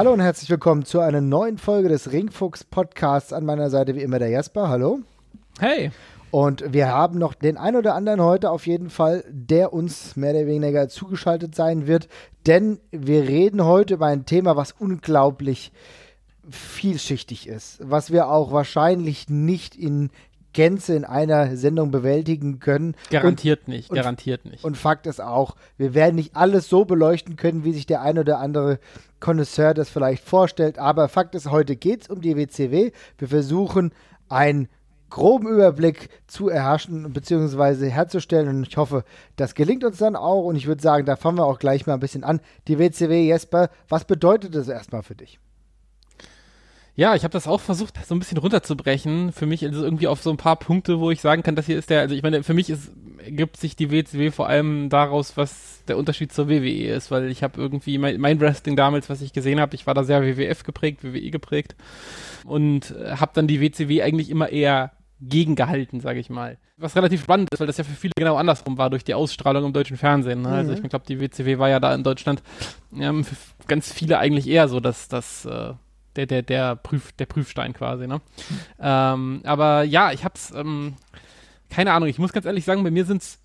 Hallo 0.00 0.14
und 0.14 0.20
herzlich 0.20 0.48
willkommen 0.48 0.86
zu 0.86 1.00
einer 1.00 1.20
neuen 1.20 1.58
Folge 1.58 1.90
des 1.90 2.10
Ringfuchs 2.10 2.64
Podcasts. 2.64 3.34
An 3.34 3.44
meiner 3.44 3.68
Seite 3.68 3.94
wie 3.94 4.00
immer 4.00 4.18
der 4.18 4.30
Jasper. 4.30 4.70
Hallo. 4.70 5.00
Hey. 5.58 5.90
Und 6.30 6.72
wir 6.72 6.88
haben 6.88 7.18
noch 7.18 7.34
den 7.34 7.58
ein 7.58 7.76
oder 7.76 7.94
anderen 7.94 8.22
heute 8.22 8.50
auf 8.50 8.66
jeden 8.66 8.88
Fall, 8.88 9.22
der 9.28 9.74
uns 9.74 10.16
mehr 10.16 10.30
oder 10.30 10.46
weniger 10.46 10.88
zugeschaltet 10.88 11.54
sein 11.54 11.86
wird. 11.86 12.08
Denn 12.46 12.80
wir 12.90 13.28
reden 13.28 13.62
heute 13.62 13.92
über 13.92 14.06
ein 14.06 14.24
Thema, 14.24 14.56
was 14.56 14.72
unglaublich 14.72 15.70
vielschichtig 16.48 17.46
ist. 17.46 17.78
Was 17.82 18.10
wir 18.10 18.30
auch 18.30 18.52
wahrscheinlich 18.52 19.28
nicht 19.28 19.76
in 19.76 20.08
Gänze 20.52 20.94
in 20.94 21.04
einer 21.04 21.56
Sendung 21.56 21.90
bewältigen 21.90 22.58
können. 22.58 22.94
Garantiert 23.10 23.60
und, 23.66 23.68
nicht, 23.68 23.90
und, 23.90 23.96
garantiert 23.96 24.44
nicht. 24.44 24.64
Und 24.64 24.76
Fakt 24.76 25.06
ist 25.06 25.20
auch, 25.20 25.56
wir 25.76 25.94
werden 25.94 26.16
nicht 26.16 26.36
alles 26.36 26.68
so 26.68 26.84
beleuchten 26.84 27.36
können, 27.36 27.64
wie 27.64 27.72
sich 27.72 27.86
der 27.86 28.02
ein 28.02 28.18
oder 28.18 28.38
andere 28.38 28.78
Connoisseur 29.20 29.74
das 29.74 29.90
vielleicht 29.90 30.24
vorstellt. 30.24 30.78
Aber 30.78 31.08
Fakt 31.08 31.34
ist, 31.34 31.50
heute 31.50 31.76
geht 31.76 32.02
es 32.02 32.08
um 32.08 32.20
die 32.20 32.36
WCW. 32.36 32.92
Wir 33.18 33.28
versuchen 33.28 33.92
einen 34.28 34.68
groben 35.10 35.48
Überblick 35.48 36.08
zu 36.26 36.48
erhaschen 36.48 37.12
bzw. 37.12 37.90
herzustellen 37.90 38.48
und 38.48 38.68
ich 38.68 38.76
hoffe, 38.76 39.04
das 39.36 39.54
gelingt 39.54 39.84
uns 39.84 39.98
dann 39.98 40.16
auch 40.16 40.44
und 40.44 40.56
ich 40.56 40.66
würde 40.66 40.80
sagen, 40.80 41.04
da 41.04 41.16
fangen 41.16 41.38
wir 41.38 41.46
auch 41.46 41.58
gleich 41.58 41.86
mal 41.86 41.94
ein 41.94 42.00
bisschen 42.00 42.24
an. 42.24 42.40
Die 42.68 42.78
WCW, 42.78 43.26
Jesper, 43.26 43.70
was 43.88 44.04
bedeutet 44.04 44.54
das 44.54 44.68
erstmal 44.68 45.02
für 45.02 45.16
dich? 45.16 45.40
Ja, 47.00 47.14
ich 47.14 47.24
habe 47.24 47.32
das 47.32 47.46
auch 47.46 47.62
versucht, 47.62 47.94
so 48.04 48.14
ein 48.14 48.18
bisschen 48.18 48.36
runterzubrechen. 48.36 49.32
Für 49.32 49.46
mich 49.46 49.64
also 49.64 49.82
irgendwie 49.82 50.06
auf 50.06 50.20
so 50.20 50.28
ein 50.28 50.36
paar 50.36 50.56
Punkte, 50.56 51.00
wo 51.00 51.10
ich 51.10 51.22
sagen 51.22 51.42
kann, 51.42 51.56
das 51.56 51.64
hier 51.64 51.78
ist 51.78 51.88
der, 51.88 52.00
also 52.00 52.14
ich 52.14 52.22
meine, 52.22 52.42
für 52.42 52.52
mich 52.52 52.68
ist, 52.68 52.92
ergibt 53.24 53.56
sich 53.56 53.74
die 53.74 53.90
WCW 53.90 54.30
vor 54.30 54.48
allem 54.48 54.90
daraus, 54.90 55.38
was 55.38 55.82
der 55.88 55.96
Unterschied 55.96 56.30
zur 56.30 56.50
WWE 56.50 56.88
ist, 56.88 57.10
weil 57.10 57.30
ich 57.30 57.42
habe 57.42 57.58
irgendwie 57.58 57.96
mein, 57.96 58.20
mein, 58.20 58.38
Wrestling 58.38 58.76
damals, 58.76 59.08
was 59.08 59.22
ich 59.22 59.32
gesehen 59.32 59.60
habe, 59.60 59.74
ich 59.76 59.86
war 59.86 59.94
da 59.94 60.04
sehr 60.04 60.20
WWF 60.22 60.62
geprägt, 60.62 61.02
WWE 61.02 61.30
geprägt 61.30 61.74
und 62.44 62.94
habe 63.12 63.32
dann 63.32 63.46
die 63.46 63.62
WCW 63.62 64.02
eigentlich 64.02 64.28
immer 64.28 64.50
eher 64.50 64.92
gegengehalten, 65.22 66.00
sage 66.00 66.20
ich 66.20 66.28
mal. 66.28 66.58
Was 66.76 66.96
relativ 66.96 67.22
spannend 67.22 67.48
ist, 67.50 67.60
weil 67.60 67.66
das 67.66 67.78
ja 67.78 67.84
für 67.84 67.96
viele 67.96 68.12
genau 68.14 68.36
andersrum 68.36 68.76
war 68.76 68.90
durch 68.90 69.04
die 69.04 69.14
Ausstrahlung 69.14 69.64
im 69.64 69.72
deutschen 69.72 69.96
Fernsehen. 69.96 70.42
Ne? 70.42 70.50
Also 70.50 70.72
mhm. 70.72 70.84
Ich 70.84 70.90
glaube, 70.90 71.06
die 71.08 71.18
WCW 71.18 71.58
war 71.58 71.70
ja 71.70 71.80
da 71.80 71.94
in 71.94 72.04
Deutschland 72.04 72.42
ähm, 72.94 73.24
für 73.24 73.36
ganz 73.68 73.90
viele 73.90 74.18
eigentlich 74.18 74.46
eher 74.46 74.68
so, 74.68 74.80
dass 74.80 75.08
das 75.08 75.46
äh, 75.46 75.72
der, 76.26 76.42
der, 76.42 76.42
der, 76.42 76.76
Prüf, 76.76 77.12
der 77.12 77.26
Prüfstein 77.26 77.72
quasi, 77.72 78.06
ne? 78.06 78.20
Ähm, 78.78 79.40
aber 79.44 79.84
ja, 79.84 80.12
ich 80.12 80.24
hab's, 80.24 80.52
ähm, 80.54 80.94
keine 81.68 81.92
Ahnung, 81.92 82.08
ich 82.08 82.18
muss 82.18 82.32
ganz 82.32 82.46
ehrlich 82.46 82.64
sagen, 82.64 82.82
bei 82.84 82.90
mir 82.90 83.04
sind's 83.04 83.40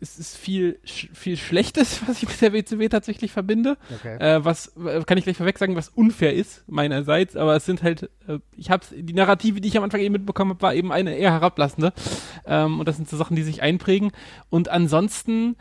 es 0.00 0.18
ist 0.18 0.36
viel, 0.36 0.78
viel 0.84 1.36
Schlechtes, 1.36 2.02
was 2.06 2.22
ich 2.22 2.28
mit 2.28 2.40
der 2.40 2.52
WCW 2.52 2.88
tatsächlich 2.88 3.32
verbinde. 3.32 3.76
Okay. 3.94 4.16
Äh, 4.16 4.44
was 4.44 4.72
kann 5.06 5.18
ich 5.18 5.24
gleich 5.24 5.36
vorweg 5.36 5.58
sagen, 5.58 5.76
was 5.76 5.88
unfair 5.88 6.34
ist 6.34 6.64
meinerseits, 6.68 7.36
aber 7.36 7.56
es 7.56 7.64
sind 7.64 7.82
halt, 7.82 8.10
äh, 8.26 8.38
ich 8.56 8.70
hab's, 8.70 8.92
die 8.94 9.14
Narrative, 9.14 9.60
die 9.60 9.68
ich 9.68 9.76
am 9.76 9.84
Anfang 9.84 10.00
eben 10.00 10.12
mitbekommen 10.12 10.50
habe, 10.50 10.62
war 10.62 10.74
eben 10.74 10.92
eine 10.92 11.16
eher 11.16 11.32
herablassende. 11.32 11.92
Ähm, 12.46 12.80
und 12.80 12.88
das 12.88 12.96
sind 12.96 13.08
so 13.08 13.16
Sachen, 13.16 13.36
die 13.36 13.42
sich 13.42 13.62
einprägen. 13.62 14.12
Und 14.50 14.68
ansonsten 14.68 15.56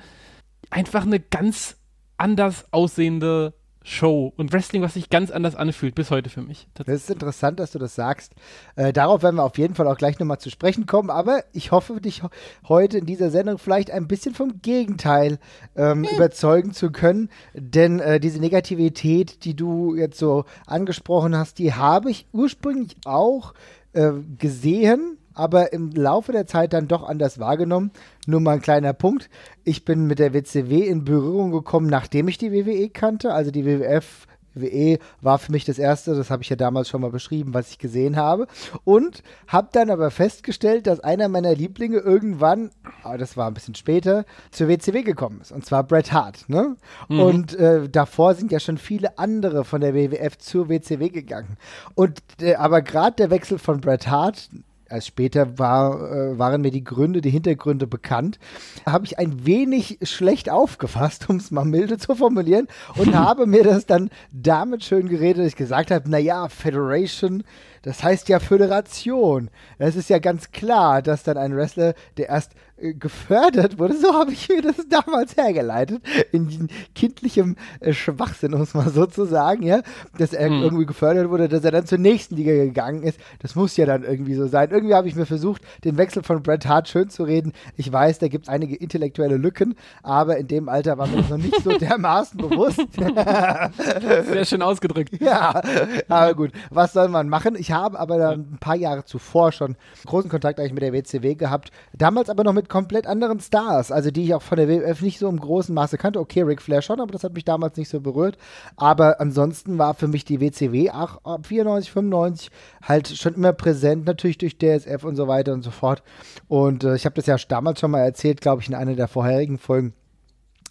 einfach 0.70 1.06
eine 1.06 1.20
ganz 1.20 1.78
anders 2.18 2.72
aussehende 2.72 3.54
Show 3.84 4.34
und 4.38 4.54
Wrestling, 4.54 4.82
was 4.82 4.94
sich 4.94 5.10
ganz 5.10 5.30
anders 5.30 5.56
anfühlt, 5.56 5.94
bis 5.94 6.10
heute 6.10 6.30
für 6.30 6.42
mich. 6.42 6.68
Das 6.74 6.88
ist 6.88 7.10
interessant, 7.10 7.60
dass 7.60 7.72
du 7.72 7.80
das 7.80 7.96
sagst. 7.96 8.34
Äh, 8.76 8.94
darauf 8.94 9.24
werden 9.24 9.36
wir 9.36 9.44
auf 9.44 9.58
jeden 9.58 9.76
Fall 9.76 9.88
auch 9.88 9.98
gleich 9.98 10.20
nochmal 10.20 10.40
zu 10.40 10.50
sprechen 10.50 10.86
kommen, 10.86 11.10
aber 11.10 11.44
ich 11.52 11.72
hoffe, 11.72 12.00
dich 12.00 12.22
heute 12.68 12.98
in 12.98 13.06
dieser 13.06 13.30
Sendung 13.30 13.58
vielleicht 13.58 13.92
ein 13.92 14.08
bisschen 14.08 14.34
vom 14.34 14.62
Gegenteil 14.62 15.38
ähm, 15.76 16.06
hm. 16.06 16.16
überzeugen 16.16 16.74
zu 16.74 16.92
können, 16.92 17.30
denn 17.54 18.00
äh, 18.00 18.20
diese 18.20 18.40
Negativität, 18.40 19.44
die 19.44 19.56
du 19.56 19.96
jetzt 19.96 20.18
so 20.18 20.46
angesprochen 20.66 21.38
hast, 21.38 21.60
die 21.60 21.74
habe 21.74 22.10
ich 22.10 22.26
ursprünglich 22.32 22.96
auch 23.06 23.54
äh, 23.94 24.12
gesehen 24.38 25.18
aber 25.34 25.74
im 25.74 25.92
Laufe 25.92 26.32
der 26.32 26.46
Zeit 26.46 26.74
dann 26.74 26.88
doch 26.88 27.04
anders 27.04 27.40
wahrgenommen. 27.40 27.92
Nur 28.28 28.40
mal 28.40 28.56
ein 28.56 28.62
kleiner 28.62 28.94
Punkt. 28.94 29.30
Ich 29.64 29.86
bin 29.86 30.06
mit 30.06 30.20
der 30.20 30.34
WCW 30.34 30.80
in 30.80 31.06
Berührung 31.06 31.52
gekommen, 31.52 31.88
nachdem 31.88 32.28
ich 32.28 32.38
die 32.38 32.52
WWE 32.52 32.90
kannte. 32.90 33.34
Also 33.34 33.52
die 33.52 33.66
WWF 33.66 34.28
WWE 34.56 35.00
war 35.22 35.40
für 35.40 35.52
mich 35.52 35.66
das 35.66 35.80
erste, 35.80 36.16
das 36.16 36.30
habe 36.30 36.44
ich 36.44 36.50
ja 36.50 36.56
damals 36.56 36.90
schon 36.90 37.02
mal 37.02 37.10
beschrieben, 37.10 37.54
was 37.54 37.72
ich 37.72 37.80
gesehen 37.80 38.16
habe. 38.16 38.48
Und 38.84 39.24
habe 39.48 39.70
dann 39.72 39.90
aber 39.90 40.12
festgestellt, 40.12 40.88
dass 40.88 41.00
einer 41.00 41.28
meiner 41.28 41.56
Lieblinge 41.56 41.98
irgendwann, 41.98 42.72
aber 43.04 43.18
das 43.18 43.38
war 43.38 43.48
ein 43.48 43.54
bisschen 43.54 43.76
später, 43.76 44.26
zur 44.52 44.68
WCW 44.68 45.04
gekommen 45.04 45.42
ist. 45.42 45.52
Und 45.52 45.66
zwar 45.66 45.84
Bret 45.84 46.12
Hart. 46.12 46.48
Ne? 46.48 46.76
Mhm. 47.10 47.20
Und 47.20 47.54
äh, 47.56 47.90
davor 47.90 48.36
sind 48.36 48.52
ja 48.52 48.60
schon 48.60 48.78
viele 48.78 49.18
andere 49.18 49.64
von 49.66 49.82
der 49.82 49.94
WWF 49.94 50.38
zur 50.38 50.70
WCW 50.70 51.10
gegangen. 51.10 51.58
Und 51.96 52.22
äh, 52.42 52.56
aber 52.56 52.82
gerade 52.82 53.16
der 53.16 53.30
Wechsel 53.30 53.58
von 53.58 53.82
Bret 53.82 54.08
Hart 54.08 54.50
als 54.94 55.08
später 55.08 55.58
war, 55.60 56.12
äh, 56.12 56.38
waren 56.40 56.62
mir 56.62 56.72
die 56.72 56.84
Gründe, 56.84 57.22
die 57.22 57.30
Hintergründe 57.30 57.88
bekannt, 57.88 58.40
habe 58.86 59.06
ich 59.06 59.20
ein 59.20 59.46
wenig 59.46 60.00
schlecht 60.04 60.50
aufgefasst, 60.50 61.26
um 61.30 61.38
es 61.38 61.52
mal 61.52 61.66
milde 61.66 61.98
zu 61.98 62.16
formulieren, 62.16 62.68
und 62.96 63.16
habe 63.18 63.46
mir 63.46 63.64
das 63.64 63.86
dann 63.86 64.10
damit 64.32 64.84
schön 64.84 65.10
geredet, 65.10 65.40
dass 65.40 65.48
ich 65.48 65.56
gesagt 65.56 65.92
habe, 65.92 66.10
naja, 66.10 66.48
Federation 66.48 67.44
das 67.84 68.02
heißt 68.02 68.30
ja 68.30 68.40
Föderation. 68.40 69.50
Es 69.78 69.98
ist 69.98 70.10
ja 70.10 70.20
ganz 70.20 70.52
klar, 70.52 71.02
dass 71.02 71.24
dann 71.24 71.38
ein 71.38 71.56
Wrestler, 71.56 71.94
der 72.18 72.30
erst 72.30 72.54
gefördert 72.78 73.80
wurde, 73.80 73.96
so 73.96 74.14
habe 74.14 74.32
ich 74.32 74.50
mir 74.50 74.62
das 74.62 74.76
damals 74.90 75.38
hergeleitet, 75.38 76.02
in 76.32 76.68
kindlichem 76.96 77.56
äh, 77.80 77.94
Schwachsinn, 77.94 78.54
um 78.54 78.62
es 78.62 78.74
mal 78.74 78.90
so 78.90 79.06
zu 79.06 79.26
sagen, 79.26 79.64
ja, 79.64 79.82
dass 80.18 80.34
er 80.34 80.50
hm. 80.50 80.64
irgendwie 80.64 80.86
gefördert 80.86 81.30
wurde, 81.30 81.48
dass 81.48 81.64
er 81.64 81.72
dann 81.72 81.86
zur 81.86 82.00
nächsten 82.00 82.36
Liga 82.36 82.52
gegangen 82.52 83.04
ist. 83.04 83.20
Das 83.40 83.56
muss 83.56 83.78
ja 83.78 83.86
dann 83.86 84.04
irgendwie 84.04 84.36
so 84.36 84.48
sein. 84.48 84.72
Irgendwie 84.72 84.96
habe 84.96 85.08
ich 85.08 85.16
mir 85.16 85.26
versucht, 85.26 85.62
den 85.84 85.98
Wechsel 85.98 86.24
von 86.24 86.42
Bret 86.44 86.66
Hart 86.66 86.90
schön 86.90 87.10
zu 87.10 87.24
reden. 87.24 87.54
Ich 87.78 87.92
weiß, 87.92 88.20
da 88.20 88.28
gibt 88.28 88.46
es 88.46 88.50
einige 88.50 88.76
intellektuelle 88.76 89.38
Lücken, 89.38 89.76
aber 90.02 90.38
in 90.38 90.48
dem 90.48 90.68
Alter 90.68 90.98
war 90.98 91.08
mir 91.08 91.18
das 91.18 91.30
noch 91.30 91.38
nicht 91.38 91.64
so 91.64 91.72
dermaßen 91.78 92.38
bewusst. 92.38 92.82
Sehr 94.32 94.46
schön 94.46 94.62
ausgedrückt. 94.62 95.22
Ja, 95.22 95.62
aber 96.10 96.34
gut, 96.34 96.52
was 96.70 96.94
soll 96.94 97.08
man 97.08 97.30
machen? 97.30 97.56
Ich 97.56 97.72
habe 97.72 98.00
aber 98.00 98.18
dann 98.18 98.40
ein 98.54 98.58
paar 98.60 98.76
Jahre 98.76 99.06
zuvor 99.06 99.52
schon 99.52 99.76
großen 100.06 100.30
Kontakt 100.30 100.60
eigentlich 100.60 100.74
mit 100.74 100.84
der 100.84 100.94
WCW 100.94 101.36
gehabt. 101.36 101.72
Damals 101.94 102.30
aber 102.30 102.44
noch 102.44 102.54
mit 102.54 102.63
komplett 102.70 103.08
anderen 103.08 103.40
Stars, 103.40 103.92
also 103.92 104.12
die 104.12 104.24
ich 104.24 104.34
auch 104.34 104.42
von 104.42 104.58
der 104.58 104.68
WWF 104.68 105.02
nicht 105.02 105.20
so 105.20 105.28
im 105.30 105.40
großen 105.40 105.74
Maße 105.74 105.98
kannte. 105.98 106.20
Okay, 106.20 106.42
Ric 106.42 106.62
Flair 106.62 106.82
schon, 106.82 107.00
aber 107.00 107.12
das 107.12 107.24
hat 107.24 107.34
mich 107.34 107.46
damals 107.46 107.78
nicht 107.78 107.90
so 107.90 108.02
berührt. 108.02 108.38
Aber 108.76 109.20
ansonsten 109.20 109.78
war 109.78 109.94
für 109.94 110.08
mich 110.08 110.26
die 110.26 110.42
WCW 110.42 110.92
auch 110.92 111.24
ab 111.24 111.46
94, 111.48 111.92
95 111.92 112.52
halt 112.82 113.08
schon 113.08 113.36
immer 113.36 113.54
präsent, 113.54 114.06
natürlich 114.06 114.38
durch 114.38 114.58
DSF 114.58 115.04
und 115.04 115.16
so 115.16 115.28
weiter 115.28 115.54
und 115.54 115.64
so 115.64 115.72
fort. 115.72 116.04
Und 116.48 116.84
äh, 116.84 116.96
ich 116.96 117.06
habe 117.06 117.16
das 117.16 117.26
ja 117.26 117.38
damals 117.48 117.80
schon 117.80 117.92
mal 117.92 118.02
erzählt, 118.02 118.42
glaube 118.42 118.62
ich, 118.62 118.70
in 118.70 118.76
einer 118.76 118.96
der 118.96 119.08
vorherigen 119.08 119.58
Folgen 119.58 119.94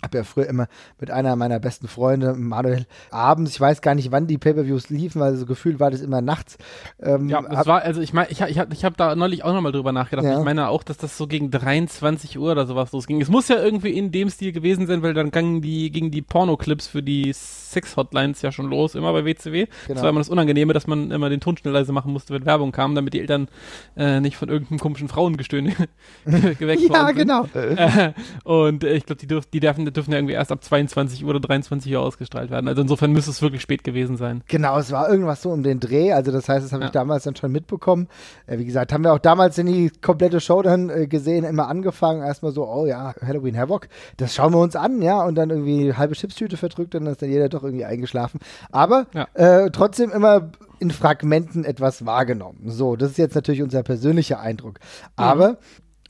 habe 0.02 0.18
ja 0.18 0.24
früher 0.24 0.46
immer 0.46 0.68
mit 1.00 1.10
einer 1.10 1.36
meiner 1.36 1.60
besten 1.60 1.88
Freunde, 1.88 2.34
Manuel, 2.34 2.86
abends, 3.10 3.52
ich 3.52 3.60
weiß 3.60 3.80
gar 3.82 3.94
nicht, 3.94 4.10
wann 4.10 4.26
die 4.26 4.38
Pay-Per-Views 4.38 4.90
liefen, 4.90 5.20
weil 5.20 5.36
so 5.36 5.46
gefühlt 5.46 5.80
war 5.80 5.90
das 5.90 6.00
immer 6.00 6.20
nachts. 6.20 6.58
Ähm, 7.00 7.28
ja, 7.28 7.42
das 7.42 7.66
war, 7.66 7.82
also 7.82 8.00
ich 8.00 8.12
meine, 8.12 8.30
ich, 8.30 8.41
ich 8.41 8.58
habe 8.58 8.72
ich 8.72 8.84
hab 8.84 8.96
da 8.96 9.14
neulich 9.14 9.44
auch 9.44 9.52
nochmal 9.52 9.72
drüber 9.72 9.92
nachgedacht. 9.92 10.26
Ja. 10.26 10.38
Ich 10.38 10.44
meine 10.44 10.68
auch, 10.68 10.82
dass 10.82 10.96
das 10.96 11.16
so 11.16 11.26
gegen 11.26 11.50
23 11.50 12.38
Uhr 12.38 12.52
oder 12.52 12.66
sowas 12.66 12.92
losging. 12.92 13.20
Es 13.20 13.28
muss 13.28 13.48
ja 13.48 13.62
irgendwie 13.62 13.91
in 13.91 14.10
dem 14.10 14.28
Stil 14.28 14.52
gewesen 14.52 14.86
sein, 14.86 15.02
weil 15.02 15.14
dann 15.14 15.30
gingen 15.30 15.62
die, 15.62 15.91
gingen 15.91 16.10
die 16.10 16.22
Porno-Clips 16.22 16.88
für 16.88 17.02
die 17.02 17.32
Sex-Hotlines 17.32 18.42
ja 18.42 18.52
schon 18.52 18.68
los, 18.68 18.94
immer 18.94 19.12
bei 19.12 19.24
WCW. 19.24 19.66
Genau. 19.66 19.94
Das 19.94 20.02
war 20.02 20.10
immer 20.10 20.20
das 20.20 20.28
Unangenehme, 20.28 20.72
dass 20.72 20.86
man 20.86 21.10
immer 21.10 21.30
den 21.30 21.41
Ton 21.41 21.56
schnell 21.56 21.72
leise 21.72 21.92
machen 21.92 22.12
musste, 22.12 22.34
wenn 22.34 22.44
Werbung 22.44 22.72
kam, 22.72 22.94
damit 22.94 23.14
die 23.14 23.20
Eltern 23.20 23.48
äh, 23.97 24.21
nicht 24.21 24.36
von 24.36 24.48
irgendeinem 24.48 24.78
komischen 24.78 25.09
Frauengestöhn 25.09 25.66
geweckt 26.24 26.82
wurden. 26.82 26.92
Ja, 27.03 27.10
genau. 27.10 27.47
Äh, 27.54 28.12
und 28.44 28.84
äh, 28.84 28.94
ich 28.94 29.06
glaube, 29.06 29.21
die, 29.21 29.27
dürf, 29.27 29.47
die 29.47 29.60
dürfen 29.60 29.91
dürfen 29.92 30.12
ja 30.12 30.18
irgendwie 30.18 30.34
erst 30.34 30.53
ab 30.53 30.62
22 30.62 31.24
Uhr 31.24 31.30
oder 31.30 31.41
23 31.41 31.92
Uhr 31.94 32.00
ausgestrahlt 32.00 32.50
werden. 32.50 32.68
Also 32.68 32.83
insofern 32.83 33.12
müsste 33.12 33.30
es 33.30 33.42
wirklich 33.42 33.62
spät 33.62 33.84
gewesen 33.84 34.16
sein. 34.16 34.42
Genau, 34.48 34.78
es 34.78 34.91
war 34.92 35.09
irgendwas 35.09 35.42
so 35.42 35.50
um 35.50 35.62
den 35.62 35.80
Dreh. 35.80 36.12
Also 36.12 36.33
das 36.33 36.48
heißt, 36.48 36.65
das 36.65 36.72
habe 36.72 36.83
ja. 36.83 36.86
ich 36.89 36.92
damals 36.92 37.24
dann 37.24 37.36
schon 37.36 37.53
mitbekommen. 37.53 38.09
Äh, 38.47 38.59
wie 38.59 38.65
gesagt, 38.65 38.92
haben 38.92 39.04
wir 39.04 39.12
auch 39.12 39.18
damals 39.18 39.59
in 39.59 39.66
die 39.66 39.91
komplette 39.91 40.41
Show 40.41 40.62
dann 40.62 40.91
äh, 40.91 41.06
gesehen, 41.06 41.44
immer 41.44 41.68
angefangen. 41.68 42.22
Erstmal 42.22 42.53
so, 42.53 42.66
oh 42.66 42.86
ja, 42.86 43.15
Halloween 43.21 43.56
Havoc, 43.56 43.89
das 44.16 44.34
schauen 44.34 44.53
wir 44.53 44.60
uns 44.60 44.77
an, 44.77 45.03
ja. 45.03 45.22
Und 45.22 45.34
dann 45.36 45.50
irgendwie 45.50 45.94
halbe 45.94 46.15
Chipstüte 46.15 46.56
verdrückt 46.56 46.94
und 46.94 47.04
dann 47.04 47.12
ist 47.12 47.22
dann 47.22 47.30
jeder 47.30 47.48
doch 47.48 47.62
irgendwie 47.62 47.84
eingeschlafen. 47.84 48.41
Aber 48.71 49.06
ja. 49.15 49.27
äh, 49.34 49.71
trotzdem 49.71 50.10
immer 50.10 50.50
in 50.78 50.91
Fragmenten 50.91 51.65
etwas 51.65 52.06
wahrgenommen. 52.06 52.59
So, 52.66 52.97
das 52.97 53.12
ist 53.12 53.18
jetzt 53.18 53.34
natürlich 53.36 53.62
unser 53.62 53.83
persönlicher 53.83 54.41
Eindruck. 54.41 54.80
Aber 55.16 55.50
mhm 55.50 55.56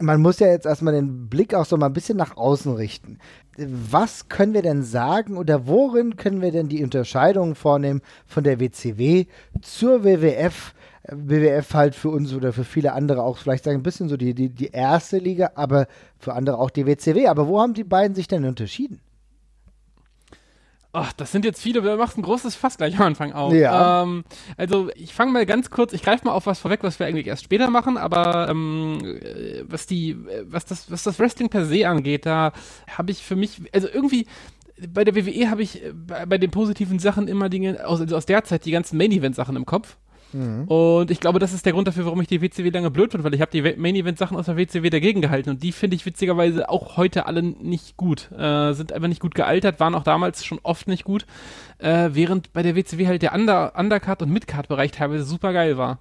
man 0.03 0.21
muss 0.21 0.39
ja 0.39 0.49
jetzt 0.49 0.67
erstmal 0.67 0.95
den 0.95 1.29
Blick 1.29 1.55
auch 1.55 1.65
so 1.65 1.77
mal 1.77 1.87
ein 1.87 1.93
bisschen 1.93 2.19
nach 2.19 2.37
außen 2.37 2.75
richten. 2.75 3.19
Was 3.57 4.29
können 4.29 4.55
wir 4.55 4.63
denn 4.63 4.83
sagen 4.83 5.37
oder 5.37 5.67
worin 5.67 6.17
können 6.17 6.41
wir 6.41 6.53
denn 6.53 6.69
die 6.69 6.83
Unterscheidung 6.83 7.55
vornehmen 7.55 8.01
von 8.27 8.45
der 8.45 8.61
WCW 8.61 9.27
zur 9.61 10.05
WWF? 10.05 10.75
WWF 11.11 11.75
halt 11.75 11.95
für 11.97 12.11
uns 12.11 12.33
oder 12.33 12.53
für 12.53 12.65
viele 12.65 12.93
andere 12.93 13.23
auch 13.25 13.37
vielleicht 13.37 13.65
sagen 13.65 13.81
ein 13.81 13.83
bisschen 13.83 14.09
so 14.09 14.17
die, 14.17 14.35
die, 14.35 14.49
die 14.51 14.69
erste 14.69 15.19
Liga, 15.19 15.51
aber 15.57 15.89
für 16.19 16.33
andere 16.33 16.59
auch 16.59 16.71
die 16.71 16.87
WCW. 16.87 17.27
Aber 17.27 17.49
wo 17.49 17.61
haben 17.61 17.75
die 17.75 17.85
beiden 17.85 18.15
sich 18.15 18.29
denn 18.29 18.45
unterschieden? 18.45 19.01
Ach, 20.95 21.13
das 21.15 21.33
sind 21.33 21.47
jetzt 21.47 21.63
viele, 21.63 21.81
du 21.81 21.97
machst 21.97 22.19
ein 22.19 22.23
großes 22.23 22.55
Fass 22.55 22.77
gleich 22.77 22.97
am 22.99 23.07
Anfang 23.07 23.33
auf. 23.33 23.55
Ja. 23.55 24.03
Ähm, 24.03 24.25
also 24.59 24.91
ich 24.95 25.15
fange 25.15 25.33
mal 25.33 25.47
ganz 25.47 25.71
kurz, 25.71 25.95
ich 25.95 26.03
greife 26.03 26.27
mal 26.27 26.33
auf 26.33 26.45
was 26.45 26.59
vorweg, 26.59 26.81
was 26.83 26.99
wir 26.99 27.07
eigentlich 27.07 27.27
erst 27.27 27.45
später 27.45 27.71
machen, 27.71 27.97
aber 27.97 28.49
ähm, 28.51 28.99
äh, 29.03 29.65
was 29.67 29.87
die, 29.87 30.19
was 30.45 30.67
das, 30.67 30.91
was 30.91 31.03
das 31.03 31.19
Wrestling 31.19 31.49
per 31.49 31.65
se 31.65 31.89
angeht, 31.89 32.27
da 32.27 32.53
habe 32.95 33.11
ich 33.11 33.25
für 33.25 33.37
mich, 33.37 33.63
also 33.73 33.89
irgendwie 33.89 34.27
bei 34.89 35.05
der 35.05 35.15
WWE 35.15 35.51
habe 35.51 35.63
ich 35.63 35.83
bei, 35.95 36.27
bei, 36.27 36.37
den 36.37 36.51
positiven 36.51 36.99
Sachen 36.99 37.27
immer 37.27 37.49
Dinge 37.49 37.87
aus, 37.87 38.01
also 38.01 38.17
aus 38.17 38.27
der 38.27 38.45
Zeit 38.45 38.67
die 38.67 38.71
ganzen 38.71 38.99
Main-Event-Sachen 38.99 39.57
im 39.57 39.65
Kopf. 39.65 39.97
Mhm. 40.33 40.65
Und 40.65 41.11
ich 41.11 41.21
glaube, 41.21 41.39
das 41.39 41.53
ist 41.53 41.67
der 41.67 41.73
Grund 41.73 41.89
dafür, 41.89 42.05
warum 42.05 42.21
ich 42.21 42.29
die 42.29 42.41
WCW 42.41 42.71
lange 42.71 42.91
blöd 42.91 43.11
finde, 43.11 43.25
weil 43.25 43.35
ich 43.35 43.41
habe 43.41 43.51
die 43.51 43.63
Main-Event-Sachen 43.63 44.37
aus 44.37 44.47
der 44.47 44.57
WCW 44.57 44.91
dagegen 44.91 45.21
gehalten 45.21 45.51
und 45.51 45.63
die 45.63 45.73
finde 45.73 45.97
ich 45.97 46.07
witzigerweise 46.07 46.69
auch 46.69 46.97
heute 46.97 47.27
alle 47.27 47.43
nicht 47.43 47.97
gut. 47.97 48.31
Äh, 48.33 48.73
sind 48.73 48.93
einfach 48.93 49.09
nicht 49.09 49.21
gut 49.21 49.35
gealtert, 49.35 49.81
waren 49.81 49.95
auch 49.95 50.05
damals 50.05 50.45
schon 50.45 50.61
oft 50.63 50.89
nicht 50.89 51.05
gut, 51.05 51.27
äh, 51.79 52.11
während 52.13 52.53
bei 52.53 52.63
der 52.63 52.77
WCW 52.77 53.07
halt 53.07 53.23
der 53.23 53.35
Under 53.35 53.75
Undercard- 53.77 54.23
und 54.23 54.31
Midcard-Bereich 54.31 54.93
teilweise 54.93 55.25
super 55.25 55.53
geil 55.53 55.77
war. 55.77 55.99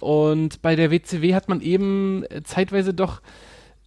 Und 0.00 0.62
bei 0.62 0.76
der 0.76 0.90
WCW 0.90 1.34
hat 1.34 1.48
man 1.48 1.60
eben 1.60 2.24
zeitweise 2.44 2.94
doch 2.94 3.20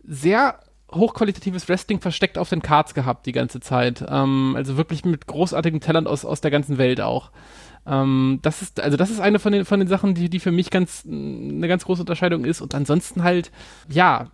sehr 0.06 0.60
hochqualitatives 0.94 1.68
Wrestling 1.70 2.00
versteckt 2.00 2.38
auf 2.38 2.50
den 2.50 2.62
Cards 2.62 2.94
gehabt 2.94 3.26
die 3.26 3.32
ganze 3.32 3.60
Zeit. 3.60 4.06
Ähm, 4.08 4.54
also 4.56 4.78
wirklich 4.78 5.06
mit 5.06 5.28
großartigem 5.28 5.80
Talent 5.80 6.08
aus, 6.08 6.26
aus 6.26 6.42
der 6.42 6.52
ganzen 6.52 6.78
Welt 6.78 7.02
auch. 7.02 7.32
Ähm, 7.86 8.40
das 8.42 8.62
ist, 8.62 8.80
also 8.80 8.98
das 8.98 9.10
ist 9.10 9.20
eine 9.20 9.40
von 9.40 9.52
den, 9.52 9.66
von 9.66 9.80
den 9.80 9.88
Sachen, 9.88 10.14
die, 10.14 10.30
die 10.30 10.40
für 10.40 10.52
mich 10.52 10.70
ganz, 10.70 11.06
eine 11.06 11.68
ganz 11.68 11.86
große 11.86 12.02
Unterscheidung 12.02 12.46
ist. 12.46 12.62
Und 12.62 12.76
ansonsten 12.76 13.24
halt, 13.24 13.52
ja, 13.90 14.32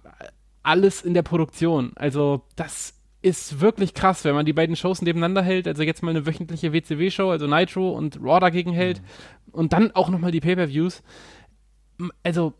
alles 0.63 1.01
in 1.01 1.13
der 1.13 1.23
Produktion. 1.23 1.93
Also 1.95 2.43
das 2.55 2.93
ist 3.21 3.59
wirklich 3.59 3.93
krass, 3.93 4.23
wenn 4.23 4.35
man 4.35 4.45
die 4.45 4.53
beiden 4.53 4.75
Shows 4.75 5.01
nebeneinander 5.01 5.41
hält. 5.41 5.67
Also 5.67 5.83
jetzt 5.83 6.03
mal 6.03 6.11
eine 6.11 6.25
wöchentliche 6.25 6.71
WCW-Show, 6.71 7.29
also 7.29 7.47
Nitro 7.47 7.91
und 7.91 8.19
Raw 8.21 8.39
dagegen 8.39 8.71
hält. 8.71 9.01
Mhm. 9.01 9.53
Und 9.53 9.73
dann 9.73 9.91
auch 9.91 10.09
nochmal 10.09 10.31
die 10.31 10.41
Pay-Per-Views. 10.41 11.01
Also 12.23 12.53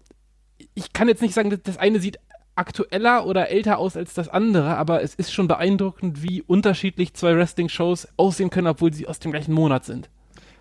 ich 0.73 0.91
kann 0.91 1.07
jetzt 1.07 1.21
nicht 1.21 1.33
sagen, 1.33 1.57
das 1.63 1.77
eine 1.77 1.99
sieht 1.99 2.19
aktueller 2.55 3.25
oder 3.25 3.49
älter 3.49 3.77
aus 3.77 3.95
als 3.95 4.13
das 4.13 4.27
andere, 4.27 4.75
aber 4.75 5.01
es 5.01 5.15
ist 5.15 5.31
schon 5.31 5.47
beeindruckend, 5.47 6.21
wie 6.23 6.41
unterschiedlich 6.41 7.13
zwei 7.13 7.35
Wrestling-Shows 7.37 8.09
aussehen 8.17 8.49
können, 8.49 8.67
obwohl 8.67 8.93
sie 8.93 9.07
aus 9.07 9.19
dem 9.19 9.31
gleichen 9.31 9.53
Monat 9.53 9.85
sind. 9.85 10.09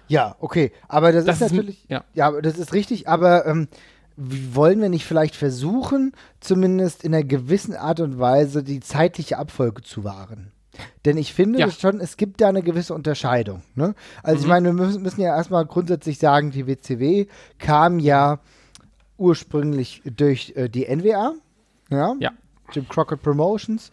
Ja, 0.09 0.37
okay, 0.41 0.73
aber 0.89 1.13
das, 1.13 1.25
das 1.25 1.37
ist 1.37 1.53
natürlich, 1.53 1.85
ist, 1.85 1.91
ja. 1.91 2.05
ja, 2.15 2.41
das 2.41 2.59
ist 2.59 2.73
richtig, 2.73 3.09
aber 3.09 3.47
ähm, 3.47 3.69
wollen 4.17 4.81
wir 4.81 4.89
nicht 4.89 5.05
vielleicht 5.05 5.37
versuchen, 5.37 6.13
zumindest 6.41 7.05
in 7.05 7.15
einer 7.15 7.25
gewissen 7.25 7.77
Art 7.77 8.01
und 8.01 8.19
Weise 8.19 8.65
die 8.65 8.81
zeitliche 8.81 9.39
Abfolge 9.39 9.83
zu 9.83 10.03
wahren? 10.03 10.53
Denn 11.05 11.17
ich 11.17 11.33
finde 11.33 11.59
ja. 11.61 11.71
schon, 11.71 12.01
es 12.01 12.17
gibt 12.17 12.41
da 12.41 12.49
eine 12.49 12.63
gewisse 12.63 12.95
Unterscheidung. 12.95 13.63
Ne? 13.75 13.95
Also 14.23 14.39
mhm. 14.39 14.43
ich 14.43 14.49
meine, 14.49 14.69
wir 14.69 14.87
müssen, 14.87 15.03
müssen 15.03 15.21
ja 15.21 15.37
erstmal 15.37 15.67
grundsätzlich 15.67 16.19
sagen, 16.19 16.51
die 16.51 16.67
WCW 16.67 17.27
kam 17.59 17.99
ja 17.99 18.41
ursprünglich 19.17 20.03
durch 20.05 20.53
äh, 20.57 20.69
die 20.69 20.85
NWA, 20.85 21.35
ja? 21.91 22.15
ja. 22.19 22.31
Jim 22.73 22.89
Crockett 22.89 23.23
Promotions. 23.23 23.91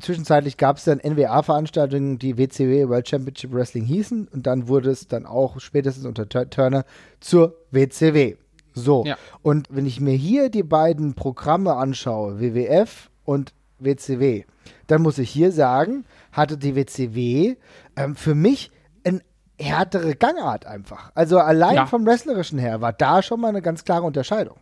Zwischenzeitlich 0.00 0.58
gab 0.58 0.76
es 0.76 0.84
dann 0.84 0.98
NWA-Veranstaltungen, 0.98 2.18
die 2.18 2.36
WCW 2.36 2.88
World 2.88 3.08
Championship 3.08 3.52
Wrestling 3.52 3.84
hießen 3.84 4.28
und 4.28 4.46
dann 4.46 4.68
wurde 4.68 4.90
es 4.90 5.08
dann 5.08 5.24
auch 5.24 5.60
spätestens 5.60 6.04
unter 6.04 6.28
Turner 6.28 6.84
zur 7.20 7.54
WCW. 7.70 8.36
So. 8.74 9.04
Ja. 9.04 9.16
Und 9.42 9.68
wenn 9.70 9.86
ich 9.86 10.00
mir 10.00 10.14
hier 10.14 10.50
die 10.50 10.62
beiden 10.62 11.14
Programme 11.14 11.74
anschaue, 11.74 12.40
WWF 12.40 13.10
und 13.24 13.54
WCW, 13.78 14.44
dann 14.86 15.02
muss 15.02 15.18
ich 15.18 15.30
hier 15.30 15.52
sagen, 15.52 16.04
hatte 16.32 16.58
die 16.58 16.76
WCW 16.76 17.56
ähm, 17.96 18.14
für 18.14 18.34
mich 18.34 18.70
eine 19.04 19.22
härtere 19.58 20.14
Gangart 20.14 20.66
einfach. 20.66 21.12
Also 21.14 21.38
allein 21.38 21.74
ja. 21.74 21.86
vom 21.86 22.06
Wrestlerischen 22.06 22.58
her 22.58 22.80
war 22.80 22.92
da 22.92 23.22
schon 23.22 23.40
mal 23.40 23.48
eine 23.48 23.62
ganz 23.62 23.84
klare 23.84 24.04
Unterscheidung. 24.04 24.56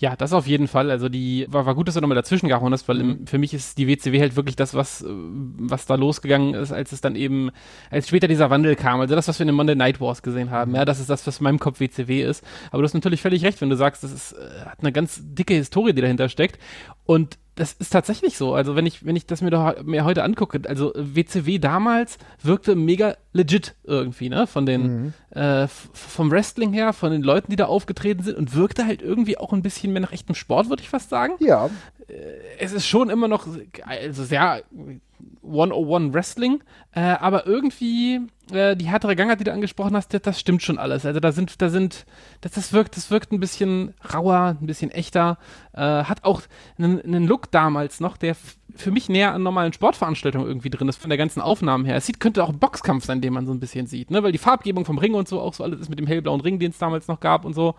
Ja, 0.00 0.14
das 0.14 0.32
auf 0.32 0.46
jeden 0.46 0.68
Fall. 0.68 0.92
Also 0.92 1.08
die 1.08 1.46
war, 1.50 1.66
war 1.66 1.74
gut, 1.74 1.88
dass 1.88 1.96
du 1.96 2.00
nochmal 2.00 2.14
dazwischen 2.14 2.48
gehauen 2.48 2.72
hast, 2.72 2.86
weil 2.86 3.00
im, 3.00 3.08
mhm. 3.08 3.26
für 3.26 3.38
mich 3.38 3.52
ist 3.52 3.78
die 3.78 3.88
WCW 3.88 4.20
halt 4.20 4.36
wirklich 4.36 4.54
das, 4.54 4.74
was, 4.74 5.04
was 5.08 5.86
da 5.86 5.96
losgegangen 5.96 6.54
ist, 6.54 6.70
als 6.70 6.92
es 6.92 7.00
dann 7.00 7.16
eben, 7.16 7.50
als 7.90 8.06
später 8.06 8.28
dieser 8.28 8.48
Wandel 8.48 8.76
kam. 8.76 9.00
Also 9.00 9.16
das, 9.16 9.26
was 9.26 9.40
wir 9.40 9.42
in 9.42 9.48
den 9.48 9.56
Monday 9.56 9.74
Night 9.74 10.00
Wars 10.00 10.22
gesehen 10.22 10.50
haben. 10.50 10.70
Mhm. 10.70 10.76
Ja, 10.76 10.84
das 10.84 11.00
ist 11.00 11.10
das, 11.10 11.26
was 11.26 11.38
in 11.40 11.44
meinem 11.44 11.58
Kopf 11.58 11.80
WCW 11.80 12.22
ist. 12.22 12.44
Aber 12.70 12.80
du 12.82 12.84
hast 12.84 12.94
natürlich 12.94 13.20
völlig 13.20 13.44
recht, 13.44 13.60
wenn 13.60 13.70
du 13.70 13.76
sagst, 13.76 14.04
das 14.04 14.12
ist, 14.12 14.32
äh, 14.34 14.66
hat 14.66 14.78
eine 14.80 14.92
ganz 14.92 15.20
dicke 15.20 15.54
Historie, 15.54 15.92
die 15.92 16.00
dahinter 16.00 16.28
steckt. 16.28 16.60
Und 17.04 17.36
das 17.58 17.72
ist 17.72 17.90
tatsächlich 17.90 18.36
so. 18.36 18.54
Also 18.54 18.76
wenn 18.76 18.86
ich, 18.86 19.04
wenn 19.04 19.16
ich 19.16 19.26
das 19.26 19.42
mir, 19.42 19.50
doch, 19.50 19.82
mir 19.82 20.04
heute 20.04 20.22
angucke, 20.22 20.60
also 20.68 20.92
WCW 20.94 21.58
damals 21.58 22.18
wirkte 22.40 22.76
mega 22.76 23.16
legit 23.32 23.74
irgendwie, 23.82 24.28
ne? 24.28 24.46
Von 24.46 24.64
den, 24.64 25.12
mhm. 25.32 25.38
äh, 25.38 25.66
vom 25.66 26.30
Wrestling 26.30 26.72
her, 26.72 26.92
von 26.92 27.10
den 27.10 27.22
Leuten, 27.22 27.50
die 27.50 27.56
da 27.56 27.66
aufgetreten 27.66 28.22
sind 28.22 28.36
und 28.36 28.54
wirkte 28.54 28.86
halt 28.86 29.02
irgendwie 29.02 29.38
auch 29.38 29.52
ein 29.52 29.62
bisschen 29.62 29.92
mehr 29.92 30.02
nach 30.02 30.12
echtem 30.12 30.36
Sport, 30.36 30.68
würde 30.68 30.82
ich 30.82 30.88
fast 30.88 31.10
sagen. 31.10 31.34
Ja. 31.40 31.68
Äh, 32.06 32.12
es 32.60 32.72
ist 32.72 32.86
schon 32.86 33.10
immer 33.10 33.26
noch 33.26 33.46
also 33.84 34.24
sehr 34.24 34.62
101 35.42 36.12
Wrestling, 36.14 36.62
äh, 36.92 37.00
aber 37.00 37.46
irgendwie 37.46 38.20
äh, 38.52 38.76
die 38.76 38.86
härtere 38.86 39.16
Gangart, 39.16 39.40
die 39.40 39.44
du 39.44 39.52
angesprochen 39.52 39.96
hast, 39.96 40.12
das, 40.14 40.22
das, 40.22 40.40
stimmt 40.40 40.62
schon 40.62 40.78
alles. 40.78 41.06
Also 41.06 41.20
da 41.20 41.32
sind, 41.32 41.60
da 41.60 41.68
sind, 41.68 42.06
das, 42.40 42.52
das 42.52 42.72
wirkt, 42.72 42.96
das 42.96 43.10
wirkt 43.10 43.32
ein 43.32 43.40
bisschen 43.40 43.94
rauer, 44.12 44.56
ein 44.60 44.66
bisschen 44.66 44.90
echter, 44.90 45.38
äh, 45.72 45.80
hat 45.80 46.24
auch 46.24 46.42
einen, 46.78 47.00
einen 47.02 47.26
Look 47.26 47.50
damals 47.50 48.00
noch, 48.00 48.16
der 48.16 48.36
für 48.78 48.90
mich 48.90 49.08
näher 49.08 49.34
an 49.34 49.42
normalen 49.42 49.72
Sportveranstaltungen 49.72 50.46
irgendwie 50.46 50.70
drin 50.70 50.88
ist, 50.88 51.00
von 51.00 51.10
der 51.10 51.18
ganzen 51.18 51.40
Aufnahmen 51.40 51.84
her. 51.84 51.96
Es 51.96 52.06
sieht, 52.06 52.20
könnte 52.20 52.44
auch 52.44 52.48
ein 52.48 52.58
Boxkampf 52.58 53.04
sein, 53.04 53.20
den 53.20 53.32
man 53.32 53.46
so 53.46 53.52
ein 53.52 53.60
bisschen 53.60 53.86
sieht, 53.86 54.10
ne? 54.10 54.22
Weil 54.22 54.32
die 54.32 54.38
Farbgebung 54.38 54.84
vom 54.84 54.98
Ring 54.98 55.14
und 55.14 55.28
so 55.28 55.40
auch 55.40 55.54
so 55.54 55.64
alles 55.64 55.80
ist 55.80 55.88
mit 55.88 55.98
dem 55.98 56.06
hellblauen 56.06 56.40
Ring, 56.40 56.58
den 56.58 56.70
es 56.70 56.78
damals 56.78 57.08
noch 57.08 57.20
gab 57.20 57.44
und 57.44 57.54
so. 57.54 57.74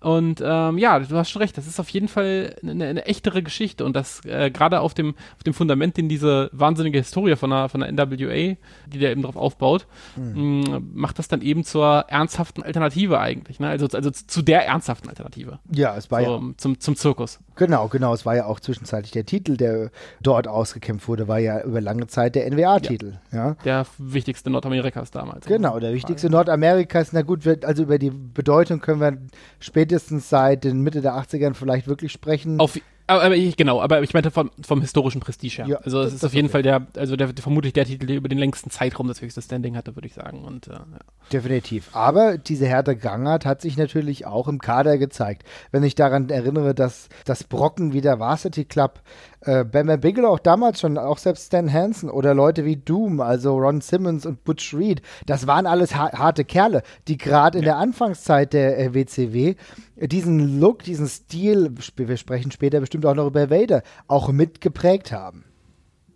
Und 0.00 0.42
ähm, 0.44 0.78
ja, 0.78 0.98
du 1.00 1.16
hast 1.16 1.30
schon 1.30 1.42
recht, 1.42 1.56
das 1.58 1.66
ist 1.66 1.80
auf 1.80 1.88
jeden 1.90 2.08
Fall 2.08 2.54
eine, 2.62 2.86
eine 2.86 3.06
echtere 3.06 3.42
Geschichte 3.42 3.84
und 3.84 3.96
das 3.96 4.24
äh, 4.24 4.50
gerade 4.50 4.80
auf 4.80 4.94
dem, 4.94 5.14
auf 5.36 5.42
dem 5.44 5.54
Fundament, 5.54 5.96
den 5.96 6.08
diese 6.08 6.50
wahnsinnige 6.52 6.98
Historie 6.98 7.36
von 7.36 7.50
der, 7.50 7.68
von 7.68 7.80
der 7.80 7.90
NWA, 7.92 8.56
die 8.86 8.98
da 8.98 9.08
eben 9.08 9.22
drauf 9.22 9.36
aufbaut, 9.36 9.86
mhm. 10.16 10.60
mh, 10.60 10.80
macht 10.94 11.18
das 11.18 11.28
dann 11.28 11.42
eben 11.42 11.64
zur 11.64 12.04
ernsthaften 12.08 12.62
Alternative 12.62 13.18
eigentlich, 13.18 13.60
ne? 13.60 13.68
Also, 13.68 13.88
also 13.88 14.10
zu 14.10 14.42
der 14.42 14.66
ernsthaften 14.66 15.08
Alternative. 15.08 15.58
Ja, 15.72 15.96
es 15.96 16.10
war 16.10 16.22
so, 16.22 16.36
ja. 16.36 16.42
Zum, 16.56 16.78
zum 16.78 16.96
Zirkus. 16.96 17.40
Genau, 17.56 17.88
genau. 17.88 18.14
Es 18.14 18.24
war 18.24 18.36
ja 18.36 18.46
auch 18.46 18.60
zwischenzeitlich 18.60 19.10
der 19.10 19.26
Titel, 19.26 19.56
der 19.56 19.90
dort 20.28 20.46
ausgekämpft 20.46 21.08
wurde, 21.08 21.26
war 21.26 21.38
ja 21.38 21.62
über 21.62 21.80
lange 21.80 22.06
Zeit 22.06 22.34
der 22.34 22.50
NWA-Titel. 22.50 23.14
Ja. 23.32 23.38
ja. 23.38 23.56
Der 23.64 23.86
wichtigste 23.96 24.50
Nordamerikas 24.50 25.10
damals. 25.10 25.46
Genau, 25.46 25.78
der 25.78 25.94
wichtigste 25.94 26.28
Nordamerikas. 26.28 27.14
Na 27.14 27.22
gut, 27.22 27.46
also 27.64 27.84
über 27.84 27.98
die 27.98 28.10
Bedeutung 28.10 28.80
können 28.80 29.00
wir 29.00 29.16
spätestens 29.58 30.28
seit 30.28 30.64
den 30.64 30.82
Mitte 30.82 31.00
der 31.00 31.14
80ern 31.14 31.54
vielleicht 31.54 31.88
wirklich 31.88 32.12
sprechen. 32.12 32.60
Auf 32.60 32.78
aber, 33.08 33.22
aber 33.22 33.36
ich, 33.36 33.56
genau, 33.56 33.80
aber 33.80 34.02
ich 34.02 34.12
meinte 34.12 34.30
vom, 34.30 34.50
vom 34.60 34.82
historischen 34.82 35.20
Prestige 35.20 35.56
her. 35.56 35.66
Ja, 35.66 35.76
also 35.78 36.02
es 36.02 36.12
ist 36.12 36.24
auf 36.24 36.34
jeden 36.34 36.46
okay. 36.46 36.52
Fall 36.52 36.62
der, 36.62 36.86
also 36.96 37.16
der, 37.16 37.30
vermutlich 37.40 37.72
der 37.72 37.86
Titel, 37.86 38.06
der 38.06 38.16
über 38.16 38.28
den 38.28 38.38
längsten 38.38 38.70
Zeitraum 38.70 39.08
das 39.08 39.22
höchste 39.22 39.40
Standing 39.40 39.76
hatte, 39.76 39.96
würde 39.96 40.06
ich 40.06 40.14
sagen. 40.14 40.44
Und, 40.44 40.68
äh, 40.68 40.72
ja. 40.72 40.84
Definitiv. 41.32 41.88
Aber 41.94 42.36
diese 42.36 42.66
Hertha 42.66 42.92
Gangart 42.92 43.46
hat 43.46 43.62
sich 43.62 43.78
natürlich 43.78 44.26
auch 44.26 44.46
im 44.46 44.58
Kader 44.58 44.98
gezeigt. 44.98 45.44
Wenn 45.72 45.82
ich 45.82 45.94
daran 45.94 46.28
erinnere, 46.28 46.74
dass 46.74 47.08
das 47.24 47.44
Brocken 47.44 47.94
wie 47.94 48.02
der 48.02 48.20
Varsity 48.20 48.66
Club 48.66 49.00
äh, 49.40 49.64
Bam 49.64 49.88
Bigelow 50.00 50.28
auch 50.28 50.38
damals 50.38 50.80
schon, 50.80 50.98
auch 50.98 51.18
selbst 51.18 51.46
Stan 51.46 51.72
Hansen 51.72 52.10
oder 52.10 52.34
Leute 52.34 52.64
wie 52.64 52.76
Doom, 52.76 53.20
also 53.20 53.56
Ron 53.56 53.80
Simmons 53.80 54.26
und 54.26 54.44
Butch 54.44 54.74
Reed, 54.74 55.00
das 55.26 55.46
waren 55.46 55.66
alles 55.66 55.94
ha 55.96 56.12
harte 56.12 56.44
Kerle, 56.44 56.82
die 57.06 57.16
gerade 57.16 57.58
in 57.58 57.64
ja. 57.64 57.70
der 57.72 57.76
Anfangszeit 57.78 58.52
der 58.52 58.78
äh, 58.78 58.94
WCW 58.94 59.54
diesen 60.00 60.60
Look, 60.60 60.84
diesen 60.84 61.08
Stil, 61.08 61.74
wir 61.96 62.16
sprechen 62.16 62.50
später 62.50 62.80
bestimmt 62.80 63.04
auch 63.06 63.14
noch 63.14 63.26
über 63.26 63.50
Vader, 63.50 63.82
auch 64.06 64.30
mitgeprägt 64.30 65.12
haben. 65.12 65.44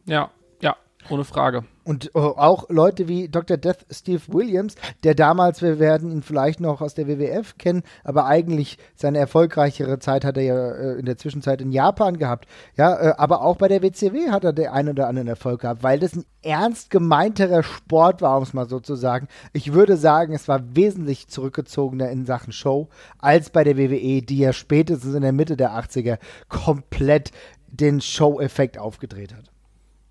Ja, 0.06 0.30
ja, 0.60 0.76
ohne 1.08 1.24
Frage. 1.24 1.64
Und 1.84 2.14
äh, 2.14 2.18
auch 2.18 2.68
Leute 2.70 3.08
wie 3.08 3.28
Dr. 3.28 3.56
Death 3.56 3.86
Steve 3.90 4.22
Williams, 4.28 4.76
der 5.02 5.14
damals, 5.14 5.62
wir 5.62 5.78
werden 5.78 6.10
ihn 6.10 6.22
vielleicht 6.22 6.60
noch 6.60 6.80
aus 6.80 6.94
der 6.94 7.08
WWF 7.08 7.58
kennen, 7.58 7.82
aber 8.04 8.26
eigentlich 8.26 8.78
seine 8.94 9.18
erfolgreichere 9.18 9.98
Zeit 9.98 10.24
hat 10.24 10.36
er 10.36 10.42
ja 10.42 10.70
äh, 10.70 10.98
in 10.98 11.06
der 11.06 11.16
Zwischenzeit 11.16 11.60
in 11.60 11.72
Japan 11.72 12.18
gehabt. 12.18 12.46
Ja, 12.76 12.94
äh, 12.94 13.14
aber 13.16 13.42
auch 13.42 13.56
bei 13.56 13.68
der 13.68 13.82
WCW 13.82 14.30
hat 14.30 14.44
er 14.44 14.52
den 14.52 14.68
einen 14.68 14.90
oder 14.90 15.08
anderen 15.08 15.28
Erfolg 15.28 15.62
gehabt, 15.62 15.82
weil 15.82 15.98
das 15.98 16.14
ein 16.14 16.24
ernst 16.42 16.90
gemeinterer 16.90 17.62
Sport 17.62 18.22
war, 18.22 18.36
um 18.36 18.42
es 18.42 18.54
mal 18.54 18.68
so 18.68 18.80
zu 18.80 18.94
sagen. 18.94 19.28
Ich 19.52 19.72
würde 19.72 19.96
sagen, 19.96 20.34
es 20.34 20.48
war 20.48 20.76
wesentlich 20.76 21.28
zurückgezogener 21.28 22.10
in 22.10 22.26
Sachen 22.26 22.52
Show 22.52 22.88
als 23.18 23.50
bei 23.50 23.64
der 23.64 23.76
WWE, 23.76 24.22
die 24.22 24.38
ja 24.38 24.52
spätestens 24.52 25.14
in 25.14 25.22
der 25.22 25.32
Mitte 25.32 25.56
der 25.56 25.72
80er 25.72 26.18
komplett 26.48 27.32
den 27.68 28.00
Show-Effekt 28.00 28.78
aufgedreht 28.78 29.34
hat. 29.34 29.51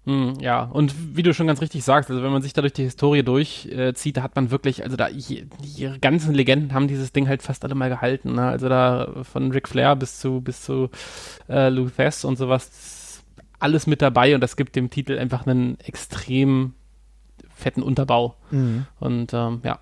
Hm, 0.06 0.34
ja, 0.40 0.64
und 0.64 1.16
wie 1.16 1.22
du 1.22 1.32
schon 1.34 1.46
ganz 1.46 1.62
richtig 1.62 1.84
sagst, 1.84 2.10
also 2.10 2.24
wenn 2.24 2.32
man 2.32 2.42
sich 2.42 2.54
da 2.54 2.62
durch 2.62 2.74
die 2.74 2.84
Historie 2.84 3.22
durchzieht, 3.22 4.18
da 4.18 4.24
hat 4.24 4.36
man 4.36 4.50
wirklich, 4.50 4.84
also 4.84 4.98
da, 4.98 5.10
die 5.10 5.46
ganzen 6.02 6.34
Legenden 6.34 6.74
haben 6.74 6.88
dieses 6.88 7.12
Ding 7.12 7.28
halt 7.28 7.44
fast 7.44 7.64
alle 7.64 7.76
mal 7.76 7.90
gehalten. 7.90 8.34
Ne? 8.34 8.48
Also 8.48 8.68
da 8.68 9.24
von 9.24 9.52
Ric 9.52 9.68
Flair 9.68 9.96
bis 9.96 10.20
zu, 10.20 10.42
bis 10.42 10.64
zu 10.64 10.90
äh, 11.48 11.70
Lou 11.70 11.88
Thesz 11.90 12.26
und 12.26 12.38
sowas, 12.38 13.22
alles 13.60 13.86
mit 13.86 14.02
dabei 14.02 14.34
und 14.34 14.42
das 14.42 14.56
gibt 14.56 14.76
dem 14.76 14.90
Titel 14.90 15.20
einfach 15.20 15.46
einen 15.46 15.80
extrem 15.82 16.74
fetten 17.54 17.84
Unterbau. 17.84 18.36
Mhm. 18.50 18.88
Und 19.00 19.34
ähm, 19.34 19.62
ja. 19.64 19.80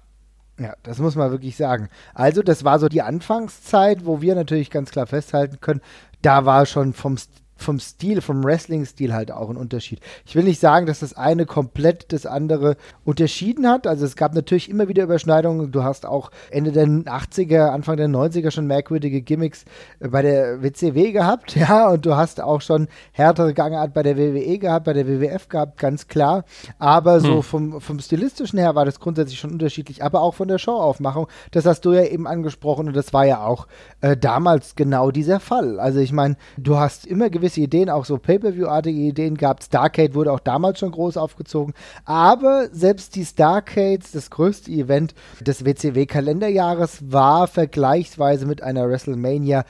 Ja, 0.60 0.74
das 0.84 1.00
muss 1.00 1.16
man 1.16 1.32
wirklich 1.32 1.56
sagen. 1.56 1.88
Also, 2.14 2.42
das 2.42 2.66
war 2.66 2.80
so 2.80 2.90
die 2.90 3.02
Anfangszeit, 3.02 4.06
wo 4.06 4.20
wir 4.20 4.36
natürlich 4.36 4.70
ganz 4.70 4.92
klar 4.92 5.08
festhalten 5.08 5.62
können, 5.62 5.80
da 6.22 6.46
war 6.46 6.66
schon 6.66 6.92
vom 6.92 7.16
vom 7.62 7.80
Stil, 7.80 8.22
vom 8.22 8.44
Wrestling-Stil 8.44 9.14
halt 9.14 9.32
auch 9.32 9.50
ein 9.50 9.58
Unterschied. 9.58 10.00
Ich 10.26 10.36
will 10.36 10.44
nicht 10.44 10.60
sagen, 10.60 10.86
dass 10.86 11.00
das 11.00 11.16
eine 11.16 11.46
komplett 11.46 12.12
das 12.14 12.26
andere 12.26 12.78
unterschieden 13.06 13.68
hat. 13.68 13.88
Also 13.88 14.06
es 14.06 14.16
gab 14.16 14.34
natürlich 14.34 14.70
immer 14.70 14.88
wieder 14.88 15.04
Überschneidungen. 15.04 15.72
Du 15.72 15.84
hast 15.84 16.06
auch 16.06 16.32
Ende 16.52 16.72
der 16.72 16.86
80er, 16.88 17.70
Anfang 17.70 17.98
der 17.98 18.08
90er 18.08 18.52
schon 18.52 18.68
merkwürdige 18.68 19.22
Gimmicks 19.22 19.66
äh, 20.00 20.08
bei 20.08 20.22
der 20.22 20.62
WCW 20.62 21.12
gehabt, 21.12 21.56
ja, 21.56 21.90
und 21.90 22.06
du 22.06 22.16
hast 22.16 22.42
auch 22.42 22.62
schon 22.62 22.88
härtere 23.12 23.54
Gangart 23.54 23.94
bei 23.94 24.04
der 24.04 24.18
WWE 24.18 24.58
gehabt, 24.58 24.86
bei 24.86 24.94
der 24.94 25.08
WWF 25.08 25.50
gehabt, 25.50 25.78
ganz 25.78 26.08
klar. 26.08 26.46
Aber 26.78 27.20
so 27.20 27.38
hm. 27.38 27.44
vom, 27.44 27.82
vom 27.82 28.00
stilistischen 28.00 28.60
her 28.60 28.76
war 28.76 28.86
das 28.86 29.00
grundsätzlich 29.00 29.40
schon 29.40 29.52
unterschiedlich, 29.52 30.04
aber 30.04 30.22
auch 30.22 30.36
von 30.36 30.48
der 30.48 30.58
Showaufmachung. 30.58 31.28
Das 31.52 31.66
hast 31.66 31.82
du 31.82 31.94
ja 31.94 32.04
eben 32.04 32.28
angesprochen 32.28 32.88
und 32.88 32.96
das 32.96 33.14
war 33.14 33.26
ja 33.26 33.44
auch 33.44 33.68
äh, 34.02 34.16
damals 34.16 34.76
genau 34.76 35.12
dieser 35.12 35.40
Fall. 35.40 35.80
Also 35.80 36.00
ich 36.00 36.12
meine, 36.12 36.38
du 36.58 36.78
hast 36.78 37.06
immer 37.06 37.30
gewisse 37.30 37.49
gewisse 37.50 37.62
Ideen, 37.62 37.90
auch 37.90 38.06
so 38.06 38.18
Pay-Per-View-artige 38.18 39.00
Ideen 39.00 39.36
gehabt. 39.36 39.64
Starcade 39.64 40.14
wurde 40.14 40.32
auch 40.32 40.40
damals 40.40 40.80
schon 40.80 40.92
groß 40.92 41.18
aufgezogen. 41.18 41.74
Aber 42.06 42.70
selbst 42.72 43.16
die 43.16 43.26
Starcades, 43.26 44.12
das 44.12 44.30
größte 44.30 44.72
Event 44.72 45.16
des 45.42 45.66
WCW-Kalenderjahres, 45.66 47.12
war 47.12 47.48
vergleichsweise 47.48 48.46
mit 48.46 48.62
einer 48.62 48.88
WrestleMania 48.88 49.66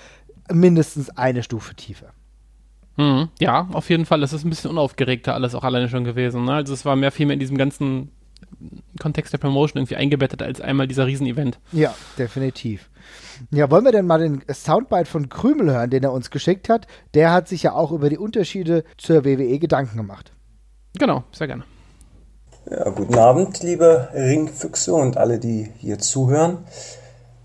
mindestens 0.51 1.09
eine 1.11 1.43
Stufe 1.43 1.75
tiefer. 1.75 2.07
Mhm, 2.97 3.29
ja, 3.39 3.67
auf 3.71 3.89
jeden 3.89 4.05
Fall. 4.05 4.19
Das 4.19 4.33
ist 4.33 4.43
ein 4.43 4.49
bisschen 4.49 4.71
unaufgeregter 4.71 5.33
alles 5.33 5.55
auch 5.55 5.63
alleine 5.63 5.87
schon 5.87 6.03
gewesen. 6.03 6.45
Ne? 6.45 6.53
Also 6.53 6.73
es 6.73 6.83
war 6.83 6.95
mehr 6.95 7.11
viel 7.11 7.27
mehr 7.27 7.35
in 7.35 7.39
diesem 7.39 7.57
ganzen 7.57 8.11
Kontext 8.99 9.31
der 9.31 9.37
Promotion 9.37 9.79
irgendwie 9.79 9.95
eingebettet 9.95 10.41
als 10.41 10.59
einmal 10.59 10.87
dieser 10.87 11.07
Riesenevent. 11.07 11.59
Ja, 11.71 11.93
definitiv. 12.17 12.89
Ja, 13.51 13.69
wollen 13.71 13.85
wir 13.85 13.91
denn 13.91 14.05
mal 14.05 14.19
den 14.19 14.43
Soundbite 14.51 15.05
von 15.05 15.29
Krümel 15.29 15.71
hören, 15.71 15.89
den 15.89 16.03
er 16.03 16.11
uns 16.11 16.29
geschickt 16.29 16.69
hat? 16.69 16.87
Der 17.13 17.31
hat 17.31 17.47
sich 17.47 17.63
ja 17.63 17.73
auch 17.73 17.91
über 17.91 18.09
die 18.09 18.17
Unterschiede 18.17 18.83
zur 18.97 19.25
WWE 19.25 19.59
Gedanken 19.59 19.97
gemacht. 19.97 20.33
Genau, 20.97 21.23
sehr 21.31 21.47
gerne. 21.47 21.63
Ja, 22.69 22.89
guten 22.89 23.17
Abend, 23.17 23.63
liebe 23.63 24.09
Ringfüchse 24.13 24.93
und 24.93 25.17
alle, 25.17 25.39
die 25.39 25.71
hier 25.77 25.97
zuhören. 25.97 26.59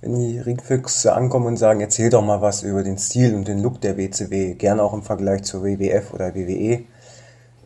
Wenn 0.01 0.21
die 0.21 0.39
Ringfüchse 0.39 1.15
ankommen 1.15 1.47
und 1.47 1.57
sagen, 1.57 1.81
erzähl 1.81 2.11
doch 2.11 2.23
mal 2.23 2.43
was 2.43 2.63
über 2.63 2.83
den 2.83 2.99
Stil 2.99 3.35
und 3.35 3.49
den 3.49 3.63
Look 3.63 3.81
der 3.81 3.97
WCW, 3.97 4.55
gerne 4.55 4.83
auch 4.83 4.93
im 4.93 5.03
Vergleich 5.03 5.45
zur 5.45 5.65
WWF 5.65 6.13
oder 6.13 6.35
WWE. 6.35 6.85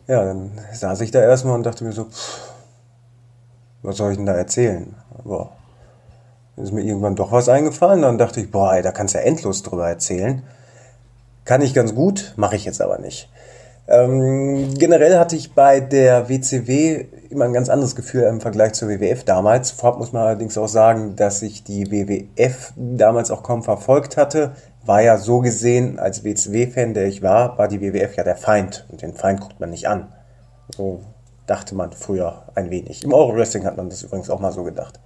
Ja, 0.07 0.23
dann 0.23 0.51
saß 0.71 1.01
ich 1.01 1.11
da 1.11 1.21
erstmal 1.21 1.55
und 1.55 1.65
dachte 1.65 1.83
mir 1.83 1.91
so, 1.91 2.05
pff, 2.05 2.53
was 3.81 3.97
soll 3.97 4.11
ich 4.11 4.17
denn 4.17 4.25
da 4.25 4.33
erzählen? 4.33 4.95
Aber 5.17 5.51
ist 6.59 6.73
mir 6.73 6.81
irgendwann 6.81 7.15
doch 7.15 7.31
was 7.31 7.49
eingefallen. 7.49 8.01
Dann 8.01 8.17
dachte 8.17 8.41
ich, 8.41 8.51
boah, 8.51 8.73
ey, 8.73 8.81
da 8.81 8.91
kannst 8.91 9.15
du 9.15 9.19
ja 9.19 9.25
endlos 9.25 9.63
drüber 9.63 9.87
erzählen. 9.87 10.43
Kann 11.45 11.61
ich 11.61 11.73
ganz 11.73 11.95
gut, 11.95 12.33
mache 12.35 12.55
ich 12.55 12.65
jetzt 12.65 12.81
aber 12.81 12.99
nicht. 12.99 13.29
Ähm, 13.87 14.75
generell 14.77 15.17
hatte 15.17 15.35
ich 15.35 15.55
bei 15.55 15.79
der 15.79 16.29
WCW 16.29 17.05
immer 17.31 17.45
ein 17.45 17.53
ganz 17.53 17.69
anderes 17.69 17.95
Gefühl 17.95 18.21
im 18.23 18.39
Vergleich 18.39 18.73
zur 18.73 18.87
WWF 18.87 19.23
damals. 19.23 19.71
Vorab 19.71 19.97
muss 19.97 20.13
man 20.13 20.21
allerdings 20.21 20.59
auch 20.59 20.67
sagen, 20.67 21.15
dass 21.15 21.41
ich 21.41 21.63
die 21.63 21.89
WWF 21.89 22.73
damals 22.75 23.31
auch 23.31 23.41
kaum 23.41 23.63
verfolgt 23.63 24.15
hatte. 24.15 24.51
War 24.85 25.01
ja 25.01 25.17
so 25.17 25.39
gesehen, 25.39 25.97
als 25.97 26.23
WCW-Fan, 26.23 26.93
der 26.93 27.07
ich 27.07 27.23
war, 27.23 27.57
war 27.57 27.67
die 27.67 27.81
WWF 27.81 28.15
ja 28.15 28.23
der 28.23 28.35
Feind. 28.35 28.85
Und 28.91 29.01
den 29.01 29.15
Feind 29.15 29.41
guckt 29.41 29.59
man 29.59 29.71
nicht 29.71 29.87
an. 29.87 30.13
So 30.75 31.01
dachte 31.47 31.73
man 31.73 31.91
früher 31.91 32.43
ein 32.53 32.69
wenig. 32.69 33.03
Im 33.03 33.13
Euro-Wrestling 33.13 33.65
hat 33.65 33.75
man 33.75 33.89
das 33.89 34.03
übrigens 34.03 34.29
auch 34.29 34.39
mal 34.39 34.51
so 34.51 34.63
gedacht. 34.63 34.99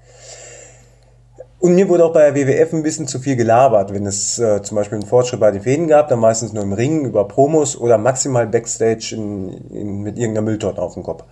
Und 1.63 1.75
mir 1.75 1.88
wurde 1.88 2.03
auch 2.03 2.12
bei 2.12 2.29
der 2.29 2.36
WWF 2.36 2.74
ein 2.74 2.84
bisschen 2.84 3.08
zu 3.08 3.20
viel 3.20 3.38
gelabert. 3.38 3.93
Wenn 3.93 4.05
es 4.05 4.38
äh, 4.38 4.62
zum 4.62 4.75
Beispiel 4.75 4.98
einen 4.98 5.08
Fortschritt 5.08 5.39
bei 5.39 5.50
den 5.50 5.62
Fäden 5.62 5.88
gab, 5.88 6.10
dann 6.10 6.20
meistens 6.20 6.51
nur 6.51 6.62
im 6.62 6.74
Ring, 6.74 7.05
über 7.05 7.25
Promos 7.25 7.77
oder 7.77 7.98
maximal 7.98 8.46
Backstage 8.46 9.15
in, 9.15 9.50
in, 9.70 10.01
mit 10.01 10.17
irgendeiner 10.17 10.43
Mülltonne 10.43 10.77
auf 10.77 10.96
dem 10.96 11.03
Kopf. 11.03 11.24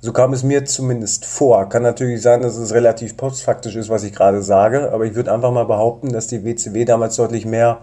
So 0.00 0.12
kam 0.12 0.34
es 0.34 0.44
mir 0.44 0.64
zumindest 0.66 1.24
vor. 1.24 1.68
Kann 1.68 1.82
natürlich 1.82 2.22
sein, 2.22 2.42
dass 2.42 2.56
es 2.58 2.72
relativ 2.72 3.16
postfaktisch 3.16 3.74
ist, 3.74 3.88
was 3.88 4.04
ich 4.04 4.12
gerade 4.12 4.40
sage, 4.40 4.92
aber 4.92 5.04
ich 5.04 5.16
würde 5.16 5.32
einfach 5.32 5.50
mal 5.50 5.66
behaupten, 5.66 6.12
dass 6.12 6.28
die 6.28 6.44
WCW 6.44 6.84
damals 6.84 7.16
deutlich 7.16 7.44
mehr, 7.44 7.78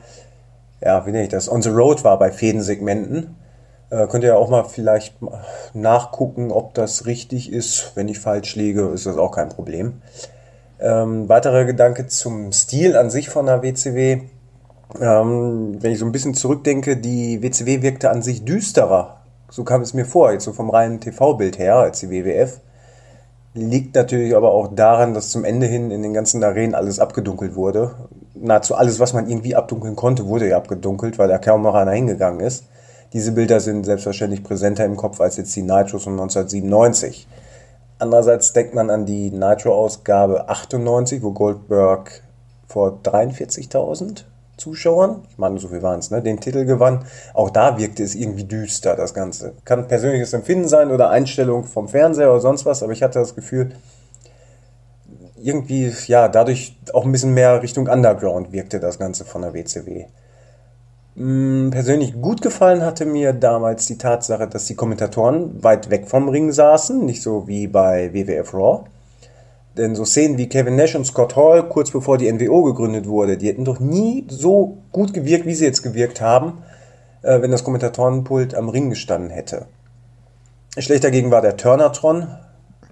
ja, 0.81 1.05
wie 1.05 1.11
nenne 1.11 1.25
ich 1.25 1.29
das, 1.29 1.51
on 1.51 1.61
the 1.61 1.69
road 1.69 2.05
war 2.05 2.17
bei 2.17 2.31
Fädensegmenten. 2.31 3.35
Äh, 3.89 4.07
könnt 4.07 4.23
ihr 4.23 4.29
ja 4.29 4.35
auch 4.37 4.49
mal 4.49 4.63
vielleicht 4.63 5.15
nachgucken, 5.73 6.53
ob 6.53 6.73
das 6.75 7.07
richtig 7.07 7.51
ist. 7.51 7.91
Wenn 7.95 8.07
ich 8.07 8.19
falsch 8.19 8.55
liege, 8.55 8.87
ist 8.87 9.05
das 9.05 9.17
auch 9.17 9.31
kein 9.31 9.49
Problem. 9.49 10.01
Ähm, 10.79 11.27
weiterer 11.27 11.65
Gedanke 11.65 12.07
zum 12.07 12.51
Stil 12.53 12.95
an 12.95 13.09
sich 13.09 13.29
von 13.29 13.45
der 13.47 13.61
WCW. 13.61 14.21
Ähm, 14.99 15.77
wenn 15.79 15.91
ich 15.91 15.99
so 15.99 16.05
ein 16.05 16.11
bisschen 16.11 16.33
zurückdenke, 16.33 16.97
die 16.97 17.43
WCW 17.43 17.81
wirkte 17.81 18.09
an 18.09 18.21
sich 18.21 18.45
düsterer. 18.45 19.17
So 19.49 19.63
kam 19.63 19.81
es 19.81 19.93
mir 19.93 20.05
vor, 20.05 20.31
jetzt 20.31 20.45
so 20.45 20.53
vom 20.53 20.69
reinen 20.69 20.99
TV-Bild 20.99 21.59
her, 21.59 21.75
als 21.75 21.99
die 21.99 22.09
WWF. 22.09 22.61
Liegt 23.55 23.95
natürlich 23.95 24.35
aber 24.35 24.51
auch 24.51 24.73
daran, 24.73 25.13
dass 25.13 25.29
zum 25.29 25.43
Ende 25.43 25.65
hin 25.65 25.91
in 25.91 26.01
den 26.01 26.13
ganzen 26.13 26.43
Arenen 26.43 26.75
alles 26.75 26.99
abgedunkelt 26.99 27.55
wurde. 27.55 27.91
Nahezu 28.35 28.75
alles, 28.75 28.99
was 28.99 29.13
man 29.13 29.27
irgendwie 29.27 29.55
abdunkeln 29.55 29.95
konnte, 29.95 30.27
wurde 30.27 30.47
ja 30.47 30.57
abgedunkelt, 30.57 31.17
weil 31.19 31.27
da 31.27 31.39
kaum 31.39 31.63
noch 31.63 31.75
einer 31.75 31.91
hingegangen 31.91 32.39
ist. 32.39 32.65
Diese 33.11 33.31
Bilder 33.31 33.59
sind 33.59 33.85
selbstverständlich 33.85 34.43
präsenter 34.43 34.85
im 34.85 34.95
Kopf 34.95 35.19
als 35.19 35.37
jetzt 35.37 35.55
die 35.55 35.63
Nitros 35.63 36.03
von 36.03 36.13
1997. 36.13 37.27
Andererseits 37.99 38.53
denkt 38.53 38.73
man 38.73 38.89
an 38.89 39.05
die 39.05 39.29
Nitro-Ausgabe 39.29 40.47
98, 40.47 41.21
wo 41.21 41.31
Goldberg 41.31 42.23
vor 42.67 42.99
43.000 43.03 44.23
Zuschauern, 44.55 45.23
ich 45.29 45.37
meine, 45.37 45.59
so 45.59 45.67
viel 45.67 45.81
waren 45.81 45.99
es, 45.99 46.09
ne, 46.11 46.21
den 46.21 46.39
Titel 46.39 46.65
gewann. 46.65 47.05
Auch 47.33 47.49
da 47.49 47.77
wirkte 47.77 48.03
es 48.03 48.15
irgendwie 48.15 48.45
düster, 48.45 48.95
das 48.95 49.13
Ganze. 49.13 49.53
Kann 49.65 49.87
persönliches 49.87 50.33
Empfinden 50.33 50.67
sein 50.67 50.91
oder 50.91 51.09
Einstellung 51.09 51.65
vom 51.65 51.87
Fernseher 51.87 52.31
oder 52.31 52.41
sonst 52.41 52.65
was, 52.65 52.83
aber 52.83 52.93
ich 52.93 53.03
hatte 53.03 53.19
das 53.19 53.35
Gefühl, 53.35 53.71
irgendwie, 55.41 55.93
ja, 56.07 56.27
dadurch 56.27 56.77
auch 56.93 57.05
ein 57.05 57.11
bisschen 57.11 57.33
mehr 57.33 57.61
Richtung 57.61 57.87
Underground 57.87 58.51
wirkte 58.51 58.79
das 58.79 58.99
Ganze 58.99 59.25
von 59.25 59.41
der 59.41 59.53
WCW. 59.53 60.05
Persönlich 61.15 62.21
gut 62.21 62.41
gefallen 62.41 62.81
hatte 62.81 63.05
mir 63.05 63.33
damals 63.33 63.85
die 63.87 63.97
Tatsache, 63.97 64.47
dass 64.47 64.65
die 64.65 64.75
Kommentatoren 64.75 65.61
weit 65.63 65.89
weg 65.89 66.07
vom 66.07 66.29
Ring 66.29 66.51
saßen, 66.51 67.05
nicht 67.05 67.21
so 67.21 67.47
wie 67.47 67.67
bei 67.67 68.13
WWF 68.13 68.53
Raw. 68.53 68.83
Denn 69.75 69.95
so 69.95 70.05
Szenen 70.05 70.37
wie 70.37 70.49
Kevin 70.49 70.75
Nash 70.75 70.95
und 70.95 71.05
Scott 71.05 71.35
Hall 71.35 71.67
kurz 71.67 71.91
bevor 71.91 72.17
die 72.17 72.31
NWO 72.31 72.63
gegründet 72.63 73.07
wurde, 73.07 73.37
die 73.37 73.47
hätten 73.47 73.65
doch 73.65 73.79
nie 73.79 74.25
so 74.29 74.77
gut 74.91 75.13
gewirkt, 75.13 75.45
wie 75.45 75.53
sie 75.53 75.65
jetzt 75.65 75.83
gewirkt 75.83 76.21
haben, 76.21 76.59
äh, 77.21 77.41
wenn 77.41 77.51
das 77.51 77.63
Kommentatorenpult 77.63 78.55
am 78.55 78.69
Ring 78.69 78.89
gestanden 78.89 79.29
hätte. 79.29 79.67
Schlecht 80.77 81.03
dagegen 81.03 81.31
war 81.31 81.41
der 81.41 81.57
Turnatron. 81.57 82.27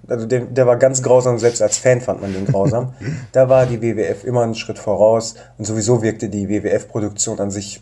Also 0.08 0.26
der, 0.26 0.42
der 0.42 0.66
war 0.66 0.78
ganz 0.78 1.04
grausam, 1.04 1.38
selbst 1.38 1.62
als 1.62 1.78
Fan 1.78 2.00
fand 2.00 2.22
man 2.22 2.34
den 2.34 2.46
grausam. 2.46 2.94
da 3.34 3.50
war 3.50 3.66
die 3.66 3.82
WWF 3.82 4.24
immer 4.24 4.44
einen 4.44 4.56
Schritt 4.56 4.80
voraus 4.80 5.36
und 5.58 5.66
sowieso 5.66 6.02
wirkte 6.02 6.30
die 6.30 6.48
WWF-Produktion 6.48 7.40
an 7.40 7.52
sich 7.52 7.82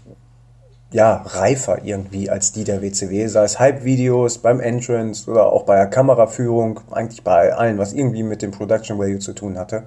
ja, 0.96 1.24
reifer 1.26 1.80
irgendwie 1.84 2.30
als 2.30 2.54
die 2.54 2.64
der 2.64 2.82
WCW, 2.82 3.28
sei 3.28 3.44
es 3.44 3.60
Hype-Videos, 3.60 4.38
beim 4.38 4.62
Entrance 4.62 5.30
oder 5.30 5.52
auch 5.52 5.64
bei 5.64 5.76
der 5.76 5.88
Kameraführung, 5.88 6.80
eigentlich 6.90 7.22
bei 7.22 7.54
allen, 7.54 7.78
was 7.78 7.92
irgendwie 7.92 8.24
mit 8.24 8.42
dem 8.42 8.52
Production 8.52 8.98
Value 8.98 9.20
zu 9.20 9.34
tun 9.34 9.58
hatte. 9.58 9.84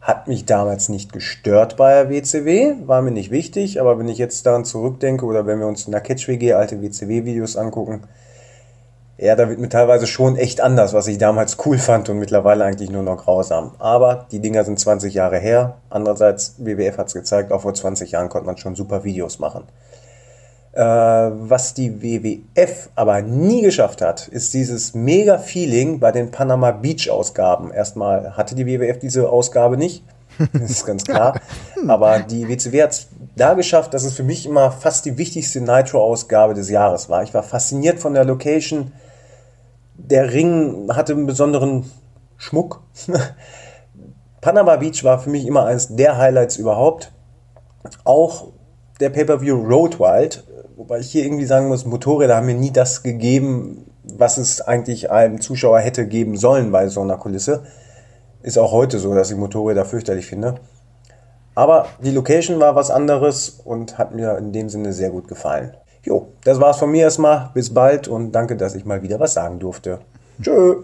Hat 0.00 0.28
mich 0.28 0.44
damals 0.44 0.90
nicht 0.90 1.12
gestört 1.12 1.76
bei 1.76 1.92
der 1.92 2.08
WCW, 2.08 2.76
war 2.86 3.02
mir 3.02 3.10
nicht 3.10 3.32
wichtig, 3.32 3.80
aber 3.80 3.98
wenn 3.98 4.06
ich 4.06 4.18
jetzt 4.18 4.46
daran 4.46 4.64
zurückdenke 4.64 5.26
oder 5.26 5.44
wenn 5.44 5.58
wir 5.58 5.66
uns 5.66 5.86
in 5.86 5.90
der 5.90 6.02
Catch-WG 6.02 6.52
alte 6.52 6.80
WCW-Videos 6.80 7.56
angucken, 7.56 8.04
ja, 9.16 9.34
da 9.34 9.48
wird 9.48 9.58
mir 9.58 9.68
teilweise 9.68 10.06
schon 10.06 10.36
echt 10.36 10.60
anders, 10.60 10.94
was 10.94 11.08
ich 11.08 11.18
damals 11.18 11.56
cool 11.66 11.78
fand 11.78 12.10
und 12.10 12.20
mittlerweile 12.20 12.64
eigentlich 12.64 12.90
nur 12.90 13.02
noch 13.02 13.24
grausam. 13.24 13.72
Aber 13.80 14.28
die 14.30 14.38
Dinger 14.38 14.62
sind 14.62 14.78
20 14.78 15.14
Jahre 15.14 15.40
her. 15.40 15.78
Andererseits, 15.90 16.54
WWF 16.58 16.96
hat 16.96 17.08
es 17.08 17.14
gezeigt, 17.14 17.50
auch 17.50 17.62
vor 17.62 17.74
20 17.74 18.12
Jahren 18.12 18.28
konnte 18.28 18.46
man 18.46 18.56
schon 18.56 18.76
super 18.76 19.02
Videos 19.02 19.40
machen. 19.40 19.64
Äh, 20.78 20.80
was 20.80 21.74
die 21.74 22.04
WWF 22.04 22.90
aber 22.94 23.20
nie 23.20 23.62
geschafft 23.62 24.00
hat, 24.00 24.28
ist 24.28 24.54
dieses 24.54 24.94
mega 24.94 25.36
Feeling 25.38 25.98
bei 25.98 26.12
den 26.12 26.30
Panama 26.30 26.70
Beach 26.70 27.10
Ausgaben. 27.10 27.72
Erstmal 27.72 28.36
hatte 28.36 28.54
die 28.54 28.64
WWF 28.64 29.00
diese 29.00 29.28
Ausgabe 29.28 29.76
nicht, 29.76 30.04
das 30.52 30.70
ist 30.70 30.86
ganz 30.86 31.02
klar. 31.02 31.40
aber 31.88 32.20
die 32.20 32.48
WCW 32.48 32.80
hat 32.80 32.92
es 32.92 33.08
da 33.34 33.54
geschafft, 33.54 33.92
dass 33.92 34.04
es 34.04 34.14
für 34.14 34.22
mich 34.22 34.46
immer 34.46 34.70
fast 34.70 35.04
die 35.04 35.18
wichtigste 35.18 35.60
Nitro-Ausgabe 35.60 36.54
des 36.54 36.70
Jahres 36.70 37.08
war. 37.08 37.24
Ich 37.24 37.34
war 37.34 37.42
fasziniert 37.42 37.98
von 37.98 38.14
der 38.14 38.24
Location. 38.24 38.92
Der 39.96 40.32
Ring 40.32 40.88
hatte 40.94 41.12
einen 41.14 41.26
besonderen 41.26 41.90
Schmuck. 42.36 42.84
Panama 44.40 44.76
Beach 44.76 45.02
war 45.02 45.18
für 45.18 45.30
mich 45.30 45.44
immer 45.44 45.66
eines 45.66 45.96
der 45.96 46.18
Highlights 46.18 46.56
überhaupt. 46.56 47.10
Auch 48.04 48.52
der 49.00 49.10
Pay-Per-View 49.10 49.56
Road 49.56 49.98
Wild 49.98 50.44
Wobei 50.78 51.00
ich 51.00 51.10
hier 51.10 51.24
irgendwie 51.24 51.44
sagen 51.44 51.66
muss, 51.66 51.84
Motorräder 51.86 52.36
haben 52.36 52.46
mir 52.46 52.54
nie 52.54 52.70
das 52.70 53.02
gegeben, 53.02 53.84
was 54.04 54.38
es 54.38 54.60
eigentlich 54.60 55.10
einem 55.10 55.40
Zuschauer 55.40 55.80
hätte 55.80 56.06
geben 56.06 56.36
sollen 56.36 56.70
bei 56.70 56.86
so 56.86 57.00
einer 57.00 57.16
Kulisse. 57.16 57.64
Ist 58.42 58.58
auch 58.58 58.70
heute 58.70 59.00
so, 59.00 59.12
dass 59.12 59.28
ich 59.32 59.36
Motorräder 59.36 59.84
fürchterlich 59.84 60.26
finde. 60.26 60.54
Aber 61.56 61.86
die 62.00 62.12
Location 62.12 62.60
war 62.60 62.76
was 62.76 62.92
anderes 62.92 63.58
und 63.64 63.98
hat 63.98 64.14
mir 64.14 64.38
in 64.38 64.52
dem 64.52 64.68
Sinne 64.68 64.92
sehr 64.92 65.10
gut 65.10 65.26
gefallen. 65.26 65.72
Jo, 66.04 66.28
das 66.44 66.60
war's 66.60 66.78
von 66.78 66.92
mir 66.92 67.02
erstmal. 67.02 67.50
Bis 67.54 67.74
bald 67.74 68.06
und 68.06 68.30
danke, 68.30 68.56
dass 68.56 68.76
ich 68.76 68.84
mal 68.84 69.02
wieder 69.02 69.18
was 69.18 69.34
sagen 69.34 69.58
durfte. 69.58 69.98
Tschö. 70.40 70.76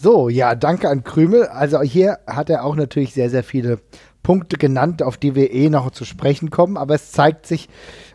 So, 0.00 0.28
ja, 0.28 0.54
danke 0.54 0.88
an 0.88 1.02
Krümel. 1.02 1.48
Also 1.48 1.82
hier 1.82 2.20
hat 2.28 2.48
er 2.48 2.64
auch 2.64 2.76
natürlich 2.76 3.12
sehr, 3.12 3.28
sehr 3.28 3.42
viele 3.42 3.80
Punkte 4.22 4.56
genannt, 4.56 5.02
auf 5.02 5.16
die 5.16 5.34
wir 5.34 5.52
eh 5.52 5.68
noch 5.68 5.90
zu 5.90 6.04
sprechen 6.04 6.50
kommen. 6.50 6.76
Aber 6.76 6.94
es 6.94 7.10
zeigt 7.10 7.46
sich, 7.46 7.68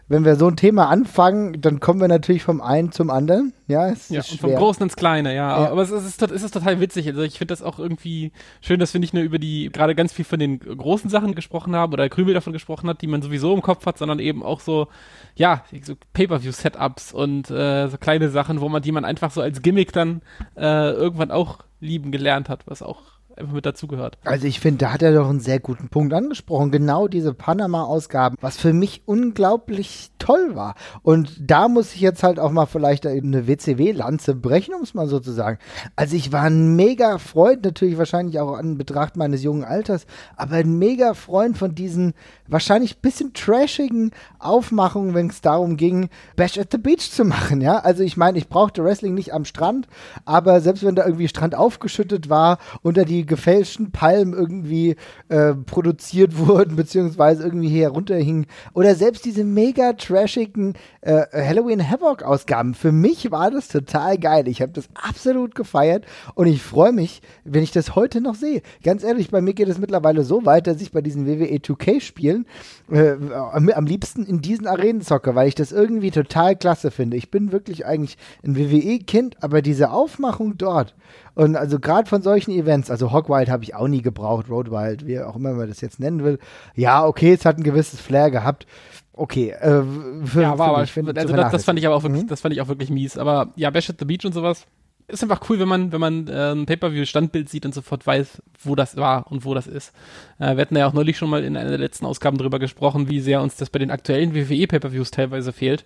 wenn 0.09 0.25
wir 0.25 0.35
so 0.35 0.47
ein 0.47 0.57
Thema 0.57 0.89
anfangen, 0.89 1.61
dann 1.61 1.79
kommen 1.79 2.01
wir 2.01 2.07
natürlich 2.07 2.43
vom 2.43 2.61
einen 2.61 2.91
zum 2.91 3.09
anderen. 3.09 3.53
Ja, 3.67 3.87
es 3.87 4.09
ja 4.09 4.19
ist 4.19 4.31
und 4.31 4.41
vom. 4.41 4.55
Großen 4.55 4.81
ins 4.83 4.95
Kleine, 4.95 5.35
ja. 5.35 5.63
Ja. 5.63 5.71
Aber 5.71 5.81
es 5.83 5.91
ist, 5.91 6.01
es, 6.01 6.07
ist, 6.07 6.17
tot- 6.19 6.31
es 6.31 6.41
ist 6.43 6.51
total 6.51 6.79
witzig. 6.81 7.07
Also 7.07 7.21
ich 7.21 7.37
finde 7.37 7.51
das 7.53 7.61
auch 7.61 7.77
irgendwie 7.79 8.31
schön, 8.59 8.79
dass 8.79 8.91
wir 8.93 8.99
nicht 8.99 9.13
nur 9.13 9.21
über 9.23 9.37
die, 9.39 9.69
gerade 9.71 9.93
ganz 9.95 10.11
viel 10.11 10.25
von 10.25 10.39
den 10.39 10.59
großen 10.59 11.09
Sachen 11.09 11.35
gesprochen 11.35 11.75
haben 11.75 11.93
oder 11.93 12.09
Krümel 12.09 12.33
davon 12.33 12.51
gesprochen 12.53 12.89
hat, 12.89 13.01
die 13.01 13.07
man 13.07 13.21
sowieso 13.21 13.53
im 13.53 13.61
Kopf 13.61 13.85
hat, 13.85 13.97
sondern 13.97 14.19
eben 14.19 14.41
auch 14.43 14.59
so, 14.59 14.87
ja, 15.35 15.63
so 15.83 15.93
Pay-Per-View-Setups 16.13 17.13
und 17.13 17.49
äh, 17.51 17.87
so 17.87 17.97
kleine 17.97 18.29
Sachen, 18.29 18.61
wo 18.61 18.67
man, 18.69 18.81
die 18.81 18.91
man 18.91 19.05
einfach 19.05 19.31
so 19.31 19.41
als 19.41 19.61
Gimmick 19.61 19.93
dann 19.93 20.21
äh, 20.57 20.91
irgendwann 20.91 21.29
auch 21.31 21.59
lieben 21.79 22.11
gelernt 22.11 22.49
hat, 22.49 22.61
was 22.65 22.81
auch 22.81 23.18
einfach 23.39 23.53
mit 23.53 23.65
dazugehört. 23.65 24.17
Also 24.23 24.47
ich 24.47 24.59
finde, 24.59 24.79
da 24.79 24.93
hat 24.93 25.01
er 25.01 25.13
doch 25.13 25.29
einen 25.29 25.39
sehr 25.39 25.59
guten 25.59 25.89
Punkt 25.89 26.13
angesprochen. 26.13 26.71
Genau 26.71 27.07
diese 27.07 27.33
Panama-Ausgaben, 27.33 28.35
was 28.41 28.57
für 28.57 28.73
mich 28.73 29.03
unglaublich 29.05 30.11
toll 30.19 30.55
war. 30.55 30.75
Und 31.01 31.37
da 31.39 31.67
muss 31.67 31.93
ich 31.95 32.01
jetzt 32.01 32.23
halt 32.23 32.39
auch 32.39 32.51
mal 32.51 32.65
vielleicht 32.65 33.07
eine 33.07 33.47
WCW-Lanze 33.47 34.35
brechen, 34.35 34.73
um 34.73 34.83
es 34.83 34.93
mal 34.93 35.07
so 35.07 35.19
zu 35.19 35.31
sagen. 35.31 35.57
Also 35.95 36.15
ich 36.15 36.31
war 36.31 36.43
ein 36.43 36.75
mega 36.75 37.17
Freund, 37.17 37.63
natürlich 37.63 37.97
wahrscheinlich 37.97 38.39
auch 38.39 38.53
an 38.53 38.77
Betracht 38.77 39.15
meines 39.15 39.43
jungen 39.43 39.63
Alters, 39.63 40.05
aber 40.35 40.55
ein 40.55 40.77
mega 40.77 41.13
Freund 41.13 41.57
von 41.57 41.75
diesen 41.75 42.13
wahrscheinlich 42.47 42.99
bisschen 42.99 43.33
trashigen 43.33 44.11
Aufmachungen, 44.39 45.13
wenn 45.13 45.27
es 45.27 45.41
darum 45.41 45.77
ging, 45.77 46.09
Bash 46.35 46.57
at 46.57 46.71
the 46.71 46.77
Beach 46.77 47.11
zu 47.11 47.23
machen, 47.23 47.61
ja. 47.61 47.77
Also 47.79 48.03
ich 48.03 48.17
meine, 48.17 48.37
ich 48.37 48.49
brauchte 48.49 48.83
Wrestling 48.83 49.13
nicht 49.13 49.33
am 49.33 49.45
Strand, 49.45 49.87
aber 50.25 50.59
selbst 50.61 50.83
wenn 50.83 50.95
da 50.95 51.05
irgendwie 51.05 51.27
Strand 51.27 51.55
aufgeschüttet 51.55 52.29
war, 52.29 52.57
unter 52.81 53.05
die 53.05 53.25
gefälschten 53.29 53.91
Palmen 53.91 54.33
irgendwie 54.33 54.97
äh, 55.29 55.53
produziert 55.53 56.37
wurden, 56.47 56.75
beziehungsweise 56.75 57.43
irgendwie 57.43 57.69
hier 57.69 57.87
runterhingen, 57.89 58.45
oder 58.73 58.95
selbst 58.95 59.23
diese 59.23 59.45
mega 59.45 59.93
trashigen 59.93 60.73
äh, 60.99 61.23
Halloween 61.31 61.89
Havoc 61.89 62.23
Ausgaben. 62.23 62.73
Für 62.73 62.91
mich 62.91 63.31
war 63.31 63.51
das 63.51 63.69
total 63.69 64.17
geil. 64.17 64.49
Ich 64.49 64.61
habe 64.61 64.73
das 64.73 64.89
absolut 64.93 65.55
gefeiert 65.55 66.05
und 66.35 66.47
ich 66.47 66.61
freue 66.61 66.91
mich, 66.91 67.21
wenn 67.45 67.63
ich 67.63 67.71
das 67.71 67.95
heute 67.95 68.19
noch 68.19 68.35
sehe. 68.35 68.61
Ganz 68.83 69.03
ehrlich, 69.03 69.29
bei 69.29 69.39
mir 69.39 69.53
geht 69.53 69.69
es 69.69 69.77
mittlerweile 69.77 70.23
so 70.23 70.45
weit, 70.45 70.67
dass 70.67 70.81
ich 70.81 70.91
bei 70.91 71.01
diesen 71.01 71.25
WWE 71.25 71.55
2K 71.57 72.01
Spielen 72.01 72.45
äh, 72.91 73.11
am, 73.51 73.69
am 73.69 73.85
liebsten 73.85 74.25
in 74.25 74.41
diesen 74.41 74.67
Arenen 74.67 75.01
zocke, 75.01 75.35
weil 75.35 75.47
ich 75.47 75.55
das 75.55 75.71
irgendwie 75.71 76.11
total 76.11 76.55
klasse 76.55 76.91
finde. 76.91 77.15
Ich 77.17 77.31
bin 77.31 77.51
wirklich 77.51 77.85
eigentlich 77.85 78.17
ein 78.43 78.57
WWE-Kind, 78.57 79.41
aber 79.43 79.61
diese 79.61 79.91
Aufmachung 79.91 80.57
dort 80.57 80.95
und 81.35 81.55
also 81.55 81.79
gerade 81.79 82.09
von 82.09 82.21
solchen 82.21 82.51
Events, 82.51 82.89
also 82.91 83.11
Hogwild 83.11 83.49
habe 83.49 83.63
ich 83.63 83.75
auch 83.75 83.87
nie 83.87 84.01
gebraucht, 84.01 84.49
Roadwild, 84.49 85.05
wie 85.05 85.19
auch 85.21 85.35
immer 85.35 85.53
man 85.53 85.67
das 85.67 85.81
jetzt 85.81 85.99
nennen 85.99 86.23
will. 86.23 86.39
Ja, 86.75 87.05
okay, 87.05 87.33
es 87.33 87.45
hat 87.45 87.57
ein 87.57 87.63
gewisses 87.63 87.99
Flair 88.01 88.31
gehabt. 88.31 88.65
Okay, 89.13 89.49
äh, 89.51 89.83
für, 90.25 90.41
Ja, 90.41 90.57
war 90.57 90.69
aber, 90.69 90.79
mich, 90.81 90.91
find- 90.93 91.17
also 91.17 91.35
das, 91.35 91.51
das 91.51 91.65
fand 91.65 91.77
ich 91.79 91.85
aber 91.85 91.95
auch 91.95 92.03
wirklich, 92.03 92.23
Mhm. 92.23 92.27
das 92.27 92.41
fand 92.41 92.53
ich 92.53 92.61
auch 92.61 92.67
wirklich 92.69 92.89
mies. 92.89 93.17
Aber 93.17 93.51
ja, 93.55 93.69
Bash 93.69 93.89
at 93.89 93.97
the 93.99 94.05
Beach 94.05 94.25
und 94.25 94.33
sowas 94.33 94.65
ist 95.09 95.23
einfach 95.23 95.41
cool, 95.49 95.59
wenn 95.59 95.67
man, 95.67 95.91
wenn 95.91 95.99
man 95.99 96.27
äh, 96.27 96.51
ein 96.51 96.65
Pay-Per-View-Standbild 96.65 97.49
sieht 97.49 97.65
und 97.65 97.73
sofort 97.73 98.05
weiß, 98.05 98.41
wo 98.63 98.75
das 98.75 98.95
war 98.95 99.31
und 99.31 99.45
wo 99.45 99.53
das 99.53 99.67
ist. 99.67 99.93
Äh, 100.39 100.55
wir 100.55 100.61
hatten 100.61 100.75
ja 100.75 100.87
auch 100.87 100.93
neulich 100.93 101.17
schon 101.17 101.29
mal 101.29 101.43
in 101.43 101.57
einer 101.57 101.69
der 101.69 101.79
letzten 101.79 102.05
Ausgaben 102.05 102.37
drüber 102.37 102.59
gesprochen, 102.59 103.09
wie 103.09 103.19
sehr 103.19 103.41
uns 103.41 103.55
das 103.55 103.69
bei 103.69 103.79
den 103.79 103.91
aktuellen 103.91 104.33
WWE-Pay-Per-Views 104.33 105.11
teilweise 105.11 105.51
fehlt. 105.51 105.85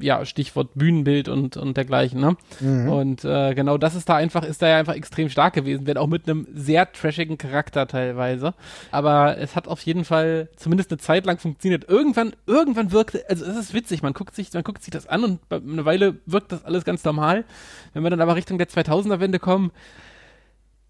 Ja, 0.00 0.24
Stichwort 0.24 0.70
Bühnenbild 0.74 1.28
und, 1.28 1.56
und 1.56 1.76
dergleichen, 1.76 2.20
ne? 2.20 2.36
Und 2.90 3.24
äh, 3.24 3.54
genau 3.54 3.78
das 3.78 3.94
ist 3.94 4.08
da 4.08 4.16
einfach, 4.16 4.44
ist 4.44 4.62
da 4.62 4.68
ja 4.68 4.78
einfach 4.78 4.94
extrem 4.94 5.28
stark 5.28 5.54
gewesen, 5.54 5.86
wenn 5.86 5.96
auch 5.98 6.06
mit 6.06 6.28
einem 6.28 6.46
sehr 6.54 6.90
trashigen 6.90 7.38
Charakter 7.38 7.86
teilweise. 7.86 8.54
Aber 8.90 9.38
es 9.38 9.56
hat 9.56 9.68
auf 9.68 9.82
jeden 9.82 10.04
Fall 10.04 10.48
zumindest 10.56 10.90
eine 10.90 10.98
Zeit 10.98 11.26
lang 11.26 11.38
funktioniert. 11.38 11.88
Irgendwann, 11.88 12.32
irgendwann 12.46 12.92
wirkte, 12.92 13.24
also 13.28 13.44
es 13.44 13.56
ist 13.56 13.74
witzig, 13.74 14.02
man 14.02 14.14
guckt 14.14 14.34
sich, 14.34 14.52
man 14.52 14.64
guckt 14.64 14.82
sich 14.82 14.92
das 14.92 15.06
an 15.06 15.24
und 15.24 15.40
eine 15.50 15.84
Weile 15.84 16.16
wirkt 16.26 16.52
das 16.52 16.64
alles 16.64 16.84
ganz 16.84 17.04
normal. 17.04 17.44
Wenn 17.92 18.02
wir 18.02 18.10
dann 18.10 18.20
aber 18.20 18.34
Richtung 18.34 18.53
der 18.58 18.68
2000er-Wende 18.68 19.38
kommen, 19.38 19.70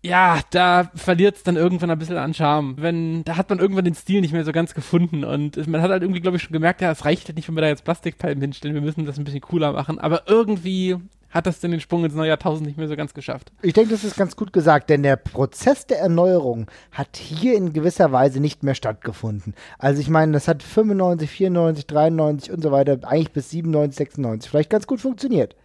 ja, 0.04 0.40
da 0.50 0.90
verliert 0.94 1.36
es 1.36 1.42
dann 1.44 1.56
irgendwann 1.56 1.90
ein 1.90 1.98
bisschen 1.98 2.18
an 2.18 2.34
Charme. 2.34 2.74
Wenn, 2.76 3.24
da 3.24 3.38
hat 3.38 3.48
man 3.48 3.58
irgendwann 3.58 3.86
den 3.86 3.94
Stil 3.94 4.20
nicht 4.20 4.34
mehr 4.34 4.44
so 4.44 4.52
ganz 4.52 4.74
gefunden 4.74 5.24
und 5.24 5.66
man 5.66 5.80
hat 5.80 5.90
halt 5.90 6.02
irgendwie, 6.02 6.20
glaube 6.20 6.36
ich, 6.36 6.42
schon 6.42 6.52
gemerkt, 6.52 6.82
ja, 6.82 6.90
es 6.90 7.06
reicht 7.06 7.26
halt 7.26 7.36
nicht, 7.36 7.48
wenn 7.48 7.56
wir 7.56 7.62
da 7.62 7.68
jetzt 7.68 7.84
Plastikpalmen 7.84 8.42
hinstellen, 8.42 8.74
wir 8.74 8.82
müssen 8.82 9.06
das 9.06 9.16
ein 9.18 9.24
bisschen 9.24 9.40
cooler 9.40 9.72
machen. 9.72 9.98
Aber 9.98 10.24
irgendwie 10.26 10.96
hat 11.30 11.46
das 11.46 11.58
denn 11.58 11.70
den 11.70 11.80
Sprung 11.80 12.04
ins 12.04 12.14
neue 12.14 12.28
Jahrtausend 12.28 12.66
nicht 12.66 12.76
mehr 12.76 12.86
so 12.86 12.96
ganz 12.96 13.14
geschafft. 13.14 13.50
Ich 13.62 13.72
denke, 13.72 13.90
das 13.90 14.04
ist 14.04 14.16
ganz 14.16 14.36
gut 14.36 14.52
gesagt, 14.52 14.90
denn 14.90 15.02
der 15.02 15.16
Prozess 15.16 15.86
der 15.86 15.98
Erneuerung 16.00 16.66
hat 16.92 17.16
hier 17.16 17.56
in 17.56 17.72
gewisser 17.72 18.12
Weise 18.12 18.40
nicht 18.40 18.62
mehr 18.62 18.74
stattgefunden. 18.74 19.54
Also 19.78 20.02
ich 20.02 20.10
meine, 20.10 20.32
das 20.32 20.48
hat 20.48 20.62
95, 20.62 21.28
94, 21.30 21.86
93 21.86 22.52
und 22.52 22.62
so 22.62 22.70
weiter, 22.70 22.98
eigentlich 23.02 23.32
bis 23.32 23.50
97, 23.50 23.96
96 23.96 24.50
vielleicht 24.50 24.70
ganz 24.70 24.86
gut 24.86 25.00
funktioniert. 25.00 25.56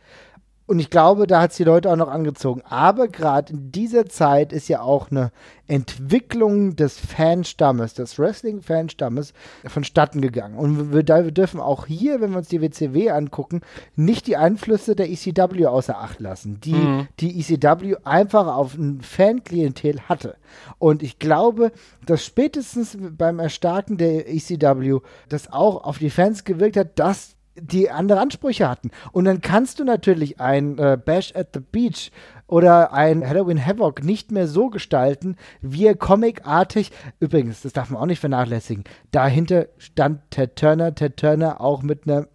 Und 0.69 0.77
ich 0.77 0.91
glaube, 0.91 1.25
da 1.25 1.41
hat 1.41 1.49
es 1.49 1.57
die 1.57 1.63
Leute 1.63 1.91
auch 1.91 1.95
noch 1.95 2.09
angezogen. 2.09 2.61
Aber 2.63 3.07
gerade 3.07 3.53
in 3.53 3.71
dieser 3.71 4.05
Zeit 4.05 4.53
ist 4.53 4.67
ja 4.67 4.81
auch 4.81 5.09
eine 5.09 5.31
Entwicklung 5.65 6.75
des 6.75 6.99
Fanstammes, 6.99 7.95
des 7.95 8.19
Wrestling-Fanstammes 8.19 9.33
vonstatten 9.65 10.21
gegangen. 10.21 10.59
Und 10.59 10.93
wir, 10.93 11.07
wir 11.07 11.31
dürfen 11.31 11.59
auch 11.59 11.87
hier, 11.87 12.21
wenn 12.21 12.29
wir 12.31 12.37
uns 12.37 12.49
die 12.49 12.61
WCW 12.61 13.09
angucken, 13.09 13.61
nicht 13.95 14.27
die 14.27 14.37
Einflüsse 14.37 14.95
der 14.95 15.09
ECW 15.09 15.65
außer 15.65 15.97
Acht 15.97 16.19
lassen, 16.19 16.59
die 16.61 16.73
Mhm. 16.73 17.07
die 17.19 17.39
ECW 17.39 17.95
einfach 18.03 18.45
auf 18.45 18.75
ein 18.75 19.01
Fanklientel 19.01 20.01
hatte. 20.07 20.35
Und 20.77 21.01
ich 21.01 21.17
glaube, 21.17 21.71
dass 22.05 22.23
spätestens 22.23 22.95
beim 23.17 23.39
Erstarken 23.39 23.97
der 23.97 24.29
ECW 24.29 24.99
das 25.29 25.51
auch 25.51 25.83
auf 25.83 25.97
die 25.97 26.11
Fans 26.11 26.43
gewirkt 26.43 26.77
hat, 26.77 26.99
dass 26.99 27.35
die 27.61 27.89
andere 27.89 28.19
Ansprüche 28.19 28.67
hatten. 28.67 28.91
Und 29.11 29.25
dann 29.25 29.41
kannst 29.41 29.79
du 29.79 29.83
natürlich 29.83 30.39
ein 30.39 30.77
äh, 30.77 30.97
Bash 31.03 31.35
at 31.35 31.49
the 31.53 31.59
Beach 31.59 32.11
oder 32.47 32.93
ein 32.93 33.27
Halloween 33.27 33.63
Havoc 33.63 34.03
nicht 34.03 34.31
mehr 34.31 34.47
so 34.47 34.69
gestalten, 34.69 35.35
wie 35.61 35.85
er 35.85 35.95
comicartig, 35.95 36.91
übrigens, 37.19 37.61
das 37.61 37.73
darf 37.73 37.89
man 37.89 38.01
auch 38.01 38.07
nicht 38.07 38.19
vernachlässigen, 38.19 38.83
dahinter 39.11 39.67
stand 39.77 40.21
Ted 40.31 40.55
Turner, 40.55 40.95
Ted 40.95 41.17
Turner 41.17 41.61
auch 41.61 41.83
mit 41.83 42.07
einer 42.07 42.27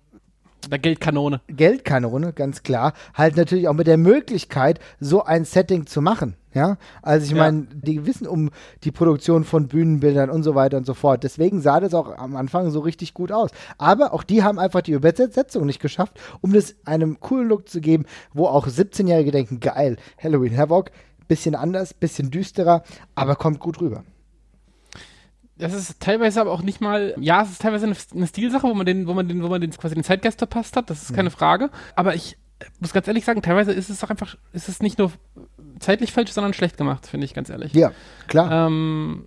Der 0.71 0.79
Geldkanone. 0.79 1.41
Geldkanone, 1.49 2.33
ganz 2.33 2.63
klar, 2.63 2.93
halt 3.15 3.37
natürlich 3.37 3.69
auch 3.69 3.75
mit 3.75 3.87
der 3.87 3.99
Möglichkeit, 3.99 4.79
so 5.01 5.25
ein 5.25 5.45
Setting 5.45 5.87
zu 5.87 6.01
machen. 6.01 6.37
Ja, 6.55 6.77
also 7.03 7.25
ich 7.27 7.33
Ja. 7.33 7.39
meine, 7.39 7.67
die 7.73 8.07
wissen 8.07 8.27
um 8.29 8.51
die 8.85 8.93
Produktion 8.93 9.43
von 9.45 9.67
Bühnenbildern 9.69 10.31
und 10.31 10.45
so 10.45 10.55
weiter 10.55 10.77
und 10.77 10.87
so 10.87 10.95
fort. 10.95 11.25
Deswegen 11.25 11.61
sah 11.61 11.81
das 11.81 11.95
auch 11.95 12.17
am 12.17 12.37
Anfang 12.37 12.71
so 12.71 12.79
richtig 12.81 13.13
gut 13.13 13.33
aus. 13.33 13.51
Aber 13.77 14.13
auch 14.15 14.23
die 14.23 14.45
haben 14.45 14.59
einfach 14.61 14.81
die 14.83 14.93
Übersetzung 14.93 15.67
nicht 15.67 15.81
geschafft, 15.81 16.19
um 16.41 16.53
das 16.53 16.77
einem 16.85 17.19
coolen 17.21 17.49
Look 17.49 17.69
zu 17.69 17.81
geben, 17.81 18.07
wo 18.33 18.47
auch 18.47 18.69
17-Jährige 18.69 19.33
denken, 19.33 19.59
geil, 19.59 19.97
Halloween 20.23 20.57
Havoc, 20.57 20.91
bisschen 21.27 21.55
anders, 21.57 21.93
bisschen 21.93 22.31
düsterer, 22.31 22.85
aber 23.17 23.35
kommt 23.35 23.59
gut 23.59 23.81
rüber. 23.81 24.05
Das 25.57 25.73
ist 25.73 26.01
teilweise 26.01 26.41
aber 26.41 26.51
auch 26.53 26.63
nicht 26.63 26.81
mal, 26.81 27.15
ja, 27.21 27.43
es 27.43 27.51
ist 27.53 27.63
teilweise 27.63 27.87
eine, 27.87 27.97
eine 28.15 28.27
Stilsache, 28.27 28.67
wo 28.67 28.75
man 28.75 28.87
den, 28.87 29.07
wo 29.07 29.15
man 29.15 29.29
den, 29.29 29.43
wo 29.43 29.49
man 29.49 29.61
den 29.61 29.71
quasi 29.71 29.95
den 29.95 30.03
Zeitgeist 30.05 30.39
verpasst 30.39 30.77
hat, 30.77 30.91
das 30.91 31.03
ist 31.03 31.15
keine 31.15 31.31
Frage. 31.31 31.71
Aber 31.95 32.15
ich 32.15 32.37
muss 32.81 32.93
ganz 32.93 33.07
ehrlich 33.07 33.25
sagen, 33.25 33.41
teilweise 33.43 33.73
ist 33.73 33.89
es 33.89 34.03
auch 34.03 34.11
einfach, 34.11 34.37
ist 34.53 34.69
es 34.69 34.81
nicht 34.83 34.99
nur 34.99 35.13
zeitlich 35.81 36.13
falsch, 36.13 36.33
sondern 36.33 36.53
schlecht 36.53 36.77
gemacht, 36.77 37.07
finde 37.07 37.25
ich 37.25 37.35
ganz 37.35 37.51
ehrlich. 37.51 37.73
Ja, 37.75 37.93
klar. 38.27 38.67
Ähm, 38.67 39.27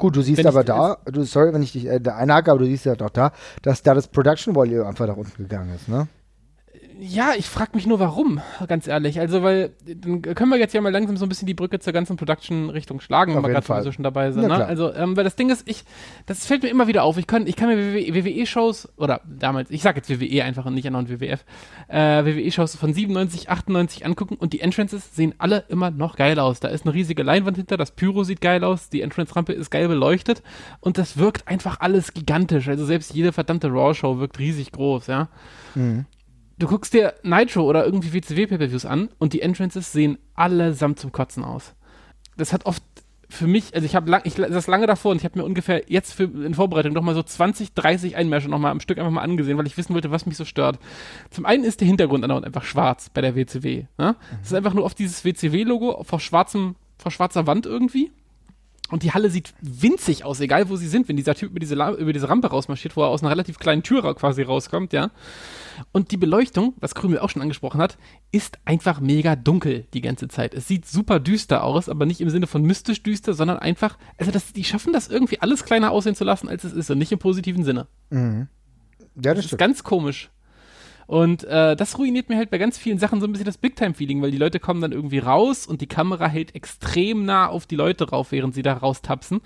Gut, 0.00 0.16
du 0.16 0.22
siehst 0.22 0.46
aber 0.46 0.64
da, 0.64 0.96
du, 1.04 1.24
sorry, 1.24 1.52
wenn 1.52 1.62
ich 1.62 1.72
dich 1.72 1.84
äh, 1.84 2.00
einhake, 2.08 2.50
aber 2.50 2.60
du 2.60 2.64
siehst 2.64 2.86
ja 2.86 2.96
doch 2.96 3.10
da, 3.10 3.32
dass 3.60 3.82
da 3.82 3.92
das 3.92 4.08
Production 4.08 4.54
Volume 4.54 4.86
einfach 4.86 5.06
nach 5.06 5.16
unten 5.16 5.42
gegangen 5.42 5.74
ist, 5.74 5.88
ne? 5.88 6.08
Ja, 7.00 7.32
ich 7.36 7.46
frage 7.46 7.70
mich 7.74 7.86
nur, 7.86 7.98
warum, 7.98 8.40
ganz 8.68 8.86
ehrlich. 8.86 9.18
Also, 9.20 9.42
weil, 9.42 9.70
dann 9.86 10.20
können 10.20 10.50
wir 10.50 10.58
jetzt 10.58 10.74
ja 10.74 10.80
mal 10.82 10.92
langsam 10.92 11.16
so 11.16 11.24
ein 11.24 11.28
bisschen 11.30 11.46
die 11.46 11.54
Brücke 11.54 11.78
zur 11.78 11.94
ganzen 11.94 12.16
Production-Richtung 12.16 13.00
schlagen, 13.00 13.34
wenn 13.34 13.42
wir 13.42 13.48
gerade 13.50 13.66
sowieso 13.66 13.92
schon 13.92 14.02
dabei 14.02 14.32
sind. 14.32 14.42
Ja, 14.42 14.48
Ne? 14.58 14.66
Also, 14.66 14.92
ähm, 14.94 15.16
weil 15.16 15.24
das 15.24 15.34
Ding 15.34 15.48
ist, 15.48 15.68
ich, 15.68 15.84
das 16.26 16.44
fällt 16.44 16.62
mir 16.62 16.68
immer 16.68 16.88
wieder 16.88 17.02
auf. 17.04 17.16
Ich 17.16 17.26
kann, 17.26 17.46
ich 17.46 17.56
kann 17.56 17.68
mir 17.68 17.94
WWE-Shows, 17.94 18.90
oder 18.98 19.22
damals, 19.24 19.70
ich 19.70 19.82
sag 19.82 19.96
jetzt 19.96 20.10
WWE 20.10 20.44
einfach 20.44 20.66
und 20.66 20.74
nicht 20.74 20.86
andauernd 20.86 21.08
WWF, 21.08 21.44
äh, 21.88 22.24
WWE-Shows 22.24 22.76
von 22.76 22.92
97, 22.92 23.48
98 23.48 24.04
angucken 24.04 24.34
und 24.34 24.52
die 24.52 24.60
Entrances 24.60 25.14
sehen 25.14 25.34
alle 25.38 25.64
immer 25.68 25.90
noch 25.90 26.16
geil 26.16 26.38
aus. 26.38 26.60
Da 26.60 26.68
ist 26.68 26.84
eine 26.84 26.92
riesige 26.92 27.22
Leinwand 27.22 27.56
hinter, 27.56 27.78
das 27.78 27.92
Pyro 27.92 28.24
sieht 28.24 28.42
geil 28.42 28.62
aus, 28.62 28.90
die 28.90 29.00
Entrance-Rampe 29.00 29.52
ist 29.54 29.70
geil 29.70 29.88
beleuchtet 29.88 30.42
und 30.80 30.98
das 30.98 31.16
wirkt 31.16 31.48
einfach 31.48 31.80
alles 31.80 32.12
gigantisch. 32.12 32.68
Also, 32.68 32.84
selbst 32.84 33.14
jede 33.14 33.32
verdammte 33.32 33.68
Raw-Show 33.68 34.18
wirkt 34.18 34.38
riesig 34.38 34.72
groß, 34.72 35.06
ja 35.06 35.28
du 36.60 36.68
guckst 36.68 36.94
dir 36.94 37.14
Nitro 37.22 37.62
oder 37.62 37.84
irgendwie 37.84 38.12
WCW-Pay-Per-Views 38.12 38.84
an 38.84 39.08
und 39.18 39.32
die 39.32 39.42
Entrances 39.42 39.92
sehen 39.92 40.18
allesamt 40.34 41.00
zum 41.00 41.10
Kotzen 41.10 41.42
aus. 41.42 41.74
Das 42.36 42.52
hat 42.52 42.66
oft 42.66 42.82
für 43.28 43.46
mich, 43.46 43.74
also 43.74 43.86
ich 43.86 43.94
habe 43.94 44.10
lang, 44.10 44.22
ich 44.24 44.34
saß 44.34 44.66
lange 44.66 44.86
davor 44.86 45.12
und 45.12 45.18
ich 45.18 45.24
habe 45.24 45.38
mir 45.38 45.44
ungefähr 45.44 45.84
jetzt 45.88 46.12
für, 46.12 46.24
in 46.24 46.54
Vorbereitung 46.54 46.92
nochmal 46.92 47.14
so 47.14 47.22
20, 47.22 47.74
30 47.74 48.16
Einmärsche 48.16 48.48
nochmal 48.48 48.72
am 48.72 48.80
Stück 48.80 48.98
einfach 48.98 49.10
mal 49.10 49.22
angesehen, 49.22 49.56
weil 49.56 49.66
ich 49.66 49.76
wissen 49.76 49.94
wollte, 49.94 50.10
was 50.10 50.26
mich 50.26 50.36
so 50.36 50.44
stört. 50.44 50.78
Zum 51.30 51.46
einen 51.46 51.64
ist 51.64 51.80
der 51.80 51.86
Hintergrund 51.86 52.24
einfach 52.24 52.64
schwarz 52.64 53.08
bei 53.08 53.20
der 53.20 53.36
WCW. 53.36 53.84
Ne? 53.98 54.16
Mhm. 54.18 54.38
Es 54.42 54.48
ist 54.48 54.54
einfach 54.54 54.74
nur 54.74 54.84
auf 54.84 54.94
dieses 54.94 55.24
WCW-Logo 55.24 56.02
vor 56.04 56.20
schwarzem, 56.20 56.74
vor 56.98 57.12
schwarzer 57.12 57.46
Wand 57.46 57.66
irgendwie. 57.66 58.10
Und 58.90 59.02
die 59.02 59.12
Halle 59.12 59.30
sieht 59.30 59.54
winzig 59.60 60.24
aus, 60.24 60.40
egal 60.40 60.68
wo 60.68 60.76
sie 60.76 60.88
sind, 60.88 61.08
wenn 61.08 61.16
dieser 61.16 61.34
Typ 61.34 61.50
über 61.50 61.60
diese, 61.60 61.74
über 61.74 62.12
diese 62.12 62.28
Rampe 62.28 62.48
rausmarschiert, 62.48 62.96
wo 62.96 63.02
er 63.02 63.08
aus 63.08 63.22
einer 63.22 63.30
relativ 63.30 63.58
kleinen 63.58 63.82
Tür 63.82 64.14
quasi 64.14 64.42
rauskommt, 64.42 64.92
ja. 64.92 65.10
Und 65.92 66.10
die 66.10 66.16
Beleuchtung, 66.16 66.74
was 66.80 66.94
Krümel 66.94 67.20
auch 67.20 67.30
schon 67.30 67.42
angesprochen 67.42 67.80
hat, 67.80 67.96
ist 68.32 68.58
einfach 68.64 69.00
mega 69.00 69.36
dunkel 69.36 69.86
die 69.94 70.00
ganze 70.00 70.28
Zeit. 70.28 70.54
Es 70.54 70.68
sieht 70.68 70.86
super 70.86 71.20
düster 71.20 71.64
aus, 71.64 71.88
aber 71.88 72.04
nicht 72.04 72.20
im 72.20 72.30
Sinne 72.30 72.46
von 72.46 72.62
mystisch 72.62 73.02
düster, 73.02 73.34
sondern 73.34 73.58
einfach, 73.58 73.96
also 74.18 74.30
das, 74.30 74.52
die 74.52 74.64
schaffen 74.64 74.92
das 74.92 75.08
irgendwie 75.08 75.40
alles 75.40 75.64
kleiner 75.64 75.90
aussehen 75.90 76.14
zu 76.14 76.24
lassen, 76.24 76.48
als 76.48 76.64
es 76.64 76.72
ist 76.72 76.90
und 76.90 76.98
nicht 76.98 77.12
im 77.12 77.18
positiven 77.18 77.64
Sinne. 77.64 77.86
Mhm. 78.10 78.48
Ja, 79.16 79.34
das, 79.34 79.44
das 79.44 79.52
ist 79.52 79.58
ganz 79.58 79.84
komisch. 79.84 80.30
Und 81.10 81.42
äh, 81.42 81.74
das 81.74 81.98
ruiniert 81.98 82.28
mir 82.28 82.36
halt 82.36 82.50
bei 82.50 82.58
ganz 82.58 82.78
vielen 82.78 83.00
Sachen 83.00 83.20
so 83.20 83.26
ein 83.26 83.32
bisschen 83.32 83.46
das 83.46 83.58
Big-Time-Feeling, 83.58 84.22
weil 84.22 84.30
die 84.30 84.38
Leute 84.38 84.60
kommen 84.60 84.80
dann 84.80 84.92
irgendwie 84.92 85.18
raus 85.18 85.66
und 85.66 85.80
die 85.80 85.88
Kamera 85.88 86.28
hält 86.28 86.54
extrem 86.54 87.24
nah 87.24 87.48
auf 87.48 87.66
die 87.66 87.74
Leute 87.74 88.08
rauf, 88.08 88.30
während 88.30 88.54
sie 88.54 88.62
da 88.62 88.74
raustapsen. 88.74 89.40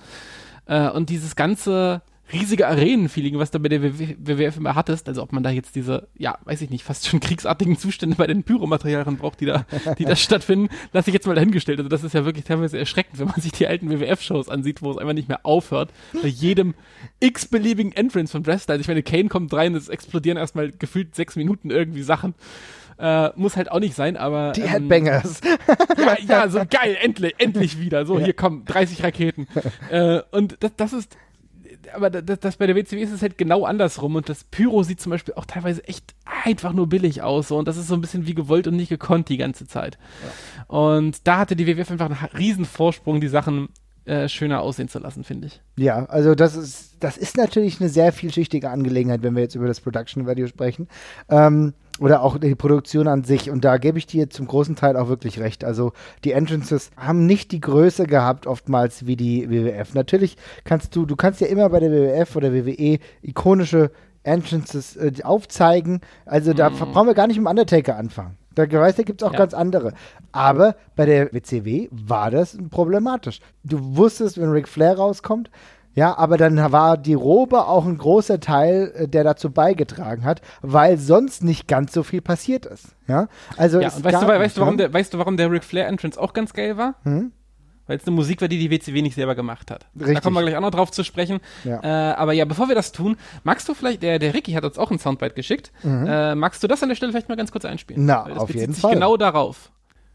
Äh, 0.66 0.90
und 0.90 1.08
dieses 1.08 1.36
ganze 1.36 2.02
riesige 2.34 2.66
Arenen-Feeling, 2.68 3.38
was 3.38 3.50
du 3.50 3.58
bei 3.58 3.68
der 3.68 3.82
WWF 3.82 4.56
immer 4.56 4.74
hattest, 4.74 5.08
also 5.08 5.22
ob 5.22 5.32
man 5.32 5.42
da 5.42 5.50
jetzt 5.50 5.74
diese, 5.74 6.08
ja, 6.16 6.38
weiß 6.44 6.60
ich 6.62 6.70
nicht, 6.70 6.84
fast 6.84 7.06
schon 7.06 7.20
kriegsartigen 7.20 7.78
Zustände 7.78 8.16
bei 8.16 8.26
den 8.26 8.42
Pyromaterialien 8.42 9.16
braucht, 9.16 9.40
die 9.40 9.46
da, 9.46 9.64
die 9.98 10.04
da 10.04 10.16
stattfinden, 10.16 10.68
lasse 10.92 11.10
ich 11.10 11.14
jetzt 11.14 11.26
mal 11.26 11.34
dahingestellt. 11.34 11.78
Also 11.78 11.88
das 11.88 12.04
ist 12.04 12.14
ja 12.14 12.24
wirklich 12.24 12.44
teilweise 12.44 12.78
erschreckend, 12.78 13.18
wenn 13.18 13.28
man 13.28 13.40
sich 13.40 13.52
die 13.52 13.66
alten 13.66 13.90
WWF-Shows 13.90 14.48
ansieht, 14.48 14.82
wo 14.82 14.90
es 14.90 14.98
einfach 14.98 15.14
nicht 15.14 15.28
mehr 15.28 15.40
aufhört, 15.44 15.92
bei 16.20 16.28
jedem 16.28 16.74
x-beliebigen 17.20 17.92
Entrance 17.92 18.32
von 18.32 18.44
Wrestler. 18.46 18.74
Also 18.74 18.82
ich 18.82 18.88
meine, 18.88 19.02
Kane 19.02 19.28
kommt 19.28 19.52
rein, 19.54 19.74
es 19.74 19.88
explodieren 19.88 20.36
erstmal 20.36 20.72
gefühlt 20.72 21.14
sechs 21.14 21.36
Minuten 21.36 21.70
irgendwie 21.70 22.02
Sachen. 22.02 22.34
Äh, 22.98 23.30
muss 23.36 23.56
halt 23.56 23.70
auch 23.72 23.80
nicht 23.80 23.94
sein, 23.94 24.16
aber. 24.16 24.52
Die 24.52 24.60
ähm, 24.60 24.68
Headbangers. 24.68 25.40
ja, 25.98 26.16
ja, 26.26 26.48
so 26.48 26.60
geil, 26.68 26.96
endlich, 27.00 27.34
endlich 27.38 27.80
wieder. 27.80 28.06
So, 28.06 28.18
ja. 28.18 28.26
hier 28.26 28.34
kommen 28.34 28.64
30 28.66 29.02
Raketen. 29.02 29.48
äh, 29.90 30.20
und 30.30 30.56
das, 30.60 30.76
das 30.76 30.92
ist, 30.92 31.16
aber 31.94 32.10
das, 32.10 32.40
das, 32.40 32.56
bei 32.56 32.66
der 32.66 32.76
WCW 32.76 33.00
ist 33.00 33.12
es 33.12 33.22
halt 33.22 33.38
genau 33.38 33.64
andersrum 33.64 34.16
und 34.16 34.28
das 34.28 34.44
Pyro 34.44 34.82
sieht 34.82 35.00
zum 35.00 35.10
Beispiel 35.10 35.34
auch 35.34 35.46
teilweise 35.46 35.86
echt 35.86 36.14
einfach 36.42 36.72
nur 36.72 36.88
billig 36.88 37.22
aus 37.22 37.48
so, 37.48 37.58
und 37.58 37.68
das 37.68 37.76
ist 37.76 37.88
so 37.88 37.94
ein 37.94 38.00
bisschen 38.00 38.26
wie 38.26 38.34
gewollt 38.34 38.66
und 38.66 38.76
nicht 38.76 38.88
gekonnt 38.88 39.28
die 39.28 39.36
ganze 39.36 39.66
Zeit. 39.66 39.98
Ja. 40.22 40.64
Und 40.76 41.26
da 41.26 41.38
hatte 41.38 41.56
die 41.56 41.66
WWF 41.66 41.90
einfach 41.90 42.06
einen 42.06 42.38
riesen 42.38 42.64
Vorsprung, 42.64 43.20
die 43.20 43.28
Sachen 43.28 43.68
äh, 44.04 44.28
schöner 44.28 44.60
aussehen 44.60 44.88
zu 44.88 44.98
lassen, 44.98 45.24
finde 45.24 45.46
ich. 45.46 45.62
Ja, 45.76 46.04
also 46.06 46.34
das 46.34 46.56
ist, 46.56 46.96
das 47.00 47.16
ist 47.16 47.36
natürlich 47.36 47.80
eine 47.80 47.88
sehr 47.88 48.12
vielschichtige 48.12 48.70
Angelegenheit, 48.70 49.22
wenn 49.22 49.34
wir 49.34 49.42
jetzt 49.42 49.54
über 49.54 49.66
das 49.66 49.80
Production 49.80 50.26
Value 50.26 50.46
sprechen. 50.46 50.88
Ähm, 51.28 51.72
oder 52.00 52.22
auch 52.22 52.38
die 52.38 52.54
Produktion 52.54 53.06
an 53.06 53.24
sich. 53.24 53.50
Und 53.50 53.64
da 53.64 53.78
gebe 53.78 53.98
ich 53.98 54.06
dir 54.06 54.28
zum 54.30 54.46
großen 54.46 54.76
Teil 54.76 54.96
auch 54.96 55.08
wirklich 55.08 55.38
recht. 55.38 55.64
Also 55.64 55.92
die 56.24 56.32
Entrances 56.32 56.90
haben 56.96 57.26
nicht 57.26 57.52
die 57.52 57.60
Größe 57.60 58.06
gehabt 58.06 58.46
oftmals 58.46 59.06
wie 59.06 59.16
die 59.16 59.48
WWF. 59.48 59.94
Natürlich 59.94 60.36
kannst 60.64 60.96
du, 60.96 61.06
du 61.06 61.16
kannst 61.16 61.40
ja 61.40 61.46
immer 61.46 61.68
bei 61.68 61.80
der 61.80 61.92
WWF 61.92 62.36
oder 62.36 62.52
WWE 62.52 62.98
ikonische 63.22 63.90
Entrances 64.24 64.96
äh, 64.96 65.12
aufzeigen. 65.22 66.00
Also 66.26 66.52
da 66.52 66.70
mhm. 66.70 66.78
brauchen 66.78 67.06
wir 67.06 67.14
gar 67.14 67.26
nicht 67.26 67.38
mit 67.38 67.48
Undertaker 67.48 67.96
anfangen. 67.96 68.36
Da 68.54 68.70
weißt 68.70 68.98
du, 68.98 69.04
gibt 69.04 69.22
es 69.22 69.28
auch 69.28 69.32
ja. 69.32 69.38
ganz 69.38 69.54
andere. 69.54 69.92
Aber 70.32 70.76
bei 70.96 71.06
der 71.06 71.32
WCW 71.32 71.88
war 71.90 72.30
das 72.30 72.56
problematisch. 72.70 73.40
Du 73.64 73.96
wusstest, 73.96 74.40
wenn 74.40 74.50
Ric 74.50 74.68
Flair 74.68 74.96
rauskommt, 74.96 75.50
ja, 75.94 76.16
aber 76.16 76.36
dann 76.36 76.72
war 76.72 76.96
die 76.96 77.14
Robe 77.14 77.66
auch 77.66 77.86
ein 77.86 77.98
großer 77.98 78.40
Teil, 78.40 78.92
äh, 78.96 79.08
der 79.08 79.24
dazu 79.24 79.50
beigetragen 79.50 80.24
hat, 80.24 80.40
weil 80.62 80.98
sonst 80.98 81.44
nicht 81.44 81.68
ganz 81.68 81.92
so 81.92 82.02
viel 82.02 82.20
passiert 82.20 82.66
ist. 82.66 82.96
Ja, 83.06 83.28
also 83.56 83.80
ja, 83.80 83.88
weißt, 83.88 84.04
du, 84.04 84.28
weißt, 84.28 84.56
du, 84.56 84.60
warum 84.60 84.76
der, 84.76 84.92
weißt 84.92 85.14
du, 85.14 85.18
warum 85.18 85.36
der 85.36 85.50
Ric 85.50 85.64
Flair 85.64 85.86
Entrance 85.86 86.20
auch 86.20 86.32
ganz 86.32 86.52
geil 86.52 86.76
war? 86.76 86.94
Hm? 87.04 87.32
Weil 87.86 87.98
es 87.98 88.06
eine 88.06 88.16
Musik 88.16 88.40
war, 88.40 88.48
die 88.48 88.58
die 88.58 88.70
WCW 88.70 89.02
nicht 89.02 89.14
selber 89.14 89.34
gemacht 89.34 89.70
hat. 89.70 89.86
Richtig. 89.94 90.14
Da 90.14 90.20
kommen 90.20 90.36
wir 90.36 90.42
gleich 90.42 90.56
auch 90.56 90.62
noch 90.62 90.70
drauf 90.70 90.90
zu 90.90 91.04
sprechen. 91.04 91.40
Ja. 91.64 91.80
Äh, 91.82 92.14
aber 92.14 92.32
ja, 92.32 92.46
bevor 92.46 92.68
wir 92.68 92.74
das 92.74 92.92
tun, 92.92 93.16
magst 93.42 93.68
du 93.68 93.74
vielleicht, 93.74 94.02
der, 94.02 94.18
der 94.18 94.32
Ricky 94.32 94.52
hat 94.52 94.64
uns 94.64 94.78
auch 94.78 94.90
ein 94.90 94.98
Soundbite 94.98 95.34
geschickt, 95.34 95.70
mhm. 95.82 96.06
äh, 96.06 96.34
magst 96.34 96.62
du 96.62 96.66
das 96.66 96.82
an 96.82 96.88
der 96.88 96.96
Stelle 96.96 97.12
vielleicht 97.12 97.28
mal 97.28 97.36
ganz 97.36 97.52
kurz 97.52 97.66
einspielen? 97.66 98.06
Na, 98.06 98.24
auf 98.24 98.54
jeden 98.54 98.72
sich 98.72 98.80
Fall. 98.80 98.94
genau 98.94 99.16
darauf. 99.18 99.70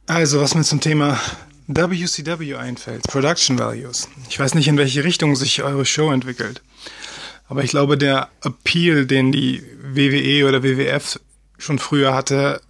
Also, 0.08 0.42
was 0.42 0.56
mir 0.56 0.64
zum 0.64 0.82
Thema 0.82 1.20
WCW 1.70 2.56
einfällt, 2.56 3.04
Production 3.04 3.60
Values. 3.60 4.10
Ich 4.28 4.40
weiß 4.40 4.56
nicht, 4.56 4.68
in 4.68 4.78
welche 4.78 5.04
Richtung 5.04 5.36
sich 5.36 5.62
eure 5.62 5.86
Show 5.86 6.12
entwickelt. 6.12 6.62
Aber 7.48 7.64
ich 7.64 7.70
glaube, 7.70 7.98
der 7.98 8.30
Appeal, 8.44 9.06
den 9.06 9.32
die 9.32 9.64
WWE 9.84 10.48
oder 10.48 10.64
WWF 10.64 11.20
schon 11.60 11.78
früher 11.78 12.14
hatte, 12.16 12.62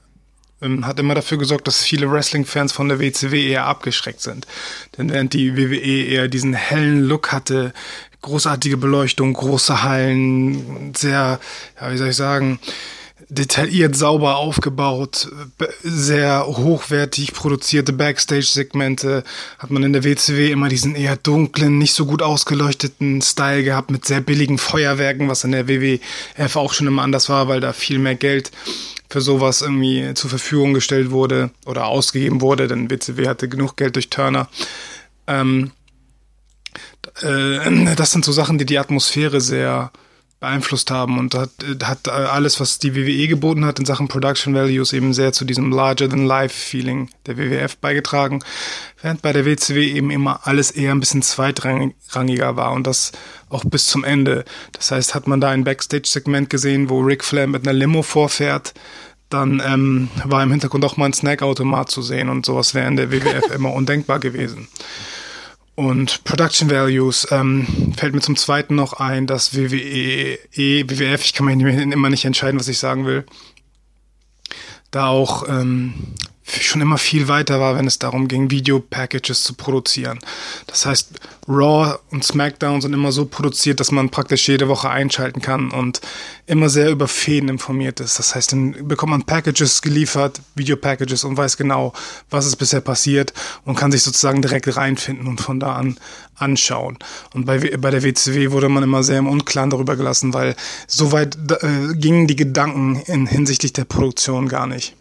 ähm, 0.62 0.86
hat 0.86 1.00
immer 1.00 1.16
dafür 1.16 1.38
gesorgt, 1.38 1.68
dass 1.68 1.82
viele 1.82 2.12
Wrestling-Fans 2.12 2.74
von 2.74 2.90
der 2.90 3.00
WCW 3.00 3.50
eher 3.50 3.66
abgeschreckt 3.66 4.20
sind. 4.20 4.46
Denn 4.98 5.10
während 5.10 5.34
die 5.34 5.56
WWE 5.56 6.06
eher 6.06 6.28
diesen 6.28 6.54
hellen 6.54 7.04
Look 7.04 7.32
hatte, 7.32 7.74
großartige 8.22 8.76
Beleuchtung, 8.76 9.34
große 9.34 9.82
Hallen, 9.82 10.94
sehr, 10.94 11.40
ja, 11.80 11.92
wie 11.92 11.98
soll 11.98 12.10
ich 12.10 12.18
sagen, 12.18 12.60
detailliert 13.30 13.96
sauber 13.96 14.38
aufgebaut, 14.38 15.30
sehr 15.84 16.48
hochwertig 16.48 17.34
produzierte 17.34 17.94
Backstage-Segmente, 17.94 19.24
hat 19.60 19.70
man 19.70 19.84
in 19.84 19.94
der 19.94 20.04
WCW 20.04 20.52
immer 20.52 20.68
diesen 20.68 20.96
eher 20.96 21.16
dunklen, 21.16 21.78
nicht 21.78 21.94
so 21.94 22.08
gut 22.08 22.24
ausgeleuchteten 22.24 23.22
Style 23.22 23.64
gehabt 23.64 23.92
mit 23.92 24.06
sehr 24.06 24.22
billigen 24.22 24.58
Feuerwerken, 24.58 25.30
was 25.30 25.44
in 25.44 25.52
der 25.52 25.68
WWF 25.68 26.56
auch 26.56 26.74
schon 26.74 26.88
immer 26.88 27.04
anders 27.04 27.30
war, 27.30 27.48
weil 27.48 27.60
da 27.60 27.72
viel 27.72 28.00
mehr 28.00 28.16
Geld 28.16 28.52
für 29.10 29.22
sowas 29.22 29.62
irgendwie 29.62 30.14
zur 30.16 30.30
Verfügung 30.30 30.74
gestellt 30.74 31.12
wurde 31.12 31.52
oder 31.66 31.86
ausgegeben 31.86 32.42
wurde, 32.42 32.68
denn 32.68 32.90
WCW 32.90 33.28
hatte 33.28 33.48
genug 33.48 33.78
Geld 33.78 33.96
durch 33.96 34.10
Turner. 34.10 34.50
Ähm, 35.28 35.72
äh, 37.22 37.96
das 37.96 38.12
sind 38.12 38.26
so 38.26 38.32
Sachen, 38.32 38.58
die 38.58 38.66
die 38.66 38.80
Atmosphäre 38.80 39.40
sehr 39.40 39.92
beeinflusst 40.40 40.90
haben 40.90 41.18
und 41.18 41.36
hat, 41.36 41.52
hat 41.84 42.08
alles, 42.08 42.60
was 42.60 42.80
die 42.80 42.96
WWE 42.96 43.28
geboten 43.28 43.66
hat 43.66 43.78
in 43.80 43.86
Sachen 43.86 44.08
Production 44.08 44.54
Values 44.54 44.94
eben 44.94 45.14
sehr 45.14 45.34
zu 45.34 45.44
diesem 45.44 45.72
Larger-than-Life-Feeling 45.72 47.10
der 47.26 47.38
WWF 47.38 47.78
beigetragen, 47.78 48.40
während 49.02 49.22
bei 49.22 49.34
der 49.34 49.46
WCW 49.46 49.92
eben 49.92 50.12
immer 50.12 50.48
alles 50.48 50.72
eher 50.72 50.92
ein 50.92 51.02
bisschen 51.02 51.24
zweitrangiger 51.24 52.56
war 52.56 52.72
und 52.72 52.88
das 52.88 53.12
auch 53.50 53.66
bis 53.66 53.88
zum 53.88 54.06
Ende. 54.06 54.46
Das 54.72 54.92
heißt, 54.92 55.14
hat 55.14 55.28
man 55.28 55.42
da 55.42 55.50
ein 55.50 55.66
Backstage-Segment 55.66 56.50
gesehen, 56.50 56.90
wo 56.90 57.02
Ric 57.02 57.26
Flair 57.26 57.48
mit 57.48 57.68
einer 57.68 57.78
Limo 57.78 58.02
vorfährt, 58.02 58.74
dann 59.30 59.62
ähm, 59.66 60.10
war 60.24 60.42
im 60.42 60.52
Hintergrund 60.52 60.86
auch 60.86 60.98
mal 60.98 61.06
ein 61.06 61.14
Snackautomat 61.14 61.92
zu 61.92 62.02
sehen 62.02 62.30
und 62.30 62.46
sowas 62.46 62.74
wäre 62.74 62.88
in 62.88 62.96
der 62.96 63.12
WWF 63.12 63.52
immer 63.56 63.74
undenkbar 63.74 64.20
gewesen. 64.20 64.70
Und 65.80 66.26
Production 66.26 66.70
Values 66.70 67.26
ähm, 67.32 67.94
fällt 67.96 68.14
mir 68.14 68.20
zum 68.20 68.36
zweiten 68.36 68.76
noch 68.76 68.92
ein, 68.92 69.28
dass 69.28 69.56
WWE, 69.56 70.38
WWF, 70.54 71.24
ich 71.24 71.34
kann 71.34 71.46
mich 71.46 71.56
immer 71.58 72.10
nicht 72.10 72.26
entscheiden, 72.26 72.60
was 72.60 72.68
ich 72.68 72.80
sagen 72.80 73.06
will, 73.06 73.26
da 74.92 75.08
auch 75.08 75.48
ähm, 75.48 75.94
schon 76.50 76.82
immer 76.82 76.98
viel 76.98 77.28
weiter 77.28 77.60
war, 77.60 77.76
wenn 77.76 77.88
es 77.88 78.00
darum 78.00 78.28
ging, 78.28 78.52
Video-Packages 78.52 79.44
zu 79.44 79.54
produzieren. 79.54 80.20
Das 80.68 80.86
heißt, 80.86 81.12
Raw 81.48 81.98
und 82.12 82.24
SmackDown 82.24 82.82
sind 82.82 82.94
immer 82.94 83.12
so 83.12 83.26
produziert, 83.26 83.80
dass 83.80 83.92
man 83.92 84.10
praktisch 84.10 84.48
jede 84.48 84.68
Woche 84.68 84.90
einschalten 84.90 85.42
kann 85.42 85.72
und 85.72 86.02
immer 86.46 86.70
sehr 86.70 86.90
über 86.92 87.08
Fäden 87.08 87.50
informiert 87.50 88.00
ist. 88.00 88.20
Das 88.20 88.36
heißt, 88.36 88.52
dann 88.52 88.88
bekommt 88.88 89.12
man 89.12 89.24
Packages 89.24 89.82
geliefert, 89.82 90.42
Video-Packages 90.56 91.24
und 91.24 91.38
weiß 91.38 91.58
genau, 91.58 91.94
was 92.30 92.46
ist 92.46 92.58
bisher 92.58 92.82
passiert 92.82 93.34
und 93.66 93.76
kann 93.76 93.92
sich 93.92 94.04
sozusagen 94.04 94.42
direkt 94.42 94.76
reinfinden 94.76 95.28
und 95.28 95.42
von 95.42 95.60
da 95.60 95.74
an 95.74 95.98
anschauen. 96.40 96.98
Und 97.34 97.46
bei, 97.46 97.60
bei 97.78 97.92
der 97.92 98.04
WCW 98.04 98.52
wurde 98.52 98.70
man 98.70 98.84
immer 98.84 99.04
sehr 99.04 99.20
im 99.20 99.28
Unklaren 99.28 99.70
darüber 99.70 99.96
gelassen, 99.96 100.34
weil 100.34 100.56
so 100.88 101.12
weit 101.12 101.38
äh, 101.52 101.94
gingen 101.96 102.28
die 102.28 102.36
Gedanken 102.36 103.02
in, 103.06 103.28
hinsichtlich 103.28 103.74
der 103.74 103.86
Produktion 103.86 104.48
gar 104.48 104.68
nicht. 104.68 104.96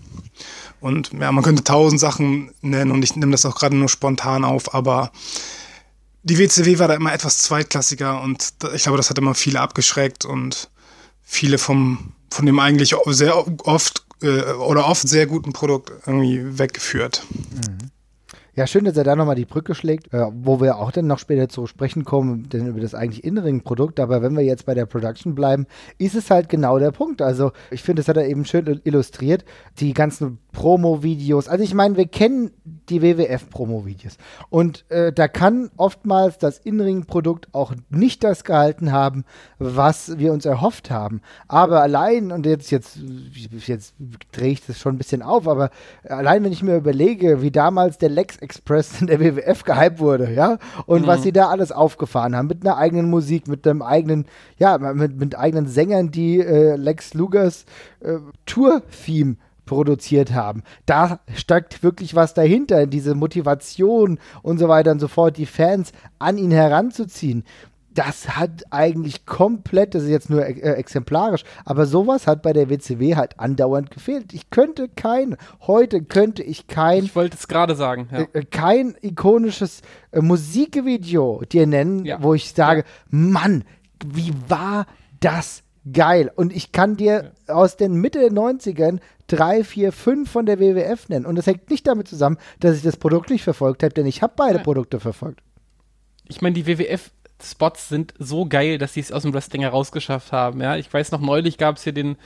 Und 0.80 1.12
ja, 1.12 1.32
man 1.32 1.44
könnte 1.44 1.64
tausend 1.64 2.00
Sachen 2.00 2.52
nennen 2.60 2.90
und 2.90 3.02
ich 3.02 3.16
nehme 3.16 3.32
das 3.32 3.46
auch 3.46 3.56
gerade 3.56 3.76
nur 3.76 3.88
spontan 3.88 4.44
auf, 4.44 4.74
aber 4.74 5.10
die 6.22 6.38
WCW 6.38 6.78
war 6.78 6.88
da 6.88 6.94
immer 6.94 7.12
etwas 7.12 7.38
zweitklassiger 7.38 8.20
und 8.20 8.52
ich 8.74 8.82
glaube, 8.82 8.98
das 8.98 9.10
hat 9.10 9.18
immer 9.18 9.34
viele 9.34 9.60
abgeschreckt 9.60 10.24
und 10.24 10.70
viele 11.22 11.58
vom, 11.58 12.12
von 12.30 12.46
dem 12.46 12.58
eigentlich 12.58 12.94
sehr 13.06 13.36
oft 13.66 14.04
äh, 14.22 14.52
oder 14.52 14.86
oft 14.86 15.08
sehr 15.08 15.26
guten 15.26 15.52
Produkt 15.52 15.92
irgendwie 16.06 16.58
weggeführt. 16.58 17.24
Mhm. 17.30 17.90
Ja, 18.58 18.66
schön, 18.66 18.84
dass 18.84 18.96
er 18.96 19.04
da 19.04 19.14
nochmal 19.14 19.36
die 19.36 19.44
Brücke 19.44 19.72
schlägt, 19.72 20.12
äh, 20.12 20.26
wo 20.32 20.60
wir 20.60 20.78
auch 20.78 20.90
dann 20.90 21.06
noch 21.06 21.20
später 21.20 21.48
zu 21.48 21.68
sprechen 21.68 22.04
kommen, 22.04 22.48
denn 22.48 22.66
über 22.66 22.80
das 22.80 22.92
eigentlich 22.92 23.22
Innenring-Produkt. 23.22 24.00
Aber 24.00 24.20
wenn 24.20 24.36
wir 24.36 24.42
jetzt 24.42 24.66
bei 24.66 24.74
der 24.74 24.84
Production 24.84 25.36
bleiben, 25.36 25.68
ist 25.96 26.16
es 26.16 26.28
halt 26.28 26.48
genau 26.48 26.80
der 26.80 26.90
Punkt. 26.90 27.22
Also 27.22 27.52
ich 27.70 27.84
finde, 27.84 28.00
das 28.00 28.08
hat 28.08 28.16
er 28.16 28.26
eben 28.26 28.44
schön 28.44 28.80
illustriert. 28.82 29.44
Die 29.78 29.94
ganzen 29.94 30.40
Promo-Videos. 30.50 31.46
Also 31.46 31.62
ich 31.62 31.72
meine, 31.72 31.96
wir 31.96 32.08
kennen 32.08 32.50
die 32.88 33.00
WWF-Promo-Videos. 33.00 34.16
Und 34.50 34.84
äh, 34.90 35.12
da 35.12 35.28
kann 35.28 35.70
oftmals 35.76 36.38
das 36.38 36.58
Innenring-Produkt 36.58 37.54
auch 37.54 37.74
nicht 37.90 38.24
das 38.24 38.42
gehalten 38.42 38.90
haben, 38.90 39.24
was 39.60 40.18
wir 40.18 40.32
uns 40.32 40.46
erhofft 40.46 40.90
haben. 40.90 41.20
Aber 41.46 41.80
allein, 41.80 42.32
und 42.32 42.44
jetzt, 42.44 42.72
jetzt, 42.72 42.98
jetzt 43.66 43.94
drehe 44.32 44.50
ich 44.50 44.66
das 44.66 44.80
schon 44.80 44.96
ein 44.96 44.98
bisschen 44.98 45.22
auf, 45.22 45.46
aber 45.46 45.70
allein 46.08 46.42
wenn 46.42 46.50
ich 46.50 46.64
mir 46.64 46.76
überlege, 46.76 47.40
wie 47.40 47.52
damals 47.52 47.98
der 47.98 48.08
Lex 48.08 48.36
Express 48.48 49.00
in 49.02 49.08
der 49.08 49.20
WWF 49.20 49.62
gehypt 49.64 49.98
wurde, 49.98 50.32
ja, 50.32 50.58
und 50.86 51.02
mhm. 51.02 51.06
was 51.06 51.22
sie 51.22 51.32
da 51.32 51.48
alles 51.48 51.70
aufgefahren 51.70 52.34
haben, 52.34 52.48
mit 52.48 52.64
einer 52.64 52.78
eigenen 52.78 53.10
Musik, 53.10 53.46
mit 53.46 53.66
einem 53.66 53.82
eigenen, 53.82 54.24
ja, 54.56 54.78
mit, 54.78 55.18
mit 55.18 55.38
eigenen 55.38 55.66
Sängern, 55.66 56.10
die 56.10 56.40
äh, 56.40 56.76
Lex 56.76 57.12
Lugers 57.12 57.66
äh, 58.00 58.16
Tour-Theme 58.46 59.36
produziert 59.66 60.32
haben. 60.32 60.62
Da 60.86 61.20
steckt 61.34 61.82
wirklich 61.82 62.14
was 62.14 62.32
dahinter, 62.32 62.86
diese 62.86 63.14
Motivation 63.14 64.18
und 64.42 64.56
so 64.56 64.66
weiter 64.68 64.92
und 64.92 65.00
so 65.00 65.08
fort, 65.08 65.36
die 65.36 65.44
Fans 65.44 65.92
an 66.18 66.38
ihn 66.38 66.50
heranzuziehen. 66.50 67.44
Das 67.94 68.36
hat 68.36 68.64
eigentlich 68.70 69.26
komplett, 69.26 69.94
das 69.94 70.04
ist 70.04 70.10
jetzt 70.10 70.30
nur 70.30 70.44
äh, 70.44 70.52
exemplarisch, 70.52 71.42
aber 71.64 71.86
sowas 71.86 72.26
hat 72.26 72.42
bei 72.42 72.52
der 72.52 72.70
WCW 72.70 73.16
halt 73.16 73.40
andauernd 73.40 73.90
gefehlt. 73.90 74.32
Ich 74.32 74.50
könnte 74.50 74.88
kein, 74.88 75.36
heute 75.66 76.02
könnte 76.02 76.42
ich 76.42 76.66
kein. 76.66 77.04
Ich 77.04 77.16
wollte 77.16 77.36
es 77.36 77.48
gerade 77.48 77.74
sagen, 77.74 78.08
ja. 78.12 78.26
äh, 78.32 78.44
kein 78.44 78.94
ikonisches 79.00 79.82
äh, 80.12 80.20
Musikvideo 80.20 81.42
dir 81.50 81.66
nennen, 81.66 82.04
ja. 82.04 82.22
wo 82.22 82.34
ich 82.34 82.52
sage, 82.52 82.80
ja. 82.80 82.86
Mann, 83.10 83.64
wie 84.04 84.32
war 84.48 84.86
das 85.20 85.62
geil. 85.92 86.30
Und 86.34 86.54
ich 86.54 86.72
kann 86.72 86.96
dir 86.96 87.32
aus 87.46 87.76
den 87.76 87.94
Mitte 87.94 88.18
der 88.20 88.30
90ern 88.30 89.00
drei, 89.26 89.64
vier, 89.64 89.92
fünf 89.92 90.30
von 90.30 90.46
der 90.46 90.58
WWF 90.58 91.08
nennen. 91.08 91.26
Und 91.26 91.36
das 91.36 91.46
hängt 91.46 91.70
nicht 91.70 91.86
damit 91.86 92.08
zusammen, 92.08 92.38
dass 92.60 92.76
ich 92.76 92.82
das 92.82 92.96
Produkt 92.96 93.30
nicht 93.30 93.44
verfolgt 93.44 93.82
habe, 93.82 93.94
denn 93.94 94.06
ich 94.06 94.22
habe 94.22 94.32
beide. 94.36 94.58
Produkte 94.60 95.00
verfolgt. 95.00 95.40
Ich 96.28 96.42
meine, 96.42 96.54
die 96.54 96.66
WWF-Spots 97.38 97.88
sind 97.88 98.14
so 98.18 98.46
geil, 98.46 98.78
dass 98.78 98.94
sie 98.94 99.00
es 99.00 99.12
aus 99.12 99.22
dem 99.22 99.32
Wrestling 99.32 99.62
herausgeschafft 99.62 100.32
haben. 100.32 100.60
Ja, 100.60 100.76
ich 100.76 100.92
weiß 100.92 101.12
noch, 101.12 101.20
neulich 101.20 101.58
gab 101.58 101.76
es 101.76 101.84
hier 101.84 101.92
den, 101.92 102.16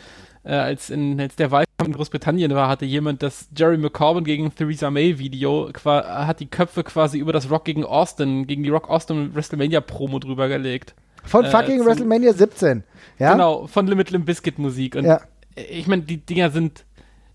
äh, 0.45 0.55
als, 0.55 0.91
in, 0.91 1.21
als 1.21 1.37
der 1.37 1.51
Wahlkampf 1.51 1.87
in 1.87 1.93
Großbritannien 1.93 2.55
war, 2.55 2.69
hatte 2.69 2.85
jemand 2.85 3.23
das 3.23 3.49
Jerry 3.57 3.79
McCorbin 3.79 4.25
gegen 4.25 4.55
Theresa 4.55 4.91
May 4.91 5.19
Video, 5.19 5.71
hat 5.85 6.41
die 6.41 6.47
Köpfe 6.47 6.85
quasi 6.85 7.19
über 7.19 7.33
das 7.33 7.51
Rock 7.51 7.65
gegen 7.65 7.85
Austin, 7.85 8.47
gegen 8.47 8.63
die 8.63 8.71
Rock 8.71 8.89
Austin 8.89 9.35
WrestleMania 9.35 9.81
Promo 9.81 10.19
drüber 10.19 10.49
gelegt. 10.49 10.95
Von 11.25 11.45
äh, 11.45 11.51
fucking 11.51 11.85
WrestleMania 11.85 12.33
17. 12.33 12.83
Ja? 13.19 13.33
Genau, 13.33 13.67
von 13.67 13.87
Limit 13.87 14.11
Limp 14.11 14.27
Biscuit 14.27 14.59
Musik. 14.59 14.97
Und 14.97 15.05
ja. 15.05 15.21
ich 15.55 15.87
meine, 15.87 16.03
die 16.03 16.19
Dinger 16.19 16.51
sind, 16.51 16.85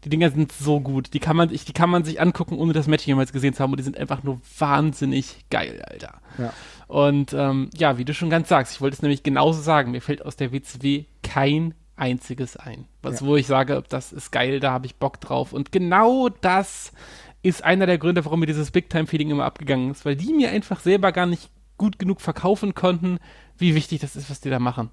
die 0.03 0.09
Dinger 0.09 0.29
sind 0.29 0.51
so 0.51 0.81
gut. 0.81 1.13
Die 1.13 1.19
kann 1.19 1.37
man, 1.37 1.49
die 1.49 1.73
kann 1.73 1.89
man 1.89 2.03
sich 2.03 2.19
angucken, 2.19 2.57
ohne 2.57 2.73
das 2.73 2.87
Match 2.87 3.05
jemals 3.05 3.31
gesehen 3.31 3.53
zu 3.53 3.63
haben. 3.63 3.71
Und 3.71 3.77
die 3.77 3.83
sind 3.83 3.97
einfach 3.97 4.23
nur 4.23 4.41
wahnsinnig 4.57 5.45
geil, 5.49 5.81
Alter. 5.87 6.15
Ja. 6.37 6.53
Und 6.87 7.33
ähm, 7.33 7.69
ja, 7.75 7.97
wie 7.97 8.05
du 8.05 8.13
schon 8.13 8.29
ganz 8.29 8.49
sagst, 8.49 8.73
ich 8.73 8.81
wollte 8.81 8.95
es 8.95 9.01
nämlich 9.01 9.23
genauso 9.23 9.61
sagen. 9.61 9.91
Mir 9.91 10.01
fällt 10.01 10.25
aus 10.25 10.35
der 10.35 10.51
WCW 10.51 11.05
kein 11.21 11.73
einziges 11.97 12.55
ein. 12.55 12.85
Was, 13.01 13.19
ja. 13.19 13.27
wo 13.27 13.35
ich 13.35 13.47
sage, 13.47 13.83
das 13.89 14.13
ist 14.13 14.31
geil, 14.31 14.59
da 14.59 14.71
habe 14.71 14.85
ich 14.85 14.95
Bock 14.95 15.19
drauf. 15.19 15.51
Und 15.51 15.71
genau 15.71 16.29
das 16.29 16.93
ist 17.41 17.63
einer 17.63 17.85
der 17.85 17.97
Gründe, 17.97 18.23
warum 18.25 18.39
mir 18.39 18.45
dieses 18.45 18.71
Big-Time-Feeling 18.71 19.31
immer 19.31 19.45
abgegangen 19.45 19.91
ist, 19.91 20.05
weil 20.05 20.15
die 20.15 20.33
mir 20.33 20.51
einfach 20.51 20.79
selber 20.79 21.11
gar 21.11 21.25
nicht 21.25 21.49
gut 21.77 21.99
genug 21.99 22.21
verkaufen 22.21 22.73
konnten, 22.73 23.19
wie 23.57 23.75
wichtig 23.75 23.99
das 23.99 24.15
ist, 24.15 24.29
was 24.29 24.41
die 24.41 24.49
da 24.49 24.59
machen. 24.59 24.89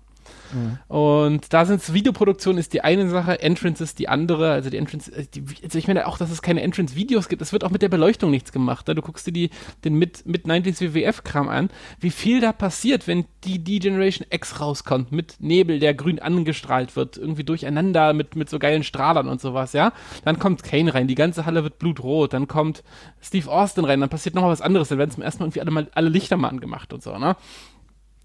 Und 0.88 1.52
da 1.52 1.64
sind 1.64 1.92
Videoproduktion 1.92 2.58
ist 2.58 2.72
die 2.72 2.82
eine 2.82 3.08
Sache, 3.08 3.40
Entrance 3.40 3.82
ist 3.82 3.98
die 3.98 4.08
andere. 4.08 4.52
Also 4.52 4.70
die 4.70 4.76
Entrance, 4.76 5.12
äh, 5.12 5.26
die, 5.32 5.44
also 5.62 5.78
ich 5.78 5.86
meine 5.86 6.06
auch, 6.06 6.18
dass 6.18 6.30
es 6.30 6.42
keine 6.42 6.62
Entrance-Videos 6.62 7.28
gibt. 7.28 7.42
Es 7.42 7.52
wird 7.52 7.64
auch 7.64 7.70
mit 7.70 7.82
der 7.82 7.88
Beleuchtung 7.88 8.30
nichts 8.30 8.52
gemacht. 8.52 8.88
Du 8.88 8.94
guckst 9.02 9.26
dir 9.26 9.32
die, 9.32 9.50
den 9.84 9.94
mit, 9.94 10.26
mit 10.26 10.46
90s 10.46 10.80
WWF-Kram 10.80 11.48
an, 11.48 11.70
wie 12.00 12.10
viel 12.10 12.40
da 12.40 12.52
passiert, 12.52 13.06
wenn 13.06 13.24
die 13.44 13.62
D-Generation 13.62 14.26
X 14.30 14.60
rauskommt, 14.60 15.12
mit 15.12 15.36
Nebel, 15.40 15.78
der 15.78 15.94
grün 15.94 16.18
angestrahlt 16.18 16.96
wird, 16.96 17.16
irgendwie 17.16 17.44
durcheinander 17.44 18.12
mit, 18.12 18.36
mit 18.36 18.48
so 18.48 18.58
geilen 18.58 18.82
Strahlern 18.82 19.28
und 19.28 19.40
sowas, 19.40 19.72
ja. 19.72 19.92
Dann 20.24 20.38
kommt 20.38 20.62
Kane 20.62 20.94
rein, 20.94 21.08
die 21.08 21.14
ganze 21.14 21.46
Halle 21.46 21.62
wird 21.62 21.78
blutrot, 21.78 22.32
dann 22.32 22.48
kommt 22.48 22.82
Steve 23.20 23.50
Austin 23.50 23.84
rein, 23.84 24.00
dann 24.00 24.08
passiert 24.08 24.34
nochmal 24.34 24.50
was 24.50 24.60
anderes, 24.60 24.88
dann 24.88 24.98
werden 24.98 25.10
zum 25.10 25.22
ersten 25.22 25.42
Mal 25.42 25.46
irgendwie 25.48 25.60
alle, 25.60 25.88
alle 25.94 26.08
Lichter 26.08 26.36
mal 26.36 26.48
angemacht 26.48 26.92
und 26.92 27.02
so, 27.02 27.18
ne? 27.18 27.36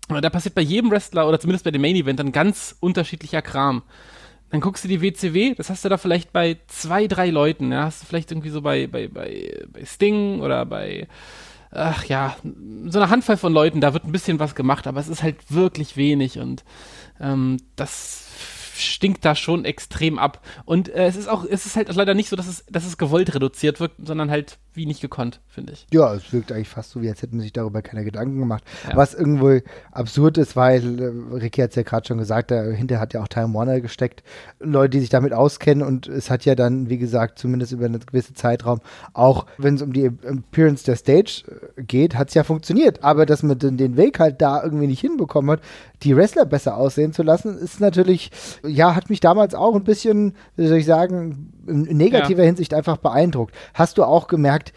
Da 0.09 0.29
passiert 0.29 0.55
bei 0.55 0.61
jedem 0.61 0.91
Wrestler 0.91 1.27
oder 1.27 1.39
zumindest 1.39 1.65
bei 1.65 1.71
dem 1.71 1.81
Main 1.81 1.95
Event 1.95 2.19
dann 2.19 2.31
ganz 2.31 2.75
unterschiedlicher 2.79 3.41
Kram. 3.41 3.83
Dann 4.49 4.61
guckst 4.61 4.83
du 4.83 4.87
die 4.87 5.01
WCW, 5.01 5.53
das 5.53 5.69
hast 5.69 5.85
du 5.85 5.89
da 5.89 5.97
vielleicht 5.97 6.33
bei 6.33 6.57
zwei, 6.67 7.07
drei 7.07 7.29
Leuten. 7.29 7.71
Ja, 7.71 7.83
hast 7.83 8.01
du 8.01 8.07
vielleicht 8.07 8.31
irgendwie 8.31 8.49
so 8.49 8.61
bei, 8.61 8.87
bei, 8.87 9.07
bei, 9.07 9.65
bei 9.71 9.85
Sting 9.85 10.41
oder 10.41 10.65
bei, 10.65 11.07
ach 11.71 12.05
ja, 12.05 12.35
so 12.87 12.99
eine 12.99 13.11
Handvoll 13.11 13.37
von 13.37 13.53
Leuten, 13.53 13.79
da 13.79 13.93
wird 13.93 14.05
ein 14.05 14.11
bisschen 14.11 14.39
was 14.39 14.55
gemacht, 14.55 14.87
aber 14.87 14.99
es 14.99 15.07
ist 15.07 15.21
halt 15.21 15.51
wirklich 15.51 15.97
wenig 15.97 16.39
und 16.39 16.63
ähm, 17.19 17.57
das 17.75 18.25
stinkt 18.81 19.25
da 19.25 19.35
schon 19.35 19.65
extrem 19.65 20.19
ab. 20.19 20.45
Und 20.65 20.89
äh, 20.89 21.05
es 21.05 21.15
ist 21.15 21.27
auch, 21.27 21.45
es 21.45 21.65
ist 21.65 21.75
halt 21.75 21.93
leider 21.93 22.13
nicht 22.13 22.29
so, 22.29 22.35
dass 22.35 22.47
es, 22.47 22.65
dass 22.69 22.85
es 22.85 22.97
gewollt 22.97 23.33
reduziert 23.33 23.79
wird, 23.79 23.91
sondern 24.03 24.29
halt 24.29 24.57
wie 24.73 24.85
nicht 24.85 25.01
gekonnt, 25.01 25.41
finde 25.47 25.73
ich. 25.73 25.87
Ja, 25.91 26.13
es 26.13 26.31
wirkt 26.31 26.51
eigentlich 26.51 26.69
fast 26.69 26.91
so, 26.91 27.01
wie 27.01 27.09
als 27.09 27.21
hätten 27.21 27.35
man 27.35 27.43
sich 27.43 27.51
darüber 27.51 27.81
keine 27.81 28.05
Gedanken 28.05 28.39
gemacht. 28.39 28.63
Ja. 28.87 28.95
Was 28.95 29.13
irgendwo 29.13 29.59
absurd 29.91 30.37
ist, 30.37 30.55
weil 30.55 30.99
äh, 31.01 31.35
Ricky 31.35 31.61
hat 31.61 31.71
es 31.71 31.75
ja 31.75 31.83
gerade 31.83 32.07
schon 32.07 32.17
gesagt, 32.17 32.51
dahinter 32.51 32.99
hat 32.99 33.13
ja 33.13 33.21
auch 33.21 33.27
Time 33.27 33.53
Warner 33.53 33.81
gesteckt. 33.81 34.23
Leute, 34.59 34.91
die 34.91 35.01
sich 35.01 35.09
damit 35.09 35.33
auskennen 35.33 35.85
und 35.85 36.07
es 36.07 36.29
hat 36.29 36.45
ja 36.45 36.55
dann, 36.55 36.89
wie 36.89 36.97
gesagt, 36.97 37.39
zumindest 37.39 37.73
über 37.73 37.85
einen 37.85 37.99
gewissen 37.99 38.35
Zeitraum, 38.35 38.79
auch 39.13 39.47
wenn 39.57 39.75
es 39.75 39.81
um 39.81 39.91
die 39.91 40.05
Appearance 40.05 40.85
der 40.85 40.95
Stage 40.95 41.43
äh, 41.75 41.83
geht, 41.83 42.15
hat 42.15 42.29
es 42.29 42.35
ja 42.35 42.43
funktioniert. 42.43 43.03
Aber 43.03 43.25
dass 43.25 43.43
man 43.43 43.59
den 43.59 43.97
Weg 43.97 44.19
halt 44.19 44.41
da 44.41 44.63
irgendwie 44.63 44.87
nicht 44.87 45.01
hinbekommen 45.01 45.51
hat, 45.51 45.61
die 46.03 46.15
Wrestler 46.15 46.45
besser 46.45 46.77
aussehen 46.77 47.11
zu 47.11 47.23
lassen, 47.23 47.57
ist 47.57 47.81
natürlich, 47.81 48.31
ja, 48.69 48.95
hat 48.95 49.09
mich 49.09 49.19
damals 49.19 49.55
auch 49.55 49.75
ein 49.75 49.83
bisschen, 49.83 50.33
wie 50.55 50.67
soll 50.67 50.77
ich 50.77 50.85
sagen, 50.85 51.53
in 51.67 51.97
negativer 51.97 52.41
ja. 52.41 52.47
Hinsicht 52.47 52.73
einfach 52.73 52.97
beeindruckt. 52.97 53.55
Hast 53.73 53.97
du 53.97 54.03
auch 54.03 54.27
gemerkt, 54.27 54.73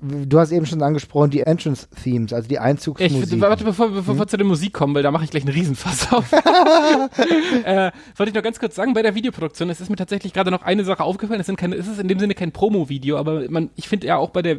du 0.00 0.38
hast 0.38 0.52
eben 0.52 0.66
schon 0.66 0.82
angesprochen, 0.82 1.30
die 1.30 1.40
Entrance-Themes, 1.40 2.32
also 2.32 2.48
die 2.48 2.58
Einzugsmusik. 2.58 3.32
Ich, 3.32 3.40
warte, 3.40 3.64
bevor, 3.64 3.90
bevor 3.90 4.14
hm? 4.14 4.20
wir 4.20 4.26
zu 4.26 4.36
der 4.36 4.46
Musik 4.46 4.72
kommen, 4.72 4.94
weil 4.94 5.02
da 5.02 5.10
mache 5.10 5.24
ich 5.24 5.30
gleich 5.30 5.44
einen 5.44 5.54
Riesenfass 5.54 6.12
auf. 6.12 6.32
äh, 7.64 7.90
wollte 8.16 8.30
ich 8.30 8.34
noch 8.34 8.42
ganz 8.42 8.58
kurz 8.58 8.74
sagen, 8.74 8.94
bei 8.94 9.02
der 9.02 9.14
Videoproduktion, 9.14 9.70
es 9.70 9.80
ist 9.80 9.90
mir 9.90 9.96
tatsächlich 9.96 10.32
gerade 10.32 10.50
noch 10.50 10.62
eine 10.62 10.84
Sache 10.84 11.02
aufgefallen, 11.02 11.40
es, 11.40 11.46
sind 11.46 11.56
keine, 11.56 11.76
es 11.76 11.86
ist 11.86 11.98
in 11.98 12.08
dem 12.08 12.18
Sinne 12.18 12.34
kein 12.34 12.52
Promo-Video, 12.52 13.16
aber 13.16 13.50
man, 13.50 13.70
ich 13.76 13.88
finde 13.88 14.06
ja 14.06 14.16
auch 14.16 14.30
bei 14.30 14.42
der, 14.42 14.58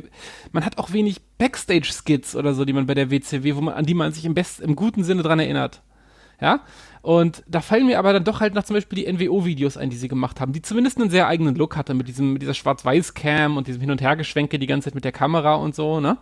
man 0.52 0.66
hat 0.66 0.78
auch 0.78 0.94
wenig 0.94 1.22
Backstage-Skits 1.38 2.36
oder 2.36 2.54
so, 2.54 2.66
die 2.66 2.74
man 2.74 2.88
bei 2.88 2.96
der 2.96 3.12
WCW, 3.12 3.56
wo 3.56 3.62
man, 3.62 3.76
an 3.76 3.86
die 3.86 3.94
man 3.94 4.12
sich 4.12 4.26
im, 4.26 4.34
best, 4.34 4.60
im 4.60 4.76
guten 4.76 5.04
Sinne 5.04 5.24
dran 5.24 5.40
erinnert. 5.40 5.82
Ja, 6.40 6.62
und 7.08 7.42
da 7.48 7.62
fallen 7.62 7.86
mir 7.86 8.00
aber 8.00 8.12
dann 8.12 8.26
doch 8.26 8.42
halt 8.42 8.54
noch 8.54 8.64
zum 8.64 8.74
Beispiel 8.74 9.02
die 9.02 9.14
NWO-Videos 9.14 9.78
ein, 9.78 9.90
die 9.90 9.96
sie 9.96 10.10
gemacht 10.10 10.42
haben, 10.42 10.52
die 10.52 10.62
zumindest 10.62 11.00
einen 11.00 11.10
sehr 11.10 11.26
eigenen 11.26 11.56
Look 11.56 11.78
hatte 11.78 11.94
mit 11.94 12.10
diesem, 12.10 12.34
mit 12.34 12.42
dieser 12.42 12.54
Schwarz-Weiß-Cam 12.54 13.56
und 13.56 13.68
diesem 13.68 13.80
Hin- 13.80 13.92
und 13.92 14.02
Hergeschwenke 14.02 14.60
die 14.60 14.68
ganze 14.68 14.90
Zeit 14.90 14.96
mit 14.96 15.06
der 15.06 15.14
Kamera 15.14 15.56
und 15.56 15.74
so, 15.74 16.02
ne? 16.02 16.18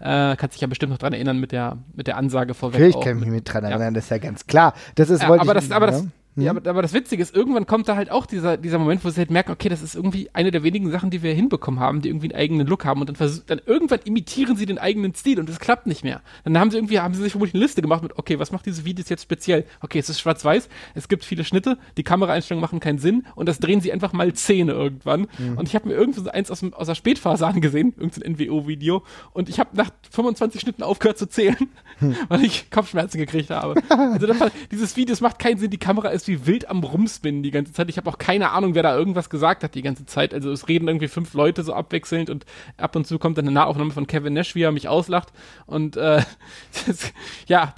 Äh, 0.00 0.36
kannst 0.36 0.52
dich 0.56 0.60
ja 0.60 0.66
bestimmt 0.66 0.92
noch 0.92 0.98
dran 0.98 1.14
erinnern 1.14 1.40
mit 1.40 1.52
der, 1.52 1.78
mit 1.94 2.08
der 2.08 2.18
Ansage 2.18 2.52
vorweg. 2.52 2.78
Natürlich 2.78 3.02
kann 3.02 3.16
ich 3.16 3.24
mich 3.24 3.30
mit 3.36 3.50
dran 3.50 3.64
erinnern, 3.64 3.80
ja. 3.80 3.90
das 3.92 4.04
ist 4.04 4.10
ja 4.10 4.18
ganz 4.18 4.46
klar. 4.46 4.74
Das 4.96 5.08
ist, 5.08 5.22
ja, 5.22 5.32
aber, 5.32 5.54
das, 5.54 5.70
aber, 5.70 5.86
das, 5.86 6.02
Mhm. 6.02 6.12
Ja, 6.38 6.52
aber, 6.52 6.68
aber, 6.70 6.82
das 6.82 6.92
Witzige 6.92 7.22
ist, 7.22 7.34
irgendwann 7.34 7.66
kommt 7.66 7.88
da 7.88 7.96
halt 7.96 8.10
auch 8.10 8.24
dieser, 8.24 8.56
dieser 8.56 8.78
Moment, 8.78 9.04
wo 9.04 9.10
sie 9.10 9.18
halt 9.18 9.30
merken, 9.30 9.50
okay, 9.50 9.68
das 9.68 9.82
ist 9.82 9.94
irgendwie 9.94 10.30
eine 10.32 10.50
der 10.50 10.62
wenigen 10.62 10.90
Sachen, 10.90 11.10
die 11.10 11.22
wir 11.22 11.34
hinbekommen 11.34 11.80
haben, 11.80 12.00
die 12.00 12.08
irgendwie 12.08 12.32
einen 12.32 12.40
eigenen 12.40 12.66
Look 12.66 12.84
haben 12.84 13.00
und 13.00 13.08
dann, 13.08 13.42
dann 13.46 13.60
irgendwann 13.66 14.00
imitieren 14.04 14.56
sie 14.56 14.64
den 14.64 14.78
eigenen 14.78 15.14
Stil 15.14 15.40
und 15.40 15.50
es 15.50 15.58
klappt 15.58 15.86
nicht 15.86 16.04
mehr. 16.04 16.22
Dann 16.44 16.56
haben 16.58 16.70
sie 16.70 16.76
irgendwie, 16.76 17.00
haben 17.00 17.14
sie 17.14 17.22
sich 17.22 17.32
vermutlich 17.32 17.54
eine 17.54 17.64
Liste 17.64 17.82
gemacht 17.82 18.02
mit, 18.02 18.16
okay, 18.16 18.38
was 18.38 18.52
macht 18.52 18.66
diese 18.66 18.84
Videos 18.84 19.08
jetzt 19.08 19.22
speziell? 19.22 19.64
Okay, 19.80 19.98
es 19.98 20.08
ist 20.08 20.20
schwarz-weiß, 20.20 20.68
es 20.94 21.08
gibt 21.08 21.24
viele 21.24 21.44
Schnitte, 21.44 21.76
die 21.96 22.04
Kameraeinstellungen 22.04 22.62
machen 22.62 22.78
keinen 22.78 22.98
Sinn 22.98 23.26
und 23.34 23.48
das 23.48 23.58
drehen 23.58 23.80
sie 23.80 23.92
einfach 23.92 24.12
mal 24.12 24.32
Zähne 24.32 24.72
irgendwann. 24.72 25.26
Mhm. 25.38 25.58
Und 25.58 25.68
ich 25.68 25.74
habe 25.74 25.88
mir 25.88 25.94
irgendwo 25.94 26.20
so 26.20 26.30
eins 26.30 26.50
aus, 26.50 26.62
aus 26.72 26.86
der 26.86 26.94
Spätphase 26.94 27.46
angesehen, 27.46 27.94
irgendein 27.96 28.34
NWO-Video 28.34 29.02
und 29.32 29.48
ich 29.48 29.58
habe 29.58 29.70
nach 29.76 29.90
25 30.10 30.60
Schnitten 30.60 30.84
aufgehört 30.84 31.18
zu 31.18 31.26
zählen, 31.26 31.56
mhm. 31.98 32.16
weil 32.28 32.44
ich 32.44 32.70
Kopfschmerzen 32.70 33.18
gekriegt 33.18 33.50
habe. 33.50 33.74
also 33.88 34.26
das, 34.26 34.38
dieses 34.70 34.96
Video, 34.96 35.16
macht 35.20 35.38
keinen 35.38 35.58
Sinn, 35.58 35.70
die 35.70 35.78
Kamera 35.78 36.10
ist 36.10 36.27
wie 36.28 36.46
wild 36.46 36.68
am 36.68 36.84
Rumspinnen 36.84 37.42
die 37.42 37.50
ganze 37.50 37.72
Zeit. 37.72 37.88
Ich 37.88 37.96
habe 37.96 38.08
auch 38.08 38.18
keine 38.18 38.50
Ahnung, 38.50 38.74
wer 38.74 38.82
da 38.82 38.96
irgendwas 38.96 39.30
gesagt 39.30 39.64
hat 39.64 39.74
die 39.74 39.82
ganze 39.82 40.06
Zeit. 40.06 40.32
Also 40.32 40.52
es 40.52 40.68
reden 40.68 40.86
irgendwie 40.86 41.08
fünf 41.08 41.34
Leute 41.34 41.62
so 41.62 41.72
abwechselnd 41.72 42.30
und 42.30 42.46
ab 42.76 42.94
und 42.94 43.06
zu 43.06 43.18
kommt 43.18 43.38
dann 43.38 43.46
eine 43.46 43.54
Nahaufnahme 43.54 43.90
von 43.90 44.06
Kevin 44.06 44.34
Nash, 44.34 44.54
wie 44.54 44.62
er 44.62 44.72
mich 44.72 44.88
auslacht. 44.88 45.32
Und 45.66 45.96
äh, 45.96 46.22
das, 46.86 47.12
ja, 47.46 47.74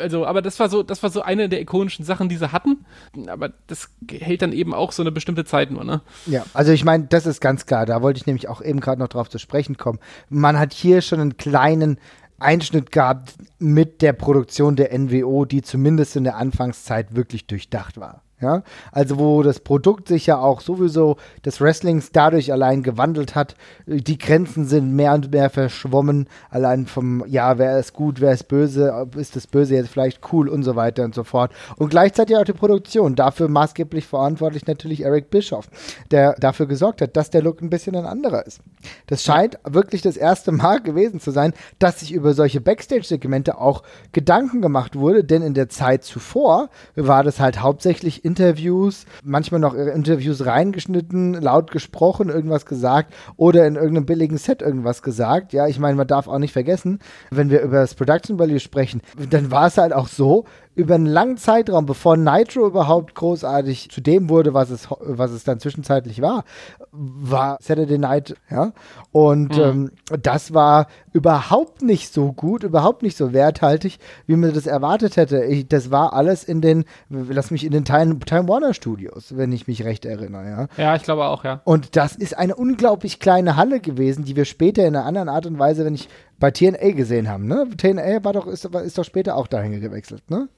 also, 0.00 0.26
aber 0.26 0.42
das 0.42 0.58
war 0.58 0.68
so, 0.68 0.82
das 0.82 1.02
war 1.02 1.10
so 1.10 1.22
eine 1.22 1.48
der 1.48 1.60
ikonischen 1.60 2.04
Sachen, 2.04 2.28
die 2.28 2.36
sie 2.36 2.50
hatten. 2.52 2.84
Aber 3.28 3.52
das 3.66 3.90
hält 4.10 4.42
dann 4.42 4.52
eben 4.52 4.74
auch 4.74 4.92
so 4.92 5.02
eine 5.02 5.12
bestimmte 5.12 5.44
Zeit 5.44 5.70
nur, 5.70 5.84
ne? 5.84 6.00
Ja, 6.26 6.44
also 6.54 6.72
ich 6.72 6.84
meine, 6.84 7.04
das 7.04 7.26
ist 7.26 7.40
ganz 7.40 7.66
klar. 7.66 7.86
Da 7.86 8.02
wollte 8.02 8.18
ich 8.18 8.26
nämlich 8.26 8.48
auch 8.48 8.62
eben 8.62 8.80
gerade 8.80 9.00
noch 9.00 9.08
drauf 9.08 9.28
zu 9.28 9.38
sprechen 9.38 9.76
kommen. 9.76 9.98
Man 10.28 10.58
hat 10.58 10.72
hier 10.72 11.02
schon 11.02 11.20
einen 11.20 11.36
kleinen 11.36 11.98
Einschnitt 12.40 12.90
gehabt 12.90 13.34
mit 13.58 14.02
der 14.02 14.12
Produktion 14.12 14.76
der 14.76 14.96
NWO, 14.98 15.44
die 15.44 15.62
zumindest 15.62 16.16
in 16.16 16.24
der 16.24 16.36
Anfangszeit 16.36 17.14
wirklich 17.14 17.46
durchdacht 17.46 17.98
war. 17.98 18.22
Ja, 18.40 18.62
also 18.90 19.18
wo 19.18 19.42
das 19.42 19.60
Produkt 19.60 20.08
sich 20.08 20.24
ja 20.24 20.38
auch 20.38 20.62
sowieso 20.62 21.16
des 21.44 21.60
Wrestlings 21.60 22.10
dadurch 22.10 22.52
allein 22.52 22.82
gewandelt 22.82 23.34
hat. 23.34 23.54
Die 23.86 24.16
Grenzen 24.16 24.64
sind 24.64 24.94
mehr 24.96 25.12
und 25.12 25.30
mehr 25.30 25.50
verschwommen. 25.50 26.26
Allein 26.48 26.86
vom, 26.86 27.22
ja, 27.26 27.58
wer 27.58 27.78
ist 27.78 27.92
gut, 27.92 28.22
wer 28.22 28.32
ist 28.32 28.48
böse, 28.48 29.08
ist 29.16 29.36
das 29.36 29.46
Böse 29.46 29.74
jetzt 29.74 29.90
vielleicht 29.90 30.32
cool 30.32 30.48
und 30.48 30.62
so 30.62 30.74
weiter 30.74 31.04
und 31.04 31.14
so 31.14 31.22
fort. 31.22 31.52
Und 31.76 31.90
gleichzeitig 31.90 32.34
auch 32.34 32.44
die 32.44 32.54
Produktion. 32.54 33.14
Dafür 33.14 33.48
maßgeblich 33.48 34.06
verantwortlich 34.06 34.66
natürlich 34.66 35.04
Eric 35.04 35.28
Bischoff, 35.28 35.68
der 36.10 36.34
dafür 36.38 36.64
gesorgt 36.66 37.02
hat, 37.02 37.18
dass 37.18 37.28
der 37.28 37.42
Look 37.42 37.60
ein 37.60 37.68
bisschen 37.68 37.94
ein 37.94 38.06
anderer 38.06 38.46
ist. 38.46 38.60
Das 39.06 39.22
scheint 39.22 39.58
wirklich 39.64 40.00
das 40.00 40.16
erste 40.16 40.50
Mal 40.50 40.80
gewesen 40.80 41.20
zu 41.20 41.30
sein, 41.30 41.52
dass 41.78 42.00
sich 42.00 42.12
über 42.12 42.32
solche 42.32 42.62
Backstage-Segmente 42.62 43.58
auch 43.58 43.82
Gedanken 44.12 44.62
gemacht 44.62 44.96
wurde, 44.96 45.24
denn 45.24 45.42
in 45.42 45.52
der 45.52 45.68
Zeit 45.68 46.04
zuvor 46.04 46.70
war 46.96 47.22
das 47.22 47.38
halt 47.38 47.60
hauptsächlich 47.60 48.24
Interviews, 48.30 49.06
manchmal 49.24 49.60
noch 49.60 49.74
Interviews 49.74 50.46
reingeschnitten, 50.46 51.34
laut 51.34 51.72
gesprochen, 51.72 52.28
irgendwas 52.28 52.64
gesagt 52.64 53.12
oder 53.36 53.66
in 53.66 53.74
irgendeinem 53.74 54.06
billigen 54.06 54.38
Set 54.38 54.62
irgendwas 54.62 55.02
gesagt. 55.02 55.52
Ja, 55.52 55.66
ich 55.66 55.80
meine, 55.80 55.96
man 55.96 56.06
darf 56.06 56.28
auch 56.28 56.38
nicht 56.38 56.52
vergessen, 56.52 57.00
wenn 57.32 57.50
wir 57.50 57.60
über 57.62 57.80
das 57.80 57.96
Production 57.96 58.38
Value 58.38 58.60
sprechen, 58.60 59.02
dann 59.30 59.50
war 59.50 59.66
es 59.66 59.78
halt 59.78 59.92
auch 59.92 60.06
so, 60.06 60.44
über 60.80 60.94
einen 60.94 61.06
langen 61.06 61.36
Zeitraum, 61.36 61.84
bevor 61.84 62.16
Nitro 62.16 62.66
überhaupt 62.66 63.14
großartig 63.14 63.90
zu 63.90 64.00
dem 64.00 64.30
wurde, 64.30 64.54
was 64.54 64.70
es, 64.70 64.88
was 64.98 65.30
es 65.30 65.44
dann 65.44 65.60
zwischenzeitlich 65.60 66.22
war, 66.22 66.44
war 66.90 67.58
Saturday 67.60 67.98
Night, 67.98 68.34
ja. 68.50 68.72
Und 69.12 69.56
mhm. 69.56 69.62
ähm, 69.62 69.90
das 70.22 70.54
war 70.54 70.86
überhaupt 71.12 71.82
nicht 71.82 72.12
so 72.12 72.32
gut, 72.32 72.62
überhaupt 72.62 73.02
nicht 73.02 73.16
so 73.16 73.32
werthaltig, 73.32 73.98
wie 74.26 74.36
man 74.36 74.54
das 74.54 74.66
erwartet 74.66 75.16
hätte. 75.16 75.44
Ich, 75.44 75.68
das 75.68 75.90
war 75.90 76.14
alles 76.14 76.44
in 76.44 76.62
den, 76.62 76.84
lass 77.10 77.50
mich 77.50 77.64
in 77.64 77.72
den 77.72 77.84
Time, 77.84 78.18
Time 78.20 78.48
Warner 78.48 78.72
Studios, 78.72 79.36
wenn 79.36 79.52
ich 79.52 79.66
mich 79.66 79.84
recht 79.84 80.06
erinnere, 80.06 80.48
ja. 80.48 80.82
Ja, 80.82 80.96
ich 80.96 81.02
glaube 81.02 81.26
auch, 81.26 81.44
ja. 81.44 81.60
Und 81.64 81.96
das 81.96 82.16
ist 82.16 82.38
eine 82.38 82.54
unglaublich 82.54 83.20
kleine 83.20 83.56
Halle 83.56 83.80
gewesen, 83.80 84.24
die 84.24 84.34
wir 84.34 84.46
später 84.46 84.86
in 84.86 84.96
einer 84.96 85.04
anderen 85.04 85.28
Art 85.28 85.44
und 85.44 85.58
Weise, 85.58 85.84
wenn 85.84 85.94
ich 85.94 86.08
bei 86.38 86.50
TNA 86.50 86.92
gesehen 86.92 87.28
haben, 87.28 87.46
ne? 87.46 87.68
TNA 87.76 88.24
war 88.24 88.32
doch, 88.32 88.46
ist, 88.46 88.64
ist 88.64 88.96
doch 88.96 89.04
später 89.04 89.36
auch 89.36 89.46
dahin 89.46 89.78
gewechselt, 89.78 90.22
ne? 90.30 90.48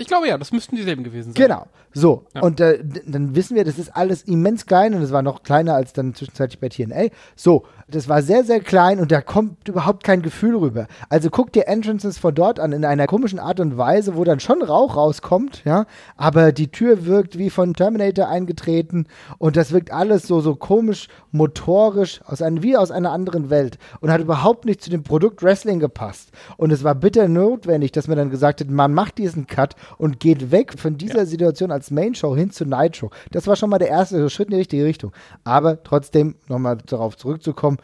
Ich 0.00 0.06
glaube 0.06 0.28
ja, 0.28 0.38
das 0.38 0.52
müssten 0.52 0.76
dieselben 0.76 1.02
gewesen 1.02 1.32
sein. 1.32 1.42
Genau. 1.42 1.66
So. 1.92 2.24
Ja. 2.32 2.42
Und 2.42 2.60
äh, 2.60 2.78
dann 3.04 3.34
wissen 3.34 3.56
wir, 3.56 3.64
das 3.64 3.78
ist 3.78 3.94
alles 3.96 4.22
immens 4.22 4.64
klein 4.64 4.94
und 4.94 5.02
es 5.02 5.10
war 5.10 5.22
noch 5.22 5.42
kleiner 5.42 5.74
als 5.74 5.92
dann 5.92 6.14
zwischenzeitlich 6.14 6.60
bei 6.60 6.68
TNA. 6.68 7.08
So. 7.34 7.66
Das 7.90 8.06
war 8.06 8.20
sehr, 8.20 8.44
sehr 8.44 8.60
klein 8.60 9.00
und 9.00 9.10
da 9.10 9.22
kommt 9.22 9.66
überhaupt 9.66 10.04
kein 10.04 10.20
Gefühl 10.20 10.54
rüber. 10.56 10.88
Also 11.08 11.30
guck 11.30 11.52
dir 11.52 11.68
Entrances 11.68 12.18
von 12.18 12.34
dort 12.34 12.60
an 12.60 12.72
in 12.72 12.84
einer 12.84 13.06
komischen 13.06 13.38
Art 13.38 13.60
und 13.60 13.78
Weise, 13.78 14.14
wo 14.14 14.24
dann 14.24 14.40
schon 14.40 14.60
Rauch 14.60 14.94
rauskommt, 14.94 15.62
ja. 15.64 15.86
Aber 16.14 16.52
die 16.52 16.70
Tür 16.70 17.06
wirkt 17.06 17.38
wie 17.38 17.48
von 17.48 17.72
Terminator 17.72 18.28
eingetreten 18.28 19.06
und 19.38 19.56
das 19.56 19.72
wirkt 19.72 19.90
alles 19.90 20.26
so, 20.26 20.40
so 20.40 20.54
komisch, 20.54 21.08
motorisch, 21.32 22.20
aus 22.26 22.42
einem, 22.42 22.62
wie 22.62 22.76
aus 22.76 22.90
einer 22.90 23.10
anderen 23.10 23.48
Welt 23.48 23.78
und 24.00 24.10
hat 24.10 24.20
überhaupt 24.20 24.66
nicht 24.66 24.82
zu 24.82 24.90
dem 24.90 25.02
Produkt 25.02 25.42
Wrestling 25.42 25.80
gepasst. 25.80 26.30
Und 26.58 26.70
es 26.70 26.84
war 26.84 26.94
bitter 26.94 27.26
notwendig, 27.26 27.92
dass 27.92 28.06
man 28.06 28.18
dann 28.18 28.28
gesagt 28.28 28.60
hat, 28.60 28.68
man 28.68 28.92
macht 28.92 29.16
diesen 29.16 29.46
Cut 29.46 29.76
und 29.96 30.20
geht 30.20 30.50
weg 30.50 30.78
von 30.78 30.98
dieser 30.98 31.20
ja. 31.20 31.26
Situation 31.26 31.70
als 31.70 31.90
Main 31.90 32.14
Show 32.14 32.36
hin 32.36 32.50
zu 32.50 32.66
Nitro. 32.66 33.10
Das 33.30 33.46
war 33.46 33.56
schon 33.56 33.70
mal 33.70 33.78
der 33.78 33.88
erste 33.88 34.28
Schritt 34.28 34.48
in 34.48 34.52
die 34.52 34.58
richtige 34.58 34.84
Richtung. 34.84 35.12
Aber 35.44 35.82
trotzdem, 35.82 36.34
nochmal 36.48 36.76
darauf 36.84 37.16
zurückzukommen, 37.16 37.77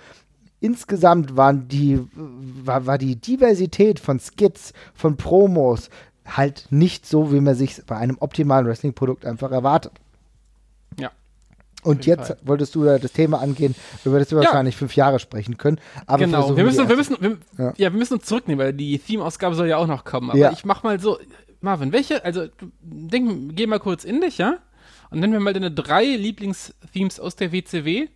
insgesamt 0.61 1.37
waren 1.37 1.69
die, 1.69 2.01
war, 2.15 2.87
war 2.87 2.99
die 2.99 3.17
Diversität 3.17 4.01
von 4.01 4.19
Skits, 4.19 4.73
von 4.95 5.17
Promos 5.17 5.91
halt 6.27 6.67
nicht 6.71 7.07
so, 7.07 7.33
wie 7.33 7.41
man 7.41 7.55
sich 7.55 7.83
bei 7.87 7.97
einem 7.97 8.17
optimalen 8.19 8.67
Wrestling-Produkt 8.67 9.27
einfach 9.27 9.51
erwartet. 9.51 9.93
Ja. 10.99 11.11
Und 11.83 12.07
jetzt 12.07 12.29
Fall. 12.29 12.39
wolltest 12.45 12.75
du 12.75 12.85
das 12.85 13.13
Thema 13.13 13.43
angehen, 13.43 13.75
über 14.07 14.19
das 14.19 14.31
wir 14.31 14.39
ja. 14.39 14.45
wahrscheinlich 14.45 14.75
fünf 14.75 14.97
Jahre 14.97 15.19
sprechen 15.19 15.59
können. 15.59 15.79
Aber 16.07 16.25
genau, 16.25 16.57
wir 16.57 16.65
müssen, 16.65 16.89
wir 16.89 16.97
müssen, 16.97 17.17
wir, 17.21 17.39
ja. 17.59 17.75
ja. 17.77 17.93
wir 17.93 17.99
müssen 17.99 18.15
uns 18.15 18.25
zurücknehmen, 18.25 18.65
weil 18.65 18.73
die 18.73 18.99
Theme-Ausgabe 18.99 19.55
soll 19.55 19.69
ja 19.69 19.77
auch 19.77 19.87
noch 19.87 20.05
kommen. 20.05 20.31
Aber 20.31 20.39
ja. 20.39 20.53
ich 20.53 20.65
mach 20.65 20.83
mal 20.83 20.99
so, 20.99 21.19
Marvin, 21.61 21.93
welche, 21.93 22.25
also 22.25 22.47
denk, 22.81 23.55
geh 23.55 23.67
mal 23.67 23.81
kurz 23.81 24.05
in 24.05 24.23
dich, 24.23 24.39
ja? 24.39 24.59
Und 25.11 25.21
nennen 25.21 25.35
wir 25.35 25.41
mal 25.41 25.53
deine 25.53 25.71
drei 25.71 26.05
Lieblingsthemes 26.05 27.21
aus 27.21 27.37
der 27.37 27.53
WCW, 27.53 28.09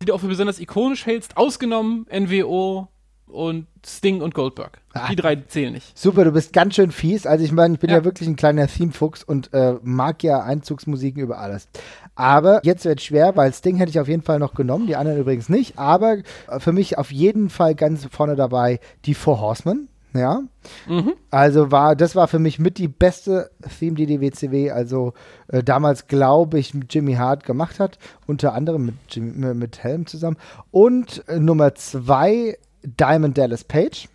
die 0.00 0.06
du 0.06 0.14
auch 0.14 0.20
für 0.20 0.28
besonders 0.28 0.60
ikonisch 0.60 1.06
hältst, 1.06 1.36
ausgenommen 1.36 2.06
NWO 2.10 2.88
und 3.26 3.66
Sting 3.84 4.20
und 4.20 4.34
Goldberg. 4.34 4.80
Ah. 4.94 5.08
Die 5.10 5.16
drei 5.16 5.36
zählen 5.36 5.72
nicht. 5.72 5.98
Super, 5.98 6.24
du 6.24 6.32
bist 6.32 6.52
ganz 6.52 6.74
schön 6.74 6.90
fies. 6.90 7.26
Also 7.26 7.44
ich 7.44 7.52
meine, 7.52 7.74
ich 7.74 7.80
bin 7.80 7.90
ja. 7.90 7.98
ja 7.98 8.04
wirklich 8.04 8.28
ein 8.28 8.36
kleiner 8.36 8.66
Theme-Fuchs 8.66 9.24
und 9.24 9.52
äh, 9.52 9.74
mag 9.82 10.22
ja 10.22 10.42
Einzugsmusiken 10.42 11.22
über 11.22 11.38
alles. 11.38 11.68
Aber 12.14 12.60
jetzt 12.64 12.84
wird 12.84 13.02
schwer, 13.02 13.36
weil 13.36 13.52
Sting 13.52 13.76
hätte 13.76 13.90
ich 13.90 14.00
auf 14.00 14.08
jeden 14.08 14.22
Fall 14.22 14.38
noch 14.38 14.54
genommen, 14.54 14.86
die 14.86 14.96
anderen 14.96 15.18
übrigens 15.18 15.48
nicht. 15.48 15.78
Aber 15.78 16.18
für 16.58 16.72
mich 16.72 16.98
auf 16.98 17.12
jeden 17.12 17.50
Fall 17.50 17.74
ganz 17.74 18.06
vorne 18.10 18.36
dabei 18.36 18.80
die 19.04 19.14
Four 19.14 19.40
Horsemen 19.40 19.88
ja. 20.16 20.42
Mhm. 20.88 21.14
Also 21.30 21.70
war, 21.70 21.96
das 21.96 22.16
war 22.16 22.28
für 22.28 22.38
mich 22.38 22.58
mit 22.58 22.78
die 22.78 22.88
beste 22.88 23.50
Theme, 23.78 23.96
die 23.96 24.06
die 24.06 24.20
WCW 24.20 24.70
also 24.70 25.14
äh, 25.48 25.62
damals, 25.62 26.06
glaube 26.06 26.58
ich, 26.58 26.74
mit 26.74 26.92
Jimmy 26.92 27.14
Hart 27.14 27.44
gemacht 27.44 27.80
hat. 27.80 27.98
Unter 28.26 28.54
anderem 28.54 28.86
mit, 28.86 28.94
Jimmy, 29.10 29.54
mit 29.54 29.82
Helm 29.82 30.06
zusammen. 30.06 30.36
Und 30.70 31.26
äh, 31.28 31.38
Nummer 31.38 31.74
zwei, 31.74 32.58
Diamond 32.82 33.36
Dallas 33.38 33.64
Page. 33.64 34.08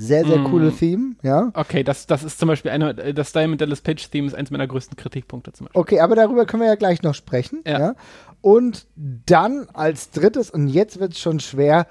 Sehr, 0.00 0.24
sehr 0.24 0.38
mm. 0.38 0.44
coole 0.44 0.70
Theme, 0.70 1.16
ja. 1.22 1.50
Okay, 1.54 1.82
das, 1.82 2.06
das 2.06 2.22
ist 2.22 2.38
zum 2.38 2.46
Beispiel 2.46 2.70
eine, 2.70 2.94
das 2.94 3.32
Diamond 3.32 3.60
Dallas 3.60 3.80
Page 3.80 4.08
Theme 4.10 4.28
ist 4.28 4.34
eines 4.34 4.52
meiner 4.52 4.68
größten 4.68 4.96
Kritikpunkte 4.96 5.52
zum 5.52 5.66
Beispiel. 5.66 5.80
Okay, 5.80 6.00
aber 6.00 6.14
darüber 6.14 6.46
können 6.46 6.62
wir 6.62 6.68
ja 6.68 6.76
gleich 6.76 7.02
noch 7.02 7.14
sprechen, 7.14 7.62
ja. 7.66 7.78
ja? 7.80 7.94
Und 8.40 8.86
dann 8.94 9.66
als 9.72 10.10
drittes, 10.10 10.50
und 10.50 10.68
jetzt 10.68 11.00
wird 11.00 11.14
es 11.14 11.18
schon 11.18 11.40
schwer, 11.40 11.88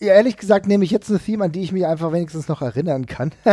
ja, 0.00 0.14
ehrlich 0.14 0.38
gesagt 0.38 0.66
nehme 0.66 0.82
ich 0.84 0.90
jetzt 0.90 1.10
eine 1.10 1.18
Theme, 1.18 1.44
an 1.44 1.52
die 1.52 1.60
ich 1.60 1.72
mich 1.72 1.86
einfach 1.86 2.10
wenigstens 2.10 2.48
noch 2.48 2.62
erinnern 2.62 3.04
kann. 3.04 3.32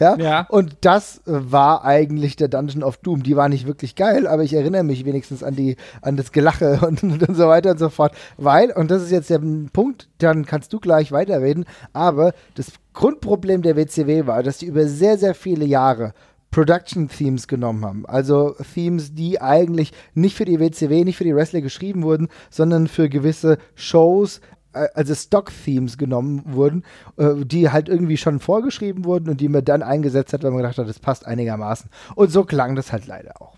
ja? 0.00 0.16
ja? 0.16 0.46
Und 0.48 0.78
das 0.80 1.20
war 1.26 1.84
eigentlich 1.84 2.36
der 2.36 2.48
Dungeon 2.48 2.82
of 2.82 2.96
Doom. 2.96 3.22
Die 3.22 3.36
war 3.36 3.50
nicht 3.50 3.66
wirklich 3.66 3.94
geil, 3.94 4.26
aber 4.26 4.44
ich 4.44 4.54
erinnere 4.54 4.82
mich 4.82 5.04
wenigstens 5.04 5.42
an 5.42 5.54
die, 5.54 5.76
an 6.00 6.16
das 6.16 6.32
Gelache 6.32 6.80
und, 6.86 7.02
und 7.02 7.36
so 7.36 7.48
weiter 7.48 7.72
und 7.72 7.78
so 7.78 7.90
fort. 7.90 8.14
Weil, 8.38 8.72
und 8.72 8.90
das 8.90 9.02
ist 9.02 9.10
jetzt 9.10 9.28
der 9.28 9.42
Punkt, 9.72 10.08
dann 10.18 10.46
kannst 10.46 10.72
du 10.72 10.80
gleich 10.80 11.12
weiterreden, 11.12 11.66
aber 11.92 12.32
das 12.54 12.72
Grundproblem 12.94 13.60
der 13.62 13.76
WCW 13.76 14.26
war, 14.26 14.42
dass 14.42 14.58
die 14.58 14.66
über 14.66 14.86
sehr, 14.86 15.18
sehr 15.18 15.34
viele 15.34 15.66
Jahre 15.66 16.14
Production 16.52 17.08
Themes 17.08 17.48
genommen 17.48 17.84
haben. 17.84 18.06
Also 18.06 18.54
Themes, 18.74 19.14
die 19.14 19.40
eigentlich 19.40 19.92
nicht 20.14 20.36
für 20.36 20.44
die 20.44 20.60
WCW, 20.60 21.02
nicht 21.02 21.16
für 21.16 21.24
die 21.24 21.34
Wrestler 21.34 21.62
geschrieben 21.62 22.02
wurden, 22.02 22.28
sondern 22.50 22.88
für 22.88 23.08
gewisse 23.08 23.56
Shows, 23.74 24.42
also 24.72 25.14
Stock-Themes 25.14 25.98
genommen 25.98 26.42
wurden, 26.46 26.84
äh, 27.16 27.44
die 27.44 27.70
halt 27.70 27.88
irgendwie 27.88 28.16
schon 28.16 28.40
vorgeschrieben 28.40 29.04
wurden 29.04 29.28
und 29.28 29.40
die 29.40 29.48
man 29.48 29.64
dann 29.64 29.82
eingesetzt 29.82 30.32
hat, 30.32 30.42
weil 30.42 30.50
man 30.50 30.62
gedacht 30.62 30.78
hat, 30.78 30.88
das 30.88 30.98
passt 30.98 31.26
einigermaßen. 31.26 31.90
Und 32.14 32.30
so 32.30 32.44
klang 32.44 32.74
das 32.74 32.92
halt 32.92 33.06
leider 33.06 33.40
auch. 33.40 33.56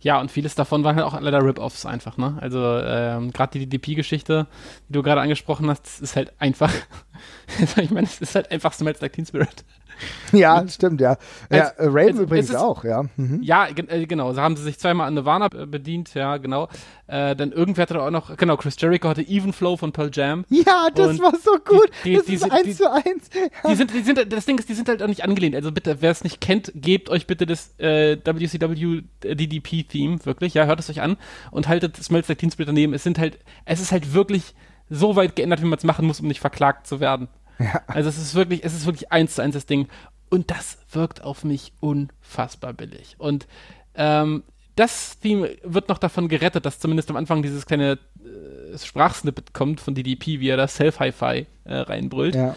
Ja, 0.00 0.20
und 0.20 0.30
vieles 0.30 0.54
davon 0.54 0.84
waren 0.84 0.96
halt 0.96 1.06
auch 1.06 1.20
leider 1.20 1.42
Rip-Offs 1.42 1.86
einfach, 1.86 2.16
ne? 2.16 2.36
Also 2.40 2.78
ähm, 2.78 3.32
gerade 3.32 3.58
die 3.58 3.66
DDP-Geschichte, 3.66 4.46
die 4.88 4.92
du 4.92 5.02
gerade 5.02 5.20
angesprochen 5.20 5.68
hast, 5.68 6.00
ist 6.00 6.16
halt 6.16 6.32
einfach, 6.38 6.72
ich 7.76 7.90
meine, 7.90 8.06
es 8.06 8.20
ist 8.20 8.34
halt 8.34 8.50
einfach 8.50 8.72
Smells 8.72 9.00
Like 9.00 9.14
Teen 9.14 9.26
Spirit. 9.26 9.64
Ja, 10.32 10.66
stimmt, 10.68 11.00
ja. 11.00 11.16
ja 11.50 11.68
als, 11.68 11.74
Raven 11.78 12.20
übrigens 12.20 12.50
ist, 12.50 12.56
auch, 12.56 12.84
ja. 12.84 13.04
Mhm. 13.16 13.42
Ja, 13.42 13.68
äh, 13.68 14.06
genau. 14.06 14.32
So 14.32 14.40
haben 14.40 14.56
sie 14.56 14.62
sich 14.62 14.78
zweimal 14.78 15.08
an 15.08 15.14
Nirvana 15.14 15.46
äh, 15.46 15.66
bedient, 15.66 16.14
ja, 16.14 16.36
genau. 16.36 16.68
Äh, 17.06 17.36
dann 17.36 17.52
irgendwer 17.52 17.82
hatte 17.82 18.02
auch 18.02 18.10
noch, 18.10 18.36
genau, 18.36 18.56
Chris 18.56 18.76
Jericho 18.78 19.08
hatte 19.08 19.22
Even 19.22 19.52
Flow 19.52 19.76
von 19.76 19.92
Pearl 19.92 20.10
Jam. 20.12 20.44
Ja, 20.48 20.88
das 20.94 21.10
und 21.10 21.22
war 21.22 21.32
so 21.36 21.52
gut. 21.64 21.90
Die, 22.04 22.10
die, 22.10 22.16
das 22.16 22.26
die, 22.26 22.34
ist 22.34 22.50
eins 22.50 22.76
zu 22.76 22.90
eins. 22.90 23.30
Ja. 23.32 23.70
Die 23.70 23.74
sind, 23.76 23.94
die 23.94 24.00
sind, 24.00 24.32
das 24.32 24.46
Ding 24.46 24.58
ist, 24.58 24.68
die 24.68 24.74
sind 24.74 24.88
halt 24.88 25.02
auch 25.02 25.06
nicht 25.06 25.24
angelehnt. 25.24 25.54
Also 25.54 25.70
bitte, 25.70 25.98
wer 26.00 26.10
es 26.10 26.24
nicht 26.24 26.40
kennt, 26.40 26.72
gebt 26.74 27.08
euch 27.08 27.26
bitte 27.26 27.46
das 27.46 27.78
äh, 27.78 28.16
WCW 28.24 29.02
DDP-Theme, 29.22 30.24
wirklich, 30.24 30.54
ja, 30.54 30.64
hört 30.66 30.80
es 30.80 30.90
euch 30.90 31.00
an 31.00 31.16
und 31.50 31.68
haltet 31.68 31.96
Smells 31.96 32.28
Like 32.28 32.38
Teen 32.38 32.50
Spirit 32.50 32.68
daneben. 32.68 32.94
Es 32.94 33.02
sind 33.02 33.18
halt, 33.18 33.38
es 33.64 33.80
ist 33.80 33.92
halt 33.92 34.12
wirklich 34.12 34.54
so 34.88 35.16
weit 35.16 35.36
geändert, 35.36 35.62
wie 35.62 35.66
man 35.66 35.78
es 35.78 35.84
machen 35.84 36.06
muss, 36.06 36.20
um 36.20 36.28
nicht 36.28 36.40
verklagt 36.40 36.86
zu 36.86 37.00
werden. 37.00 37.28
Ja. 37.58 37.82
Also 37.86 38.08
es 38.08 38.18
ist 38.18 38.34
wirklich, 38.34 38.64
es 38.64 38.74
ist 38.74 38.86
wirklich 38.86 39.12
eins 39.12 39.34
zu 39.36 39.42
eins 39.42 39.54
das 39.54 39.66
Ding. 39.66 39.88
Und 40.28 40.50
das 40.50 40.78
wirkt 40.90 41.22
auf 41.22 41.44
mich 41.44 41.72
unfassbar 41.80 42.72
billig. 42.72 43.14
Und 43.18 43.46
ähm, 43.94 44.42
das 44.74 45.18
Theme 45.20 45.56
wird 45.62 45.88
noch 45.88 45.98
davon 45.98 46.28
gerettet, 46.28 46.66
dass 46.66 46.78
zumindest 46.78 47.08
am 47.10 47.16
Anfang 47.16 47.42
dieses 47.42 47.64
kleine 47.64 47.98
äh, 48.18 48.76
Sprachsnippet 48.76 49.54
kommt 49.54 49.80
von 49.80 49.94
DDP, 49.94 50.40
wie 50.40 50.48
er 50.48 50.56
das 50.56 50.76
Self-Hi-Fi 50.76 51.46
äh, 51.64 51.74
reinbrüllt. 51.74 52.34
Ja. 52.34 52.56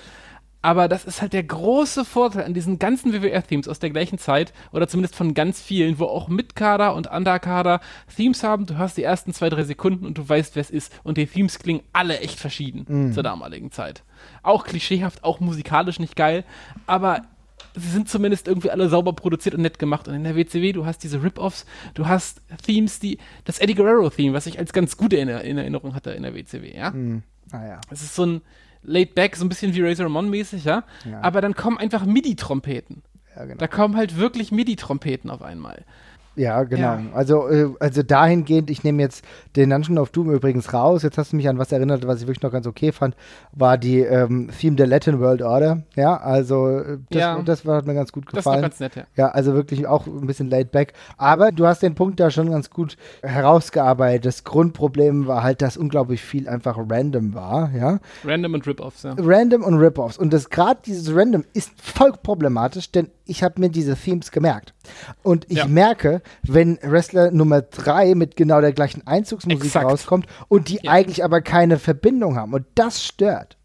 Aber 0.61 0.89
das 0.89 1.05
ist 1.05 1.21
halt 1.21 1.31
der 1.31 1.43
große 1.43 2.03
Vorteil 2.03 2.43
an 2.43 2.53
diesen 2.53 2.79
ganzen 2.79 3.13
WWF-Themes 3.13 3.69
aus 3.69 3.79
der 3.79 3.91
gleichen 3.91 4.17
Zeit 4.17 4.51
oder 4.73 4.89
zumindest 4.89 5.15
von 5.15 5.33
ganz 5.33 5.61
vielen, 5.61 5.99
wo 5.99 6.05
auch 6.05 6.27
Mitkader 6.27 6.95
und 6.95 7.07
Underkader 7.09 7.79
Themes 8.13 8.43
haben. 8.43 8.65
Du 8.65 8.77
hast 8.77 8.97
die 8.97 9.03
ersten 9.03 9.33
zwei, 9.33 9.49
drei 9.49 9.63
Sekunden 9.63 10.05
und 10.05 10.17
du 10.17 10.27
weißt, 10.27 10.55
wer 10.57 10.61
es 10.61 10.69
ist. 10.69 10.91
Und 11.03 11.17
die 11.17 11.25
Themes 11.27 11.59
klingen 11.59 11.81
alle 11.93 12.19
echt 12.19 12.39
verschieden 12.39 12.85
Mhm. 12.89 13.13
zur 13.13 13.23
damaligen 13.23 13.71
Zeit. 13.71 14.03
Auch 14.43 14.65
klischeehaft, 14.65 15.23
auch 15.23 15.39
musikalisch 15.39 15.97
nicht 15.99 16.17
geil, 16.17 16.43
aber 16.87 17.21
sie 17.75 17.87
sind 17.89 18.09
zumindest 18.09 18.49
irgendwie 18.49 18.71
alle 18.71 18.89
sauber 18.89 19.13
produziert 19.13 19.55
und 19.55 19.61
nett 19.61 19.79
gemacht. 19.79 20.09
Und 20.09 20.15
in 20.15 20.25
der 20.25 20.35
WCW, 20.35 20.73
du 20.73 20.85
hast 20.85 21.03
diese 21.03 21.23
Rip-Offs, 21.23 21.65
du 21.93 22.07
hast 22.07 22.41
Themes, 22.65 22.99
die, 22.99 23.17
das 23.45 23.59
Eddie 23.59 23.75
Guerrero-Theme, 23.75 24.33
was 24.33 24.45
ich 24.45 24.59
als 24.59 24.73
ganz 24.73 24.97
gute 24.97 25.15
in, 25.15 25.29
in 25.29 25.57
Erinnerung 25.57 25.95
hatte 25.95 26.11
in 26.11 26.23
der 26.23 26.35
WCW, 26.35 26.75
ja. 26.75 26.91
Naja. 26.91 27.79
Es 27.89 28.01
ist 28.01 28.13
so 28.15 28.25
ein 28.25 28.41
laid 28.83 29.15
back, 29.15 29.35
so 29.35 29.45
ein 29.45 29.49
bisschen 29.49 29.73
wie 29.73 29.81
Razor 29.81 30.05
Ramon 30.05 30.29
mäßig, 30.29 30.63
ja? 30.63 30.83
Ja. 31.09 31.21
Aber 31.21 31.41
dann 31.41 31.55
kommen 31.55 31.77
einfach 31.77 32.05
MIDI-Trompeten. 32.05 33.03
Ja, 33.35 33.45
genau. 33.45 33.57
Da 33.57 33.67
kommen 33.67 33.95
halt 33.95 34.17
wirklich 34.17 34.51
MIDI-Trompeten 34.51 35.29
auf 35.29 35.41
einmal. 35.41 35.85
Ja, 36.39 36.63
genau. 36.63 36.81
Ja. 36.81 37.01
Also, 37.13 37.49
äh, 37.49 37.67
also 37.81 38.01
dahingehend, 38.01 38.69
ich 38.69 38.83
nehme 38.85 39.01
jetzt 39.01 39.25
den 39.57 39.71
Dungeon 39.71 39.97
of 39.97 40.11
Doom 40.11 40.31
übrigens 40.31 40.73
raus. 40.73 41.03
Jetzt 41.03 41.17
hast 41.17 41.33
du 41.33 41.35
mich 41.35 41.49
an 41.49 41.57
was 41.57 41.71
erinnert, 41.73 42.07
was 42.07 42.21
ich 42.21 42.27
wirklich 42.27 42.41
noch 42.43 42.51
ganz 42.51 42.65
okay 42.65 42.93
fand, 42.93 43.15
war 43.51 43.77
die 43.77 43.99
ähm, 43.99 44.49
Theme 44.57 44.77
der 44.77 44.87
Latin 44.87 45.19
World 45.19 45.41
Order. 45.41 45.83
Ja, 45.95 46.15
also 46.15 46.69
äh, 46.69 46.97
das, 47.09 47.19
Ja. 47.19 47.41
das 47.41 47.65
war, 47.65 47.75
hat 47.75 47.85
mir 47.87 47.93
ganz 47.93 48.11
gut 48.13 48.25
Das 48.31 48.39
ist 48.39 48.45
noch 48.45 48.53
gefallen. 48.53 48.61
ganz 48.61 48.79
nett, 48.79 48.95
ja. 48.95 49.03
Ja, 49.15 49.27
also 49.29 49.53
wirklich 49.53 49.85
auch 49.85 50.07
ein 50.07 50.27
bisschen 50.27 50.49
laid 50.49 50.71
back. 50.71 50.93
Aber 51.17 51.51
du 51.51 51.65
hast 51.67 51.83
den 51.83 51.95
Punkt 51.95 52.19
da 52.19 52.31
schon 52.31 52.49
ganz 52.49 52.69
gut 52.69 52.95
herausgearbeitet. 53.21 54.25
Das 54.25 54.43
Grundproblem 54.43 55.27
war 55.27 55.43
halt, 55.43 55.61
dass 55.61 55.77
unglaublich 55.77 56.21
viel 56.21 56.47
einfach 56.47 56.77
random 56.77 57.33
war, 57.33 57.71
ja. 57.75 57.99
Random 58.23 58.53
und 58.53 58.67
Rip-Offs, 58.67 59.03
ja. 59.03 59.15
Random 59.17 59.63
und 59.63 59.75
Rip-Offs. 59.75 60.17
Und 60.17 60.33
das 60.33 60.49
gerade 60.49 60.79
dieses 60.85 61.13
Random 61.15 61.43
ist 61.53 61.71
voll 61.81 62.13
problematisch, 62.23 62.91
denn 62.91 63.09
ich 63.29 63.43
habe 63.43 63.59
mir 63.61 63.69
diese 63.69 63.95
Themes 63.95 64.31
gemerkt. 64.31 64.73
Und 65.23 65.45
ich 65.49 65.59
Ja. 65.59 65.67
merke, 65.67 66.21
wenn 66.43 66.79
Wrestler 66.81 67.31
Nummer 67.31 67.61
3 67.61 68.15
mit 68.15 68.35
genau 68.35 68.59
der 68.61 68.73
gleichen 68.73 69.05
Einzugsmusik 69.05 69.65
Exakt. 69.65 69.85
rauskommt 69.85 70.25
und 70.47 70.69
die 70.69 70.79
Ja. 70.83 70.91
eigentlich 70.91 71.23
aber 71.23 71.41
keine 71.41 71.77
Verbindung 71.79 72.35
haben. 72.35 72.53
Und 72.53 72.65
das 72.75 73.03
stört. 73.05 73.57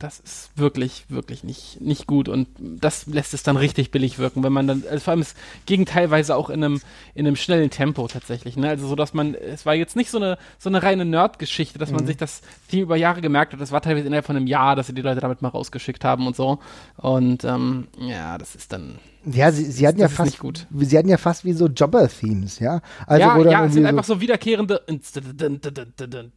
Das 0.00 0.18
ist 0.18 0.50
wirklich, 0.56 1.04
wirklich 1.08 1.44
nicht, 1.44 1.80
nicht 1.80 2.08
gut 2.08 2.28
und 2.28 2.48
das 2.58 3.06
lässt 3.06 3.32
es 3.32 3.44
dann 3.44 3.56
richtig 3.56 3.92
billig 3.92 4.18
wirken, 4.18 4.42
wenn 4.42 4.52
man 4.52 4.66
dann, 4.66 4.82
also 4.90 5.04
vor 5.04 5.12
allem 5.12 5.20
es 5.20 5.34
ging 5.66 5.86
teilweise 5.86 6.34
auch 6.34 6.50
in 6.50 6.64
einem, 6.64 6.80
in 7.14 7.26
einem 7.26 7.36
schnellen 7.36 7.70
Tempo 7.70 8.08
tatsächlich, 8.08 8.56
ne? 8.56 8.68
Also 8.68 8.88
so, 8.88 8.96
dass 8.96 9.14
man, 9.14 9.34
es 9.34 9.64
war 9.66 9.74
jetzt 9.74 9.94
nicht 9.94 10.10
so 10.10 10.18
eine, 10.18 10.36
so 10.58 10.68
eine 10.68 10.82
reine 10.82 11.04
Nerd-Geschichte, 11.04 11.78
dass 11.78 11.90
Mhm. 11.90 11.96
man 11.96 12.06
sich 12.06 12.16
das 12.16 12.42
Team 12.68 12.80
über 12.82 12.96
Jahre 12.96 13.20
gemerkt 13.20 13.52
hat. 13.52 13.60
Das 13.60 13.70
war 13.70 13.80
teilweise 13.82 14.08
innerhalb 14.08 14.26
von 14.26 14.36
einem 14.36 14.48
Jahr, 14.48 14.74
dass 14.74 14.88
sie 14.88 14.94
die 14.94 15.00
Leute 15.02 15.20
damit 15.20 15.42
mal 15.42 15.48
rausgeschickt 15.50 16.04
haben 16.04 16.26
und 16.26 16.34
so. 16.34 16.58
Und 16.96 17.44
ähm, 17.44 17.86
ja, 18.00 18.36
das 18.36 18.56
ist 18.56 18.72
dann. 18.72 18.98
Ja, 19.24 19.52
sie, 19.52 19.64
sie 19.64 19.86
hatten 19.86 20.00
ja 20.00 20.06
das 20.08 20.16
fast, 20.16 20.32
nicht 20.32 20.38
gut. 20.40 20.66
sie 20.76 20.98
hatten 20.98 21.08
ja 21.08 21.16
fast 21.16 21.44
wie 21.46 21.52
so 21.54 21.66
Jobber-Themes, 21.66 22.58
ja. 22.58 22.82
Also 23.06 23.20
ja, 23.20 23.38
ja, 23.38 23.64
es 23.64 23.72
sind 23.72 23.82
irgendwie 23.82 23.86
einfach 23.88 24.04
so 24.04 24.20
wiederkehrende. 24.20 24.82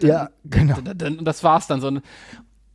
Ja, 0.02 0.30
genau. 0.46 0.78
Und 0.78 1.26
das 1.26 1.44
war's 1.44 1.68
dann 1.68 1.82
so. 1.82 1.92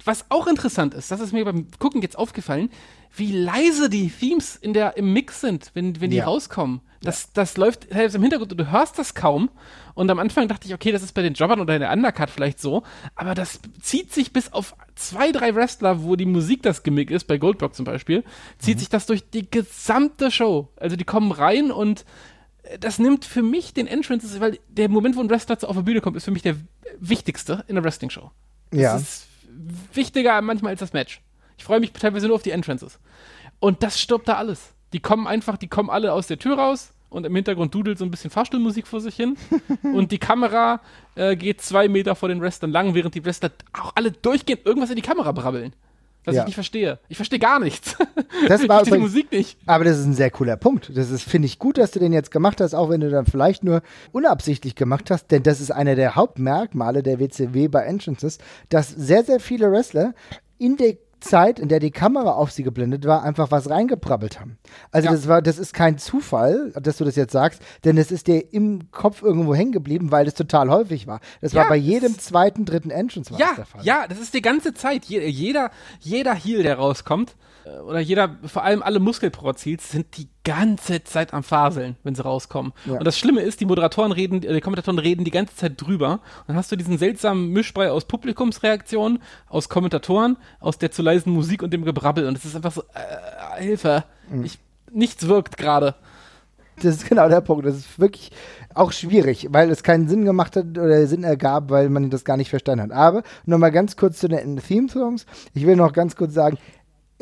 Was 0.04 0.26
auch 0.30 0.46
interessant 0.46 0.94
ist, 0.94 1.10
das 1.10 1.20
ist 1.20 1.32
mir 1.32 1.44
beim 1.44 1.66
Gucken 1.78 2.02
jetzt 2.02 2.18
aufgefallen, 2.18 2.70
wie 3.14 3.30
leise 3.32 3.90
die 3.90 4.08
Themes 4.10 4.56
in 4.56 4.72
der, 4.72 4.96
im 4.96 5.12
Mix 5.12 5.40
sind, 5.40 5.70
wenn, 5.74 6.00
wenn 6.00 6.10
die 6.10 6.16
Ja. 6.18 6.24
rauskommen. 6.24 6.80
Das, 7.02 7.32
das 7.32 7.56
läuft 7.56 7.88
selbst 7.90 8.14
im 8.14 8.22
Hintergrund 8.22 8.52
und 8.52 8.58
du 8.58 8.70
hörst 8.70 8.96
das 8.98 9.14
kaum. 9.14 9.50
Und 9.94 10.08
am 10.10 10.20
Anfang 10.20 10.46
dachte 10.46 10.68
ich, 10.68 10.72
okay, 10.74 10.92
das 10.92 11.02
ist 11.02 11.12
bei 11.12 11.22
den 11.22 11.34
Jobbern 11.34 11.60
oder 11.60 11.74
in 11.74 11.80
der 11.80 11.92
Undercard 11.92 12.30
vielleicht 12.30 12.60
so. 12.60 12.84
Aber 13.16 13.34
das 13.34 13.58
zieht 13.80 14.12
sich 14.12 14.32
bis 14.32 14.52
auf 14.52 14.76
zwei, 14.94 15.32
drei 15.32 15.54
Wrestler, 15.56 16.04
wo 16.04 16.14
die 16.14 16.26
Musik 16.26 16.62
das 16.62 16.84
Gimmick 16.84 17.10
ist, 17.10 17.24
bei 17.24 17.38
Goldberg 17.38 17.74
zum 17.74 17.84
Beispiel, 17.84 18.22
zieht 18.58 18.78
sich 18.78 18.88
das 18.88 19.06
durch 19.06 19.28
die 19.28 19.50
gesamte 19.50 20.30
Show. 20.30 20.68
Also 20.76 20.94
die 20.94 21.04
kommen 21.04 21.32
rein 21.32 21.72
und 21.72 22.04
äh, 22.62 22.78
das 22.78 22.98
nimmt 23.00 23.24
für 23.24 23.42
mich 23.42 23.74
den 23.74 23.88
Entrances, 23.88 24.38
weil 24.40 24.58
der 24.68 24.88
Moment, 24.88 25.16
wo 25.16 25.20
ein 25.20 25.28
Wrestler 25.28 25.58
auf 25.68 25.74
der 25.76 25.82
Bühne 25.82 26.00
kommt, 26.00 26.16
ist 26.16 26.24
für 26.24 26.30
mich 26.30 26.42
der 26.42 26.54
wichtigste 27.00 27.64
in 27.66 27.74
der 27.74 27.82
Wrestling-Show. 27.84 28.30
Das 28.70 28.80
Ja. 28.80 28.96
ist 28.96 29.26
wichtiger 29.92 30.40
manchmal 30.42 30.70
als 30.70 30.80
das 30.80 30.92
Match. 30.92 31.20
Ich 31.56 31.64
freue 31.64 31.80
mich 31.80 31.92
teilweise 31.92 32.26
nur 32.26 32.36
auf 32.36 32.42
die 32.42 32.50
Entrances. 32.50 32.98
Und 33.60 33.82
das 33.82 34.00
stirbt 34.00 34.28
da 34.28 34.34
alles. 34.34 34.74
Die 34.92 35.00
kommen 35.00 35.26
einfach, 35.26 35.56
die 35.56 35.68
kommen 35.68 35.90
alle 35.90 36.12
aus 36.12 36.26
der 36.26 36.38
Tür 36.38 36.58
raus 36.58 36.92
und 37.08 37.24
im 37.26 37.34
Hintergrund 37.34 37.74
dudelt 37.74 37.98
so 37.98 38.04
ein 38.04 38.10
bisschen 38.10 38.30
Fahrstuhlmusik 38.30 38.86
vor 38.86 39.00
sich 39.00 39.14
hin. 39.14 39.36
und 39.82 40.12
die 40.12 40.18
Kamera 40.18 40.80
äh, 41.14 41.36
geht 41.36 41.60
zwei 41.60 41.88
Meter 41.88 42.14
vor 42.14 42.28
den 42.28 42.40
Wrestlern 42.40 42.72
lang, 42.72 42.94
während 42.94 43.14
die 43.14 43.24
Wrestler 43.24 43.50
auch 43.72 43.92
alle 43.94 44.10
durchgehend 44.10 44.66
irgendwas 44.66 44.90
in 44.90 44.96
die 44.96 45.02
Kamera 45.02 45.32
brabbeln. 45.32 45.72
Was 46.24 46.36
Ja. 46.36 46.42
ich 46.42 46.46
nicht 46.46 46.54
verstehe. 46.54 46.98
Ich 47.08 47.16
verstehe 47.16 47.38
gar 47.38 47.58
nichts. 47.58 47.96
Das 48.48 48.60
ich 48.62 48.68
war 48.68 48.78
verstehe 48.78 48.98
die 48.98 49.02
Musik 49.02 49.32
nicht. 49.32 49.58
Aber 49.66 49.84
das 49.84 49.98
ist 49.98 50.06
ein 50.06 50.14
sehr 50.14 50.30
cooler 50.30 50.56
Punkt. 50.56 50.96
Das 50.96 51.10
ist, 51.10 51.24
finde 51.24 51.46
ich, 51.46 51.58
gut, 51.58 51.78
dass 51.78 51.90
du 51.90 51.98
den 51.98 52.12
jetzt 52.12 52.30
gemacht 52.30 52.60
hast, 52.60 52.74
auch 52.74 52.90
wenn 52.90 53.00
du 53.00 53.10
dann 53.10 53.26
vielleicht 53.26 53.64
nur 53.64 53.82
unabsichtlich 54.12 54.74
gemacht 54.74 55.10
hast, 55.10 55.30
denn 55.32 55.42
das 55.42 55.60
ist 55.60 55.70
einer 55.72 55.94
der 55.96 56.14
Hauptmerkmale 56.14 57.02
der 57.02 57.18
WCW 57.18 57.68
bei 57.68 57.82
Entrances, 57.82 58.38
dass 58.68 58.88
sehr, 58.88 59.24
sehr 59.24 59.40
viele 59.40 59.70
Wrestler 59.72 60.14
in 60.58 60.76
der 60.76 60.94
Zeit, 61.22 61.58
in 61.58 61.68
der 61.68 61.80
die 61.80 61.90
Kamera 61.90 62.32
auf 62.32 62.50
sie 62.52 62.62
geblendet 62.62 63.06
war, 63.06 63.22
einfach 63.22 63.50
was 63.50 63.70
reingeprabbelt 63.70 64.38
haben. 64.38 64.58
Also 64.90 65.06
Ja. 65.06 65.12
das 65.12 65.26
war, 65.28 65.40
das 65.40 65.58
ist 65.58 65.72
kein 65.72 65.96
Zufall, 65.98 66.72
dass 66.80 66.98
du 66.98 67.04
das 67.04 67.16
jetzt 67.16 67.32
sagst, 67.32 67.62
denn 67.84 67.96
es 67.96 68.10
ist 68.12 68.26
dir 68.26 68.52
im 68.52 68.90
Kopf 68.90 69.22
irgendwo 69.22 69.54
hängen 69.54 69.72
geblieben, 69.72 70.10
weil 70.10 70.26
es 70.26 70.34
total 70.34 70.68
häufig 70.70 71.06
war. 71.06 71.20
Das 71.40 71.54
war 71.54 71.64
Ja, 71.64 71.68
bei 71.70 71.78
das 71.78 71.86
jedem 71.86 72.18
zweiten, 72.18 72.64
dritten 72.64 72.90
Entrance 72.90 73.30
war 73.30 73.38
das 73.38 73.48
Ja, 73.48 73.54
der 73.56 73.64
Fall. 73.66 73.84
ja, 73.84 74.06
das 74.08 74.18
ist 74.20 74.34
die 74.34 74.42
ganze 74.42 74.74
Zeit. 74.74 75.04
Je, 75.06 75.26
jeder, 75.26 75.70
jeder 76.00 76.34
Heel, 76.34 76.62
der 76.62 76.76
rauskommt, 76.76 77.34
oder 77.86 78.00
jeder, 78.00 78.36
vor 78.44 78.64
allem 78.64 78.82
alle 78.82 78.98
Muskelprozils, 78.98 79.90
sind 79.90 80.16
die 80.16 80.28
ganze 80.44 81.04
Zeit 81.04 81.32
am 81.32 81.42
Faseln, 81.42 81.96
wenn 82.02 82.14
sie 82.14 82.22
rauskommen. 82.22 82.72
Ja. 82.86 82.94
Und 82.94 83.04
das 83.04 83.18
Schlimme 83.18 83.40
ist, 83.40 83.60
die 83.60 83.66
Moderatoren 83.66 84.12
reden, 84.12 84.42
äh, 84.42 84.52
die 84.52 84.60
Kommentatoren 84.60 84.98
reden 84.98 85.24
die 85.24 85.30
ganze 85.30 85.54
Zeit 85.54 85.80
drüber. 85.80 86.12
Und 86.12 86.48
dann 86.48 86.56
hast 86.56 86.72
du 86.72 86.76
diesen 86.76 86.98
seltsamen 86.98 87.50
Mischbrei 87.50 87.90
aus 87.90 88.04
Publikumsreaktionen, 88.04 89.20
aus 89.48 89.68
Kommentatoren, 89.68 90.36
aus 90.60 90.78
der 90.78 90.90
zu 90.90 91.02
leisen 91.02 91.32
Musik 91.32 91.62
und 91.62 91.72
dem 91.72 91.84
Gebrabbel. 91.84 92.26
Und 92.26 92.36
es 92.36 92.44
ist 92.44 92.56
einfach 92.56 92.72
so, 92.72 92.82
äh, 92.94 93.62
Hilfe. 93.62 94.04
Mhm. 94.28 94.44
Ich, 94.44 94.58
nichts 94.90 95.28
wirkt 95.28 95.56
gerade. 95.56 95.94
Das 96.76 96.96
ist 96.96 97.08
genau 97.08 97.28
der 97.28 97.40
Punkt. 97.40 97.66
Das 97.66 97.76
ist 97.76 97.98
wirklich 98.00 98.32
auch 98.74 98.92
schwierig, 98.92 99.48
weil 99.50 99.70
es 99.70 99.82
keinen 99.82 100.08
Sinn 100.08 100.24
gemacht 100.24 100.56
hat 100.56 100.66
oder 100.78 101.06
Sinn 101.06 101.22
ergab, 101.22 101.70
weil 101.70 101.88
man 101.90 102.10
das 102.10 102.24
gar 102.24 102.36
nicht 102.36 102.50
verstanden 102.50 102.84
hat. 102.84 102.92
Aber 102.92 103.22
nochmal 103.44 103.70
ganz 103.70 103.96
kurz 103.96 104.18
zu 104.18 104.28
den 104.28 104.56
Theme-Songs. 104.56 105.26
Ich 105.54 105.66
will 105.66 105.76
noch 105.76 105.92
ganz 105.92 106.16
kurz 106.16 106.34
sagen, 106.34 106.58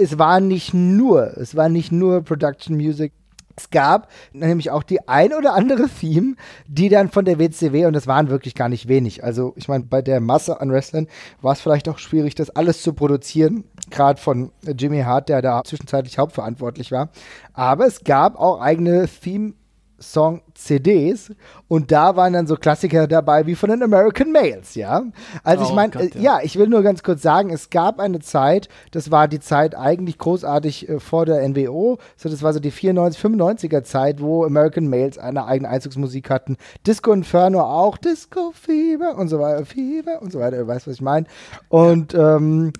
es 0.01 0.19
war 0.19 0.41
nicht 0.41 0.73
nur, 0.75 1.37
es 1.37 1.55
war 1.55 1.69
nicht 1.69 1.93
nur 1.93 2.23
Production 2.23 2.77
Music. 2.77 3.13
Es 3.57 3.69
gab 3.69 4.09
nämlich 4.33 4.71
auch 4.71 4.83
die 4.83 5.07
ein 5.07 5.35
oder 5.35 5.55
andere 5.55 5.87
Theme, 5.87 6.37
die 6.67 6.89
dann 6.89 7.11
von 7.11 7.27
der 7.27 7.39
WCW, 7.39 7.85
und 7.85 7.93
das 7.93 8.07
waren 8.07 8.31
wirklich 8.31 8.55
gar 8.55 8.71
nicht 8.71 8.89
wenig. 8.89 9.23
Also, 9.23 9.53
ich 9.57 9.69
meine, 9.69 9.85
bei 9.85 10.01
der 10.01 10.21
Masse 10.21 10.63
an 10.63 10.73
Wrestlern 10.73 11.09
war 11.43 11.53
es 11.53 11.61
vielleicht 11.61 11.87
auch 11.91 11.99
schwierig, 11.99 12.35
das 12.35 12.49
alles 12.49 12.81
zu 12.81 12.95
produzieren. 12.95 13.65
Gerade 13.91 14.19
von 14.19 14.51
Jimmy 14.63 15.03
Hart, 15.03 15.29
der 15.29 15.43
da 15.43 15.63
zwischenzeitlich 15.63 16.17
hauptverantwortlich 16.17 16.91
war. 16.91 17.11
Aber 17.53 17.87
es 17.87 18.03
gab 18.03 18.41
auch 18.41 18.63
eigene 18.63 19.07
Theme 19.07 19.53
Song-CDs 20.01 21.33
und 21.69 21.93
da 21.93 22.17
waren 22.17 22.33
dann 22.33 22.47
so 22.47 22.57
Klassiker 22.57 23.07
dabei 23.07 23.47
wie 23.47 23.55
von 23.55 23.71
den 23.71 23.83
American 23.83 24.33
Males, 24.33 24.75
ja. 24.75 25.03
Also 25.45 25.65
ich 25.65 25.71
Oh 25.71 25.75
meine, 25.75 25.93
Gott, 25.93 26.15
äh, 26.15 26.19
ja. 26.19 26.39
ja, 26.39 26.41
ich 26.43 26.57
will 26.59 26.69
nur 26.69 26.83
ganz 26.83 27.03
kurz 27.03 27.23
sagen, 27.23 27.51
es 27.51 27.71
gab 27.71 28.01
eine 28.01 28.21
Zeit, 28.21 28.69
das 28.91 29.11
war 29.11 29.29
die 29.29 29.41
Zeit 29.41 29.77
eigentlich 29.77 30.19
großartig 30.19 30.89
äh, 30.89 31.01
vor 31.01 31.27
der 31.27 31.47
NWO, 31.49 31.99
so 32.17 32.29
das 32.29 32.43
war 32.43 32.53
so 32.53 32.61
die 32.61 32.71
94, 32.71 33.23
95er 33.23 33.83
Zeit, 33.83 34.21
wo 34.21 34.45
American 34.45 34.89
Males 34.89 35.19
eine 35.19 35.45
eigene 35.47 35.69
Einzugsmusik 35.69 36.31
hatten. 36.31 36.57
Disco 36.87 37.13
Inferno 37.13 37.61
auch, 37.61 37.99
Disco 37.99 38.53
Fever 38.53 39.17
und 39.17 39.29
so 39.29 39.39
weiter, 39.39 39.65
Fever 39.65 40.21
und 40.23 40.33
so 40.33 40.41
weiter, 40.41 40.59
du 40.59 40.67
weißt, 40.67 40.87
was 40.87 40.95
ich 40.95 41.03
meine. 41.03 41.27
Und 41.69 42.15
ähm, 42.15 42.73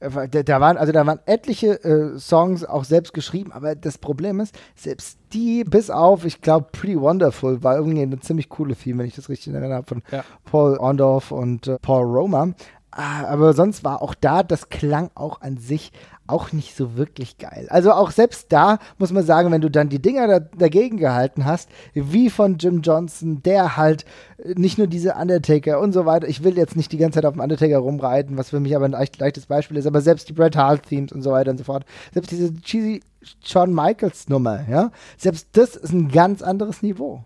da, 0.00 0.26
da 0.26 0.60
waren 0.60 0.76
also 0.76 0.92
da 0.92 1.06
waren 1.06 1.18
etliche 1.26 1.82
äh, 1.84 2.18
Songs 2.18 2.64
auch 2.64 2.84
selbst 2.84 3.12
geschrieben, 3.14 3.52
aber 3.52 3.74
das 3.74 3.98
Problem 3.98 4.40
ist, 4.40 4.54
selbst 4.76 5.18
die 5.32 5.64
bis 5.64 5.90
auf, 5.90 6.24
ich 6.24 6.40
glaube, 6.40 6.68
Pretty 6.72 7.00
Wonderful 7.00 7.62
war 7.62 7.76
irgendwie 7.76 8.02
eine 8.02 8.20
ziemlich 8.20 8.48
coole 8.48 8.74
Theme, 8.76 9.00
wenn 9.00 9.06
ich 9.06 9.16
das 9.16 9.28
richtig 9.28 9.52
erinnere, 9.52 9.82
von 9.84 10.02
Ja. 10.10 10.24
Paul 10.44 10.78
Ondorf 10.78 11.32
und 11.32 11.66
äh, 11.66 11.78
Paul 11.82 12.04
Roma. 12.06 12.52
Ah, 12.90 13.24
aber 13.26 13.52
sonst 13.52 13.84
war 13.84 14.00
auch 14.02 14.14
da, 14.14 14.42
das 14.42 14.70
klang 14.70 15.10
auch 15.14 15.40
an 15.42 15.58
sich 15.58 15.92
auch 16.28 16.52
nicht 16.52 16.76
so 16.76 16.96
wirklich 16.96 17.38
geil. 17.38 17.66
Also 17.70 17.92
auch 17.92 18.10
selbst 18.10 18.52
da 18.52 18.78
muss 18.98 19.12
man 19.12 19.24
sagen, 19.24 19.50
wenn 19.50 19.60
du 19.60 19.70
dann 19.70 19.88
die 19.88 20.00
Dinger 20.00 20.28
da, 20.28 20.40
dagegen 20.40 20.98
gehalten 20.98 21.44
hast, 21.44 21.68
wie 21.94 22.30
von 22.30 22.58
Jim 22.58 22.82
Johnson, 22.82 23.42
der 23.42 23.76
halt 23.76 24.04
äh, 24.38 24.54
nicht 24.54 24.78
nur 24.78 24.86
diese 24.86 25.14
Undertaker 25.14 25.80
und 25.80 25.92
so 25.92 26.06
weiter, 26.06 26.28
ich 26.28 26.44
will 26.44 26.56
jetzt 26.56 26.76
nicht 26.76 26.92
die 26.92 26.98
ganze 26.98 27.16
Zeit 27.16 27.24
auf 27.24 27.34
dem 27.34 27.40
Undertaker 27.42 27.78
rumreiten, 27.78 28.36
was 28.36 28.50
für 28.50 28.60
mich 28.60 28.76
aber 28.76 28.84
ein 28.84 28.92
leicht, 28.92 29.18
leichtes 29.18 29.46
Beispiel 29.46 29.76
ist, 29.76 29.86
aber 29.86 30.00
selbst 30.00 30.28
die 30.28 30.34
Bret 30.34 30.56
Hart 30.56 30.86
Themes 30.86 31.12
und 31.12 31.22
so 31.22 31.32
weiter 31.32 31.50
und 31.50 31.58
so 31.58 31.64
fort, 31.64 31.84
selbst 32.12 32.30
diese 32.30 32.54
cheesy 32.60 33.00
Shawn 33.44 33.74
Michaels 33.74 34.28
Nummer, 34.28 34.64
ja, 34.70 34.92
selbst 35.16 35.48
das 35.52 35.76
ist 35.76 35.92
ein 35.92 36.08
ganz 36.08 36.42
anderes 36.42 36.82
Niveau. 36.82 37.24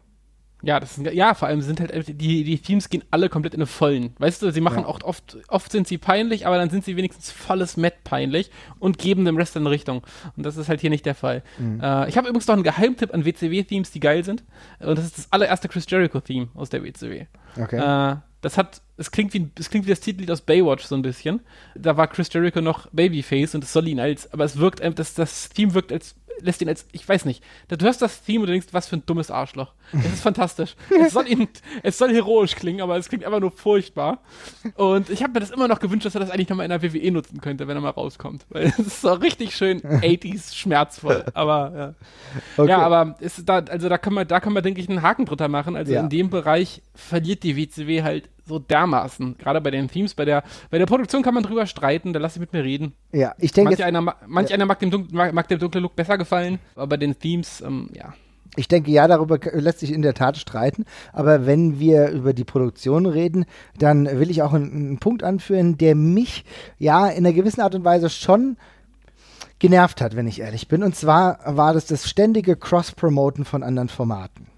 Ja, 0.63 0.79
das 0.79 0.97
ist, 0.97 1.13
ja, 1.13 1.35
vor 1.35 1.49
allem 1.49 1.61
sind 1.61 1.81
halt 1.81 2.07
die, 2.09 2.45
die 2.45 2.59
Teams 2.59 2.89
gehen 2.89 3.03
alle 3.11 3.29
komplett 3.29 3.55
in 3.55 3.61
eine 3.61 3.67
Vollen. 3.67 4.15
Weißt 4.19 4.43
du, 4.43 4.51
sie 4.53 4.61
machen 4.61 4.83
ja. 4.83 4.87
auch 4.87 5.03
oft, 5.03 5.39
oft 5.49 5.73
sind 5.73 5.89
sie 5.89 5.99
peinlich, 5.99 6.47
aber 6.47 6.57
dann 6.57 6.71
sind 6.71 6.85
sie 6.85 6.97
wenigstens 6.97 7.31
volles 7.33 7.77
Met 7.77 8.05
peinlich 8.05 8.51
und 8.79 8.99
geben 8.99 9.25
dem 9.25 9.37
Rest 9.37 9.57
eine 9.57 9.71
Richtung. 9.71 10.03
Und 10.37 10.47
das 10.47 10.57
ist 10.57 10.69
halt 10.69 10.81
hier 10.81 10.91
nicht 10.91 11.05
der 11.05 11.17
Fall. 11.17 11.43
Mhm. 11.59 11.81
Äh, 11.81 12.09
ich 12.09 12.17
habe 12.17 12.29
übrigens 12.29 12.47
noch 12.47 12.55
einen 12.55 12.63
Geheimtipp 12.63 13.13
an 13.13 13.25
WCW-Themes, 13.25 13.91
die 13.91 14.01
geil 14.01 14.25
sind. 14.25 14.45
Und 14.79 14.97
das 14.97 15.05
ist 15.05 15.19
das 15.19 15.33
allererste 15.33 15.69
Chris 15.69 15.87
Jericho-Theme 15.89 16.49
aus 16.55 16.71
der 16.71 16.85
WCW. 16.85 17.27
Okay. 17.61 18.13
Äh, 18.13 18.17
das 18.43 18.59
hat, 18.59 18.83
es 18.97 19.13
klingt 19.13 19.33
wie, 19.35 19.49
es 19.59 19.71
klingt 19.71 19.87
wie 19.87 19.91
das 19.91 20.01
Titellied 20.01 20.31
aus 20.31 20.41
Baywatch 20.41 20.85
so 20.85 20.97
ein 20.97 21.03
bisschen. 21.03 21.41
Da 21.77 21.97
war 21.97 22.09
Chris 22.09 22.29
Jericho 22.33 22.61
noch 22.61 22.89
Babyface 22.91 23.55
und 23.55 23.63
es 23.63 23.73
soll 23.73 23.87
ihn 23.87 24.01
als, 24.01 24.33
aber 24.33 24.45
es 24.45 24.59
wirkt, 24.59 24.83
das, 24.99 25.15
das 25.15 25.49
Theme 25.49 25.75
wirkt 25.75 25.93
als 25.93 26.17
lässt 26.41 26.62
ihn 26.62 26.68
als, 26.68 26.87
ich 26.93 27.09
weiß 27.09 27.24
nicht, 27.24 27.43
du 27.68 27.85
hörst 27.85 28.03
das 28.03 28.22
Theme 28.22 28.41
und 28.41 28.47
du 28.47 28.53
denkst, 28.53 28.68
was 28.72 28.89
für 28.89 28.97
ein 28.97 29.07
dummes 29.07 29.30
Arschloch. 29.30 29.72
Es 29.93 30.14
ist 30.14 30.22
fantastisch. 30.22 30.74
es, 31.01 31.12
soll 31.12 31.28
ihn, 31.28 31.49
es 31.83 31.99
soll 31.99 32.12
heroisch 32.12 32.55
klingen, 32.55 32.80
aber 32.80 32.97
es 32.97 33.09
klingt 33.09 33.24
einfach 33.24 33.41
nur 33.41 33.51
furchtbar. 33.51 34.20
Und 34.76 35.11
ich 35.11 35.22
habe 35.22 35.35
mir 35.35 35.41
das 35.41 35.51
immer 35.51 35.68
noch 35.68 35.80
gewünscht, 35.80 36.07
dass 36.07 36.14
er 36.14 36.20
das 36.20 36.30
eigentlich 36.30 36.49
nochmal 36.49 36.64
in 36.64 36.70
der 36.70 36.83
WWE 36.83 37.11
nutzen 37.11 37.41
könnte, 37.41 37.68
wenn 37.68 37.76
er 37.76 37.83
mal 37.83 37.91
rauskommt. 37.91 38.47
Weil 38.49 38.66
es 38.66 38.78
ist 38.78 39.01
so 39.03 39.12
richtig 39.12 39.55
schön 39.55 39.80
80s 39.80 40.55
schmerzvoll. 40.55 41.24
Aber 41.35 41.72
ja. 41.76 41.95
Okay. 42.57 42.70
Ja, 42.70 42.78
aber 42.78 43.16
ist 43.20 43.49
da, 43.49 43.59
also 43.59 43.89
da 43.89 43.99
kann 43.99 44.14
man, 44.14 44.26
da 44.26 44.41
kann 44.41 44.53
man, 44.53 44.62
denke 44.62 44.80
ich, 44.80 44.89
einen 44.89 45.03
Haken 45.03 45.26
drunter 45.26 45.49
machen. 45.49 45.76
Also 45.76 45.93
ja. 45.93 46.01
in 46.01 46.09
dem 46.09 46.30
Bereich 46.30 46.83
verliert 46.95 47.43
die 47.43 47.57
WCW 47.57 48.03
halt 48.03 48.28
so 48.47 48.59
dermaßen. 48.59 49.36
Gerade 49.38 49.61
bei 49.61 49.70
den 49.70 49.88
Themes, 49.88 50.14
bei 50.14 50.24
der, 50.24 50.43
bei 50.70 50.78
der 50.78 50.86
Produktion 50.86 51.22
kann 51.22 51.34
man 51.34 51.43
drüber 51.43 51.66
streiten, 51.66 52.12
da 52.12 52.20
lass 52.20 52.36
ich 52.36 52.40
mit 52.40 52.53
mir 52.53 52.64
reden. 52.64 52.93
Ja, 53.12 53.34
ich 53.38 53.53
denke. 53.53 53.70
Manch, 53.70 53.84
einer, 53.84 54.16
manch 54.26 54.51
ja. 54.51 54.55
einer 54.55 54.66
mag 54.66 54.78
dem, 54.78 54.90
Dun 54.90 55.09
mag, 55.12 55.32
mag 55.32 55.49
dem 55.49 55.59
dunklen 55.59 55.82
Look 55.82 55.97
besser 55.97 56.18
gefallen, 56.18 56.59
aber 56.74 56.88
bei 56.88 56.97
den 56.97 57.18
Themes, 57.18 57.61
ähm, 57.61 57.90
ja. 57.95 58.14
Ich 58.55 58.68
denke, 58.68 58.90
ja, 58.90 59.09
darüber 59.09 59.38
lässt 59.53 59.80
sich 59.80 59.90
in 59.90 60.03
der 60.03 60.12
Tat 60.12 60.36
streiten. 60.36 60.84
Aber 61.14 61.47
wenn 61.47 61.80
wir 61.80 62.11
über 62.11 62.34
die 62.34 62.45
Produktion 62.45 63.07
reden, 63.07 63.47
dann 63.78 64.05
will 64.05 64.30
ich 64.30 64.43
auch 64.43 64.53
einen, 64.53 64.72
einen 64.72 64.99
Punkt 64.99 65.22
anführen, 65.22 65.78
der 65.78 65.95
mich 65.95 66.45
ja 66.78 67.09
in 67.09 67.24
einer 67.24 67.32
gewissen 67.32 67.62
Art 67.62 67.74
und 67.74 67.84
Weise 67.84 68.11
schon 68.11 68.59
genervt 69.59 70.03
hat, 70.03 70.16
wenn 70.16 70.26
ich 70.26 70.40
ehrlich 70.40 70.68
bin. 70.68 70.82
Und 70.82 70.95
zwar 70.95 71.38
war 71.47 71.72
das 71.72 71.86
das 71.86 72.11
ständige 72.11 72.57
Cross-Promoten 72.57 73.47
von 73.47 73.62
anderen 73.62 73.88
Formaten. 73.88 74.49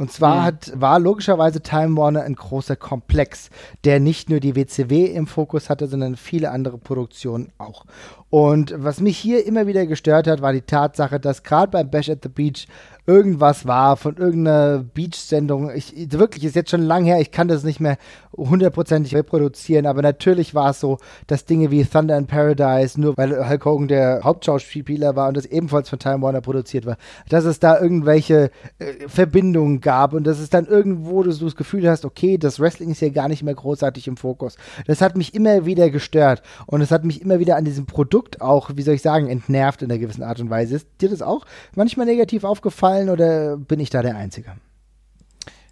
Und 0.00 0.10
zwar 0.10 0.36
mhm. 0.36 0.44
hat, 0.44 0.72
war 0.80 0.98
logischerweise 0.98 1.60
Time 1.60 1.94
Warner 1.98 2.22
ein 2.22 2.34
großer 2.34 2.74
Komplex, 2.74 3.50
der 3.84 4.00
nicht 4.00 4.30
nur 4.30 4.40
die 4.40 4.56
WCW 4.56 5.04
im 5.04 5.26
Fokus 5.26 5.68
hatte, 5.68 5.88
sondern 5.88 6.16
viele 6.16 6.52
andere 6.52 6.78
Produktionen 6.78 7.52
auch. 7.58 7.84
Und 8.30 8.72
was 8.78 9.00
mich 9.00 9.18
hier 9.18 9.44
immer 9.44 9.66
wieder 9.66 9.84
gestört 9.84 10.26
hat, 10.26 10.40
war 10.40 10.54
die 10.54 10.62
Tatsache, 10.62 11.20
dass 11.20 11.42
gerade 11.42 11.72
beim 11.72 11.90
Bash 11.90 12.08
at 12.08 12.20
the 12.22 12.30
Beach 12.30 12.66
irgendwas 13.04 13.66
war 13.66 13.96
von 13.96 14.16
irgendeiner 14.16 14.78
Beach-Sendung. 14.78 15.70
Ich, 15.74 15.92
wirklich, 16.12 16.44
ist 16.44 16.54
jetzt 16.54 16.70
schon 16.70 16.82
lang 16.82 17.04
her, 17.04 17.20
ich 17.20 17.32
kann 17.32 17.48
das 17.48 17.64
nicht 17.64 17.80
mehr 17.80 17.98
hundertprozentig 18.36 19.16
reproduzieren, 19.16 19.84
aber 19.84 20.00
natürlich 20.00 20.54
war 20.54 20.70
es 20.70 20.80
so, 20.80 20.98
dass 21.26 21.44
Dinge 21.44 21.72
wie 21.72 21.84
Thunder 21.84 22.16
in 22.16 22.28
Paradise, 22.28 23.00
nur 23.00 23.16
weil 23.16 23.48
Hulk 23.48 23.64
Hogan 23.64 23.88
der 23.88 24.20
Hauptschauspieler 24.22 25.16
war 25.16 25.28
und 25.28 25.36
das 25.36 25.46
ebenfalls 25.46 25.88
von 25.88 25.98
Time 25.98 26.22
Warner 26.22 26.40
produziert 26.40 26.86
war, 26.86 26.96
dass 27.28 27.44
es 27.44 27.58
da 27.58 27.80
irgendwelche 27.80 28.52
äh, 28.78 29.08
Verbindungen 29.08 29.80
gab 29.80 29.89
und 30.12 30.26
dass 30.26 30.38
es 30.38 30.50
dann 30.50 30.66
irgendwo 30.66 31.22
du, 31.22 31.30
du 31.32 31.44
das 31.44 31.56
Gefühl 31.56 31.88
hast, 31.88 32.04
okay, 32.04 32.38
das 32.38 32.60
Wrestling 32.60 32.90
ist 32.90 32.98
hier 32.98 33.10
gar 33.10 33.28
nicht 33.28 33.42
mehr 33.42 33.54
großartig 33.54 34.06
im 34.08 34.16
Fokus. 34.16 34.56
Das 34.86 35.00
hat 35.00 35.16
mich 35.16 35.34
immer 35.34 35.66
wieder 35.66 35.90
gestört 35.90 36.42
und 36.66 36.80
es 36.80 36.90
hat 36.90 37.04
mich 37.04 37.22
immer 37.22 37.38
wieder 37.38 37.56
an 37.56 37.64
diesem 37.64 37.86
Produkt 37.86 38.40
auch, 38.40 38.70
wie 38.74 38.82
soll 38.82 38.94
ich 38.94 39.02
sagen, 39.02 39.28
entnervt 39.28 39.82
in 39.82 39.90
einer 39.90 39.98
gewissen 39.98 40.22
Art 40.22 40.40
und 40.40 40.50
Weise. 40.50 40.76
Ist 40.76 40.88
dir 41.00 41.08
das 41.08 41.22
auch 41.22 41.44
manchmal 41.74 42.06
negativ 42.06 42.44
aufgefallen 42.44 43.08
oder 43.08 43.56
bin 43.56 43.80
ich 43.80 43.90
da 43.90 44.02
der 44.02 44.16
Einzige? 44.16 44.52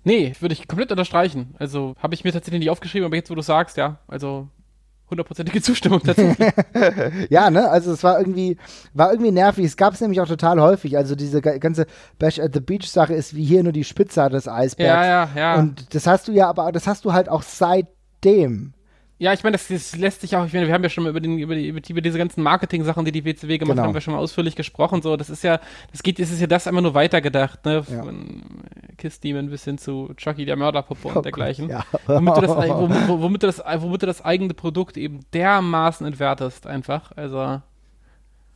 Nee, 0.04 0.34
würde 0.40 0.54
ich 0.54 0.68
komplett 0.68 0.90
unterstreichen. 0.90 1.54
Also 1.58 1.94
habe 1.98 2.14
ich 2.14 2.24
mir 2.24 2.32
tatsächlich 2.32 2.60
nicht 2.60 2.70
aufgeschrieben, 2.70 3.06
aber 3.06 3.16
jetzt, 3.16 3.30
wo 3.30 3.34
du 3.34 3.42
sagst, 3.42 3.76
ja, 3.76 3.98
also 4.08 4.48
hundertprozentige 5.10 5.62
Zustimmung 5.62 6.00
dazu. 6.04 6.34
ja, 7.30 7.50
ne, 7.50 7.68
also 7.70 7.92
es 7.92 8.04
war 8.04 8.18
irgendwie, 8.18 8.56
war 8.94 9.10
irgendwie 9.10 9.30
nervig. 9.30 9.64
Es 9.64 9.76
gab 9.76 9.94
es 9.94 10.00
nämlich 10.00 10.20
auch 10.20 10.28
total 10.28 10.60
häufig. 10.60 10.96
Also 10.96 11.14
diese 11.14 11.40
ganze 11.40 11.86
Bash 12.18 12.38
at 12.38 12.54
the 12.54 12.60
Beach 12.60 12.88
Sache 12.88 13.14
ist 13.14 13.34
wie 13.34 13.44
hier 13.44 13.62
nur 13.62 13.72
die 13.72 13.84
Spitze 13.84 14.28
des 14.28 14.48
Eisbergs. 14.48 15.06
Ja, 15.06 15.06
ja, 15.06 15.28
ja. 15.34 15.58
Und 15.58 15.94
das 15.94 16.06
hast 16.06 16.28
du 16.28 16.32
ja, 16.32 16.48
aber 16.48 16.72
das 16.72 16.86
hast 16.86 17.04
du 17.04 17.12
halt 17.12 17.28
auch 17.28 17.42
seitdem. 17.42 18.74
Ja, 19.20 19.32
ich 19.32 19.42
meine, 19.42 19.56
das, 19.56 19.66
das, 19.66 19.96
lässt 19.96 20.20
sich 20.20 20.36
auch, 20.36 20.46
ich 20.46 20.52
meine, 20.52 20.68
wir 20.68 20.74
haben 20.74 20.82
ja 20.82 20.88
schon 20.88 21.02
mal 21.02 21.10
über, 21.10 21.18
den, 21.18 21.38
über, 21.38 21.56
die, 21.56 21.66
über 21.66 22.00
diese 22.00 22.18
ganzen 22.18 22.42
Marketing-Sachen, 22.42 23.04
die 23.04 23.10
die 23.10 23.24
WCW 23.24 23.58
gemacht 23.58 23.74
genau. 23.74 23.88
haben, 23.88 23.94
wir 23.94 24.00
schon 24.00 24.14
mal 24.14 24.20
ausführlich 24.20 24.54
gesprochen. 24.54 25.02
So, 25.02 25.16
das 25.16 25.28
ist 25.28 25.42
ja, 25.42 25.60
das 25.90 26.04
geht, 26.04 26.20
das 26.20 26.30
ist 26.30 26.40
ja 26.40 26.46
das 26.46 26.68
einfach 26.68 26.82
nur 26.82 26.94
weitergedacht, 26.94 27.64
ne? 27.64 27.82
Von 27.82 28.42
Kiss 28.96 29.18
Demon 29.18 29.50
bis 29.50 29.64
hin 29.64 29.76
zu 29.76 30.12
Chucky 30.16 30.44
der 30.44 30.56
Mörderpuppe 30.56 31.08
oh 31.08 31.16
und 31.16 31.24
dergleichen. 31.24 31.68
Ja. 31.68 31.84
Womit, 32.06 32.36
du 32.36 32.40
das, 32.42 32.50
womit, 32.50 33.08
womit, 33.08 33.42
du 33.42 33.46
das, 33.48 33.62
womit 33.78 34.02
du 34.02 34.06
das 34.06 34.24
eigene 34.24 34.54
Produkt 34.54 34.96
eben 34.96 35.20
dermaßen 35.32 36.06
entwertest, 36.06 36.66
einfach. 36.66 37.10
Also. 37.16 37.60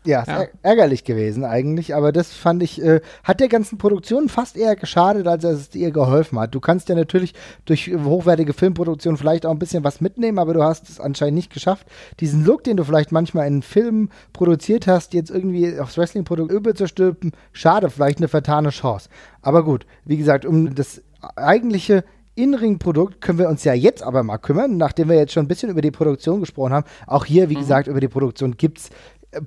Ja, 0.04 0.24
ja. 0.26 0.46
ärgerlich 0.62 1.04
gewesen 1.04 1.44
eigentlich, 1.44 1.94
aber 1.94 2.10
das 2.10 2.32
fand 2.32 2.62
ich, 2.62 2.82
äh, 2.82 3.00
hat 3.22 3.38
der 3.38 3.48
ganzen 3.48 3.78
Produktion 3.78 4.28
fast 4.28 4.56
eher 4.56 4.74
geschadet, 4.74 5.28
als 5.28 5.44
es 5.44 5.74
ihr 5.76 5.92
geholfen 5.92 6.40
hat. 6.40 6.54
Du 6.54 6.60
kannst 6.60 6.88
ja 6.88 6.96
natürlich 6.96 7.34
durch 7.66 7.88
hochwertige 7.88 8.52
Filmproduktion 8.52 9.16
vielleicht 9.16 9.46
auch 9.46 9.52
ein 9.52 9.60
bisschen 9.60 9.84
was 9.84 10.00
mitnehmen, 10.00 10.40
aber 10.40 10.54
du 10.54 10.62
hast 10.62 10.88
es 10.88 10.98
anscheinend 10.98 11.36
nicht 11.36 11.52
geschafft, 11.52 11.86
diesen 12.18 12.44
Look, 12.44 12.64
den 12.64 12.76
du 12.76 12.84
vielleicht 12.84 13.12
manchmal 13.12 13.46
in 13.46 13.62
Filmen 13.62 14.10
produziert 14.32 14.88
hast, 14.88 15.14
jetzt 15.14 15.30
irgendwie 15.30 15.78
aufs 15.78 15.96
Wrestling-Produkt 15.96 16.50
überzustülpen, 16.50 17.32
schade, 17.52 17.88
vielleicht 17.88 18.18
eine 18.18 18.28
vertane 18.28 18.70
Chance. 18.70 19.08
Aber 19.40 19.64
gut, 19.64 19.86
wie 20.04 20.16
gesagt, 20.16 20.44
um 20.44 20.74
das 20.74 21.00
eigentliche 21.36 22.02
in-Ring-Produkt 22.34 23.20
können 23.20 23.38
wir 23.38 23.48
uns 23.48 23.62
ja 23.64 23.74
jetzt 23.74 24.02
aber 24.02 24.22
mal 24.22 24.38
kümmern, 24.38 24.78
nachdem 24.78 25.10
wir 25.10 25.16
jetzt 25.16 25.32
schon 25.32 25.44
ein 25.44 25.48
bisschen 25.48 25.68
über 25.68 25.82
die 25.82 25.90
Produktion 25.90 26.40
gesprochen 26.40 26.72
haben. 26.72 26.86
Auch 27.06 27.26
hier, 27.26 27.50
wie 27.50 27.56
mhm. 27.56 27.60
gesagt, 27.60 27.88
über 27.88 28.00
die 28.00 28.08
Produktion 28.08 28.56
gibt 28.56 28.78
es 28.78 28.90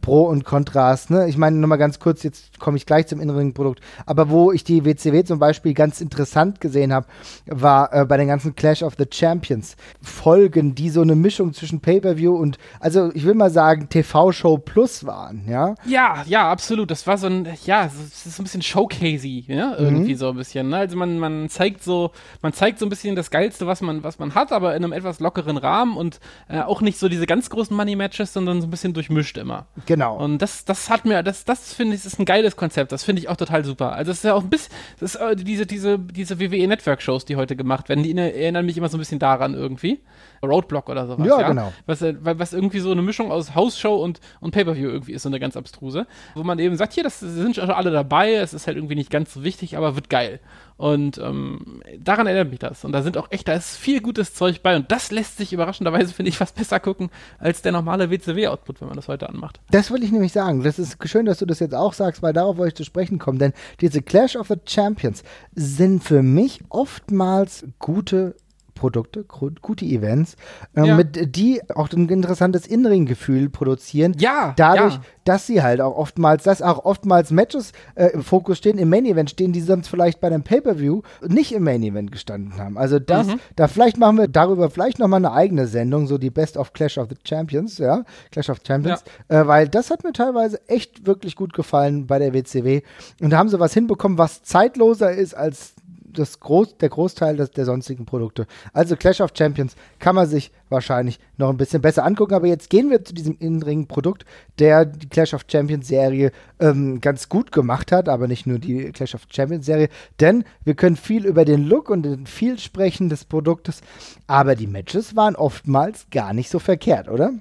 Pro 0.01 0.23
und 0.23 0.45
Kontrast. 0.45 1.11
Ne? 1.11 1.27
Ich 1.29 1.37
meine, 1.37 1.57
nochmal 1.57 1.77
ganz 1.77 1.99
kurz, 1.99 2.23
jetzt 2.23 2.59
komme 2.59 2.77
ich 2.77 2.85
gleich 2.85 3.07
zum 3.07 3.19
inneren 3.19 3.53
Produkt. 3.53 3.81
Aber 4.05 4.29
wo 4.29 4.51
ich 4.51 4.63
die 4.63 4.83
WCW 4.83 5.23
zum 5.23 5.37
Beispiel 5.37 5.73
ganz 5.73 6.01
interessant 6.01 6.59
gesehen 6.59 6.91
habe, 6.91 7.07
war 7.45 7.93
äh, 7.93 8.05
bei 8.05 8.17
den 8.17 8.27
ganzen 8.27 8.55
Clash 8.55 8.81
of 8.81 8.95
the 8.97 9.05
Champions 9.11 9.75
Folgen, 10.01 10.73
die 10.73 10.89
so 10.89 11.01
eine 11.01 11.15
Mischung 11.15 11.53
zwischen 11.53 11.81
Pay-per-View 11.81 12.35
und, 12.35 12.57
also 12.79 13.11
ich 13.13 13.25
will 13.25 13.35
mal 13.35 13.51
sagen, 13.51 13.87
TV-Show 13.89 14.57
Plus 14.57 15.05
waren, 15.05 15.45
ja? 15.47 15.75
Ja, 15.85 16.23
ja, 16.27 16.49
absolut. 16.49 16.89
Das 16.89 17.05
war 17.05 17.17
so 17.17 17.27
ein, 17.27 17.47
ja, 17.65 17.85
es 17.85 18.25
ist 18.25 18.35
so 18.35 18.41
ein 18.41 18.45
bisschen 18.45 18.63
showcasey, 18.63 19.45
ja? 19.47 19.75
irgendwie 19.77 20.13
mhm. 20.13 20.17
so 20.17 20.29
ein 20.29 20.35
bisschen. 20.35 20.69
Ne? 20.69 20.77
Also 20.77 20.97
man, 20.97 21.19
man 21.19 21.47
zeigt 21.49 21.83
so, 21.83 22.11
man 22.41 22.53
zeigt 22.53 22.79
so 22.79 22.85
ein 22.87 22.89
bisschen 22.89 23.15
das 23.15 23.29
Geilste, 23.29 23.67
was 23.67 23.81
man, 23.81 24.03
was 24.03 24.17
man 24.17 24.33
hat, 24.33 24.51
aber 24.51 24.75
in 24.75 24.83
einem 24.83 24.93
etwas 24.93 25.19
lockeren 25.19 25.57
Rahmen 25.57 25.95
und 25.95 26.19
äh, 26.47 26.61
auch 26.61 26.81
nicht 26.81 26.97
so 26.97 27.07
diese 27.07 27.27
ganz 27.27 27.49
großen 27.51 27.75
Money-Matches, 27.75 28.33
sondern 28.33 28.61
so 28.61 28.67
ein 28.67 28.71
bisschen 28.71 28.93
durchmischt 28.93 29.37
immer. 29.37 29.67
Genau. 29.85 30.17
Und 30.17 30.41
das, 30.41 30.63
das 30.63 30.89
hat 30.89 31.05
mir, 31.05 31.21
das, 31.21 31.43
das 31.43 31.73
finde 31.73 31.95
ich, 31.95 32.05
ist 32.05 32.19
ein 32.19 32.25
geiles 32.25 32.55
Konzept. 32.55 32.91
Das 32.91 33.03
finde 33.03 33.21
ich 33.21 33.27
auch 33.29 33.35
total 33.35 33.65
super. 33.65 33.91
Also 33.91 34.11
es 34.11 34.19
ist 34.19 34.23
ja 34.23 34.33
auch 34.33 34.43
ein 34.43 34.49
bisschen, 34.49 34.73
das 34.99 35.15
ist, 35.15 35.21
äh, 35.21 35.35
diese, 35.35 35.65
diese, 35.65 35.99
diese 35.99 36.39
WWE 36.39 36.67
Network 36.67 37.01
Shows, 37.01 37.25
die 37.25 37.35
heute 37.35 37.55
gemacht 37.55 37.89
werden, 37.89 38.03
die 38.03 38.15
erinnern 38.15 38.65
mich 38.65 38.77
immer 38.77 38.87
so 38.87 38.97
ein 38.97 38.99
bisschen 38.99 39.19
daran 39.19 39.53
irgendwie. 39.53 39.99
Roadblock 40.41 40.89
oder 40.89 41.07
sowas. 41.07 41.27
Ja, 41.27 41.41
ja? 41.41 41.47
genau. 41.49 41.73
Was, 41.85 42.01
äh, 42.01 42.15
was 42.19 42.53
irgendwie 42.53 42.79
so 42.79 42.91
eine 42.91 43.01
Mischung 43.01 43.31
aus 43.31 43.53
Hausshow 43.53 43.95
und, 43.95 44.19
und 44.39 44.51
Pay-Per-View 44.51 44.89
irgendwie 44.89 45.13
ist, 45.13 45.23
so 45.23 45.29
eine 45.29 45.39
ganz 45.39 45.57
abstruse. 45.57 46.07
Wo 46.35 46.43
man 46.43 46.59
eben 46.59 46.77
sagt, 46.77 46.93
hier, 46.93 47.03
das 47.03 47.19
sind 47.19 47.55
schon 47.55 47.69
alle 47.69 47.91
dabei, 47.91 48.33
es 48.33 48.53
ist 48.53 48.67
halt 48.67 48.77
irgendwie 48.77 48.95
nicht 48.95 49.09
ganz 49.09 49.33
so 49.33 49.43
wichtig, 49.43 49.75
aber 49.75 49.95
wird 49.95 50.09
geil. 50.09 50.39
Und 50.77 51.17
ähm, 51.19 51.81
daran 51.97 52.27
erinnert 52.27 52.49
mich 52.49 52.59
das. 52.59 52.83
Und 52.83 52.91
da 52.91 53.01
sind 53.01 53.17
auch 53.17 53.27
echt, 53.31 53.47
da 53.47 53.53
ist 53.53 53.77
viel 53.77 54.01
gutes 54.01 54.33
Zeug 54.33 54.61
bei. 54.61 54.75
Und 54.75 54.91
das 54.91 55.09
lässt 55.11 55.37
sich 55.37 55.53
überraschenderweise, 55.53 56.13
finde 56.13 56.29
ich, 56.29 56.37
fast 56.37 56.55
besser 56.55 56.79
gucken 56.79 57.09
als 57.39 57.61
der 57.61 57.71
normale 57.71 58.09
WCW-Output, 58.09 58.81
wenn 58.81 58.89
man 58.89 58.97
das 58.97 59.07
heute 59.07 59.29
anmacht. 59.29 59.61
Das 59.71 59.89
will 59.91 60.03
ich 60.03 60.11
nämlich 60.11 60.33
sagen. 60.33 60.63
Das 60.63 60.77
ist 60.77 60.97
schön, 61.07 61.25
dass 61.25 61.39
du 61.39 61.45
das 61.45 61.59
jetzt 61.59 61.75
auch 61.75 61.93
sagst, 61.93 62.21
weil 62.21 62.33
darauf 62.33 62.57
wollte 62.57 62.69
ich 62.69 62.75
zu 62.75 62.83
sprechen 62.83 63.19
kommen. 63.19 63.39
Denn 63.39 63.53
diese 63.79 64.01
Clash 64.01 64.35
of 64.35 64.47
the 64.47 64.55
Champions 64.65 65.23
sind 65.53 66.03
für 66.03 66.21
mich 66.21 66.59
oftmals 66.69 67.65
gute 67.79 68.35
Produkte, 68.75 69.23
gute 69.23 69.85
Events, 69.85 70.35
äh, 70.75 70.85
ja. 70.85 70.95
mit, 70.95 71.35
die 71.35 71.61
auch 71.73 71.89
ein 71.91 72.09
interessantes 72.09 72.67
Innenring-Gefühl 72.67 73.49
produzieren. 73.49 74.13
Ja. 74.19 74.53
Dadurch, 74.57 74.95
ja. 74.95 75.01
dass 75.23 75.47
sie 75.47 75.63
halt 75.63 75.79
auch 75.79 75.95
oftmals, 75.95 76.43
dass 76.43 76.61
auch 76.61 76.83
oftmals 76.83 77.31
Matches 77.31 77.71
äh, 77.95 78.07
im 78.07 78.21
Fokus 78.21 78.57
stehen, 78.57 78.77
im 78.77 78.89
Main 78.89 79.05
Event 79.05 79.29
stehen, 79.29 79.53
die 79.53 79.61
sonst 79.61 79.87
vielleicht 79.87 80.19
bei 80.19 80.27
einem 80.27 80.43
Pay-Per-View 80.43 81.01
nicht 81.25 81.53
im 81.53 81.63
Main 81.63 81.81
Event 81.83 82.11
gestanden 82.11 82.57
haben. 82.57 82.77
Also 82.77 82.99
das, 82.99 83.27
mhm. 83.27 83.39
da 83.55 83.67
vielleicht 83.67 83.97
machen 83.97 84.17
wir 84.17 84.27
darüber 84.27 84.69
vielleicht 84.69 84.99
nochmal 84.99 85.25
eine 85.25 85.31
eigene 85.31 85.67
Sendung, 85.67 86.05
so 86.05 86.17
die 86.17 86.29
Best 86.29 86.57
of 86.57 86.73
Clash 86.73 86.97
of 86.97 87.07
the 87.09 87.15
Champions, 87.23 87.77
ja, 87.77 88.03
Clash 88.31 88.49
of 88.49 88.59
Champions, 88.67 89.03
ja. 89.29 89.41
äh, 89.41 89.47
weil 89.47 89.69
das 89.69 89.89
hat 89.89 90.03
mir 90.03 90.11
teilweise 90.11 90.59
echt 90.67 91.07
wirklich 91.07 91.37
gut 91.37 91.53
gefallen 91.53 92.07
bei 92.07 92.19
der 92.19 92.33
WCW. 92.33 92.81
Und 93.21 93.29
da 93.29 93.37
haben 93.37 93.47
sie 93.47 93.59
was 93.59 93.73
hinbekommen, 93.73 94.17
was 94.17 94.43
zeitloser 94.43 95.13
ist 95.13 95.33
als 95.33 95.74
das 96.17 96.39
Groß, 96.39 96.77
der 96.77 96.89
Großteil 96.89 97.37
des, 97.37 97.51
der 97.51 97.65
sonstigen 97.65 98.05
Produkte. 98.05 98.47
Also 98.73 98.95
Clash 98.95 99.21
of 99.21 99.31
Champions 99.37 99.75
kann 99.99 100.15
man 100.15 100.27
sich 100.27 100.51
wahrscheinlich 100.69 101.19
noch 101.37 101.49
ein 101.49 101.57
bisschen 101.57 101.81
besser 101.81 102.05
angucken. 102.05 102.33
Aber 102.33 102.47
jetzt 102.47 102.69
gehen 102.69 102.89
wir 102.89 103.03
zu 103.03 103.13
diesem 103.13 103.37
Innenring-Produkt, 103.37 104.25
der 104.59 104.85
die 104.85 105.07
Clash 105.07 105.33
of 105.33 105.45
Champions-Serie 105.47 106.31
ähm, 106.59 107.01
ganz 107.01 107.29
gut 107.29 107.51
gemacht 107.51 107.91
hat, 107.91 108.09
aber 108.09 108.27
nicht 108.27 108.47
nur 108.47 108.59
die 108.59 108.91
Clash 108.91 109.15
of 109.15 109.27
Champions-Serie. 109.29 109.89
Denn 110.19 110.43
wir 110.63 110.75
können 110.75 110.95
viel 110.95 111.25
über 111.25 111.45
den 111.45 111.65
Look 111.65 111.89
und 111.89 112.03
den 112.03 112.25
viel 112.25 112.59
sprechen 112.59 113.09
des 113.09 113.25
Produktes, 113.25 113.81
aber 114.27 114.55
die 114.55 114.67
Matches 114.67 115.15
waren 115.15 115.35
oftmals 115.35 116.07
gar 116.09 116.33
nicht 116.33 116.49
so 116.49 116.59
verkehrt, 116.59 117.09
oder? 117.09 117.33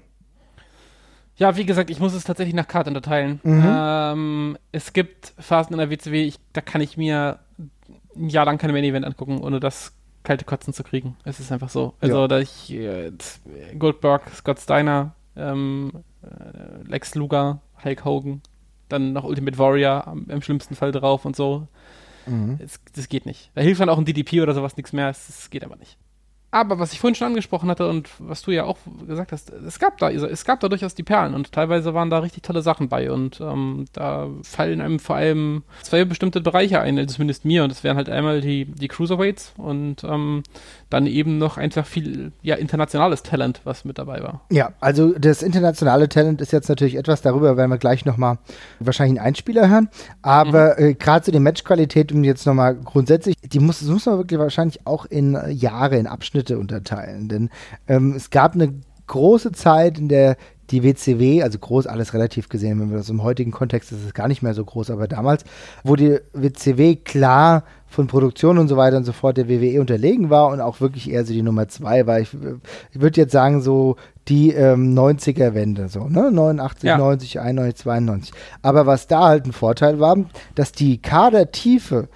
Ja, 1.36 1.56
wie 1.56 1.66
gesagt, 1.66 1.90
ich 1.90 1.98
muss 1.98 2.14
es 2.14 2.24
tatsächlich 2.24 2.54
nach 2.54 2.68
Karten 2.68 2.90
unterteilen. 2.90 3.40
Mhm. 3.42 3.64
Ähm, 3.66 4.58
es 4.70 4.92
gibt 4.92 5.32
Phasen 5.38 5.72
in 5.72 5.78
der 5.78 5.90
WCW, 5.90 6.22
ich, 6.22 6.38
da 6.52 6.60
kann 6.60 6.80
ich 6.80 6.96
mir 6.96 7.40
ein 8.16 8.28
Jahr 8.28 8.44
lang 8.44 8.58
kein 8.58 8.72
Main 8.72 8.84
Event 8.84 9.04
angucken, 9.04 9.40
ohne 9.40 9.60
das 9.60 9.92
kalte 10.22 10.44
Kotzen 10.44 10.72
zu 10.72 10.82
kriegen. 10.82 11.16
Es 11.24 11.38
ist 11.38 11.52
einfach 11.52 11.68
so. 11.68 11.94
Also, 12.00 12.20
ja. 12.22 12.28
da 12.28 12.38
ich 12.40 12.72
äh, 12.72 13.12
Goldberg, 13.78 14.28
Scott 14.34 14.58
Steiner, 14.58 15.14
ähm, 15.36 15.92
äh, 16.22 16.88
Lex 16.88 17.14
Luger, 17.14 17.60
Hulk 17.84 18.04
Hogan, 18.04 18.42
dann 18.88 19.12
noch 19.12 19.24
Ultimate 19.24 19.58
Warrior 19.58 20.06
am, 20.06 20.26
im 20.28 20.42
schlimmsten 20.42 20.74
Fall 20.74 20.92
drauf 20.92 21.24
und 21.24 21.36
so. 21.36 21.68
Mhm. 22.26 22.58
Es, 22.62 22.80
das 22.94 23.08
geht 23.08 23.26
nicht. 23.26 23.50
Da 23.54 23.60
hilft 23.60 23.80
dann 23.80 23.88
auch 23.88 23.98
ein 23.98 24.04
DDP 24.04 24.40
oder 24.40 24.54
sowas 24.54 24.76
nichts 24.76 24.92
mehr. 24.92 25.10
Es 25.10 25.50
geht 25.50 25.64
aber 25.64 25.76
nicht. 25.76 25.98
Aber 26.54 26.78
was 26.78 26.92
ich 26.92 27.00
vorhin 27.00 27.16
schon 27.16 27.26
angesprochen 27.26 27.68
hatte 27.68 27.88
und 27.88 28.08
was 28.20 28.42
du 28.42 28.52
ja 28.52 28.62
auch 28.62 28.78
gesagt 29.08 29.32
hast, 29.32 29.50
es 29.50 29.80
gab 29.80 29.98
da, 29.98 30.08
es 30.08 30.44
gab 30.44 30.60
da 30.60 30.68
durchaus 30.68 30.94
die 30.94 31.02
Perlen 31.02 31.34
und 31.34 31.50
teilweise 31.50 31.94
waren 31.94 32.10
da 32.10 32.20
richtig 32.20 32.44
tolle 32.44 32.62
Sachen 32.62 32.88
bei 32.88 33.10
und 33.10 33.40
ähm, 33.40 33.86
da 33.92 34.28
fallen 34.44 34.80
einem 34.80 35.00
vor 35.00 35.16
allem 35.16 35.64
zwei 35.82 36.04
bestimmte 36.04 36.40
Bereiche 36.40 36.78
ein, 36.78 36.96
also 36.96 37.16
zumindest 37.16 37.44
mir 37.44 37.64
und 37.64 37.70
das 37.72 37.82
wären 37.82 37.96
halt 37.96 38.08
einmal 38.08 38.40
die, 38.40 38.66
die 38.66 38.86
Cruiserweights 38.86 39.52
und 39.56 40.04
ähm, 40.04 40.44
dann 40.90 41.08
eben 41.08 41.38
noch 41.38 41.56
einfach 41.56 41.86
viel 41.86 42.30
ja, 42.42 42.54
internationales 42.54 43.24
Talent, 43.24 43.60
was 43.64 43.84
mit 43.84 43.98
dabei 43.98 44.22
war. 44.22 44.42
Ja, 44.52 44.74
also 44.78 45.12
das 45.18 45.42
internationale 45.42 46.08
Talent 46.08 46.40
ist 46.40 46.52
jetzt 46.52 46.68
natürlich 46.68 46.94
etwas, 46.94 47.20
darüber 47.20 47.56
werden 47.56 47.70
wir 47.72 47.78
gleich 47.78 48.04
nochmal 48.04 48.38
wahrscheinlich 48.78 49.18
einen 49.18 49.26
Einspieler 49.26 49.68
hören, 49.68 49.88
aber 50.22 50.76
mhm. 50.78 50.84
äh, 50.84 50.94
gerade 50.94 51.24
so 51.24 51.32
die 51.32 51.40
Matchqualität, 51.40 52.12
um 52.12 52.22
jetzt 52.22 52.46
nochmal 52.46 52.76
grundsätzlich, 52.76 53.34
die 53.42 53.58
muss, 53.58 53.82
muss 53.82 54.06
man 54.06 54.18
wirklich 54.18 54.38
wahrscheinlich 54.38 54.86
auch 54.86 55.04
in 55.06 55.34
äh, 55.34 55.50
Jahre, 55.50 55.98
in 55.98 56.06
Abschnitte 56.06 56.43
Abschnitte 56.44 56.58
unterteilen. 56.58 57.28
Denn 57.28 57.50
ähm, 57.88 58.14
es 58.16 58.30
gab 58.30 58.54
eine 58.54 58.74
große 59.06 59.52
Zeit, 59.52 59.98
in 59.98 60.08
der 60.08 60.36
die 60.70 60.82
WCW, 60.82 61.42
also 61.42 61.58
groß 61.58 61.86
alles 61.86 62.14
relativ 62.14 62.48
gesehen, 62.48 62.80
wenn 62.80 62.88
wir 62.88 62.96
das 62.96 63.10
im 63.10 63.22
heutigen 63.22 63.50
Kontext 63.50 63.92
ist 63.92 64.02
es 64.02 64.14
gar 64.14 64.28
nicht 64.28 64.42
mehr 64.42 64.54
so 64.54 64.64
groß, 64.64 64.90
aber 64.90 65.06
damals, 65.06 65.44
wo 65.82 65.94
die 65.94 66.20
WCW 66.32 66.96
klar 66.96 67.64
von 67.86 68.06
Produktion 68.06 68.56
und 68.56 68.68
so 68.68 68.78
weiter 68.78 68.96
und 68.96 69.04
so 69.04 69.12
fort 69.12 69.36
der 69.36 69.50
WWE 69.50 69.78
unterlegen 69.78 70.30
war 70.30 70.48
und 70.48 70.62
auch 70.62 70.80
wirklich 70.80 71.10
eher 71.10 71.26
so 71.26 71.34
die 71.34 71.42
Nummer 71.42 71.68
zwei 71.68 72.06
war. 72.06 72.18
Ich, 72.18 72.30
ich 72.92 73.00
würde 73.00 73.20
jetzt 73.20 73.32
sagen, 73.32 73.60
so 73.60 73.96
die 74.26 74.52
ähm, 74.52 74.98
90er-Wende, 74.98 75.88
so, 75.88 76.08
ne? 76.08 76.32
89, 76.32 76.88
ja. 76.88 76.96
90, 76.96 77.40
91, 77.40 77.82
92. 77.82 78.34
Aber 78.62 78.86
was 78.86 79.06
da 79.06 79.24
halt 79.26 79.44
ein 79.44 79.52
Vorteil 79.52 80.00
war, 80.00 80.16
dass 80.54 80.72
die 80.72 80.96
Kadertiefe 80.96 82.08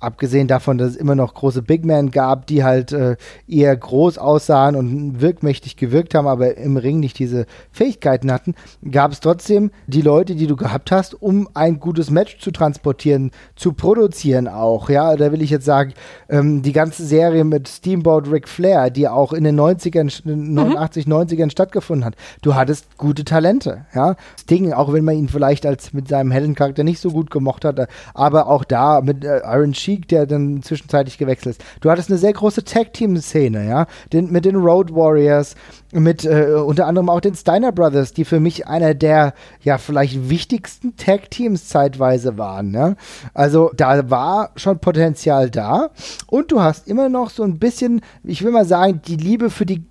Abgesehen 0.00 0.48
davon, 0.48 0.78
dass 0.78 0.92
es 0.92 0.96
immer 0.96 1.14
noch 1.14 1.34
große 1.34 1.60
Big 1.60 1.84
Men 1.84 2.10
gab, 2.10 2.46
die 2.46 2.64
halt 2.64 2.90
äh, 2.92 3.16
eher 3.46 3.76
groß 3.76 4.16
aussahen 4.16 4.74
und 4.74 5.20
wirkmächtig 5.20 5.76
gewirkt 5.76 6.14
haben, 6.14 6.26
aber 6.26 6.56
im 6.56 6.78
Ring 6.78 7.00
nicht 7.00 7.18
diese 7.18 7.44
Fähigkeiten 7.70 8.32
hatten, 8.32 8.54
gab 8.90 9.12
es 9.12 9.20
trotzdem 9.20 9.70
die 9.86 10.00
Leute, 10.00 10.36
die 10.36 10.46
du 10.46 10.56
gehabt 10.56 10.90
hast, 10.90 11.20
um 11.20 11.50
ein 11.52 11.80
gutes 11.80 12.10
Match 12.10 12.38
zu 12.38 12.50
transportieren, 12.50 13.30
zu 13.56 13.74
produzieren 13.74 14.48
auch. 14.48 14.88
Ja, 14.88 15.16
da 15.16 15.32
will 15.32 15.42
ich 15.42 15.50
jetzt 15.50 15.66
sagen, 15.66 15.92
ähm, 16.30 16.62
die 16.62 16.72
ganze 16.72 17.04
Serie 17.04 17.44
mit 17.44 17.68
Steamboat 17.68 18.32
Ric 18.32 18.48
Flair, 18.48 18.88
die 18.88 19.06
auch 19.06 19.34
in 19.34 19.44
den 19.44 19.60
90ern, 19.60 20.10
89, 20.24 21.06
mhm. 21.06 21.12
90ern 21.12 21.50
stattgefunden 21.50 22.06
hat. 22.06 22.14
Du 22.40 22.54
hattest 22.54 22.96
gute 22.96 23.24
Talente. 23.24 23.84
Ja, 23.94 24.16
Sting, 24.40 24.72
auch 24.72 24.94
wenn 24.94 25.04
man 25.04 25.16
ihn 25.16 25.28
vielleicht 25.28 25.66
als 25.66 25.92
mit 25.92 26.08
seinem 26.08 26.30
hellen 26.30 26.54
Charakter 26.54 26.84
nicht 26.84 27.00
so 27.00 27.10
gut 27.10 27.30
gemocht 27.30 27.66
hat, 27.66 27.86
aber 28.14 28.46
auch 28.46 28.64
da 28.64 29.02
mit 29.02 29.26
äh, 29.26 29.40
Iron 29.44 29.74
Sheik 29.74 29.89
Sheik, 29.90 30.08
der 30.08 30.26
dann 30.26 30.62
zwischenzeitlich 30.62 31.18
gewechselt 31.18 31.56
ist. 31.56 31.64
Du 31.80 31.90
hattest 31.90 32.10
eine 32.10 32.18
sehr 32.18 32.32
große 32.32 32.64
Tag-Team-Szene, 32.64 33.66
ja, 33.66 33.86
den, 34.12 34.30
mit 34.30 34.44
den 34.44 34.56
Road 34.56 34.94
Warriors, 34.94 35.54
mit 35.92 36.24
äh, 36.24 36.54
unter 36.64 36.86
anderem 36.86 37.08
auch 37.08 37.20
den 37.20 37.34
Steiner 37.34 37.72
Brothers, 37.72 38.12
die 38.12 38.24
für 38.24 38.40
mich 38.40 38.66
einer 38.66 38.94
der, 38.94 39.34
ja, 39.62 39.78
vielleicht 39.78 40.30
wichtigsten 40.30 40.96
Tag-Teams 40.96 41.68
zeitweise 41.68 42.38
waren, 42.38 42.72
ja. 42.72 42.94
Also 43.34 43.70
da 43.76 44.10
war 44.10 44.50
schon 44.56 44.78
Potenzial 44.78 45.50
da 45.50 45.90
und 46.26 46.52
du 46.52 46.60
hast 46.60 46.88
immer 46.88 47.08
noch 47.08 47.30
so 47.30 47.42
ein 47.42 47.58
bisschen, 47.58 48.00
ich 48.22 48.44
will 48.44 48.52
mal 48.52 48.66
sagen, 48.66 49.00
die 49.06 49.16
Liebe 49.16 49.50
für 49.50 49.66
die 49.66 49.84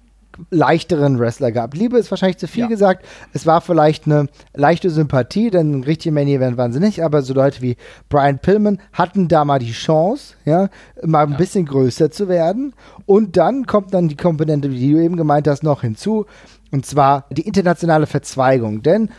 leichteren 0.49 1.19
Wrestler 1.19 1.51
gab. 1.51 1.73
Liebe 1.73 1.97
ist 1.97 2.11
wahrscheinlich 2.11 2.37
zu 2.37 2.47
viel 2.47 2.63
ja. 2.63 2.67
gesagt. 2.67 3.05
Es 3.33 3.45
war 3.45 3.61
vielleicht 3.61 4.05
eine 4.05 4.27
leichte 4.53 4.89
Sympathie, 4.89 5.49
denn 5.49 5.79
ein 5.79 5.83
richtiger 5.83 6.13
Main 6.13 6.27
Event 6.27 6.57
waren 6.57 6.71
sie 6.71 6.79
nicht, 6.79 7.03
aber 7.03 7.21
so 7.21 7.33
Leute 7.33 7.61
wie 7.61 7.77
Brian 8.09 8.39
Pillman 8.39 8.79
hatten 8.93 9.27
da 9.27 9.45
mal 9.45 9.59
die 9.59 9.71
Chance, 9.71 10.35
ja, 10.45 10.69
mal 11.03 11.25
ein 11.25 11.31
ja. 11.31 11.37
bisschen 11.37 11.65
größer 11.65 12.11
zu 12.11 12.27
werden. 12.27 12.73
Und 13.05 13.37
dann 13.37 13.65
kommt 13.65 13.93
dann 13.93 14.07
die 14.07 14.17
Komponente, 14.17 14.69
die 14.69 14.91
du 14.91 15.01
eben 15.01 15.17
gemeint 15.17 15.47
hast, 15.47 15.63
noch 15.63 15.81
hinzu. 15.81 16.25
Und 16.71 16.85
zwar 16.85 17.25
die 17.31 17.47
internationale 17.47 18.05
Verzweigung. 18.05 18.83
Denn 18.83 19.09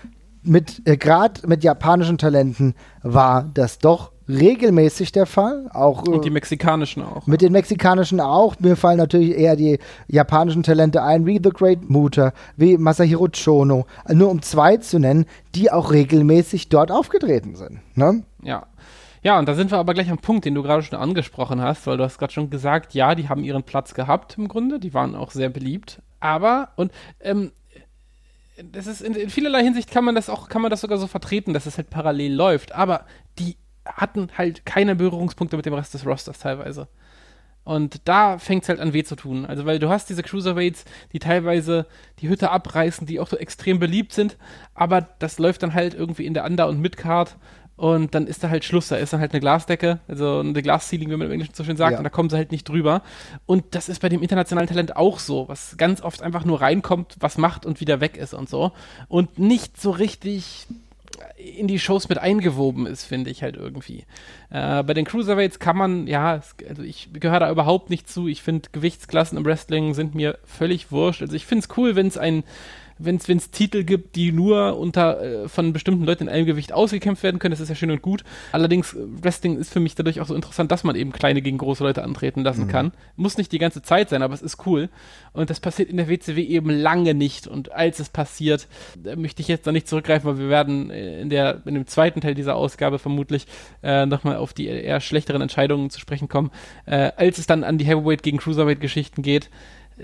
mit, 0.42 0.82
äh, 0.86 0.96
gerade 0.96 1.46
mit 1.46 1.64
japanischen 1.64 2.18
Talenten 2.18 2.74
war 3.02 3.50
das 3.54 3.78
doch 3.78 4.09
regelmäßig 4.38 5.12
der 5.12 5.26
Fall. 5.26 5.68
Auch, 5.72 6.02
Und 6.02 6.24
die 6.24 6.30
mexikanischen 6.30 7.02
auch. 7.02 7.26
Mit 7.26 7.42
den 7.42 7.52
mexikanischen 7.52 8.20
auch. 8.20 8.58
Mir 8.60 8.76
fallen 8.76 8.98
natürlich 8.98 9.36
eher 9.36 9.56
die 9.56 9.78
japanischen 10.08 10.62
Talente 10.62 11.02
ein, 11.02 11.26
wie 11.26 11.40
The 11.42 11.50
Great 11.50 11.88
Muta, 11.88 12.32
wie 12.56 12.78
Masahiro 12.78 13.28
Chono, 13.28 13.86
nur 14.08 14.30
um 14.30 14.42
zwei 14.42 14.76
zu 14.76 14.98
nennen, 14.98 15.26
die 15.54 15.70
auch 15.70 15.92
regelmäßig 15.92 16.68
dort 16.68 16.90
aufgetreten 16.90 17.56
sind. 17.56 17.80
Ne? 17.94 18.22
Ja. 18.42 18.66
Ja, 19.22 19.38
und 19.38 19.46
da 19.46 19.54
sind 19.54 19.70
wir 19.70 19.76
aber 19.76 19.92
gleich 19.92 20.10
am 20.10 20.16
Punkt, 20.16 20.46
den 20.46 20.54
du 20.54 20.62
gerade 20.62 20.82
schon 20.82 20.98
angesprochen 20.98 21.60
hast, 21.60 21.86
weil 21.86 21.98
du 21.98 22.04
hast 22.04 22.18
gerade 22.18 22.32
schon 22.32 22.48
gesagt, 22.48 22.94
ja, 22.94 23.14
die 23.14 23.28
haben 23.28 23.44
ihren 23.44 23.64
Platz 23.64 23.92
gehabt 23.92 24.38
im 24.38 24.48
Grunde, 24.48 24.80
die 24.80 24.94
waren 24.94 25.14
auch 25.14 25.30
sehr 25.30 25.50
beliebt. 25.50 26.00
Aber, 26.20 26.70
und 26.76 26.90
ähm, 27.20 27.52
das 28.72 28.86
ist 28.86 29.00
in, 29.02 29.14
in, 29.14 29.30
vielerlei 29.30 29.62
Hinsicht 29.62 29.90
kann 29.90 30.04
man 30.04 30.14
das 30.14 30.28
auch, 30.28 30.48
kann 30.48 30.62
man 30.62 30.70
das 30.70 30.80
sogar 30.80 30.98
so 30.98 31.06
vertreten, 31.06 31.52
dass 31.52 31.66
es 31.66 31.76
halt 31.76 31.90
parallel 31.90 32.34
läuft. 32.34 32.74
Aber 32.74 33.04
die 33.38 33.56
hatten 33.94 34.28
halt 34.36 34.66
keine 34.66 34.96
Berührungspunkte 34.96 35.56
mit 35.56 35.66
dem 35.66 35.74
Rest 35.74 35.94
des 35.94 36.06
Rosters 36.06 36.38
teilweise. 36.38 36.88
Und 37.62 38.08
da 38.08 38.38
fängt 38.38 38.62
es 38.62 38.68
halt 38.68 38.80
an 38.80 38.94
weh 38.94 39.04
zu 39.04 39.16
tun. 39.16 39.44
Also, 39.44 39.66
weil 39.66 39.78
du 39.78 39.90
hast 39.90 40.08
diese 40.08 40.22
Cruiserweights, 40.22 40.84
die 41.12 41.18
teilweise 41.18 41.86
die 42.18 42.28
Hütte 42.28 42.50
abreißen, 42.50 43.06
die 43.06 43.20
auch 43.20 43.28
so 43.28 43.36
extrem 43.36 43.78
beliebt 43.78 44.12
sind, 44.12 44.36
aber 44.74 45.02
das 45.18 45.38
läuft 45.38 45.62
dann 45.62 45.74
halt 45.74 45.94
irgendwie 45.94 46.26
in 46.26 46.34
der 46.34 46.44
Under- 46.44 46.68
und 46.68 46.80
Midcard 46.80 47.36
und 47.80 48.14
dann 48.14 48.26
ist 48.26 48.44
da 48.44 48.50
halt 48.50 48.64
Schluss. 48.64 48.88
Da 48.88 48.96
ist 48.96 49.14
dann 49.14 49.20
halt 49.20 49.32
eine 49.32 49.40
Glasdecke, 49.40 50.00
also 50.06 50.40
eine 50.40 50.62
Glasceiling, 50.62 51.08
wie 51.08 51.16
man 51.16 51.28
im 51.28 51.32
Englischen 51.32 51.54
so 51.54 51.64
schön 51.64 51.78
sagt, 51.78 51.92
ja. 51.92 51.98
und 51.98 52.04
da 52.04 52.10
kommen 52.10 52.28
sie 52.28 52.36
halt 52.36 52.52
nicht 52.52 52.68
drüber. 52.68 53.02
Und 53.46 53.74
das 53.74 53.88
ist 53.88 54.02
bei 54.02 54.10
dem 54.10 54.20
internationalen 54.20 54.68
Talent 54.68 54.96
auch 54.96 55.18
so, 55.18 55.48
was 55.48 55.78
ganz 55.78 56.02
oft 56.02 56.22
einfach 56.22 56.44
nur 56.44 56.60
reinkommt, 56.60 57.16
was 57.20 57.38
macht 57.38 57.64
und 57.64 57.80
wieder 57.80 58.00
weg 58.00 58.18
ist 58.18 58.34
und 58.34 58.50
so. 58.50 58.72
Und 59.08 59.38
nicht 59.38 59.80
so 59.80 59.92
richtig 59.92 60.66
in 61.36 61.66
die 61.66 61.78
Shows 61.78 62.08
mit 62.08 62.18
eingewoben 62.18 62.86
ist, 62.86 63.04
finde 63.04 63.30
ich 63.30 63.42
halt 63.42 63.56
irgendwie. 63.56 64.04
Äh, 64.50 64.82
bei 64.82 64.94
den 64.94 65.04
Cruiserweights 65.04 65.58
kann 65.58 65.76
man, 65.76 66.06
ja, 66.06 66.40
also 66.68 66.82
ich 66.82 67.10
gehöre 67.12 67.40
da 67.40 67.50
überhaupt 67.50 67.90
nicht 67.90 68.08
zu. 68.08 68.28
Ich 68.28 68.42
finde, 68.42 68.68
Gewichtsklassen 68.72 69.38
im 69.38 69.44
Wrestling 69.44 69.94
sind 69.94 70.14
mir 70.14 70.38
völlig 70.44 70.92
wurscht. 70.92 71.22
Also 71.22 71.34
ich 71.34 71.46
finde 71.46 71.64
es 71.64 71.76
cool, 71.76 71.96
wenn 71.96 72.06
es 72.06 72.18
ein 72.18 72.44
wenn 73.02 73.16
es 73.16 73.50
Titel 73.50 73.84
gibt, 73.84 74.16
die 74.16 74.32
nur 74.32 74.78
unter 74.78 75.22
äh, 75.22 75.48
von 75.48 75.72
bestimmten 75.72 76.04
Leuten 76.04 76.24
in 76.24 76.28
einem 76.28 76.46
Gewicht 76.46 76.72
ausgekämpft 76.72 77.22
werden 77.22 77.38
können, 77.38 77.52
das 77.52 77.60
ist 77.60 77.68
ja 77.68 77.74
schön 77.74 77.90
und 77.90 78.02
gut. 78.02 78.24
Allerdings, 78.52 78.96
Wrestling 78.96 79.58
ist 79.58 79.72
für 79.72 79.80
mich 79.80 79.94
dadurch 79.94 80.20
auch 80.20 80.26
so 80.26 80.34
interessant, 80.34 80.70
dass 80.70 80.84
man 80.84 80.96
eben 80.96 81.12
kleine 81.12 81.42
gegen 81.42 81.58
große 81.58 81.82
Leute 81.82 82.02
antreten 82.02 82.42
lassen 82.42 82.64
mhm. 82.64 82.68
kann. 82.68 82.92
Muss 83.16 83.38
nicht 83.38 83.52
die 83.52 83.58
ganze 83.58 83.82
Zeit 83.82 84.10
sein, 84.10 84.22
aber 84.22 84.34
es 84.34 84.42
ist 84.42 84.66
cool. 84.66 84.88
Und 85.32 85.50
das 85.50 85.60
passiert 85.60 85.88
in 85.88 85.96
der 85.96 86.08
WCW 86.08 86.42
eben 86.42 86.70
lange 86.70 87.14
nicht. 87.14 87.46
Und 87.46 87.72
als 87.72 87.98
es 88.00 88.08
passiert, 88.08 88.68
möchte 89.16 89.42
ich 89.42 89.48
jetzt 89.48 89.66
noch 89.66 89.72
nicht 89.72 89.88
zurückgreifen, 89.88 90.28
weil 90.28 90.38
wir 90.38 90.48
werden 90.48 90.90
äh, 90.90 91.20
in, 91.20 91.30
der, 91.30 91.62
in 91.64 91.74
dem 91.74 91.86
zweiten 91.86 92.20
Teil 92.20 92.34
dieser 92.34 92.56
Ausgabe 92.56 92.98
vermutlich 92.98 93.46
äh, 93.82 94.06
nochmal 94.06 94.36
auf 94.36 94.52
die 94.52 94.66
eher 94.66 95.00
schlechteren 95.00 95.42
Entscheidungen 95.42 95.90
zu 95.90 96.00
sprechen 96.00 96.28
kommen. 96.28 96.50
Äh, 96.86 97.12
als 97.16 97.38
es 97.38 97.46
dann 97.46 97.64
an 97.64 97.78
die 97.78 97.84
Heavyweight 97.84 98.22
gegen 98.22 98.38
Cruiserweight-Geschichten 98.38 99.22
geht, 99.22 99.50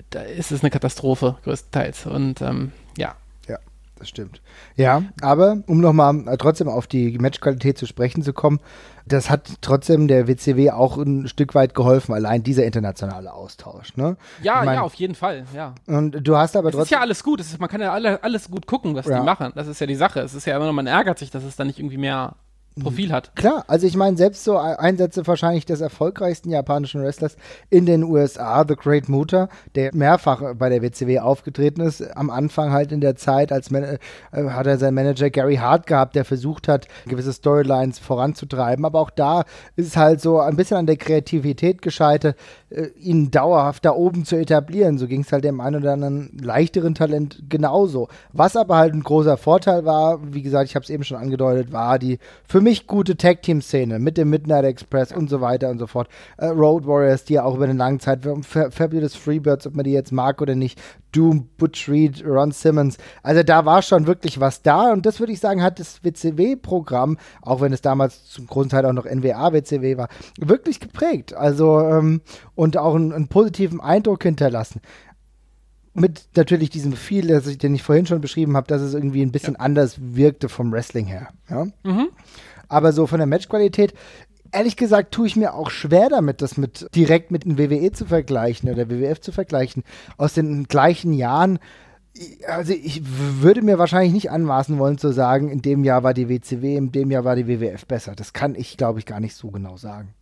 da 0.09 0.21
ist 0.21 0.51
es 0.51 0.61
eine 0.61 0.69
Katastrophe, 0.69 1.37
größtenteils. 1.43 2.05
Und 2.05 2.41
ähm, 2.41 2.71
ja. 2.97 3.15
Ja, 3.47 3.57
das 3.97 4.09
stimmt. 4.09 4.41
Ja, 4.75 5.03
aber 5.21 5.63
um 5.67 5.79
nochmal 5.79 6.27
äh, 6.27 6.37
trotzdem 6.37 6.67
auf 6.67 6.87
die 6.87 7.17
Matchqualität 7.17 7.77
zu 7.77 7.85
sprechen 7.85 8.21
zu 8.21 8.33
kommen, 8.33 8.59
das 9.05 9.29
hat 9.29 9.49
trotzdem 9.61 10.07
der 10.07 10.27
WCW 10.27 10.71
auch 10.71 10.97
ein 10.97 11.27
Stück 11.27 11.55
weit 11.55 11.73
geholfen, 11.73 12.13
allein 12.13 12.43
dieser 12.43 12.65
internationale 12.65 13.33
Austausch. 13.33 13.95
Ne? 13.95 14.17
Ja, 14.41 14.63
mein, 14.63 14.75
ja, 14.75 14.81
auf 14.81 14.95
jeden 14.95 15.15
Fall, 15.15 15.45
ja. 15.55 15.75
Und 15.85 16.11
du 16.27 16.35
hast 16.35 16.55
aber 16.55 16.71
trotzdem. 16.71 16.81
Es 16.81 16.87
ist 16.87 16.91
ja 16.91 16.99
alles 16.99 17.23
gut, 17.23 17.39
ist, 17.39 17.59
man 17.59 17.69
kann 17.69 17.81
ja 17.81 17.93
alle, 17.93 18.21
alles 18.23 18.51
gut 18.51 18.67
gucken, 18.67 18.95
was 18.95 19.05
ja. 19.05 19.19
die 19.19 19.25
machen. 19.25 19.53
Das 19.55 19.67
ist 19.67 19.79
ja 19.79 19.87
die 19.87 19.95
Sache. 19.95 20.19
Es 20.19 20.33
ist 20.33 20.45
ja 20.45 20.55
immer 20.55 20.65
noch, 20.65 20.73
man 20.73 20.87
ärgert 20.87 21.19
sich, 21.19 21.31
dass 21.31 21.43
es 21.43 21.55
da 21.55 21.63
nicht 21.63 21.79
irgendwie 21.79 21.97
mehr 21.97 22.35
Profil 22.79 23.11
hat. 23.11 23.35
Klar, 23.35 23.63
also 23.67 23.87
ich 23.87 23.95
meine, 23.95 24.17
selbst 24.17 24.43
so 24.43 24.57
Einsätze 24.57 25.25
wahrscheinlich 25.27 25.65
des 25.65 25.81
erfolgreichsten 25.81 26.49
japanischen 26.49 27.01
Wrestlers 27.01 27.37
in 27.69 27.85
den 27.85 28.03
USA, 28.03 28.65
The 28.67 28.75
Great 28.75 29.09
Muta, 29.09 29.49
der 29.75 29.93
mehrfach 29.93 30.55
bei 30.55 30.69
der 30.69 30.81
WCW 30.81 31.19
aufgetreten 31.19 31.81
ist, 31.81 32.01
am 32.15 32.29
Anfang 32.29 32.71
halt 32.71 32.91
in 32.91 33.01
der 33.01 33.15
Zeit, 33.15 33.51
als 33.51 33.71
Man 33.71 33.83
äh, 33.83 33.97
hat 34.31 34.67
er 34.67 34.77
seinen 34.77 34.95
Manager 34.95 35.29
Gary 35.29 35.55
Hart 35.55 35.87
gehabt, 35.87 36.15
der 36.15 36.25
versucht 36.25 36.67
hat, 36.67 36.87
gewisse 37.05 37.33
Storylines 37.33 37.99
voranzutreiben, 37.99 38.85
aber 38.85 38.99
auch 38.99 39.09
da 39.09 39.43
ist 39.75 39.87
es 39.87 39.97
halt 39.97 40.21
so 40.21 40.39
ein 40.39 40.55
bisschen 40.55 40.77
an 40.77 40.85
der 40.85 40.97
Kreativität 40.97 41.81
gescheitert, 41.81 42.37
äh, 42.69 42.87
ihn 42.99 43.31
dauerhaft 43.31 43.85
da 43.85 43.91
oben 43.91 44.25
zu 44.25 44.35
etablieren. 44.35 44.97
So 44.97 45.07
ging 45.07 45.21
es 45.21 45.31
halt 45.31 45.43
dem 45.43 45.61
einen 45.61 45.81
oder 45.81 45.93
anderen 45.93 46.37
leichteren 46.39 46.95
Talent 46.95 47.43
genauso. 47.49 48.09
Was 48.33 48.55
aber 48.55 48.77
halt 48.77 48.93
ein 48.93 49.03
großer 49.03 49.37
Vorteil 49.37 49.85
war, 49.85 50.19
wie 50.33 50.41
gesagt, 50.41 50.69
ich 50.69 50.75
habe 50.75 50.83
es 50.83 50.89
eben 50.89 51.03
schon 51.03 51.17
angedeutet, 51.17 51.71
war 51.71 51.99
die 51.99 52.19
für 52.45 52.61
mich 52.67 52.85
gute 52.85 53.15
Tag-Team-Szene 53.15 53.97
mit 53.97 54.17
dem 54.17 54.29
Midnight 54.29 54.65
Express 54.65 55.13
und 55.13 55.29
so 55.29 55.39
weiter 55.39 55.69
und 55.69 55.79
so 55.79 55.87
fort. 55.87 56.09
Äh, 56.35 56.47
Road 56.47 56.85
Warriors, 56.85 57.23
die 57.23 57.35
ja 57.35 57.45
auch 57.45 57.55
über 57.55 57.63
eine 57.63 57.73
lange 57.73 57.99
Zeit, 57.99 58.27
Fabulous 58.43 59.15
Freebirds, 59.15 59.65
ob 59.65 59.73
man 59.73 59.85
die 59.85 59.93
jetzt 59.93 60.11
mag 60.11 60.41
oder 60.41 60.53
nicht, 60.53 60.77
Doom, 61.13 61.47
Butch 61.57 61.87
Reed, 61.87 62.25
Ron 62.25 62.51
Simmons. 62.51 62.97
Also 63.23 63.41
da 63.41 63.63
war 63.63 63.81
schon 63.81 64.05
wirklich 64.05 64.41
was 64.41 64.63
da 64.63 64.91
und 64.91 65.05
das 65.05 65.21
würde 65.21 65.31
ich 65.31 65.39
sagen, 65.39 65.63
hat 65.63 65.79
das 65.79 66.03
WCW-Programm, 66.03 67.17
auch 67.41 67.61
wenn 67.61 67.71
es 67.71 67.79
damals 67.79 68.25
zum 68.25 68.47
großen 68.47 68.69
Teil 68.69 68.85
auch 68.85 68.91
noch 68.91 69.05
NWA-WCW 69.05 69.95
war, 69.95 70.09
wirklich 70.37 70.81
geprägt. 70.81 71.33
Also 71.33 71.79
ähm, 71.79 72.19
und 72.53 72.75
auch 72.75 72.95
einen, 72.95 73.13
einen 73.13 73.29
positiven 73.29 73.79
Eindruck 73.79 74.23
hinterlassen 74.23 74.81
mit 75.93 76.27
natürlich 76.35 76.69
diesem 76.69 76.93
Feel, 76.93 77.41
den 77.41 77.75
ich 77.75 77.81
vorhin 77.81 78.05
schon 78.05 78.21
beschrieben 78.21 78.55
habe, 78.55 78.67
dass 78.67 78.81
es 78.81 78.93
irgendwie 78.93 79.23
ein 79.23 79.31
bisschen 79.31 79.55
ja. 79.55 79.61
anders 79.61 79.95
wirkte 79.99 80.49
vom 80.49 80.71
Wrestling 80.71 81.05
her. 81.05 81.29
Ja? 81.49 81.65
Mhm. 81.83 82.09
Aber 82.67 82.91
so 82.91 83.07
von 83.07 83.19
der 83.19 83.27
Matchqualität, 83.27 83.93
ehrlich 84.51 84.75
gesagt, 84.75 85.13
tue 85.13 85.27
ich 85.27 85.35
mir 85.35 85.53
auch 85.53 85.69
schwer 85.69 86.09
damit, 86.09 86.41
das 86.41 86.57
mit 86.57 86.87
direkt 86.95 87.31
mit 87.31 87.45
dem 87.45 87.57
WWE 87.57 87.91
zu 87.91 88.05
vergleichen 88.05 88.69
oder 88.69 88.89
WWF 88.89 89.19
zu 89.21 89.31
vergleichen. 89.31 89.83
Aus 90.17 90.33
den 90.33 90.65
gleichen 90.65 91.13
Jahren. 91.13 91.59
Also 92.47 92.73
ich 92.73 93.01
würde 93.05 93.61
mir 93.61 93.77
wahrscheinlich 93.77 94.13
nicht 94.13 94.31
anmaßen 94.31 94.79
wollen 94.79 94.97
zu 94.97 95.11
sagen, 95.11 95.49
in 95.49 95.61
dem 95.61 95.83
Jahr 95.83 96.03
war 96.03 96.15
die 96.15 96.29
WCW, 96.29 96.75
in 96.75 96.91
dem 96.91 97.11
Jahr 97.11 97.25
war 97.25 97.35
die 97.35 97.47
WWF 97.47 97.85
besser. 97.85 98.13
Das 98.15 98.33
kann 98.33 98.55
ich, 98.55 98.75
glaube 98.75 98.99
ich, 98.99 99.05
gar 99.05 99.19
nicht 99.19 99.35
so 99.35 99.51
genau 99.51 99.77
sagen. 99.77 100.15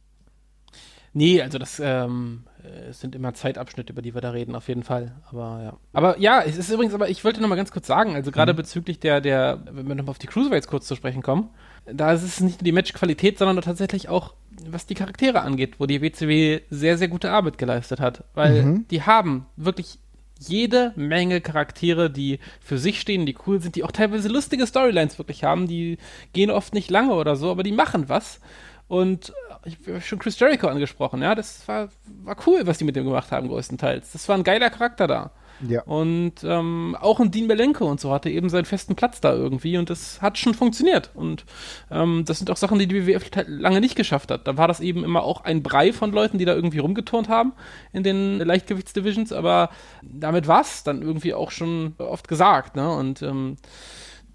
Nee, 1.13 1.41
also 1.41 1.57
das 1.57 1.81
ähm, 1.81 2.43
sind 2.91 3.15
immer 3.15 3.33
Zeitabschnitte, 3.33 3.93
über 3.93 4.01
die 4.01 4.13
wir 4.13 4.19
da 4.19 4.31
reden, 4.31 4.53
auf 4.53 4.67
jeden 4.67 4.83
Fall. 4.83 5.15
Aber 5.29 5.61
ja. 5.63 5.77
Aber 5.93 6.19
ja, 6.19 6.41
es 6.41 6.57
ist 6.57 6.69
übrigens, 6.69 6.93
aber 6.93 7.09
ich 7.09 7.23
wollte 7.23 7.41
noch 7.41 7.47
mal 7.47 7.55
ganz 7.55 7.71
kurz 7.71 7.87
sagen, 7.87 8.15
also 8.15 8.31
gerade 8.31 8.51
mhm. 8.51 8.57
bezüglich 8.57 8.99
der, 8.99 9.21
der, 9.21 9.61
wenn 9.71 9.87
wir 9.87 9.95
nochmal 9.95 10.11
auf 10.11 10.17
die 10.17 10.27
Cruiserweights 10.27 10.67
kurz 10.67 10.87
zu 10.87 10.95
sprechen 10.95 11.21
kommen, 11.21 11.49
da 11.85 12.13
ist 12.13 12.23
es 12.23 12.41
nicht 12.41 12.61
nur 12.61 12.65
die 12.65 12.71
Matchqualität, 12.71 13.37
sondern 13.37 13.61
tatsächlich 13.63 14.09
auch, 14.09 14.33
was 14.67 14.85
die 14.85 14.95
Charaktere 14.95 15.41
angeht, 15.41 15.75
wo 15.79 15.85
die 15.85 16.01
WCW 16.01 16.61
sehr, 16.69 16.97
sehr 16.97 17.07
gute 17.07 17.31
Arbeit 17.31 17.57
geleistet 17.57 17.99
hat. 17.99 18.23
Weil 18.33 18.63
mhm. 18.63 18.87
die 18.89 19.03
haben 19.03 19.45
wirklich 19.55 19.99
jede 20.39 20.91
Menge 20.95 21.41
Charaktere, 21.41 22.09
die 22.09 22.39
für 22.59 22.77
sich 22.77 22.99
stehen, 22.99 23.25
die 23.25 23.37
cool 23.47 23.61
sind, 23.61 23.75
die 23.75 23.83
auch 23.83 23.91
teilweise 23.91 24.27
lustige 24.27 24.67
Storylines 24.67 25.17
wirklich 25.17 25.43
haben, 25.43 25.67
die 25.67 25.97
gehen 26.33 26.51
oft 26.51 26.73
nicht 26.73 26.91
lange 26.91 27.13
oder 27.13 27.35
so, 27.35 27.51
aber 27.51 27.63
die 27.63 27.71
machen 27.71 28.09
was. 28.09 28.39
Und 28.87 29.33
ich 29.63 29.77
habe 29.87 30.01
schon 30.01 30.19
Chris 30.19 30.39
Jericho 30.39 30.67
angesprochen, 30.67 31.21
ja, 31.21 31.33
das 31.33 31.67
war, 31.67 31.89
war 32.23 32.37
cool, 32.45 32.61
was 32.65 32.77
die 32.77 32.83
mit 32.83 32.95
dem 32.95 33.05
gemacht 33.05 33.31
haben, 33.31 33.47
größtenteils. 33.47 34.11
Das 34.11 34.29
war 34.29 34.37
ein 34.37 34.43
geiler 34.43 34.69
Charakter 34.69 35.07
da. 35.07 35.31
Ja. 35.67 35.83
Und 35.83 36.43
ähm, 36.43 36.97
auch 36.99 37.19
ein 37.19 37.31
Dean 37.31 37.47
Belenko 37.47 37.85
und 37.89 37.99
so 37.99 38.11
hatte 38.11 38.29
eben 38.29 38.49
seinen 38.49 38.65
festen 38.65 38.95
Platz 38.95 39.21
da 39.21 39.33
irgendwie 39.33 39.77
und 39.77 39.89
das 39.89 40.21
hat 40.21 40.37
schon 40.37 40.53
funktioniert. 40.53 41.11
Und 41.13 41.45
ähm, 41.89 42.23
das 42.25 42.39
sind 42.39 42.51
auch 42.51 42.57
Sachen, 42.57 42.79
die 42.79 42.87
die 42.87 43.07
WWF 43.07 43.29
lange 43.47 43.79
nicht 43.79 43.95
geschafft 43.95 44.31
hat. 44.31 44.47
Da 44.47 44.57
war 44.57 44.67
das 44.67 44.79
eben 44.81 45.03
immer 45.03 45.23
auch 45.23 45.43
ein 45.43 45.63
Brei 45.63 45.93
von 45.93 46.11
Leuten, 46.11 46.37
die 46.37 46.45
da 46.45 46.53
irgendwie 46.53 46.79
rumgeturnt 46.79 47.29
haben 47.29 47.53
in 47.93 48.03
den 48.03 48.39
Leichtgewichtsdivisions, 48.39 49.31
aber 49.31 49.69
damit 50.01 50.47
war 50.47 50.61
es 50.61 50.83
dann 50.83 51.01
irgendwie 51.01 51.33
auch 51.33 51.51
schon 51.51 51.95
oft 51.97 52.27
gesagt. 52.27 52.75
Ne? 52.75 52.89
Und 52.91 53.21
ähm, 53.21 53.55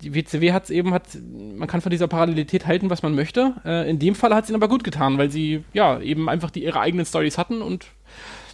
die 0.02 0.14
WCW 0.14 0.52
hat 0.52 0.64
es 0.64 0.70
eben, 0.70 0.94
hat, 0.94 1.04
man 1.54 1.68
kann 1.68 1.80
von 1.80 1.90
dieser 1.90 2.08
Parallelität 2.08 2.66
halten, 2.66 2.90
was 2.90 3.02
man 3.02 3.14
möchte. 3.14 3.54
Äh, 3.64 3.90
in 3.90 3.98
dem 3.98 4.14
Fall 4.14 4.34
hat 4.34 4.44
es 4.44 4.50
ihnen 4.50 4.56
aber 4.56 4.68
gut 4.68 4.84
getan, 4.84 5.18
weil 5.18 5.30
sie 5.30 5.64
ja 5.72 6.00
eben 6.00 6.28
einfach 6.28 6.50
die, 6.50 6.64
ihre 6.64 6.80
eigenen 6.80 7.04
Stories 7.04 7.36
hatten 7.36 7.60
und 7.60 7.86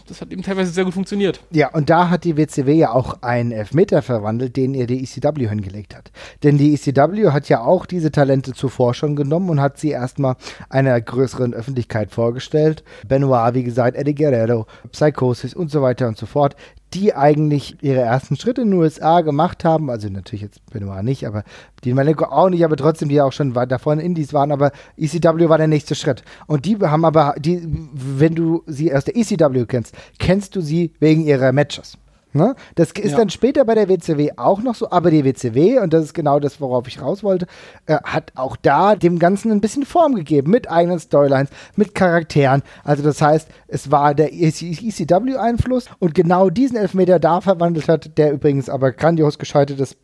das 0.07 0.21
hat 0.21 0.31
eben 0.31 0.41
teilweise 0.41 0.71
sehr 0.71 0.85
gut 0.85 0.93
funktioniert. 0.93 1.39
Ja, 1.51 1.69
und 1.73 1.89
da 1.89 2.09
hat 2.09 2.23
die 2.23 2.37
WCW 2.37 2.73
ja 2.73 2.91
auch 2.91 3.21
einen 3.21 3.51
Elfmeter 3.51 4.01
verwandelt, 4.01 4.55
den 4.55 4.73
ihr 4.73 4.87
die 4.87 5.03
ECW 5.03 5.47
hingelegt 5.47 5.95
hat. 5.95 6.11
Denn 6.43 6.57
die 6.57 6.73
ECW 6.73 7.31
hat 7.31 7.49
ja 7.49 7.61
auch 7.61 7.85
diese 7.85 8.11
Talente 8.11 8.53
zuvor 8.53 8.93
schon 8.93 9.15
genommen 9.15 9.49
und 9.49 9.61
hat 9.61 9.77
sie 9.77 9.89
erstmal 9.89 10.35
einer 10.69 10.99
größeren 10.99 11.53
Öffentlichkeit 11.53 12.11
vorgestellt. 12.11 12.83
Benoit, 13.07 13.53
wie 13.53 13.63
gesagt, 13.63 13.97
Eddie 13.97 14.15
Guerrero, 14.15 14.65
Psychosis 14.91 15.53
und 15.53 15.69
so 15.69 15.81
weiter 15.81 16.07
und 16.07 16.17
so 16.17 16.25
fort 16.25 16.55
die 16.93 17.13
eigentlich 17.13 17.77
ihre 17.81 18.01
ersten 18.01 18.37
Schritte 18.37 18.61
in 18.61 18.71
den 18.71 18.79
USA 18.79 19.21
gemacht 19.21 19.65
haben, 19.65 19.89
also 19.89 20.09
natürlich 20.09 20.41
jetzt 20.41 20.65
Benoit 20.71 21.03
nicht, 21.03 21.27
aber 21.27 21.43
die 21.83 21.93
Malenko 21.93 22.25
auch 22.25 22.49
nicht, 22.49 22.63
aber 22.63 22.77
trotzdem, 22.77 23.09
die 23.09 23.21
auch 23.21 23.33
schon 23.33 23.55
weit 23.55 23.71
davor 23.71 23.93
in 23.93 23.99
Indies 23.99 24.33
waren, 24.33 24.51
aber 24.51 24.71
ECW 24.97 25.49
war 25.49 25.57
der 25.57 25.67
nächste 25.67 25.95
Schritt. 25.95 26.23
Und 26.47 26.65
die 26.65 26.77
haben 26.77 27.05
aber, 27.05 27.35
die, 27.37 27.61
wenn 27.93 28.35
du 28.35 28.63
sie 28.67 28.93
aus 28.93 29.03
der 29.03 29.17
ECW 29.17 29.65
kennst, 29.65 29.95
kennst 30.17 30.55
du 30.55 30.61
sie 30.61 30.93
wegen 30.99 31.25
ihrer 31.25 31.51
Matches. 31.51 31.97
Ne? 32.33 32.55
Das 32.75 32.91
ist 32.91 33.11
ja. 33.11 33.17
dann 33.17 33.29
später 33.29 33.63
bei 33.65 33.73
der 33.73 33.87
WCW 33.87 34.31
auch 34.35 34.61
noch 34.61 34.75
so, 34.75 34.91
aber 34.91 35.11
die 35.11 35.23
WCW, 35.23 35.79
und 35.79 35.93
das 35.93 36.03
ist 36.03 36.13
genau 36.13 36.39
das, 36.39 36.59
worauf 36.59 36.87
ich 36.87 37.01
raus 37.01 37.23
wollte, 37.23 37.47
äh, 37.85 37.97
hat 38.03 38.33
auch 38.35 38.57
da 38.57 38.95
dem 38.95 39.17
Ganzen 39.17 39.51
ein 39.51 39.61
bisschen 39.61 39.85
Form 39.85 40.15
gegeben, 40.15 40.51
mit 40.51 40.69
eigenen 40.69 40.99
Storylines, 40.99 41.49
mit 41.75 41.95
Charakteren. 41.95 42.63
Also 42.83 43.01
das 43.01 43.21
heißt, 43.21 43.47
es 43.67 43.91
war 43.91 44.13
der 44.13 44.33
ECW-Einfluss 44.33 45.85
und 45.99 46.13
genau 46.13 46.49
diesen 46.49 46.77
Elfmeter 46.77 47.19
da 47.19 47.41
verwandelt 47.41 47.87
hat, 47.87 48.17
der 48.17 48.33
übrigens 48.33 48.69
aber 48.69 48.91
grandios 48.91 49.39
gescheitert 49.39 49.79
ist, 49.79 49.97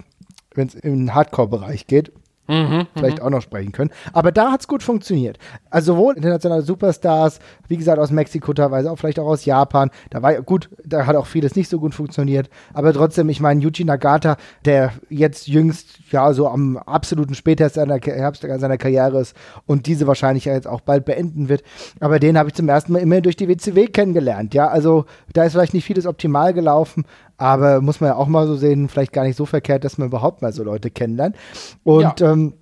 wenn 0.55 0.67
es 0.67 0.75
im 0.75 1.13
Hardcore-Bereich 1.13 1.87
geht. 1.87 2.11
Mhm, 2.47 2.87
vielleicht 2.93 3.19
mhm. 3.19 3.23
auch 3.23 3.29
noch 3.29 3.41
sprechen 3.41 3.71
können. 3.71 3.91
Aber 4.11 4.31
da 4.31 4.51
hat 4.51 4.61
es 4.61 4.67
gut 4.67 4.83
funktioniert. 4.83 5.37
Also 5.69 5.93
sowohl 5.93 6.17
internationale 6.17 6.61
Superstars, 6.61 7.39
wie 7.69 7.77
gesagt 7.77 7.99
aus 7.99 8.11
Mexiko 8.11 8.53
teilweise, 8.53 8.91
auch 8.91 8.97
vielleicht 8.97 9.19
auch 9.19 9.27
aus 9.27 9.45
Japan. 9.45 9.91
Da 10.09 10.21
war 10.21 10.33
gut, 10.41 10.69
da 10.85 11.05
hat 11.05 11.15
auch 11.15 11.25
vieles 11.25 11.55
nicht 11.55 11.69
so 11.69 11.79
gut 11.79 11.95
funktioniert. 11.95 12.49
Aber 12.73 12.91
trotzdem, 12.93 13.29
ich 13.29 13.39
meine, 13.39 13.61
Yuji 13.61 13.85
Nagata, 13.85 14.35
der 14.65 14.91
jetzt 15.09 15.47
jüngst 15.47 15.99
ja 16.13 16.31
so 16.33 16.47
am 16.47 16.77
absoluten 16.77 17.35
Spätherbst 17.35 17.75
seiner, 17.75 17.97
Herbst 17.97 18.41
seiner 18.41 18.77
Karriere 18.77 19.19
ist 19.19 19.35
und 19.65 19.87
diese 19.87 20.07
wahrscheinlich 20.07 20.45
jetzt 20.45 20.67
auch 20.67 20.81
bald 20.81 21.05
beenden 21.05 21.49
wird. 21.49 21.63
Aber 21.99 22.19
den 22.19 22.37
habe 22.37 22.49
ich 22.49 22.55
zum 22.55 22.69
ersten 22.69 22.93
Mal 22.93 22.99
immer 22.99 23.19
durch 23.19 23.35
die 23.35 23.49
WCW 23.49 23.87
kennengelernt. 23.87 24.53
Ja, 24.53 24.67
also 24.67 25.05
da 25.33 25.43
ist 25.43 25.51
vielleicht 25.51 25.73
nicht 25.73 25.85
vieles 25.85 26.05
optimal 26.05 26.53
gelaufen, 26.53 27.05
aber 27.37 27.81
muss 27.81 27.99
man 27.99 28.11
ja 28.11 28.15
auch 28.15 28.27
mal 28.27 28.47
so 28.47 28.55
sehen, 28.55 28.87
vielleicht 28.87 29.11
gar 29.11 29.25
nicht 29.25 29.35
so 29.35 29.45
verkehrt, 29.45 29.83
dass 29.83 29.97
man 29.97 30.07
überhaupt 30.07 30.41
mal 30.41 30.53
so 30.53 30.63
Leute 30.63 30.89
kennenlernt. 30.89 31.35
Und 31.83 32.19
ja. 32.19 32.31
ähm, 32.31 32.53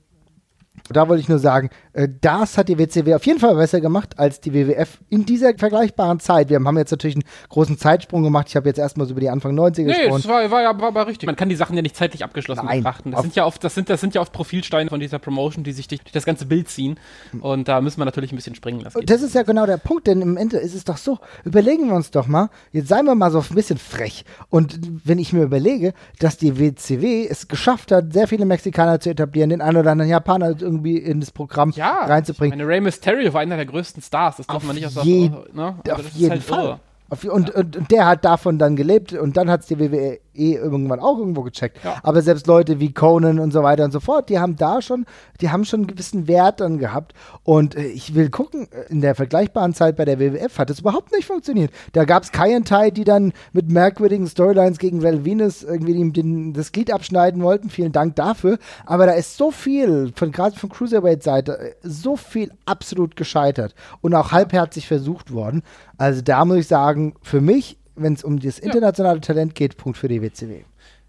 Da 0.90 1.08
wollte 1.08 1.22
ich 1.22 1.30
nur 1.30 1.40
sagen, 1.40 1.70
das 1.94 2.58
hat 2.58 2.70
die 2.70 2.78
WCW 2.78 3.16
auf 3.16 3.26
jeden 3.26 3.40
Fall 3.40 3.56
besser 3.56 3.82
gemacht 3.82 4.18
als 4.18 4.40
die 4.40 4.54
WWF 4.54 5.00
in 5.10 5.26
dieser 5.26 5.54
vergleichbaren 5.58 6.20
Zeit. 6.20 6.50
Wir 6.50 6.60
haben 6.64 6.78
jetzt 6.78 6.92
natürlich 6.92 7.16
einen 7.16 7.26
großen 7.50 7.78
Zeitsprung 7.78 8.24
gemacht. 8.24 8.48
Ich 8.50 8.56
habe 8.56 8.70
jetzt 8.70 8.78
erstmal 8.78 9.08
so 9.08 9.12
über 9.12 9.20
die 9.20 9.30
Anfang 9.30 9.58
90er 9.58 9.82
nee, 9.82 9.84
gesprochen. 9.86 10.12
das 10.22 10.28
war, 10.28 10.52
war, 10.52 10.62
ja, 10.62 10.80
war, 10.80 10.96
war 10.96 11.08
richtig. 11.08 11.28
Man 11.28 11.36
kann 11.36 11.50
die 11.50 11.56
Sachen 11.56 11.76
ja 11.76 11.82
nicht 11.82 11.98
zeitlich 11.98 12.24
abgeschlossen 12.24 12.66
Nein, 12.66 12.80
betrachten. 12.80 13.12
Das 13.12 13.20
auf- 13.20 13.26
sind, 13.26 13.36
ja 13.36 13.46
oft, 13.46 13.62
das, 13.64 13.76
sind, 13.76 13.90
das 13.90 14.00
sind 14.00 14.16
ja 14.16 14.22
oft 14.22 14.32
Profilsteine 14.32 14.90
von 14.90 15.00
dieser 15.02 15.20
Promotion, 15.20 15.64
die 15.66 15.74
sich 15.74 15.88
durch, 15.90 16.02
durch 16.02 16.14
das 16.14 16.26
ganze 16.26 16.46
Bild 16.46 16.70
ziehen. 16.70 16.98
Und 17.42 17.68
da 17.68 17.82
müssen 17.82 18.00
wir 18.00 18.06
natürlich 18.06 18.32
ein 18.32 18.38
bisschen 18.38 18.56
springen. 18.56 18.80
Geht. 18.80 19.10
das 19.10 19.22
ist 19.22 19.36
ja 19.36 19.44
genau 19.44 19.66
der 19.66 19.78
Punkt, 19.78 20.08
denn 20.08 20.22
im 20.22 20.38
Ende 20.38 20.58
ist 20.58 20.76
es 20.76 20.86
doch 20.86 20.98
so, 20.98 21.20
überlegen 21.44 21.88
wir 21.88 21.96
uns 21.96 22.12
doch 22.12 22.28
mal, 22.28 22.50
jetzt 22.72 22.88
seien 22.88 23.06
wir 23.06 23.16
mal 23.16 23.32
so 23.32 23.40
ein 23.40 23.56
bisschen 23.56 23.78
frech. 23.78 24.24
Und 24.50 24.80
wenn 25.04 25.20
ich 25.20 25.34
mir 25.34 25.44
überlege, 25.44 25.94
dass 26.20 26.38
die 26.38 26.58
WCW 26.58 27.28
es 27.28 27.50
geschafft 27.50 27.92
hat, 27.92 28.14
sehr 28.14 28.28
viele 28.28 28.46
Mexikaner 28.46 29.00
zu 29.00 29.10
etablieren, 29.10 29.50
den 29.50 29.62
einen 29.62 29.78
oder 29.78 29.92
anderen 29.92 30.10
Japaner 30.10 30.56
irgendwie 30.60 30.98
in 30.98 31.20
das 31.20 31.32
Programm 31.32 31.74
ja, 31.81 31.81
reinzubringen. 31.90 32.58
Meine 32.58 32.68
Rey 32.70 32.82
Mysterio 32.82 33.34
war 33.34 33.42
einer 33.42 33.56
der 33.58 33.66
größten 33.66 34.02
Stars. 34.02 34.38
Das 34.38 34.48
darf 34.48 34.58
Auf 34.58 34.64
man 34.64 34.76
nicht 34.76 34.86
aus 34.86 35.04
jeden- 35.04 35.36
ne? 35.54 35.76
auf 35.80 35.90
Also 35.90 36.02
ist 36.08 36.16
jeden 36.16 36.32
halt 36.32 36.44
Fall. 36.44 36.80
Auf, 37.10 37.24
und, 37.26 37.50
und, 37.50 37.76
und 37.76 37.92
der 37.92 38.06
hat 38.06 38.24
davon 38.24 38.58
dann 38.58 38.76
gelebt 38.78 39.12
und 39.14 39.36
dann 39.36 39.50
hat 39.50 39.62
es 39.62 39.66
die 39.68 39.78
WWE 39.80 40.20
irgendwann 40.34 41.00
auch 41.00 41.18
irgendwo 41.18 41.42
gecheckt. 41.44 41.84
Ja. 41.84 41.96
Aber 42.04 42.22
selbst 42.22 42.48
Leute 42.48 42.80
wie 42.80 42.94
Conan 42.94 43.40
und 43.40 43.52
so 43.52 43.64
weiter 43.64 43.84
und 43.86 43.92
so 43.92 44.00
fort, 44.00 44.30
die 44.30 44.40
haben 44.40 44.56
da 44.56 44.82
schon, 44.82 45.06
die 45.42 45.50
haben 45.50 45.66
schon 45.66 45.82
einen 45.82 45.88
gewissen 45.88 46.28
Wert 46.28 46.62
dann 46.62 46.78
gehabt. 46.78 47.14
Und 47.44 47.76
äh, 47.76 47.86
ich 47.88 48.16
will 48.16 48.30
gucken, 48.30 48.68
äh, 48.72 48.92
in 48.92 49.02
der 49.02 49.16
vergleichbaren 49.16 49.74
Zeit 49.74 49.96
bei 49.96 50.06
der 50.06 50.20
WWF 50.20 50.58
hat 50.58 50.70
es 50.70 50.80
überhaupt 50.80 51.12
nicht 51.12 51.26
funktioniert. 51.26 51.72
Da 51.94 52.06
gab 52.06 52.24
es 52.24 52.32
Kai 52.32 52.60
die 52.92 53.04
dann 53.04 53.34
mit 53.54 53.70
merkwürdigen 53.70 54.28
Storylines 54.28 54.78
gegen 54.78 55.04
Val 55.04 55.26
Venus 55.26 55.64
irgendwie 55.64 55.94
ihm 55.94 56.14
den, 56.14 56.54
das 56.54 56.72
Glied 56.72 56.92
abschneiden 56.92 57.42
wollten. 57.42 57.70
Vielen 57.70 57.92
Dank 57.92 58.16
dafür. 58.16 58.58
Aber 58.86 59.06
da 59.06 59.14
ist 59.14 59.38
so 59.38 59.52
viel, 59.52 60.12
von 60.16 60.32
gerade 60.32 60.58
von 60.58 60.70
Cruiserweight-Seite, 60.70 61.60
äh, 61.60 61.74
so 61.82 62.16
viel 62.16 62.52
absolut 62.66 63.16
gescheitert 63.16 63.76
und 64.02 64.14
auch 64.14 64.32
halbherzig 64.32 64.88
versucht 64.88 65.34
worden. 65.34 65.64
Also 65.98 66.22
da 66.22 66.46
muss 66.46 66.58
ich 66.58 66.68
sagen, 66.68 67.16
für 67.22 67.42
mich, 67.42 67.78
wenn 68.04 68.14
es 68.14 68.24
um 68.24 68.40
das 68.40 68.60
internationale 68.60 69.22
Talent 69.22 69.56
geht, 69.56 69.78
Punkt 69.78 69.98
für 69.98 70.08
die 70.08 70.22
WCW. 70.22 70.64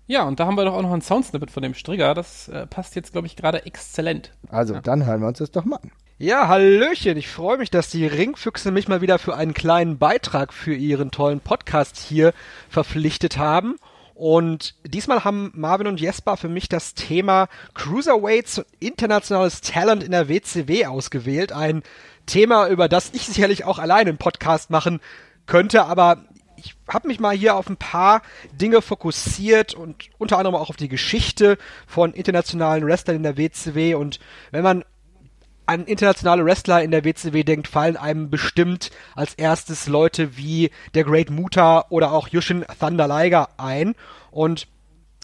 Ja, 0.06 0.24
und 0.24 0.40
da 0.40 0.46
haben 0.46 0.56
wir 0.56 0.64
doch 0.64 0.74
auch 0.74 0.82
noch 0.82 0.92
ein 0.92 1.00
Soundsnippet 1.00 1.50
von 1.50 1.62
dem 1.62 1.74
Strigger. 1.74 2.14
Das 2.14 2.48
äh, 2.48 2.66
passt 2.66 2.96
jetzt, 2.96 3.12
glaube 3.12 3.26
ich, 3.26 3.36
gerade 3.36 3.64
exzellent. 3.66 4.32
Also 4.48 4.78
dann 4.80 5.06
hören 5.06 5.20
wir 5.20 5.28
uns 5.28 5.38
das 5.38 5.50
doch 5.50 5.64
mal 5.64 5.76
an. 5.76 5.90
Ja, 6.18 6.48
Hallöchen. 6.48 7.16
Ich 7.16 7.28
freue 7.28 7.58
mich, 7.58 7.70
dass 7.70 7.90
die 7.90 8.06
Ringfüchse 8.06 8.70
mich 8.70 8.88
mal 8.88 9.00
wieder 9.00 9.18
für 9.18 9.36
einen 9.36 9.54
kleinen 9.54 9.98
Beitrag 9.98 10.52
für 10.52 10.74
ihren 10.74 11.10
tollen 11.10 11.40
Podcast 11.40 11.96
hier 11.96 12.32
verpflichtet 12.68 13.38
haben. 13.38 13.76
Und 14.14 14.74
diesmal 14.84 15.24
haben 15.24 15.50
Marvin 15.54 15.86
und 15.86 16.00
Jesper 16.00 16.36
für 16.36 16.48
mich 16.48 16.68
das 16.68 16.94
Thema 16.94 17.48
Cruiserweights 17.74 18.58
und 18.58 18.66
internationales 18.78 19.62
Talent 19.62 20.04
in 20.04 20.12
der 20.12 20.28
WCW 20.28 20.86
ausgewählt. 20.86 21.52
Ein 21.52 21.82
Thema, 22.26 22.68
über 22.68 22.88
das 22.88 23.10
ich 23.14 23.26
sicherlich 23.26 23.64
auch 23.64 23.78
alleine 23.78 24.10
einen 24.10 24.18
Podcast 24.18 24.70
machen 24.70 25.00
könnte, 25.46 25.86
aber 25.86 26.18
ich 26.64 26.76
habe 26.88 27.08
mich 27.08 27.20
mal 27.20 27.36
hier 27.36 27.56
auf 27.56 27.68
ein 27.68 27.76
paar 27.76 28.22
Dinge 28.52 28.82
fokussiert 28.82 29.74
und 29.74 30.10
unter 30.18 30.38
anderem 30.38 30.56
auch 30.56 30.70
auf 30.70 30.76
die 30.76 30.88
Geschichte 30.88 31.58
von 31.86 32.12
internationalen 32.12 32.86
Wrestlern 32.86 33.16
in 33.16 33.22
der 33.22 33.36
WCW. 33.36 33.94
Und 33.94 34.20
wenn 34.50 34.62
man 34.62 34.84
an 35.66 35.84
internationale 35.84 36.44
Wrestler 36.44 36.82
in 36.82 36.90
der 36.90 37.04
WCW 37.04 37.44
denkt, 37.44 37.68
fallen 37.68 37.96
einem 37.96 38.30
bestimmt 38.30 38.90
als 39.14 39.34
erstes 39.34 39.86
Leute 39.86 40.36
wie 40.36 40.70
der 40.94 41.04
Great 41.04 41.30
Muta 41.30 41.86
oder 41.88 42.12
auch 42.12 42.28
Yushin 42.28 42.64
Thunder 42.78 43.08
Liger 43.08 43.48
ein. 43.58 43.94
Und 44.30 44.66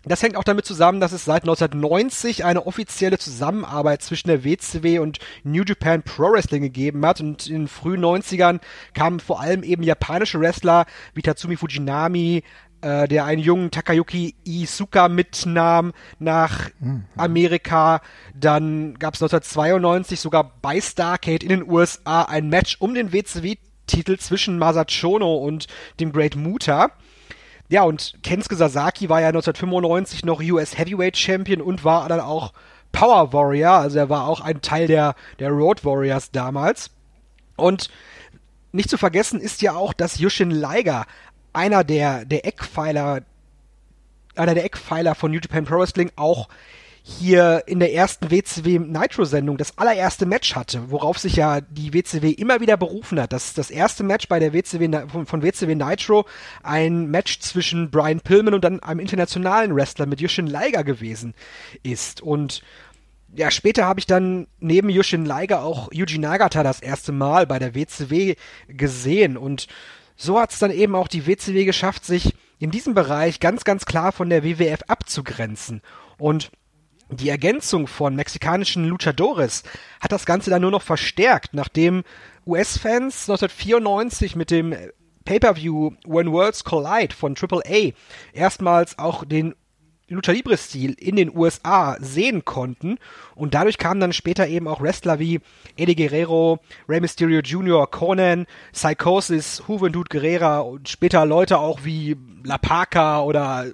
das 0.05 0.23
hängt 0.23 0.37
auch 0.37 0.45
damit 0.45 0.65
zusammen, 0.65 1.01
dass 1.01 1.13
es 1.13 1.25
seit 1.25 1.43
1990 1.43 2.45
eine 2.45 2.67
offizielle 2.67 3.19
Zusammenarbeit 3.19 4.03
zwischen 4.03 4.29
der 4.29 4.45
WCW 4.45 5.01
und 5.01 5.19
New 5.43 5.65
Japan 5.65 6.03
Pro 6.03 6.33
Wrestling 6.33 6.63
gegeben 6.63 7.05
hat. 7.05 7.21
Und 7.21 7.49
in 7.49 7.63
den 7.63 7.69
frühen 7.69 8.05
90ern 8.05 8.61
kamen 8.95 9.19
vor 9.21 9.41
allem 9.41 9.63
eben 9.63 9.83
japanische 9.83 10.41
Wrestler 10.41 10.87
wie 11.15 11.23
Tatsumi 11.23 11.57
Fujinami, 11.57 12.45
äh, 12.81 13.09
der 13.09 13.25
einen 13.25 13.43
jungen 13.43 13.73
Takayuki 13.73 14.37
Isuka 14.45 15.09
mitnahm 15.09 15.93
nach 16.21 16.71
Amerika. 17.17 18.01
Dann 18.35 18.95
gab 18.99 19.15
es 19.15 19.23
1992 19.23 20.21
sogar 20.21 20.53
bei 20.63 20.81
Starcade 20.81 21.45
in 21.45 21.49
den 21.49 21.69
USA 21.69 22.23
ein 22.23 22.49
Match 22.49 22.77
um 22.79 22.95
den 22.95 23.13
WCW-Titel 23.13 24.17
zwischen 24.19 24.59
Masachono 24.59 25.39
und 25.39 25.67
dem 25.99 26.13
Great 26.13 26.37
Muta. 26.37 26.93
Ja, 27.69 27.83
und 27.83 28.15
Kensuke 28.23 28.57
Sasaki 28.57 29.09
war 29.09 29.21
ja 29.21 29.29
1995 29.29 30.25
noch 30.25 30.41
US 30.41 30.79
Heavyweight 30.79 31.17
Champion 31.17 31.61
und 31.61 31.85
war 31.85 32.09
dann 32.09 32.21
auch 32.21 32.53
Power 32.93 33.33
Warrior, 33.33 33.73
also 33.73 33.99
er 33.99 34.09
war 34.09 34.27
auch 34.27 34.41
ein 34.41 34.63
Teil 34.63 34.87
der, 34.87 35.15
der 35.39 35.51
Road 35.51 35.85
Warriors 35.85 36.31
damals. 36.31 36.91
Und 37.57 37.91
nicht 38.73 38.89
zu 38.89 38.97
vergessen 38.97 39.41
ist 39.41 39.61
ja 39.61 39.75
auch, 39.75 39.93
dass 39.93 40.19
Yushin 40.19 40.51
Liger 40.51 41.07
einer 41.53 41.85
der, 41.85 42.25
der 42.25 42.47
Eckpfeiler, 42.47 43.23
einer 44.37 44.55
der 44.55 44.65
Eckpfeiler 44.65 45.15
von 45.15 45.31
New 45.31 45.41
Japan 45.41 45.65
Pro 45.65 45.79
Wrestling 45.79 46.11
auch 46.17 46.49
hier 47.09 47.63
in 47.67 47.81
der 47.81 47.95
ersten 47.95 48.31
WCW 48.31 48.79
Nitro-Sendung 48.79 49.57
das 49.57 49.79
allererste 49.79 50.27
Match 50.27 50.55
hatte, 50.55 50.91
worauf 50.91 51.19
sich 51.19 51.37
ja 51.37 51.63
die 51.63 51.95
WCW 51.95 52.31
immer 52.31 52.61
wieder 52.61 52.77
berufen 52.77 53.19
hat. 53.19 53.33
Das 53.33 53.55
das 53.55 53.71
erste 53.71 54.05
Match 54.05 54.29
bei 54.29 54.39
der 54.39 54.53
WCW 54.53 55.09
von, 55.09 55.25
von 55.25 55.43
WCW 55.43 55.75
Nitro 55.75 56.27
ein 56.63 57.07
Match 57.07 57.41
zwischen 57.41 57.91
Brian 57.91 58.21
Pillman 58.21 58.53
und 58.53 58.63
dann 58.63 58.81
einem 58.81 59.01
internationalen 59.01 59.75
Wrestler 59.75 60.05
mit 60.05 60.21
Yushin 60.21 60.47
Liger 60.47 60.85
gewesen 60.85 61.35
ist. 61.83 62.21
Und 62.21 62.63
ja, 63.35 63.51
später 63.51 63.87
habe 63.87 64.01
ich 64.01 64.07
dann 64.07 64.47
neben 64.61 64.91
Yushin 64.91 65.25
Liger 65.25 65.63
auch 65.63 65.91
Yuji 65.93 66.19
Nagata 66.19 66.63
das 66.63 66.81
erste 66.81 67.13
Mal 67.13 67.47
bei 67.47 67.59
der 67.59 67.75
WCW 67.75 68.35
gesehen 68.69 69.39
und 69.39 69.67
so 70.17 70.39
hat 70.39 70.53
es 70.53 70.59
dann 70.59 70.73
eben 70.73 70.95
auch 70.95 71.09
die 71.09 71.27
WCW 71.27 71.65
geschafft, 71.65 72.05
sich 72.05 72.35
in 72.59 72.71
diesem 72.71 72.93
Bereich 72.93 73.41
ganz, 73.41 73.65
ganz 73.65 73.87
klar 73.87 74.13
von 74.13 74.29
der 74.29 74.43
WWF 74.43 74.81
abzugrenzen. 74.89 75.81
Und 76.19 76.51
die 77.11 77.29
Ergänzung 77.29 77.87
von 77.87 78.15
mexikanischen 78.15 78.85
Luchadores 78.85 79.63
hat 80.01 80.13
das 80.13 80.27
Ganze 80.27 80.51
dann 80.51 80.63
nur 80.63 80.71
noch 80.71 80.83
verstärkt, 80.83 81.55
nachdem 81.55 82.05
US-Fans 82.47 83.29
1994 83.29 84.37
mit 84.37 84.51
dem 84.51 84.75
Pay-per-View 85.25 85.93
When 86.07 86.33
Worlds 86.33 86.65
Collide 86.65 87.15
von 87.15 87.35
AAA 87.37 87.93
erstmals 88.33 88.99
auch 88.99 89.25
den 89.25 89.55
Lucha 90.09 90.33
Libre-Stil 90.33 90.95
in 90.99 91.17
den 91.17 91.37
USA 91.37 91.99
sehen 92.01 92.45
konnten. 92.45 92.99
Und 93.35 93.53
dadurch 93.53 93.77
kamen 93.77 94.01
dann 94.01 94.15
später 94.15 94.49
eben 94.49 94.67
auch 94.67 94.81
Wrestler 94.81 95.19
wie 95.19 95.41
Eddie 95.77 95.97
Guerrero, 95.97 96.61
Rey 96.89 97.01
Mysterio 97.01 97.41
Jr., 97.41 97.91
Conan, 97.91 98.47
Psychosis, 98.73 99.63
Juventud 99.69 100.09
Guerrera 100.09 100.61
und 100.61 100.89
später 100.89 101.27
Leute 101.27 101.59
auch 101.59 101.85
wie 101.85 102.17
La 102.43 102.57
Parca 102.57 103.21
oder 103.21 103.67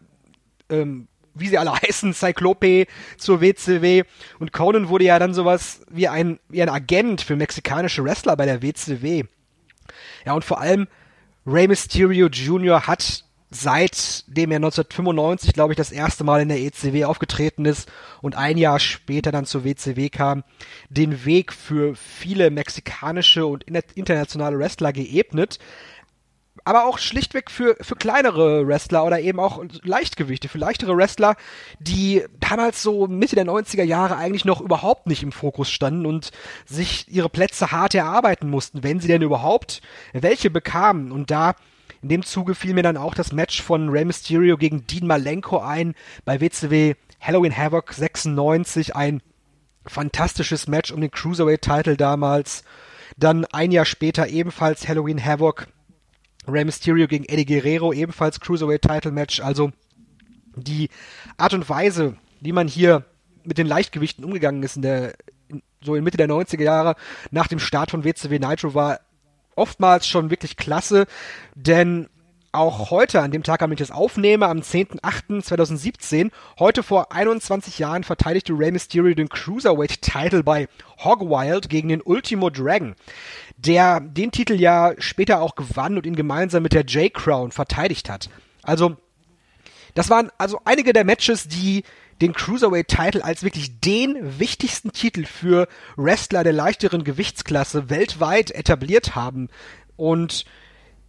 ähm, 0.69 1.07
wie 1.35 1.49
sie 1.49 1.59
alle 1.59 1.73
heißen, 1.83 2.15
Cyclope 2.15 2.87
zur 3.19 3.41
WCW. 3.41 4.05
Und 4.39 4.53
Conan 4.53 4.89
wurde 4.89 5.05
ja 5.05 5.19
dann 5.19 5.35
sowas 5.35 5.83
wie 5.91 6.09
ein, 6.09 6.39
wie 6.49 6.63
ein 6.63 6.69
Agent 6.69 7.21
für 7.23 7.37
mexikanische 7.37 8.05
Wrestler 8.05 8.37
bei 8.37 8.47
der 8.47 8.63
WCW. 8.63 9.25
Ja, 10.25 10.33
und 10.33 10.45
vor 10.45 10.61
allem 10.61 10.87
Rey 11.47 11.69
Mysterio 11.69 12.29
Jr. 12.29 12.87
hat 12.87 13.25
seitdem 13.51 14.51
er 14.51 14.57
1995, 14.57 15.53
glaube 15.53 15.73
ich, 15.73 15.77
das 15.77 15.93
erste 15.93 16.25
Mal 16.25 16.43
in 16.43 16.49
der 16.49 16.59
ECW 16.61 17.05
aufgetreten 17.05 17.65
ist 17.67 17.89
und 18.21 18.35
ein 18.37 18.59
Jahr 18.59 18.81
später 18.81 19.31
dann 19.31 19.47
zur 19.47 19.65
WCW 19.65 20.09
kam, 20.09 20.43
den 20.89 21.25
Weg 21.25 21.53
für 21.53 21.95
viele 21.95 22.51
mexikanische 22.51 23.47
und 23.47 23.63
inter- 23.65 23.85
internationale 23.95 24.59
Wrestler 24.59 24.93
geebnet. 24.93 25.59
Aber 26.65 26.87
auch 26.87 26.99
schlichtweg 26.99 27.51
für, 27.51 27.77
für 27.81 27.95
kleinere 27.95 28.67
Wrestler 28.67 29.05
oder 29.05 29.21
eben 29.21 29.39
auch 29.39 29.63
Leichtgewichte, 29.83 30.49
für 30.49 30.59
leichtere 30.59 30.97
Wrestler, 30.97 31.37
die 31.79 32.25
damals 32.41 32.83
so 32.83 33.07
Mitte 33.07 33.37
der 33.37 33.45
90er 33.45 33.83
Jahre 33.83 34.17
eigentlich 34.17 34.47
noch 34.47 34.61
überhaupt 34.61 35.07
nicht 35.07 35.23
im 35.23 35.33
Fokus 35.33 35.71
standen 35.71 36.07
und 36.07 36.31
sich 36.65 37.07
ihre 37.09 37.29
Plätze 37.29 37.71
hart 37.71 37.95
erarbeiten 37.95 38.49
mussten, 38.49 38.83
wenn 38.83 39.01
sie 39.01 39.09
denn 39.09 39.23
überhaupt 39.23 39.83
welche 40.13 40.51
bekamen. 40.51 41.13
Und 41.13 41.31
da 41.31 41.55
in 42.05 42.09
dem 42.09 42.23
Zuge 42.23 42.55
fiel 42.55 42.75
mir 42.75 42.83
dann 42.83 42.97
auch 42.97 43.15
das 43.15 43.33
Match 43.33 43.63
von 43.63 43.89
Rey 43.89 44.05
Mysterio 44.05 44.57
gegen 44.57 44.87
Dean 44.87 45.07
Malenko 45.07 45.59
ein 45.59 45.95
bei 46.25 46.41
WCW 46.41 46.95
Halloween 47.19 47.57
Havoc 47.57 47.93
96. 47.95 48.95
Ein 48.95 49.23
fantastisches 49.87 50.69
Match 50.69 50.93
um 50.93 51.01
den 51.01 51.11
Cruiserweight-Title 51.11 51.97
damals. 51.97 52.65
Dann 53.17 53.45
ein 53.47 53.73
Jahr 53.73 53.85
später 53.87 54.29
ebenfalls 54.29 54.87
Halloween 54.87 55.25
Havoc. 55.25 55.67
Rey 56.47 56.65
Mysterio 56.65 57.07
gegen 57.07 57.25
Eddie 57.25 57.47
Guerrero, 57.47 57.93
ebenfalls 57.93 58.41
Cruiserweight-Title-Match. 58.41 59.41
Also 59.41 59.73
die 60.57 60.89
Art 61.37 61.55
und 61.55 61.69
Weise, 61.69 62.17
wie 62.41 62.53
man 62.53 62.69
hier 62.69 63.05
mit 63.45 63.59
den 63.59 63.67
Leichtgewichten 63.67 64.25
umgegangen 64.25 64.63
ist 64.63 64.77
in 64.77 64.83
der, 64.83 65.15
in, 65.49 65.63
so 65.83 65.95
in 65.95 66.05
Mitte 66.05 66.17
der 66.17 66.29
90er 66.29 66.63
Jahre 66.63 66.97
nach 67.31 67.47
dem 67.47 67.59
Start 67.59 67.91
von 67.91 68.05
WCW 68.05 68.39
Nitro 68.39 68.75
war 68.75 69.01
oftmals 69.57 70.07
schon 70.07 70.31
wirklich 70.31 70.57
klasse, 70.57 71.07
denn 71.55 72.09
auch 72.55 72.91
heute, 72.91 73.21
an 73.21 73.31
dem 73.31 73.43
Tag, 73.43 73.63
an 73.63 73.71
dem 73.71 73.75
ich 73.75 73.79
das 73.81 73.91
aufnehme, 73.91 74.47
am 74.47 74.59
10.08.2017, 74.59 76.31
heute 76.59 76.83
vor 76.83 77.13
21 77.13 77.79
Jahren 77.79 78.05
verteidigte 78.05 78.53
Rey 78.53 78.71
Mysterio 78.71 79.15
den 79.15 79.29
Cruiserweight-Title 79.29 80.43
bei 80.43 80.69
Hogwild 80.99 81.69
gegen 81.69 81.89
den 81.89 82.03
Ultimo 82.03 82.51
Dragon, 82.51 82.95
der 83.57 84.01
den 84.01 84.31
Titel 84.31 84.55
ja 84.55 84.93
später 84.99 85.41
auch 85.41 85.55
gewann 85.55 85.97
und 85.97 86.07
ihn 86.07 86.17
gemeinsam 86.17 86.63
mit 86.63 86.73
der 86.73 86.85
J-Crown 86.85 87.53
verteidigt 87.53 88.09
hat. 88.09 88.31
Also, 88.63 88.97
das 89.95 90.11
waren 90.11 90.31
also 90.39 90.61
einige 90.65 90.93
der 90.93 91.05
Matches, 91.05 91.49
die 91.49 91.85
den 92.21 92.33
Cruiserweight-Title 92.33 93.25
als 93.25 93.43
wirklich 93.43 93.81
den 93.81 94.39
wichtigsten 94.39 94.93
Titel 94.93 95.25
für 95.25 95.69
Wrestler 95.97 96.45
der 96.45 96.53
leichteren 96.53 97.05
Gewichtsklasse 97.05 97.91
weltweit 97.91 98.51
etabliert 98.51 99.15
haben. 99.15 99.49
Und 99.97 100.45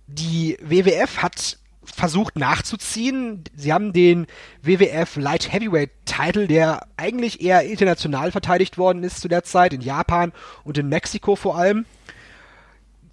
die 0.08 0.58
WWF 0.62 1.18
hat 1.22 1.58
versucht 1.84 2.38
nachzuziehen. 2.38 3.44
Sie 3.56 3.72
haben 3.72 3.94
den 3.94 4.28
WWF 4.62 5.18
Light 5.18 5.52
Heavyweight 5.52 5.92
Title, 6.06 6.48
der 6.48 6.88
eigentlich 6.98 7.42
eher 7.42 7.64
international 7.64 8.32
verteidigt 8.32 8.78
worden 8.78 9.04
ist 9.04 9.22
zu 9.22 9.28
der 9.28 9.44
Zeit, 9.44 9.74
in 9.74 9.82
Japan 9.82 10.34
und 10.64 10.78
in 10.78 10.90
Mexiko 10.90 11.36
vor 11.36 11.58
allem, 11.58 11.86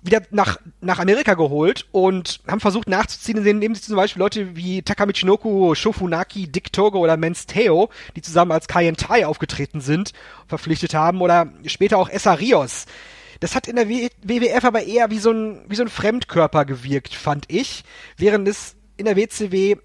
wieder 0.02 0.20
nach, 0.30 0.58
nach 0.80 0.98
Amerika 0.98 1.34
geholt 1.34 1.86
und 1.92 2.40
haben 2.48 2.60
versucht 2.60 2.88
nachzuziehen, 2.88 3.46
indem 3.46 3.74
sie 3.74 3.82
zum 3.82 3.96
Beispiel 3.96 4.20
Leute 4.20 4.56
wie 4.56 4.82
Takamichinoku, 4.82 5.76
Shofunaki, 5.76 6.48
Dick 6.48 6.72
Togo 6.72 6.98
oder 6.98 7.16
Mens 7.16 7.46
Teo, 7.46 7.88
die 8.16 8.22
zusammen 8.22 8.50
als 8.50 8.66
Kai 8.66 8.90
Tai 8.92 9.26
aufgetreten 9.26 9.80
sind, 9.80 10.12
verpflichtet 10.48 10.94
haben 10.94 11.20
oder 11.20 11.52
später 11.66 11.98
auch 11.98 12.08
Essa 12.08 12.34
Rios. 12.34 12.86
Das 13.42 13.56
hat 13.56 13.66
in 13.66 13.74
der 13.74 13.88
WWF 13.88 14.64
aber 14.64 14.84
eher 14.84 15.10
wie 15.10 15.18
so 15.18 15.32
ein, 15.32 15.64
wie 15.66 15.74
so 15.74 15.82
ein 15.82 15.88
Fremdkörper 15.88 16.64
gewirkt, 16.64 17.12
fand 17.12 17.46
ich, 17.48 17.82
während 18.16 18.46
es 18.46 18.76
in 18.96 19.04
der 19.04 19.16
WCW 19.16 19.78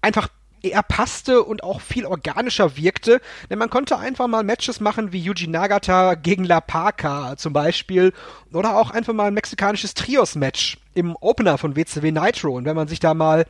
einfach 0.00 0.28
eher 0.62 0.82
passte 0.82 1.42
und 1.42 1.62
auch 1.62 1.82
viel 1.82 2.06
organischer 2.06 2.74
wirkte, 2.78 3.20
denn 3.50 3.58
man 3.58 3.68
konnte 3.68 3.98
einfach 3.98 4.28
mal 4.28 4.44
Matches 4.44 4.80
machen 4.80 5.12
wie 5.12 5.20
Yuji 5.20 5.46
Nagata 5.46 6.14
gegen 6.14 6.44
La 6.44 6.62
Parka 6.62 7.36
zum 7.36 7.52
Beispiel 7.52 8.14
oder 8.50 8.78
auch 8.78 8.90
einfach 8.90 9.12
mal 9.12 9.26
ein 9.26 9.34
mexikanisches 9.34 9.92
Trios-Match 9.92 10.78
im 10.94 11.14
Opener 11.20 11.58
von 11.58 11.76
WCW 11.76 12.12
Nitro. 12.12 12.56
Und 12.56 12.64
wenn 12.64 12.76
man 12.76 12.88
sich 12.88 12.98
da 13.00 13.12
mal 13.12 13.44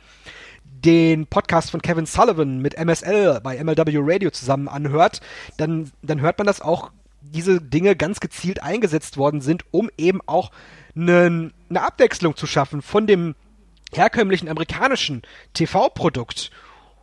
den 0.65 1.25
Podcast 1.25 1.71
von 1.71 1.81
Kevin 1.81 2.05
Sullivan 2.05 2.59
mit 2.59 2.77
MSL 2.77 3.39
bei 3.41 3.63
MLW 3.63 3.97
Radio 4.01 4.29
zusammen 4.29 4.67
anhört, 4.67 5.21
dann, 5.55 5.89
dann 6.01 6.19
hört 6.19 6.37
man, 6.37 6.47
dass 6.47 6.59
auch 6.59 6.91
diese 7.23 7.61
Dinge 7.61 7.95
ganz 7.95 8.19
gezielt 8.19 8.61
eingesetzt 8.61 9.17
worden 9.17 9.41
sind, 9.41 9.63
um 9.71 9.89
eben 9.97 10.21
auch 10.25 10.51
eine, 10.95 11.51
eine 11.69 11.81
Abwechslung 11.81 12.35
zu 12.35 12.45
schaffen 12.45 12.81
von 12.81 13.07
dem 13.07 13.35
herkömmlichen 13.93 14.49
amerikanischen 14.49 15.21
TV-Produkt. 15.53 16.51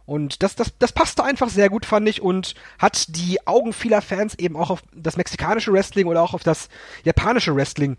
Und 0.07 0.43
das, 0.43 0.57
das, 0.57 0.73
das 0.79 0.93
passte 0.93 1.23
einfach 1.23 1.49
sehr 1.49 1.69
gut, 1.69 1.87
fand 1.87 2.09
ich, 2.09 2.21
und 2.21 2.55
hat 2.79 3.17
die 3.17 3.47
Augen 3.47 3.73
vieler 3.73 4.03
Fans 4.03 4.35
eben 4.35 4.57
auch 4.57 4.71
auf 4.71 4.83
das 4.93 5.17
mexikanische 5.17 5.73
Wrestling 5.73 6.07
oder 6.07 6.23
auch 6.23 6.35
auf 6.35 6.43
das 6.43 6.69
japanische 7.05 7.55
Wrestling 7.55 7.97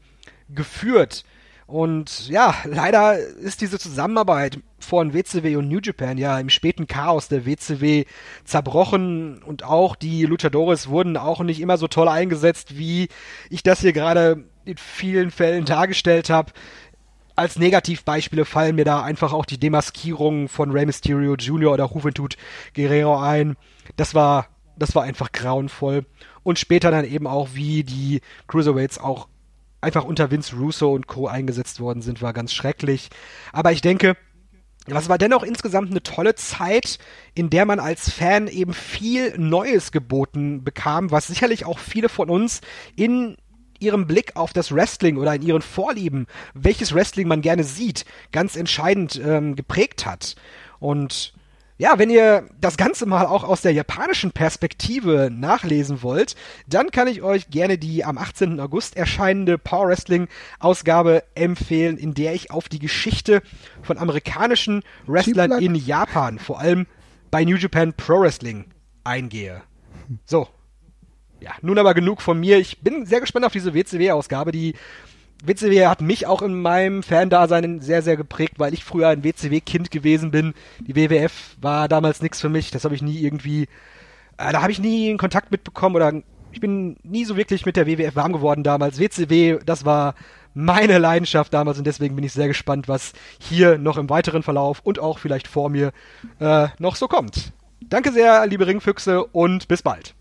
geführt. 0.49 1.23
Und 1.71 2.27
ja, 2.27 2.53
leider 2.65 3.17
ist 3.17 3.61
diese 3.61 3.79
Zusammenarbeit 3.79 4.59
von 4.79 5.13
WCW 5.13 5.55
und 5.55 5.69
New 5.69 5.79
Japan 5.81 6.17
ja 6.17 6.37
im 6.37 6.49
späten 6.49 6.85
Chaos 6.85 7.29
der 7.29 7.45
WCW 7.45 8.03
zerbrochen 8.43 9.41
und 9.41 9.63
auch 9.63 9.95
die 9.95 10.25
Luchadores 10.25 10.89
wurden 10.89 11.15
auch 11.15 11.39
nicht 11.39 11.61
immer 11.61 11.77
so 11.77 11.87
toll 11.87 12.09
eingesetzt, 12.09 12.77
wie 12.77 13.07
ich 13.49 13.63
das 13.63 13.79
hier 13.79 13.93
gerade 13.93 14.43
in 14.65 14.75
vielen 14.75 15.31
Fällen 15.31 15.63
dargestellt 15.63 16.29
habe 16.29 16.51
als 17.37 17.57
Negativbeispiele 17.57 18.43
fallen 18.43 18.75
mir 18.75 18.83
da 18.83 19.01
einfach 19.01 19.31
auch 19.31 19.45
die 19.45 19.57
Demaskierung 19.57 20.49
von 20.49 20.71
Rey 20.71 20.85
Mysterio 20.85 21.35
Jr. 21.35 21.71
oder 21.71 21.89
Juventud 21.91 22.35
Guerrero 22.75 23.17
ein. 23.19 23.55
Das 23.95 24.13
war, 24.13 24.47
das 24.77 24.93
war 24.93 25.03
einfach 25.03 25.31
grauenvoll. 25.31 26.05
Und 26.43 26.59
später 26.59 26.91
dann 26.91 27.05
eben 27.05 27.27
auch, 27.27 27.49
wie 27.53 27.83
die 27.83 28.21
Cruiserweights 28.47 28.99
auch 28.99 29.27
einfach 29.81 30.05
unter 30.05 30.31
Vince 30.31 30.55
Russo 30.55 30.93
und 30.93 31.07
Co. 31.07 31.27
eingesetzt 31.27 31.79
worden 31.79 32.01
sind, 32.01 32.21
war 32.21 32.33
ganz 32.33 32.53
schrecklich. 32.53 33.09
Aber 33.51 33.71
ich 33.71 33.81
denke, 33.81 34.15
das 34.87 35.09
war 35.09 35.17
dennoch 35.17 35.43
insgesamt 35.43 35.91
eine 35.91 36.01
tolle 36.01 36.35
Zeit, 36.35 36.97
in 37.35 37.49
der 37.49 37.65
man 37.65 37.79
als 37.79 38.09
Fan 38.09 38.47
eben 38.47 38.73
viel 38.73 39.37
Neues 39.37 39.91
geboten 39.91 40.63
bekam, 40.63 41.11
was 41.11 41.27
sicherlich 41.27 41.65
auch 41.65 41.77
viele 41.77 42.09
von 42.09 42.29
uns 42.29 42.61
in 42.95 43.37
ihrem 43.79 44.07
Blick 44.07 44.35
auf 44.35 44.53
das 44.53 44.71
Wrestling 44.71 45.17
oder 45.17 45.35
in 45.35 45.41
ihren 45.41 45.61
Vorlieben, 45.61 46.27
welches 46.53 46.93
Wrestling 46.93 47.27
man 47.27 47.41
gerne 47.41 47.63
sieht, 47.63 48.05
ganz 48.31 48.55
entscheidend 48.55 49.19
ähm, 49.23 49.55
geprägt 49.55 50.05
hat. 50.05 50.35
Und 50.79 51.33
ja, 51.81 51.97
wenn 51.97 52.11
ihr 52.11 52.47
das 52.59 52.77
Ganze 52.77 53.07
mal 53.07 53.25
auch 53.25 53.43
aus 53.43 53.61
der 53.61 53.73
japanischen 53.73 54.31
Perspektive 54.31 55.31
nachlesen 55.31 56.03
wollt, 56.03 56.35
dann 56.67 56.91
kann 56.91 57.07
ich 57.07 57.23
euch 57.23 57.49
gerne 57.49 57.79
die 57.79 58.05
am 58.05 58.19
18. 58.19 58.59
August 58.59 58.95
erscheinende 58.95 59.57
Power 59.57 59.87
Wrestling 59.87 60.27
Ausgabe 60.59 61.23
empfehlen, 61.33 61.97
in 61.97 62.13
der 62.13 62.35
ich 62.35 62.51
auf 62.51 62.69
die 62.69 62.77
Geschichte 62.77 63.41
von 63.81 63.97
amerikanischen 63.97 64.83
Wrestlern 65.07 65.53
in 65.53 65.73
Japan, 65.73 66.37
vor 66.37 66.59
allem 66.59 66.85
bei 67.31 67.43
New 67.43 67.55
Japan 67.55 67.93
Pro 67.93 68.21
Wrestling, 68.21 68.65
eingehe. 69.03 69.63
So, 70.25 70.47
ja, 71.39 71.49
nun 71.63 71.79
aber 71.79 71.95
genug 71.95 72.21
von 72.21 72.39
mir. 72.39 72.59
Ich 72.59 72.81
bin 72.81 73.07
sehr 73.07 73.21
gespannt 73.21 73.43
auf 73.43 73.53
diese 73.53 73.73
WCW-Ausgabe. 73.73 74.51
Die 74.51 74.75
WCW 75.43 75.87
hat 75.87 76.01
mich 76.01 76.27
auch 76.27 76.41
in 76.41 76.61
meinem 76.61 77.03
Fan-Dasein 77.03 77.81
sehr, 77.81 78.01
sehr 78.01 78.17
geprägt, 78.17 78.55
weil 78.57 78.73
ich 78.73 78.83
früher 78.83 79.09
ein 79.09 79.23
WCW-Kind 79.23 79.91
gewesen 79.91 80.31
bin. 80.31 80.53
Die 80.79 80.95
WWF 80.95 81.57
war 81.59 81.87
damals 81.87 82.21
nichts 82.21 82.39
für 82.39 82.49
mich. 82.49 82.71
Das 82.71 82.83
habe 82.83 82.95
ich 82.95 83.01
nie 83.01 83.19
irgendwie, 83.19 83.63
äh, 84.37 84.51
da 84.51 84.61
habe 84.61 84.71
ich 84.71 84.79
nie 84.79 85.09
einen 85.09 85.17
Kontakt 85.17 85.51
mitbekommen 85.51 85.95
oder 85.95 86.13
ich 86.51 86.59
bin 86.59 86.97
nie 87.03 87.25
so 87.25 87.37
wirklich 87.37 87.65
mit 87.65 87.75
der 87.75 87.87
WWF 87.87 88.15
warm 88.15 88.33
geworden 88.33 88.63
damals. 88.63 88.99
WCW, 88.99 89.59
das 89.65 89.85
war 89.85 90.15
meine 90.53 90.97
Leidenschaft 90.97 91.53
damals 91.53 91.77
und 91.77 91.87
deswegen 91.87 92.15
bin 92.15 92.25
ich 92.25 92.33
sehr 92.33 92.47
gespannt, 92.47 92.87
was 92.87 93.13
hier 93.39 93.77
noch 93.77 93.97
im 93.97 94.09
weiteren 94.09 94.43
Verlauf 94.43 94.81
und 94.83 94.99
auch 94.99 95.17
vielleicht 95.17 95.47
vor 95.47 95.69
mir 95.69 95.91
äh, 96.39 96.67
noch 96.77 96.95
so 96.95 97.07
kommt. 97.07 97.53
Danke 97.81 98.11
sehr, 98.11 98.45
liebe 98.47 98.67
Ringfüchse 98.67 99.23
und 99.25 99.67
bis 99.67 99.81
bald. 99.81 100.13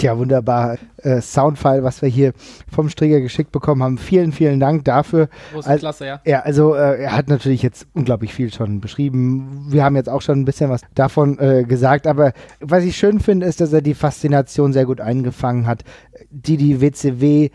Ja, 0.00 0.18
wunderbar. 0.18 0.78
Äh, 0.96 1.20
Soundfile, 1.20 1.84
was 1.84 2.02
wir 2.02 2.08
hier 2.08 2.32
vom 2.70 2.88
Strigger 2.88 3.20
geschickt 3.20 3.52
bekommen 3.52 3.82
haben. 3.82 3.98
Vielen, 3.98 4.32
vielen 4.32 4.58
Dank 4.58 4.84
dafür. 4.84 5.28
Große 5.52 5.68
Al 5.68 5.78
Klasse, 5.78 6.06
ja. 6.06 6.20
Ja, 6.24 6.40
also 6.40 6.74
äh, 6.74 7.02
er 7.02 7.16
hat 7.16 7.28
natürlich 7.28 7.62
jetzt 7.62 7.86
unglaublich 7.92 8.34
viel 8.34 8.52
schon 8.52 8.80
beschrieben. 8.80 9.66
Wir 9.68 9.84
haben 9.84 9.94
jetzt 9.94 10.08
auch 10.08 10.22
schon 10.22 10.40
ein 10.40 10.44
bisschen 10.44 10.70
was 10.70 10.80
davon 10.94 11.38
äh, 11.38 11.64
gesagt, 11.64 12.06
aber 12.06 12.32
was 12.60 12.84
ich 12.84 12.96
schön 12.96 13.20
finde, 13.20 13.46
ist, 13.46 13.60
dass 13.60 13.72
er 13.72 13.82
die 13.82 13.94
Faszination 13.94 14.72
sehr 14.72 14.86
gut 14.86 15.00
eingefangen 15.00 15.66
hat, 15.66 15.84
die 16.30 16.56
die 16.56 16.80
WCW 16.80 17.50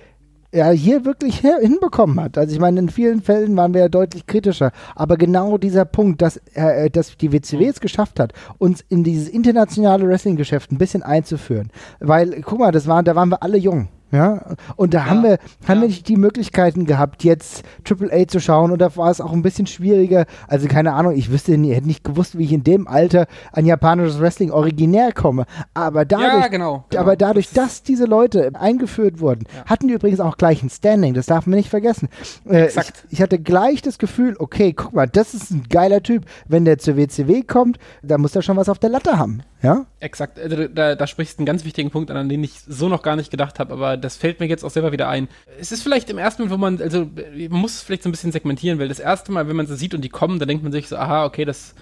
ja, 0.54 0.70
hier 0.70 1.06
wirklich 1.06 1.40
hinbekommen 1.40 2.20
hat. 2.20 2.38
Also 2.38 2.54
ich 2.54 2.60
meine, 2.60 2.80
in 2.80 2.90
vielen 2.90 3.22
Fällen 3.22 3.56
waren 3.58 3.74
wir 3.74 3.82
ja 3.82 3.90
deutlich 3.90 4.26
kritischer. 4.26 4.72
Aber 4.96 5.18
genau 5.18 5.58
dieser 5.58 5.86
Punkt, 5.86 6.22
dass, 6.22 6.38
äh, 6.54 6.90
dass 6.90 7.18
die 7.18 7.32
WCW 7.32 7.68
es 7.68 7.82
geschafft 7.82 8.20
hat, 8.20 8.34
uns 8.58 8.84
in 8.88 9.04
dieses 9.04 9.28
internationale 9.30 10.08
Wrestling-Geschäft 10.08 10.72
ein 10.72 10.78
bisschen 10.78 11.04
einzuführen. 11.04 11.72
Weil, 12.00 12.42
guck 12.42 12.60
mal, 12.60 12.72
das 12.72 12.88
war, 12.88 13.04
da 13.04 13.16
waren 13.16 13.30
wir 13.30 13.44
alle 13.44 13.58
jung. 13.58 13.90
Ja, 14.12 14.56
und 14.76 14.94
da 14.94 15.00
ja, 15.00 15.06
haben 15.06 15.24
wir, 15.24 15.38
haben 15.68 15.76
ja. 15.76 15.82
wir 15.82 15.88
nicht 15.88 16.08
die 16.08 16.18
Möglichkeiten 16.18 16.86
gehabt, 16.86 17.24
jetzt 17.24 17.64
Triple 17.84 18.12
A 18.12 18.28
zu 18.28 18.40
schauen 18.40 18.72
oder 18.72 18.96
war 18.96 19.12
es 19.12 19.22
auch 19.22 19.34
ein 19.34 19.42
bisschen 19.42 19.68
schwieriger. 19.68 20.26
Also 20.48 20.68
keine 20.68 20.94
Ahnung, 20.94 21.16
ich 21.16 21.32
wüsste, 21.32 21.54
ich 21.54 21.76
hätte 21.76 21.88
nicht 21.88 22.04
gewusst, 22.04 22.38
wie 22.38 22.44
ich 22.44 22.54
in 22.54 22.64
dem 22.64 22.88
Alter 22.88 23.28
an 23.52 23.66
japanisches 23.66 24.20
Wrestling 24.20 24.52
originär 24.52 25.12
komme. 25.12 25.46
Aber 25.74 26.06
dadurch, 26.06 26.42
ja, 26.42 26.48
genau, 26.48 26.86
genau. 26.90 27.02
aber 27.02 27.16
dadurch, 27.16 27.52
das 27.54 27.68
dass 27.68 27.84
diese 27.84 28.06
Leute 28.06 28.52
eingeführt 28.54 29.20
wurden, 29.20 29.46
hatten 29.66 29.90
die 29.90 29.94
übrigens 29.94 30.22
auch 30.22 30.38
gleich 30.38 30.64
ein 30.64 30.70
Standing. 30.70 31.14
Das 31.14 31.26
darf 31.26 31.48
man 31.48 31.58
nicht 31.58 31.70
vergessen. 31.70 32.08
Äh, 32.50 32.68
ich, 32.68 32.76
ich, 33.10 33.22
hatte 33.22 33.40
gleich 33.40 33.82
das 33.82 33.98
Gefühl, 33.98 34.38
okay, 34.40 34.72
guck 34.72 34.94
mal, 34.94 35.08
das 35.08 35.34
ist 35.34 35.52
ein 35.52 35.64
geiler 35.70 36.02
Typ. 36.02 36.24
Wenn 36.48 36.64
der 36.64 36.78
zur 36.78 36.96
WCW 36.96 37.42
kommt, 37.44 37.78
da 38.02 38.18
muss 38.18 38.36
er 38.36 38.42
schon 38.42 38.56
was 38.56 38.70
auf 38.70 38.80
der 38.80 38.90
Latte 38.90 39.18
haben. 39.18 39.44
Ja? 39.62 39.86
Exakt. 40.00 40.40
Also, 40.40 40.68
da, 40.68 40.96
da 40.96 41.08
sprichst 41.08 41.38
du 41.38 41.42
einen 41.42 41.46
ganz 41.48 41.66
wichtigen 41.66 41.90
Punkt 41.90 42.12
an, 42.12 42.18
an 42.18 42.30
den 42.30 42.44
ich 42.44 42.60
so 42.68 42.90
noch 42.90 43.02
gar 43.02 43.16
nicht 43.16 43.32
gedacht 43.32 43.60
habe, 43.60 43.74
aber 43.74 43.98
das 43.98 44.16
fällt 44.16 44.40
mir 44.40 44.46
jetzt 44.48 44.64
auch 44.64 44.70
selber 44.70 44.92
wieder 44.92 45.10
ein. 45.10 45.28
Es 45.60 45.72
ist 45.72 45.82
vielleicht 45.82 46.10
im 46.10 46.18
ersten 46.18 46.44
Moment, 46.44 46.54
wo 46.54 46.62
man, 46.62 46.82
also 46.82 47.10
man 47.50 47.62
muss 47.62 47.76
es 47.76 47.82
vielleicht 47.82 48.04
so 48.04 48.10
ein 48.10 48.12
bisschen 48.12 48.32
segmentieren, 48.32 48.80
weil 48.80 48.88
das 48.88 49.00
erste 49.00 49.32
Mal, 49.32 49.48
wenn 49.48 49.56
man 49.56 49.68
sie 49.68 49.76
sieht 49.76 49.94
und 49.94 50.02
die 50.02 50.10
kommen, 50.10 50.40
dann 50.40 50.48
denkt 50.48 50.64
man 50.64 50.72
sich 50.72 50.88
so, 50.88 50.98
aha, 50.98 51.26
okay, 51.26 51.46
das 51.46 51.74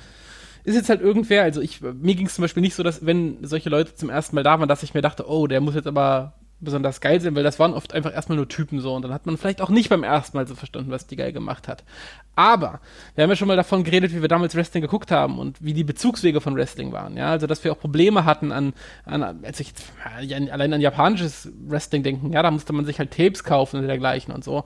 ist 0.63 0.75
jetzt 0.75 0.89
halt 0.89 1.01
irgendwer, 1.01 1.43
also 1.43 1.61
ich, 1.61 1.81
mir 1.81 2.15
ging 2.15 2.25
es 2.25 2.35
zum 2.35 2.41
Beispiel 2.41 2.61
nicht 2.61 2.75
so, 2.75 2.81
dass 2.81 3.05
wenn 3.05 3.37
solche 3.45 3.69
Leute 3.69 3.93
zum 3.93 4.09
ersten 4.09 4.35
Mal 4.35 4.43
da 4.43 4.59
waren, 4.59 4.69
dass 4.69 4.81
ich 4.81 4.93
mir 4.93 5.01
dachte, 5.01 5.29
oh, 5.29 5.45
der 5.45 5.61
muss 5.61 5.75
jetzt 5.75 5.87
aber 5.87 6.33
besonders 6.65 6.99
geil 6.99 7.21
sind, 7.21 7.35
weil 7.35 7.43
das 7.43 7.59
waren 7.59 7.73
oft 7.73 7.93
einfach 7.93 8.13
erstmal 8.13 8.35
nur 8.35 8.49
Typen 8.49 8.81
so 8.81 8.93
und 8.93 9.03
dann 9.03 9.13
hat 9.13 9.25
man 9.25 9.37
vielleicht 9.37 9.61
auch 9.61 9.69
nicht 9.69 9.89
beim 9.89 10.03
ersten 10.03 10.35
Mal 10.37 10.47
so 10.47 10.55
verstanden, 10.55 10.91
was 10.91 11.07
die 11.07 11.15
geil 11.15 11.31
gemacht 11.31 11.67
hat. 11.67 11.83
Aber 12.35 12.81
wir 13.15 13.23
haben 13.23 13.29
ja 13.29 13.37
schon 13.37 13.47
mal 13.47 13.55
davon 13.55 13.85
geredet, 13.85 14.13
wie 14.13 14.21
wir 14.21 14.27
damals 14.27 14.55
Wrestling 14.55 14.81
geguckt 14.81 15.11
haben 15.11 15.39
und 15.39 15.63
wie 15.63 15.73
die 15.73 15.85
Bezugswege 15.85 16.41
von 16.41 16.55
Wrestling 16.55 16.91
waren, 16.91 17.15
ja, 17.15 17.29
also 17.29 17.47
dass 17.47 17.63
wir 17.63 17.71
auch 17.71 17.79
Probleme 17.79 18.25
hatten 18.25 18.51
an, 18.51 18.73
an 19.05 19.23
als 19.43 19.59
ich 19.61 19.69
jetzt 19.69 19.83
allein 20.03 20.73
an 20.73 20.81
japanisches 20.81 21.49
Wrestling 21.67 22.03
denken, 22.03 22.33
ja, 22.33 22.43
da 22.43 22.51
musste 22.51 22.73
man 22.73 22.85
sich 22.85 22.99
halt 22.99 23.11
Tapes 23.11 23.43
kaufen 23.43 23.79
und 23.79 23.87
dergleichen 23.87 24.33
und 24.33 24.43
so. 24.43 24.65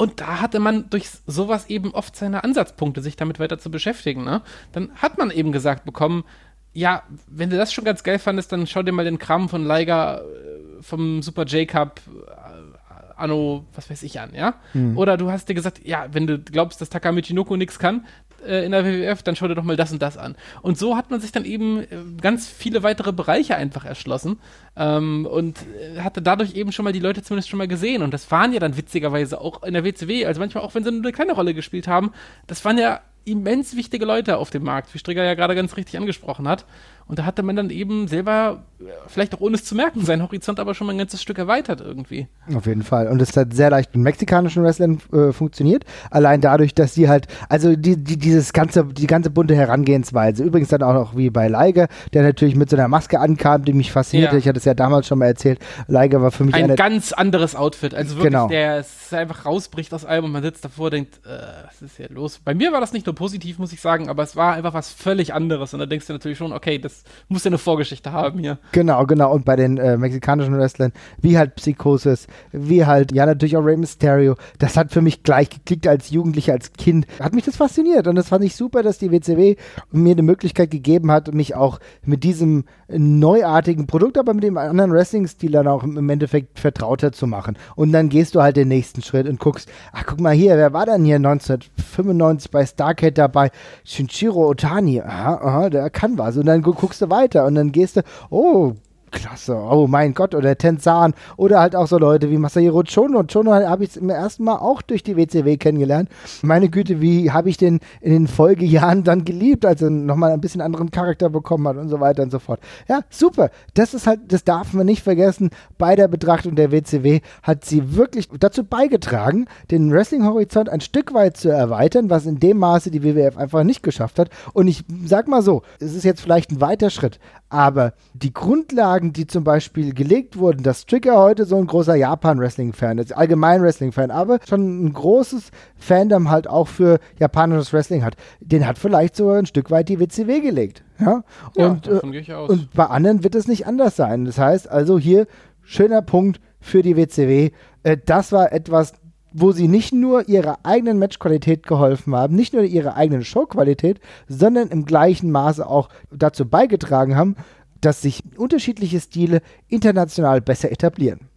Und 0.00 0.22
da 0.22 0.40
hatte 0.40 0.60
man 0.60 0.88
durch 0.88 1.10
sowas 1.26 1.68
eben 1.68 1.92
oft 1.92 2.16
seine 2.16 2.42
Ansatzpunkte, 2.42 3.02
sich 3.02 3.16
damit 3.16 3.38
weiter 3.38 3.58
zu 3.58 3.70
beschäftigen. 3.70 4.24
Ne? 4.24 4.40
Dann 4.72 4.90
hat 4.94 5.18
man 5.18 5.30
eben 5.30 5.52
gesagt 5.52 5.84
bekommen, 5.84 6.24
ja, 6.72 7.02
wenn 7.26 7.50
du 7.50 7.58
das 7.58 7.70
schon 7.70 7.84
ganz 7.84 8.02
geil 8.02 8.18
fandest, 8.18 8.50
dann 8.52 8.66
schau 8.66 8.82
dir 8.82 8.92
mal 8.92 9.04
den 9.04 9.18
Kram 9.18 9.50
von 9.50 9.66
Liger 9.66 10.22
äh, 10.22 10.49
vom 10.80 11.22
Super 11.22 11.44
J-Cup 11.44 12.00
äh, 12.06 13.16
Anno, 13.16 13.66
was 13.74 13.90
weiß 13.90 14.02
ich 14.02 14.18
an, 14.18 14.30
ja? 14.34 14.54
Mhm. 14.72 14.96
Oder 14.96 15.16
du 15.16 15.30
hast 15.30 15.48
dir 15.48 15.54
gesagt, 15.54 15.86
ja, 15.86 16.06
wenn 16.12 16.26
du 16.26 16.38
glaubst, 16.38 16.80
dass 16.80 16.88
Takamichi 16.88 17.34
Noko 17.34 17.56
nichts 17.56 17.78
kann, 17.78 18.06
äh, 18.46 18.64
in 18.64 18.72
der 18.72 18.84
WWF, 18.84 19.22
dann 19.22 19.36
schau 19.36 19.48
dir 19.48 19.54
doch 19.54 19.64
mal 19.64 19.76
das 19.76 19.92
und 19.92 20.00
das 20.00 20.16
an. 20.16 20.36
Und 20.62 20.78
so 20.78 20.96
hat 20.96 21.10
man 21.10 21.20
sich 21.20 21.32
dann 21.32 21.44
eben 21.44 21.80
äh, 21.80 21.86
ganz 22.20 22.48
viele 22.48 22.82
weitere 22.82 23.12
Bereiche 23.12 23.56
einfach 23.56 23.84
erschlossen 23.84 24.38
ähm, 24.76 25.26
und 25.26 25.58
hatte 25.98 26.22
dadurch 26.22 26.54
eben 26.54 26.72
schon 26.72 26.84
mal 26.84 26.92
die 26.92 27.00
Leute 27.00 27.22
zumindest 27.22 27.50
schon 27.50 27.58
mal 27.58 27.68
gesehen. 27.68 28.02
Und 28.02 28.14
das 28.14 28.30
waren 28.30 28.52
ja 28.52 28.60
dann 28.60 28.76
witzigerweise 28.76 29.40
auch 29.40 29.62
in 29.62 29.74
der 29.74 29.84
WCW, 29.84 30.24
also 30.24 30.40
manchmal 30.40 30.64
auch 30.64 30.74
wenn 30.74 30.84
sie 30.84 30.90
nur 30.90 31.02
eine 31.02 31.12
kleine 31.12 31.32
Rolle 31.32 31.54
gespielt 31.54 31.88
haben, 31.88 32.12
das 32.46 32.64
waren 32.64 32.78
ja 32.78 33.00
immens 33.24 33.76
wichtige 33.76 34.06
Leute 34.06 34.38
auf 34.38 34.50
dem 34.50 34.64
Markt, 34.64 34.92
wie 34.94 34.98
Strigger 34.98 35.24
ja 35.24 35.34
gerade 35.34 35.54
ganz 35.54 35.76
richtig 35.76 35.98
angesprochen 35.98 36.48
hat. 36.48 36.64
Und 37.10 37.18
da 37.18 37.24
hatte 37.24 37.42
man 37.42 37.56
dann 37.56 37.70
eben 37.70 38.06
selber, 38.06 38.62
vielleicht 39.08 39.34
auch 39.34 39.40
ohne 39.40 39.56
es 39.56 39.64
zu 39.64 39.74
merken, 39.74 40.04
seinen 40.04 40.22
Horizont 40.22 40.60
aber 40.60 40.76
schon 40.76 40.86
mal 40.86 40.92
ein 40.92 40.98
ganzes 40.98 41.20
Stück 41.20 41.38
erweitert 41.38 41.80
irgendwie. 41.80 42.28
Auf 42.54 42.66
jeden 42.66 42.84
Fall. 42.84 43.08
Und 43.08 43.20
es 43.20 43.36
hat 43.36 43.52
sehr 43.52 43.68
leicht 43.68 43.96
mit 43.96 44.04
mexikanischen 44.04 44.62
Wrestlern 44.62 45.00
äh, 45.12 45.32
funktioniert. 45.32 45.84
Allein 46.12 46.40
dadurch, 46.40 46.72
dass 46.72 46.94
sie 46.94 47.08
halt, 47.08 47.26
also 47.48 47.74
die, 47.74 47.96
die, 47.96 48.16
dieses 48.16 48.52
ganze, 48.52 48.84
die 48.84 49.08
ganze 49.08 49.30
bunte 49.30 49.56
Herangehensweise. 49.56 50.44
Übrigens 50.44 50.68
dann 50.68 50.84
auch 50.84 50.94
noch 50.94 51.16
wie 51.16 51.30
bei 51.30 51.48
Leiger, 51.48 51.88
der 52.12 52.22
natürlich 52.22 52.54
mit 52.54 52.70
so 52.70 52.76
einer 52.76 52.86
Maske 52.86 53.18
ankam, 53.18 53.64
die 53.64 53.72
mich 53.72 53.90
faszinierte. 53.90 54.36
Ja. 54.36 54.38
Ich 54.38 54.46
hatte 54.46 54.58
es 54.58 54.64
ja 54.64 54.74
damals 54.74 55.08
schon 55.08 55.18
mal 55.18 55.26
erzählt. 55.26 55.58
Leiger 55.88 56.22
war 56.22 56.30
für 56.30 56.44
mich 56.44 56.54
ein 56.54 56.76
ganz 56.76 57.12
anderes 57.12 57.56
Outfit. 57.56 57.92
Also 57.92 58.18
wirklich, 58.18 58.32
genau. 58.32 58.46
der 58.46 58.76
es 58.76 59.12
einfach 59.12 59.46
rausbricht 59.46 59.92
aus 59.92 60.04
allem 60.04 60.26
und 60.26 60.30
man 60.30 60.44
sitzt 60.44 60.64
davor 60.64 60.84
und 60.84 60.92
denkt, 60.92 61.26
äh, 61.26 61.40
was 61.66 61.82
ist 61.82 61.96
hier 61.96 62.08
los? 62.08 62.38
Bei 62.38 62.54
mir 62.54 62.70
war 62.70 62.80
das 62.80 62.92
nicht 62.92 63.06
nur 63.06 63.16
positiv, 63.16 63.58
muss 63.58 63.72
ich 63.72 63.80
sagen, 63.80 64.08
aber 64.08 64.22
es 64.22 64.36
war 64.36 64.54
einfach 64.54 64.74
was 64.74 64.92
völlig 64.92 65.34
anderes. 65.34 65.74
Und 65.74 65.80
da 65.80 65.86
denkst 65.86 66.06
du 66.06 66.12
natürlich 66.12 66.38
schon, 66.38 66.52
okay, 66.52 66.78
das 66.78 66.99
muss 67.28 67.44
ja 67.44 67.48
eine 67.48 67.58
Vorgeschichte 67.58 68.12
haben 68.12 68.38
hier. 68.38 68.58
Genau, 68.72 69.06
genau. 69.06 69.32
Und 69.32 69.44
bei 69.44 69.56
den 69.56 69.78
äh, 69.78 69.96
mexikanischen 69.96 70.56
Wrestlern, 70.56 70.92
wie 71.20 71.38
halt 71.38 71.56
Psychosis, 71.56 72.26
wie 72.52 72.84
halt, 72.86 73.12
ja, 73.12 73.26
natürlich 73.26 73.56
auch 73.56 73.64
Rey 73.64 73.76
Mysterio, 73.76 74.36
das 74.58 74.76
hat 74.76 74.92
für 74.92 75.02
mich 75.02 75.22
gleich 75.22 75.50
geklickt 75.50 75.86
als 75.86 76.10
Jugendlicher, 76.10 76.52
als 76.52 76.72
Kind. 76.72 77.06
Hat 77.20 77.34
mich 77.34 77.44
das 77.44 77.56
fasziniert. 77.56 78.06
Und 78.06 78.16
das 78.16 78.28
fand 78.28 78.44
ich 78.44 78.56
super, 78.56 78.82
dass 78.82 78.98
die 78.98 79.10
WCW 79.10 79.56
mir 79.90 80.12
eine 80.12 80.22
Möglichkeit 80.22 80.70
gegeben 80.70 81.10
hat, 81.10 81.32
mich 81.34 81.54
auch 81.54 81.80
mit 82.04 82.24
diesem 82.24 82.64
neuartigen 82.88 83.86
Produkt, 83.86 84.18
aber 84.18 84.34
mit 84.34 84.44
dem 84.44 84.56
anderen 84.56 84.92
Wrestling-Stil 84.92 85.52
dann 85.52 85.68
auch 85.68 85.84
im 85.84 86.08
Endeffekt 86.08 86.58
vertrauter 86.58 87.12
zu 87.12 87.26
machen. 87.26 87.56
Und 87.76 87.92
dann 87.92 88.08
gehst 88.08 88.34
du 88.34 88.42
halt 88.42 88.56
den 88.56 88.68
nächsten 88.68 89.02
Schritt 89.02 89.28
und 89.28 89.38
guckst, 89.38 89.68
ach, 89.92 90.04
guck 90.06 90.20
mal 90.20 90.34
hier, 90.34 90.56
wer 90.56 90.72
war 90.72 90.86
denn 90.86 91.04
hier 91.04 91.16
1995 91.16 92.50
bei 92.50 92.66
Starcade 92.66 93.12
dabei? 93.12 93.50
Shinjiro 93.84 94.48
Otani. 94.48 95.00
Aha, 95.00 95.34
aha, 95.34 95.70
der 95.70 95.90
kann 95.90 96.18
was. 96.18 96.36
Und 96.36 96.46
dann 96.46 96.62
guckst 96.62 96.89
du 96.98 97.10
weiter 97.10 97.46
und 97.46 97.54
dann 97.54 97.72
gehst 97.72 97.96
du, 97.96 98.02
oh, 98.30 98.74
klasse, 99.10 99.54
oh 99.54 99.86
mein 99.86 100.14
Gott, 100.14 100.34
oder 100.34 100.56
Tenzan 100.56 101.14
oder 101.36 101.60
halt 101.60 101.76
auch 101.76 101.86
so 101.86 101.98
Leute 101.98 102.30
wie 102.30 102.38
Masahiro 102.38 102.82
Chono. 102.82 103.24
Chono 103.24 103.52
habe 103.52 103.84
ich 103.84 103.92
zum 103.92 104.10
ersten 104.10 104.44
Mal 104.44 104.56
auch 104.56 104.82
durch 104.82 105.02
die 105.02 105.16
WCW 105.16 105.56
kennengelernt. 105.56 106.08
Meine 106.42 106.68
Güte, 106.68 107.00
wie 107.00 107.30
habe 107.30 107.48
ich 107.48 107.56
den 107.56 107.80
in 108.00 108.12
den 108.12 108.28
Folgejahren 108.28 109.04
dann 109.04 109.24
geliebt, 109.24 109.64
als 109.66 109.82
er 109.82 109.90
nochmal 109.90 110.32
ein 110.32 110.40
bisschen 110.40 110.60
anderen 110.60 110.90
Charakter 110.90 111.30
bekommen 111.30 111.66
hat 111.68 111.76
und 111.76 111.88
so 111.88 112.00
weiter 112.00 112.22
und 112.22 112.30
so 112.30 112.38
fort. 112.38 112.60
Ja, 112.88 113.00
super. 113.10 113.50
Das 113.74 113.94
ist 113.94 114.06
halt, 114.06 114.20
das 114.28 114.44
darf 114.44 114.72
man 114.72 114.86
nicht 114.86 115.02
vergessen. 115.02 115.50
Bei 115.78 115.96
der 115.96 116.08
Betrachtung 116.08 116.54
der 116.54 116.72
WCW 116.72 117.20
hat 117.42 117.64
sie 117.64 117.96
wirklich 117.96 118.28
dazu 118.38 118.64
beigetragen, 118.64 119.46
den 119.70 119.92
Wrestling-Horizont 119.92 120.68
ein 120.68 120.80
Stück 120.80 121.14
weit 121.14 121.36
zu 121.36 121.48
erweitern, 121.48 122.10
was 122.10 122.26
in 122.26 122.40
dem 122.40 122.58
Maße 122.58 122.90
die 122.90 123.02
WWF 123.02 123.36
einfach 123.36 123.64
nicht 123.64 123.82
geschafft 123.82 124.18
hat. 124.18 124.30
Und 124.52 124.68
ich 124.68 124.84
sag 125.04 125.28
mal 125.28 125.42
so, 125.42 125.62
es 125.78 125.94
ist 125.94 126.04
jetzt 126.04 126.20
vielleicht 126.20 126.50
ein 126.50 126.60
weiter 126.60 126.90
Schritt, 126.90 127.18
aber 127.50 127.94
die 128.14 128.32
Grundlagen, 128.32 129.12
die 129.12 129.26
zum 129.26 129.44
Beispiel 129.44 129.92
gelegt 129.92 130.38
wurden, 130.38 130.62
dass 130.62 130.86
Trigger 130.86 131.18
heute 131.18 131.44
so 131.44 131.56
ein 131.56 131.66
großer 131.66 131.96
Japan-Wrestling-Fan 131.96 132.98
ist, 132.98 133.14
allgemein 133.14 133.60
Wrestling-Fan, 133.60 134.10
aber 134.10 134.38
schon 134.48 134.86
ein 134.86 134.92
großes 134.92 135.50
Fandom 135.76 136.30
halt 136.30 136.48
auch 136.48 136.68
für 136.68 137.00
japanisches 137.18 137.72
Wrestling 137.72 138.04
hat, 138.04 138.16
den 138.40 138.66
hat 138.66 138.78
vielleicht 138.78 139.16
sogar 139.16 139.38
ein 139.38 139.46
Stück 139.46 139.70
weit 139.70 139.88
die 139.88 139.98
WCW 139.98 140.40
gelegt. 140.40 140.84
Ja, 140.98 141.24
und, 141.56 141.86
ja, 141.86 141.98
äh, 141.98 142.46
und 142.46 142.72
bei 142.72 142.86
anderen 142.86 143.24
wird 143.24 143.34
es 143.34 143.48
nicht 143.48 143.66
anders 143.66 143.96
sein. 143.96 144.26
Das 144.26 144.38
heißt 144.38 144.70
also 144.70 144.98
hier 144.98 145.26
schöner 145.62 146.02
Punkt 146.02 146.40
für 146.60 146.82
die 146.82 146.96
WCW. 146.96 147.50
Äh, 147.82 147.96
das 148.04 148.32
war 148.32 148.52
etwas, 148.52 148.94
wo 149.32 149.52
sie 149.52 149.68
nicht 149.68 149.92
nur 149.92 150.28
ihrer 150.28 150.58
eigenen 150.62 150.98
Matchqualität 150.98 151.66
geholfen 151.66 152.14
haben, 152.14 152.34
nicht 152.34 152.52
nur 152.52 152.62
ihrer 152.62 152.96
eigenen 152.96 153.24
Showqualität, 153.24 154.00
sondern 154.28 154.68
im 154.68 154.84
gleichen 154.84 155.30
Maße 155.30 155.66
auch 155.66 155.88
dazu 156.10 156.46
beigetragen 156.46 157.16
haben, 157.16 157.36
dass 157.80 158.02
sich 158.02 158.22
unterschiedliche 158.36 159.00
Stile 159.00 159.42
international 159.68 160.40
besser 160.40 160.70
etablieren. 160.70 161.28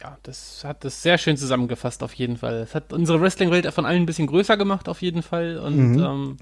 Ja, 0.00 0.16
das 0.22 0.64
hat 0.64 0.84
das 0.84 1.02
sehr 1.02 1.18
schön 1.18 1.36
zusammengefasst 1.36 2.02
auf 2.02 2.14
jeden 2.14 2.38
Fall. 2.38 2.54
Es 2.54 2.74
hat 2.74 2.92
unsere 2.92 3.20
Wrestling-Welt 3.20 3.66
von 3.72 3.84
allen 3.84 4.02
ein 4.02 4.06
bisschen 4.06 4.26
größer 4.26 4.56
gemacht 4.56 4.88
auf 4.88 5.02
jeden 5.02 5.22
Fall 5.22 5.58
und 5.58 5.92
mhm. 5.92 6.02
ähm, 6.02 6.36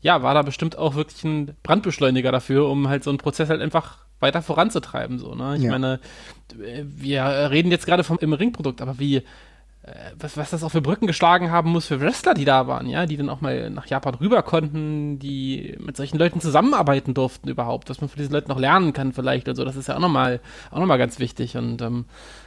ja, 0.00 0.22
war 0.22 0.34
da 0.34 0.42
bestimmt 0.42 0.78
auch 0.78 0.94
wirklich 0.94 1.22
ein 1.24 1.56
Brandbeschleuniger 1.62 2.32
dafür, 2.32 2.68
um 2.68 2.88
halt 2.88 3.04
so 3.04 3.10
einen 3.10 3.18
Prozess 3.18 3.48
halt 3.48 3.60
einfach 3.60 3.98
weiter 4.20 4.42
voranzutreiben. 4.42 5.18
So, 5.18 5.34
ne? 5.34 5.56
Ich 5.56 5.62
ja. 5.62 5.70
meine, 5.70 6.00
wir 6.56 7.24
reden 7.50 7.70
jetzt 7.70 7.86
gerade 7.86 8.04
vom 8.04 8.18
im 8.18 8.32
Ringprodukt, 8.32 8.80
aber 8.80 8.98
wie 8.98 9.22
was, 10.18 10.36
was 10.36 10.50
das 10.50 10.62
auch 10.62 10.70
für 10.70 10.80
Brücken 10.80 11.06
geschlagen 11.06 11.50
haben 11.50 11.70
muss 11.70 11.86
für 11.86 12.00
Wrestler, 12.00 12.34
die 12.34 12.44
da 12.44 12.66
waren, 12.66 12.88
ja, 12.88 13.06
die 13.06 13.16
dann 13.16 13.28
auch 13.28 13.40
mal 13.40 13.70
nach 13.70 13.86
Japan 13.86 14.14
rüber 14.14 14.42
konnten, 14.42 15.18
die 15.18 15.76
mit 15.78 15.96
solchen 15.96 16.18
Leuten 16.18 16.40
zusammenarbeiten 16.40 17.14
durften 17.14 17.48
überhaupt, 17.48 17.90
dass 17.90 18.00
man 18.00 18.08
von 18.08 18.18
diesen 18.18 18.32
Leuten 18.32 18.50
noch 18.50 18.58
lernen 18.58 18.92
kann 18.92 19.12
vielleicht 19.12 19.48
und 19.48 19.56
so, 19.56 19.64
das 19.64 19.76
ist 19.76 19.88
ja 19.88 19.96
auch 19.96 20.00
nochmal 20.00 20.40
auch 20.70 20.78
noch 20.78 20.86
mal 20.86 20.98
ganz 20.98 21.18
wichtig 21.18 21.56
und 21.56 21.82
ähm, 21.82 22.06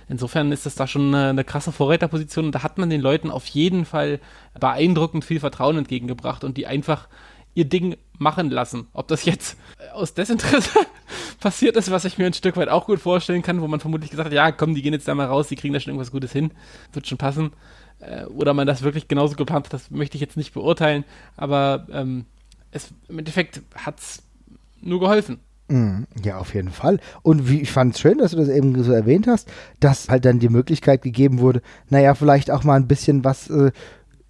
insofern 0.10 0.52
ist 0.52 0.66
das 0.66 0.76
da 0.76 0.88
schon 0.88 1.14
eine, 1.14 1.30
eine 1.30 1.44
krasse 1.44 1.72
Vorreiterposition 1.72 2.46
und 2.46 2.56
da 2.56 2.64
hat 2.64 2.78
man 2.78 2.90
den 2.90 3.02
Leuten 3.02 3.32
auf 3.32 3.48
jeden 3.48 3.86
Fall 3.86 4.20
beeindruckend 4.60 5.26
viel 5.26 5.40
Vertrauen 5.40 5.78
entgegengebracht 5.78 6.44
und 6.44 6.58
die 6.58 6.68
einfach 6.68 7.08
ihr 7.54 7.66
Ding 7.66 7.98
machen 8.18 8.50
lassen. 8.50 8.88
Ob 8.94 9.08
das 9.08 9.26
jetzt 9.26 9.58
aus 9.94 10.14
Desinteresse 10.14 10.80
passiert 11.40 11.76
ist, 11.76 11.92
was 11.92 12.06
ich 12.06 12.18
mir 12.18 12.28
ein 12.28 12.34
Stück 12.34 12.56
weit 12.58 12.70
auch 12.70 12.86
gut 12.86 13.00
vorstellen 13.00 13.42
kann, 13.42 13.62
wo 13.62 13.68
man 13.68 13.80
vermutlich 13.80 14.12
gesagt 14.12 14.28
hat, 14.28 14.34
ja, 14.34 14.52
komm, 14.52 14.76
die 14.76 14.82
gehen 14.82 14.94
jetzt 14.94 15.08
da 15.08 15.16
mal 15.16 15.28
raus, 15.28 15.48
die 15.48 15.56
kriegen 15.56 15.74
da 15.74 15.80
schon 15.80 15.92
irgendwas 15.92 16.12
Gutes 16.12 16.32
hin, 16.32 16.52
wird 16.94 17.08
schon 17.08 17.18
passen. 17.18 17.52
Äh, 18.00 18.26
oder 18.26 18.54
man 18.54 18.68
das 18.68 18.84
wirklich 18.84 19.08
genauso 19.08 19.36
geplant 19.36 19.66
hat, 19.66 19.74
das 19.74 19.92
möchte 19.92 20.16
ich 20.16 20.22
jetzt 20.22 20.38
nicht 20.38 20.54
beurteilen, 20.54 21.04
aber 21.36 21.88
ähm, 21.92 22.26
es, 22.72 22.94
im 23.10 23.20
Endeffekt 23.20 23.62
hat 23.76 24.00
es 24.00 24.24
nur 24.82 25.00
geholfen. 25.00 25.40
Mhm. 25.72 26.06
Ja, 26.24 26.38
auf 26.38 26.54
jeden 26.54 26.70
Fall. 26.70 27.00
Und 27.22 27.50
wie, 27.50 27.62
ich 27.62 27.72
fand 27.72 27.96
es 27.96 28.02
schön, 28.02 28.18
dass 28.18 28.32
du 28.32 28.38
das 28.38 28.50
eben 28.50 28.84
so 28.84 28.92
erwähnt 28.92 29.28
hast, 29.28 29.50
dass 29.80 30.10
halt 30.10 30.26
dann 30.26 30.40
die 30.40 30.50
Möglichkeit 30.50 31.02
gegeben 31.02 31.40
wurde, 31.40 31.62
naja, 31.90 32.14
vielleicht 32.14 32.52
auch 32.52 32.64
mal 32.64 32.76
ein 32.76 32.88
bisschen 32.88 33.24
was 33.24 33.50
äh, 33.50 33.72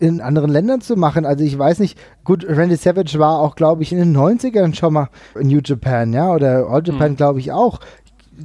in 0.02 0.20
anderen 0.20 0.50
Ländern 0.50 0.82
zu 0.82 0.96
machen. 0.96 1.26
Also 1.26 1.44
ich 1.44 1.58
weiß 1.58 1.80
nicht, 1.80 1.98
gut, 2.24 2.44
Randy 2.48 2.76
Savage 2.76 3.20
war 3.20 3.40
auch, 3.40 3.56
glaube 3.56 3.84
ich, 3.84 3.92
in 3.92 4.00
den 4.00 4.18
90ern 4.18 4.74
schon 4.74 4.94
mal 4.94 5.10
in 5.40 5.48
New 5.48 5.62
Japan, 5.64 6.12
ja, 6.12 6.32
oder 6.32 6.68
All 6.68 6.82
Japan, 6.84 7.12
mhm. 7.12 7.16
glaube 7.18 7.40
ich, 7.40 7.52
auch. 7.52 7.80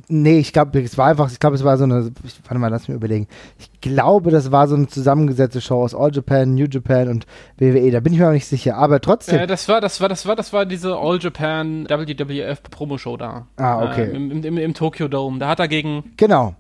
Nee, 0.09 0.39
ich 0.39 0.53
glaube, 0.53 0.79
es 0.83 0.99
war 0.99 1.07
einfach, 1.07 1.31
ich 1.31 1.41
glaube, 1.41 1.57
es 1.57 1.65
war 1.65 1.79
so 1.79 1.85
eine, 1.85 2.13
warte 2.45 2.59
mal, 2.59 2.69
lass 2.69 2.87
mich 2.87 2.95
überlegen. 2.95 3.27
Ich 3.59 3.81
glaube, 3.81 4.31
das 4.31 4.53
war 4.53 4.69
so 4.69 4.75
eine 4.75 4.89
zusammengesetzte 4.89 5.63
Show 5.63 5.83
aus 5.83 5.95
All 5.95 6.15
Japan, 6.15 6.55
New 6.55 6.67
Japan 6.71 7.09
und 7.09 7.27
WWE, 7.57 7.91
da 7.91 8.01
bin 8.01 8.13
ich 8.13 8.19
mir 8.19 8.29
auch 8.29 8.33
nicht 8.33 8.47
sicher, 8.47 8.77
aber 8.77 9.01
trotzdem. 9.01 9.39
Äh, 9.39 9.47
das 9.47 9.67
war, 9.71 9.81
das 9.81 9.99
war, 10.03 10.11
das 10.11 10.27
war, 10.27 10.37
das 10.37 10.53
war 10.53 10.67
diese 10.67 10.95
All 10.97 11.19
Japan 11.19 11.89
WWF 11.89 12.63
Promo 12.65 12.99
Show 12.99 13.17
da. 13.17 13.47
Ah, 13.57 13.91
okay. 13.91 14.11
Äh, 14.11 14.17
im, 14.17 14.45
im, 14.45 14.59
Im 14.59 14.75
Tokyo 14.75 15.09
Dome. 15.09 15.39
Da 15.39 15.49
hat 15.49 15.61
er 15.61 15.69
gegen. 15.69 16.13
Genau 16.19 16.55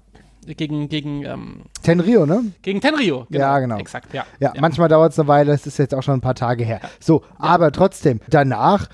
gegen, 0.46 0.88
gegen 0.88 1.24
ähm, 1.24 1.62
Tenrio, 1.82 2.26
ne? 2.26 2.52
Gegen 2.62 2.80
Tenrio, 2.80 3.26
genau. 3.30 3.44
Ja, 3.44 3.58
genau. 3.58 3.78
Exakt, 3.78 4.14
ja. 4.14 4.24
Ja, 4.38 4.52
ja. 4.54 4.60
manchmal 4.60 4.88
dauert 4.88 5.12
es 5.12 5.18
eine 5.18 5.28
Weile, 5.28 5.52
es 5.52 5.66
ist 5.66 5.78
jetzt 5.78 5.94
auch 5.94 6.02
schon 6.02 6.14
ein 6.14 6.20
paar 6.20 6.34
Tage 6.34 6.64
her. 6.64 6.80
So, 7.00 7.22
ja. 7.22 7.28
aber 7.38 7.72
trotzdem, 7.72 8.20
danach 8.28 8.88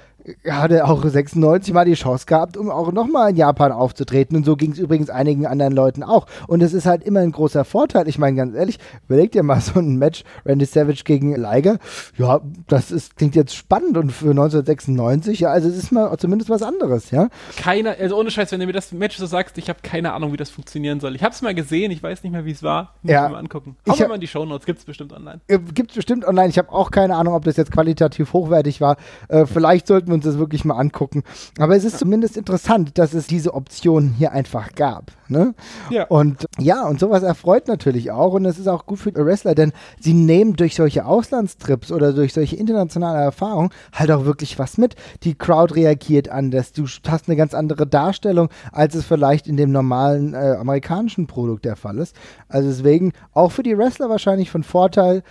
hat 0.49 0.71
er 0.71 0.89
auch 0.89 1.05
96 1.05 1.75
mal 1.75 1.85
die 1.85 1.95
Chance 1.95 2.27
gehabt, 2.27 2.57
um 2.57 2.71
auch 2.71 2.93
nochmal 2.93 3.31
in 3.31 3.37
Japan 3.37 3.73
aufzutreten. 3.73 4.37
Und 4.37 4.45
so 4.45 4.57
ging 4.57 4.73
es 4.73 4.79
übrigens 4.79 5.11
einigen 5.11 5.47
anderen 5.47 5.73
Leuten 5.73 6.03
auch. 6.03 6.27
Und 6.47 6.63
es 6.63 6.73
ist 6.73 6.87
halt 6.87 7.03
immer 7.03 7.21
ein 7.21 7.33
großer 7.33 7.65
Vorteil. 7.65 8.09
Ich 8.09 8.19
meine, 8.19 8.37
ganz 8.37 8.55
ehrlich, 8.55 8.79
überleg 9.07 9.33
dir 9.33 9.43
mal 9.43 9.61
so 9.61 9.81
ein 9.81 9.97
Match, 9.97 10.25
Randy 10.47 10.65
Savage 10.65 11.03
gegen 11.05 11.35
Liger. 11.35 11.79
Ja, 12.17 12.41
das 12.69 12.91
ist, 12.91 13.17
klingt 13.17 13.35
jetzt 13.35 13.55
spannend 13.55 13.97
und 13.97 14.11
für 14.11 14.31
1996, 14.31 15.41
ja, 15.41 15.51
also 15.51 15.69
es 15.69 15.77
ist 15.77 15.93
mal 15.93 16.17
zumindest 16.19 16.51
was 16.51 16.63
anderes, 16.63 17.11
ja. 17.11 17.29
Keine, 17.57 17.99
also 17.99 18.19
ohne 18.19 18.31
Scheiß, 18.31 18.53
wenn 18.53 18.61
du 18.61 18.67
mir 18.67 18.73
das 18.73 18.93
Match 18.93 19.17
so 19.17 19.27
sagst, 19.27 19.59
ich 19.59 19.69
habe 19.69 19.81
keine 19.83 20.13
Ahnung, 20.13 20.33
wie 20.33 20.37
das 20.37 20.51
funktionieren 20.51 21.01
soll. 21.01 21.17
Ich 21.17 21.23
habe 21.23 21.35
es 21.35 21.43
mal 21.43 21.55
gesehen, 21.55 21.91
ich 21.91 22.03
weiß 22.03 22.23
nicht 22.23 22.33
mehr, 22.33 22.45
wie 22.45 22.53
es 22.53 22.63
war. 22.63 22.95
Muss 23.03 23.13
ja. 23.13 23.29
mal 23.29 23.39
angucken. 23.39 23.77
Hau 23.89 23.97
mal 24.09 24.15
in 24.15 24.21
die 24.21 24.27
Shownotes, 24.27 24.67
gibt's 24.67 24.85
bestimmt 24.85 25.13
online. 25.13 25.41
Äh, 25.49 25.59
gibt's 25.59 25.95
bestimmt 25.95 26.25
online. 26.25 26.49
Ich 26.49 26.59
habe 26.59 26.71
auch 26.71 26.91
keine 26.91 27.17
Ahnung, 27.17 27.35
ob 27.35 27.45
das 27.45 27.57
jetzt 27.57 27.73
qualitativ 27.73 28.33
hochwertig 28.33 28.81
war. 28.81 28.97
Äh, 29.29 29.47
vielleicht 29.47 29.87
sollten 29.87 30.12
wir 30.13 30.17
uns 30.17 30.25
das 30.25 30.39
wirklich 30.39 30.65
mal 30.65 30.77
angucken. 30.77 31.23
Aber 31.59 31.77
es 31.77 31.85
ist 31.85 31.99
zumindest 31.99 32.37
interessant, 32.37 32.99
dass 32.99 33.15
es 33.15 33.27
diese 33.27 33.55
Option 33.55 34.15
hier 34.17 34.33
einfach 34.33 34.75
gab. 34.75 35.13
Ne? 35.29 35.55
Ja. 35.91 36.05
Und 36.07 36.47
ja, 36.59 36.87
und 36.87 37.01
sowas 37.01 37.23
erfreut 37.23 37.67
natürlich 37.67 38.11
auch. 38.11 38.35
Und 38.35 38.45
es 38.45 38.59
ist 38.59 38.69
auch 38.69 38.87
gut 38.87 38.99
für 38.99 39.13
die 39.13 39.25
Wrestler, 39.25 39.55
denn 39.55 39.73
sie 39.99 40.13
nehmen 40.13 40.55
durch 40.55 40.75
solche 40.75 41.07
Auslandstrips 41.07 41.91
oder 41.91 42.13
durch 42.13 42.33
solche 42.33 42.57
internationale 42.57 43.23
Erfahrungen 43.23 43.71
halt 43.93 44.11
auch 44.11 44.25
wirklich 44.25 44.59
was 44.59 44.79
mit. 44.79 44.95
Die 45.23 45.35
Crowd 45.35 45.75
reagiert 45.75 46.29
anders. 46.29 46.73
Du 46.73 46.87
hast 47.09 47.29
eine 47.29 47.37
ganz 47.37 47.55
andere 47.55 47.87
Darstellung, 47.87 48.51
als 48.71 48.95
es 48.95 49.05
vielleicht 49.05 49.49
in 49.49 49.57
dem 49.57 49.73
normalen 49.73 50.35
äh, 50.35 50.57
amerikanischen 50.59 51.27
Produkt 51.27 51.65
der 51.65 51.77
Fall 51.77 51.99
ist. 51.99 52.15
Also 52.49 52.69
deswegen 52.69 53.13
auch 53.33 53.53
für 53.53 53.63
die 53.63 53.77
Wrestler 53.77 54.11
wahrscheinlich 54.11 54.51
von 54.51 54.63
Vorteil, 54.63 55.23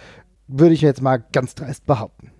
würde 0.47 0.73
ich 0.73 0.81
jetzt 0.81 1.01
mal 1.01 1.23
ganz 1.31 1.55
dreist 1.55 1.85
behaupten. 1.85 2.30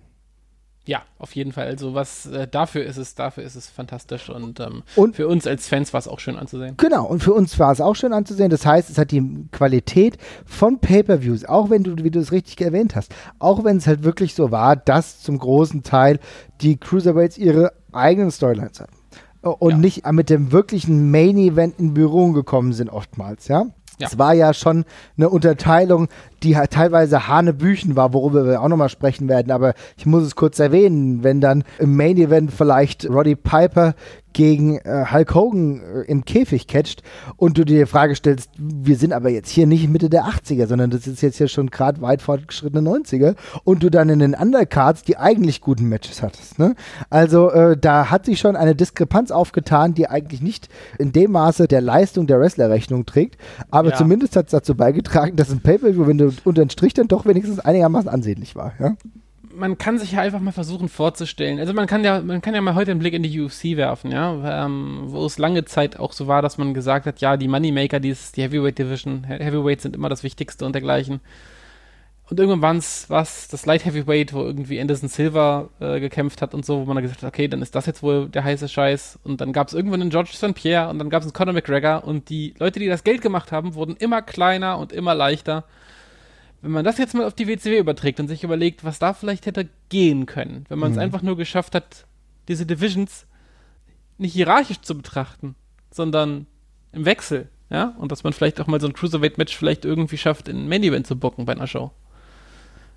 Ja, 0.84 1.02
auf 1.18 1.34
jeden 1.36 1.52
Fall. 1.52 1.66
Also 1.66 1.94
was 1.94 2.26
äh, 2.26 2.48
dafür 2.48 2.84
ist 2.84 2.96
es, 2.96 3.14
dafür 3.14 3.44
ist 3.44 3.54
es 3.54 3.68
fantastisch 3.70 4.28
und, 4.28 4.58
ähm, 4.58 4.82
Und- 4.96 5.14
für 5.14 5.28
uns 5.28 5.46
als 5.46 5.68
Fans 5.68 5.92
war 5.92 5.98
es 6.00 6.08
auch 6.08 6.18
schön 6.18 6.36
anzusehen. 6.36 6.76
Genau, 6.76 7.06
und 7.06 7.22
für 7.22 7.32
uns 7.32 7.56
war 7.60 7.70
es 7.70 7.80
auch 7.80 7.94
schön 7.94 8.12
anzusehen. 8.12 8.50
Das 8.50 8.66
heißt, 8.66 8.90
es 8.90 8.98
hat 8.98 9.12
die 9.12 9.46
Qualität 9.52 10.18
von 10.44 10.80
Pay-Per-Views, 10.80 11.44
auch 11.44 11.70
wenn 11.70 11.84
du, 11.84 12.02
wie 12.02 12.10
du 12.10 12.18
es 12.18 12.32
richtig 12.32 12.60
erwähnt 12.60 12.96
hast, 12.96 13.14
auch 13.38 13.62
wenn 13.62 13.76
es 13.76 13.86
halt 13.86 14.02
wirklich 14.02 14.34
so 14.34 14.50
war, 14.50 14.74
dass 14.74 15.20
zum 15.22 15.38
großen 15.38 15.84
Teil 15.84 16.18
die 16.60 16.76
Cruiserweights 16.78 17.38
ihre 17.38 17.72
eigenen 17.92 18.32
Storylines 18.32 18.80
hatten. 18.80 18.92
Und 19.42 19.70
Ja. 19.70 19.76
nicht 19.78 20.10
mit 20.12 20.30
dem 20.30 20.50
wirklichen 20.50 21.10
Main-Event 21.12 21.78
in 21.78 21.94
Berührung 21.94 22.32
gekommen 22.32 22.72
sind, 22.72 22.90
oftmals, 22.90 23.46
ja. 23.46 23.66
Ja. 23.98 24.08
Es 24.08 24.18
war 24.18 24.32
ja 24.34 24.52
schon 24.54 24.84
eine 25.16 25.28
Unterteilung, 25.28 26.08
die 26.42 26.56
halt 26.56 26.70
teilweise 26.72 27.28
Hanebüchen 27.28 27.96
war, 27.96 28.12
worüber 28.12 28.44
wir 28.46 28.60
auch 28.60 28.68
nochmal 28.68 28.88
sprechen 28.88 29.28
werden. 29.28 29.50
Aber 29.52 29.74
ich 29.96 30.06
muss 30.06 30.22
es 30.24 30.34
kurz 30.36 30.58
erwähnen, 30.58 31.22
wenn 31.22 31.40
dann 31.40 31.64
im 31.78 31.96
Main 31.96 32.16
Event 32.16 32.52
vielleicht 32.52 33.08
Roddy 33.08 33.36
Piper 33.36 33.94
gegen 34.32 34.78
äh, 34.78 35.04
Hulk 35.12 35.34
Hogan 35.34 35.80
äh, 35.82 36.00
im 36.10 36.24
Käfig 36.24 36.66
catcht 36.66 37.02
und 37.36 37.58
du 37.58 37.64
dir 37.64 37.80
die 37.80 37.86
Frage 37.86 38.14
stellst, 38.14 38.50
wir 38.56 38.96
sind 38.96 39.12
aber 39.12 39.28
jetzt 39.28 39.50
hier 39.50 39.66
nicht 39.66 39.90
Mitte 39.90 40.08
der 40.08 40.24
80er, 40.24 40.66
sondern 40.66 40.88
das 40.90 41.06
ist 41.06 41.20
jetzt 41.20 41.36
hier 41.36 41.48
schon 41.48 41.68
gerade 41.68 42.00
weit 42.00 42.22
fortgeschrittene 42.22 42.88
90er 42.88 43.34
und 43.64 43.82
du 43.82 43.90
dann 43.90 44.08
in 44.08 44.20
den 44.20 44.34
Undercards 44.34 45.02
die 45.02 45.18
eigentlich 45.18 45.60
guten 45.60 45.86
Matches 45.86 46.22
hattest. 46.22 46.58
Ne? 46.58 46.74
Also 47.10 47.50
äh, 47.50 47.76
da 47.76 48.10
hat 48.10 48.24
sich 48.24 48.38
schon 48.40 48.56
eine 48.56 48.74
Diskrepanz 48.74 49.30
aufgetan, 49.30 49.92
die 49.92 50.08
eigentlich 50.08 50.40
nicht 50.40 50.70
in 50.98 51.12
dem 51.12 51.32
Maße 51.32 51.68
der 51.68 51.82
Leistung 51.82 52.26
der 52.26 52.40
Wrestler 52.40 52.70
Rechnung 52.70 53.04
trägt, 53.04 53.36
aber 53.70 53.90
Ja. 53.90 53.96
zumindest 53.96 54.34
hat 54.36 54.46
es 54.46 54.52
dazu 54.52 54.74
beigetragen, 54.74 55.36
dass 55.36 55.50
ein 55.50 55.60
Pay-Per-View, 55.60 56.06
wenn 56.06 56.16
du 56.16 56.31
unter 56.44 56.64
den 56.64 56.70
Strich 56.70 56.94
dann 56.94 57.08
doch 57.08 57.26
wenigstens 57.26 57.60
einigermaßen 57.60 58.08
ansehnlich 58.08 58.54
war. 58.56 58.74
Ja? 58.78 58.96
man 59.54 59.76
kann 59.78 59.98
sich 59.98 60.12
ja 60.12 60.20
einfach 60.20 60.40
mal 60.40 60.52
versuchen 60.52 60.88
vorzustellen. 60.88 61.58
Also 61.58 61.72
man 61.74 61.86
kann 61.86 62.04
ja, 62.04 62.20
man 62.20 62.40
kann 62.40 62.54
ja 62.54 62.60
mal 62.60 62.74
heute 62.74 62.90
einen 62.90 63.00
Blick 63.00 63.14
in 63.14 63.22
die 63.22 63.40
UFC 63.40 63.76
werfen, 63.76 64.10
ja, 64.10 64.64
ähm, 64.64 65.02
wo 65.06 65.24
es 65.26 65.38
lange 65.38 65.64
Zeit 65.64 65.98
auch 65.98 66.12
so 66.12 66.26
war, 66.26 66.42
dass 66.42 66.58
man 66.58 66.74
gesagt 66.74 67.06
hat, 67.06 67.20
ja, 67.20 67.36
die 67.36 67.48
Moneymaker, 67.48 68.00
die, 68.00 68.08
ist, 68.10 68.36
die 68.36 68.42
Heavyweight 68.42 68.78
Division, 68.78 69.24
He- 69.24 69.44
Heavyweights 69.44 69.82
sind 69.82 69.94
immer 69.94 70.08
das 70.08 70.22
Wichtigste 70.22 70.64
und 70.64 70.72
dergleichen. 70.72 71.20
Und 72.30 72.40
irgendwann 72.40 72.82
war 73.08 73.22
es 73.22 73.48
das 73.48 73.66
Light 73.66 73.84
Heavyweight, 73.84 74.32
wo 74.32 74.40
irgendwie 74.40 74.80
Anderson 74.80 75.10
Silva 75.10 75.68
äh, 75.80 76.00
gekämpft 76.00 76.40
hat 76.40 76.54
und 76.54 76.64
so, 76.64 76.80
wo 76.80 76.84
man 76.86 76.96
dann 76.96 77.02
gesagt 77.02 77.22
hat, 77.22 77.28
okay, 77.28 77.46
dann 77.46 77.60
ist 77.60 77.74
das 77.74 77.84
jetzt 77.84 78.02
wohl 78.02 78.30
der 78.30 78.44
heiße 78.44 78.68
Scheiß. 78.70 79.18
Und 79.22 79.42
dann 79.42 79.52
gab 79.52 79.68
es 79.68 79.74
irgendwann 79.74 80.00
einen 80.00 80.08
George 80.08 80.30
St. 80.32 80.54
Pierre 80.54 80.88
und 80.88 80.98
dann 80.98 81.10
gab 81.10 81.20
es 81.20 81.26
einen 81.26 81.34
Conor 81.34 81.52
McGregor 81.52 82.04
und 82.04 82.30
die 82.30 82.54
Leute, 82.58 82.80
die 82.80 82.86
das 82.86 83.04
Geld 83.04 83.20
gemacht 83.20 83.52
haben, 83.52 83.74
wurden 83.74 83.96
immer 83.96 84.22
kleiner 84.22 84.78
und 84.78 84.92
immer 84.92 85.14
leichter. 85.14 85.64
Wenn 86.62 86.70
man 86.70 86.84
das 86.84 86.96
jetzt 86.96 87.14
mal 87.14 87.26
auf 87.26 87.34
die 87.34 87.48
WCW 87.48 87.78
überträgt 87.78 88.20
und 88.20 88.28
sich 88.28 88.44
überlegt, 88.44 88.84
was 88.84 89.00
da 89.00 89.14
vielleicht 89.14 89.46
hätte 89.46 89.68
gehen 89.88 90.26
können, 90.26 90.64
wenn 90.68 90.78
man 90.78 90.92
es 90.92 90.98
einfach 90.98 91.20
nur 91.20 91.36
geschafft 91.36 91.74
hat, 91.74 92.06
diese 92.48 92.66
Divisions 92.66 93.26
nicht 94.16 94.32
hierarchisch 94.32 94.80
zu 94.80 94.96
betrachten, 94.96 95.56
sondern 95.90 96.46
im 96.92 97.04
Wechsel, 97.04 97.48
ja, 97.68 97.94
und 97.98 98.12
dass 98.12 98.22
man 98.22 98.32
vielleicht 98.32 98.60
auch 98.60 98.68
mal 98.68 98.80
so 98.80 98.86
ein 98.86 98.92
Cruiserweight-Match 98.92 99.56
vielleicht 99.56 99.84
irgendwie 99.84 100.18
schafft, 100.18 100.46
in 100.46 100.64
ein 100.64 100.68
Main-Event 100.68 101.06
zu 101.06 101.16
bucken 101.16 101.46
bei 101.46 101.52
einer 101.52 101.66
Show. 101.66 101.90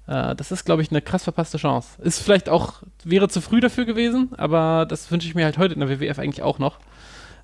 Äh, 0.07 0.35
das 0.35 0.51
ist, 0.51 0.65
glaube 0.65 0.81
ich, 0.81 0.91
eine 0.91 1.01
krass 1.01 1.23
verpasste 1.23 1.57
Chance. 1.57 2.01
Ist 2.03 2.19
vielleicht 2.19 2.49
auch, 2.49 2.83
wäre 3.03 3.29
zu 3.29 3.41
früh 3.41 3.61
dafür 3.61 3.85
gewesen, 3.85 4.29
aber 4.37 4.85
das 4.87 5.09
wünsche 5.11 5.27
ich 5.27 5.33
mir 5.33 5.45
halt 5.45 5.57
heute 5.57 5.73
in 5.73 5.79
der 5.79 5.89
WWF 5.89 6.19
eigentlich 6.19 6.43
auch 6.43 6.59
noch. 6.59 6.79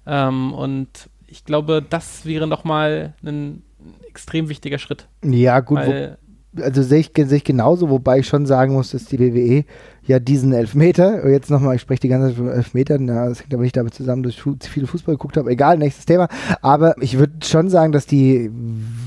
Ähm, 0.06 0.54
und 0.54 1.10
ich 1.26 1.46
glaube, 1.46 1.84
das 1.88 2.26
wäre 2.26 2.48
nochmal 2.48 3.14
ein 3.24 3.64
extrem 4.12 4.50
wichtiger 4.50 4.78
Schritt. 4.78 5.08
Ja, 5.24 5.60
gut, 5.62 5.80
wo, 5.86 6.62
also 6.62 6.84
sehe 6.84 7.00
ich, 7.00 7.12
sehe 7.16 7.38
ich 7.38 7.44
genauso, 7.46 7.90
wobei 7.90 8.20
ich 8.20 8.28
schon 8.28 8.46
sagen 8.46 8.74
muss, 8.74 8.92
dass 8.92 9.06
die 9.06 9.20
WWE 9.20 9.64
ja 10.04 10.20
diesen 10.20 10.52
Elfmeter, 10.52 11.30
jetzt 11.30 11.50
nochmal, 11.50 11.76
ich 11.76 11.82
spreche 11.82 12.02
die 12.02 12.08
ganze 12.10 12.30
Zeit 12.30 12.38
von 12.38 12.50
Elfmetern, 12.50 13.08
ja, 13.08 13.30
das 13.30 13.40
hängt 13.40 13.54
aber 13.54 13.64
nicht 13.64 13.78
damit 13.78 13.94
zusammen, 13.94 14.24
dass 14.24 14.34
ich 14.34 14.42
fu- 14.42 14.58
viele 14.60 14.88
Fußball 14.88 15.16
geguckt 15.16 15.38
habe, 15.38 15.50
egal, 15.50 15.78
nächstes 15.78 16.06
Thema, 16.06 16.28
aber 16.62 16.96
ich 17.02 17.18
würde 17.20 17.34
schon 17.44 17.70
sagen, 17.70 17.92
dass 17.92 18.08
die 18.08 18.50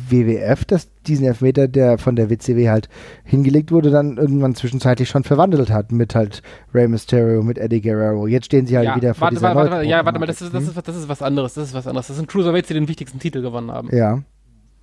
WWF 0.09 0.65
das, 0.65 0.89
diesen 1.07 1.27
Elfmeter, 1.27 1.69
der 1.69 1.99
von 1.99 2.17
der 2.17 2.31
WCW 2.31 2.71
halt 2.71 2.89
hingelegt 3.25 3.73
wurde, 3.73 3.91
dann 3.91 4.17
irgendwann 4.17 4.55
zwischenzeitlich 4.55 5.09
schon 5.09 5.25
verwandelt 5.25 5.71
hat 5.71 5.93
mit 5.93 6.15
halt 6.15 6.43
Rey 6.73 6.89
Mysterio, 6.89 7.43
mit 7.43 7.59
Eddie 7.59 7.81
Guerrero. 7.83 8.27
Jetzt 8.27 8.47
stehen 8.47 8.67
sie 8.67 8.77
halt 8.77 8.87
ja, 8.87 8.97
wieder 8.97 9.15
vor 9.15 9.23
warte, 9.23 9.35
dieser 9.35 9.55
warte, 9.55 9.71
warte, 9.71 9.87
ja, 9.87 10.05
warte 10.05 10.19
mal, 10.19 10.27
das 10.27 10.41
ist, 10.41 10.55
das, 10.55 10.63
ist, 10.69 10.77
das 10.77 10.97
ist 10.97 11.09
was 11.09 11.21
anderes. 11.23 11.55
Das 11.55 11.69
ist 11.69 11.75
was 11.75 11.87
anderes. 11.87 12.07
Das 12.07 12.17
sind 12.17 12.29
Cruiserweights, 12.29 12.69
die 12.69 12.75
den 12.75 12.89
wichtigsten 12.89 13.19
Titel 13.19 13.43
gewonnen 13.43 13.71
haben. 13.71 13.95
Ja. 13.95 14.23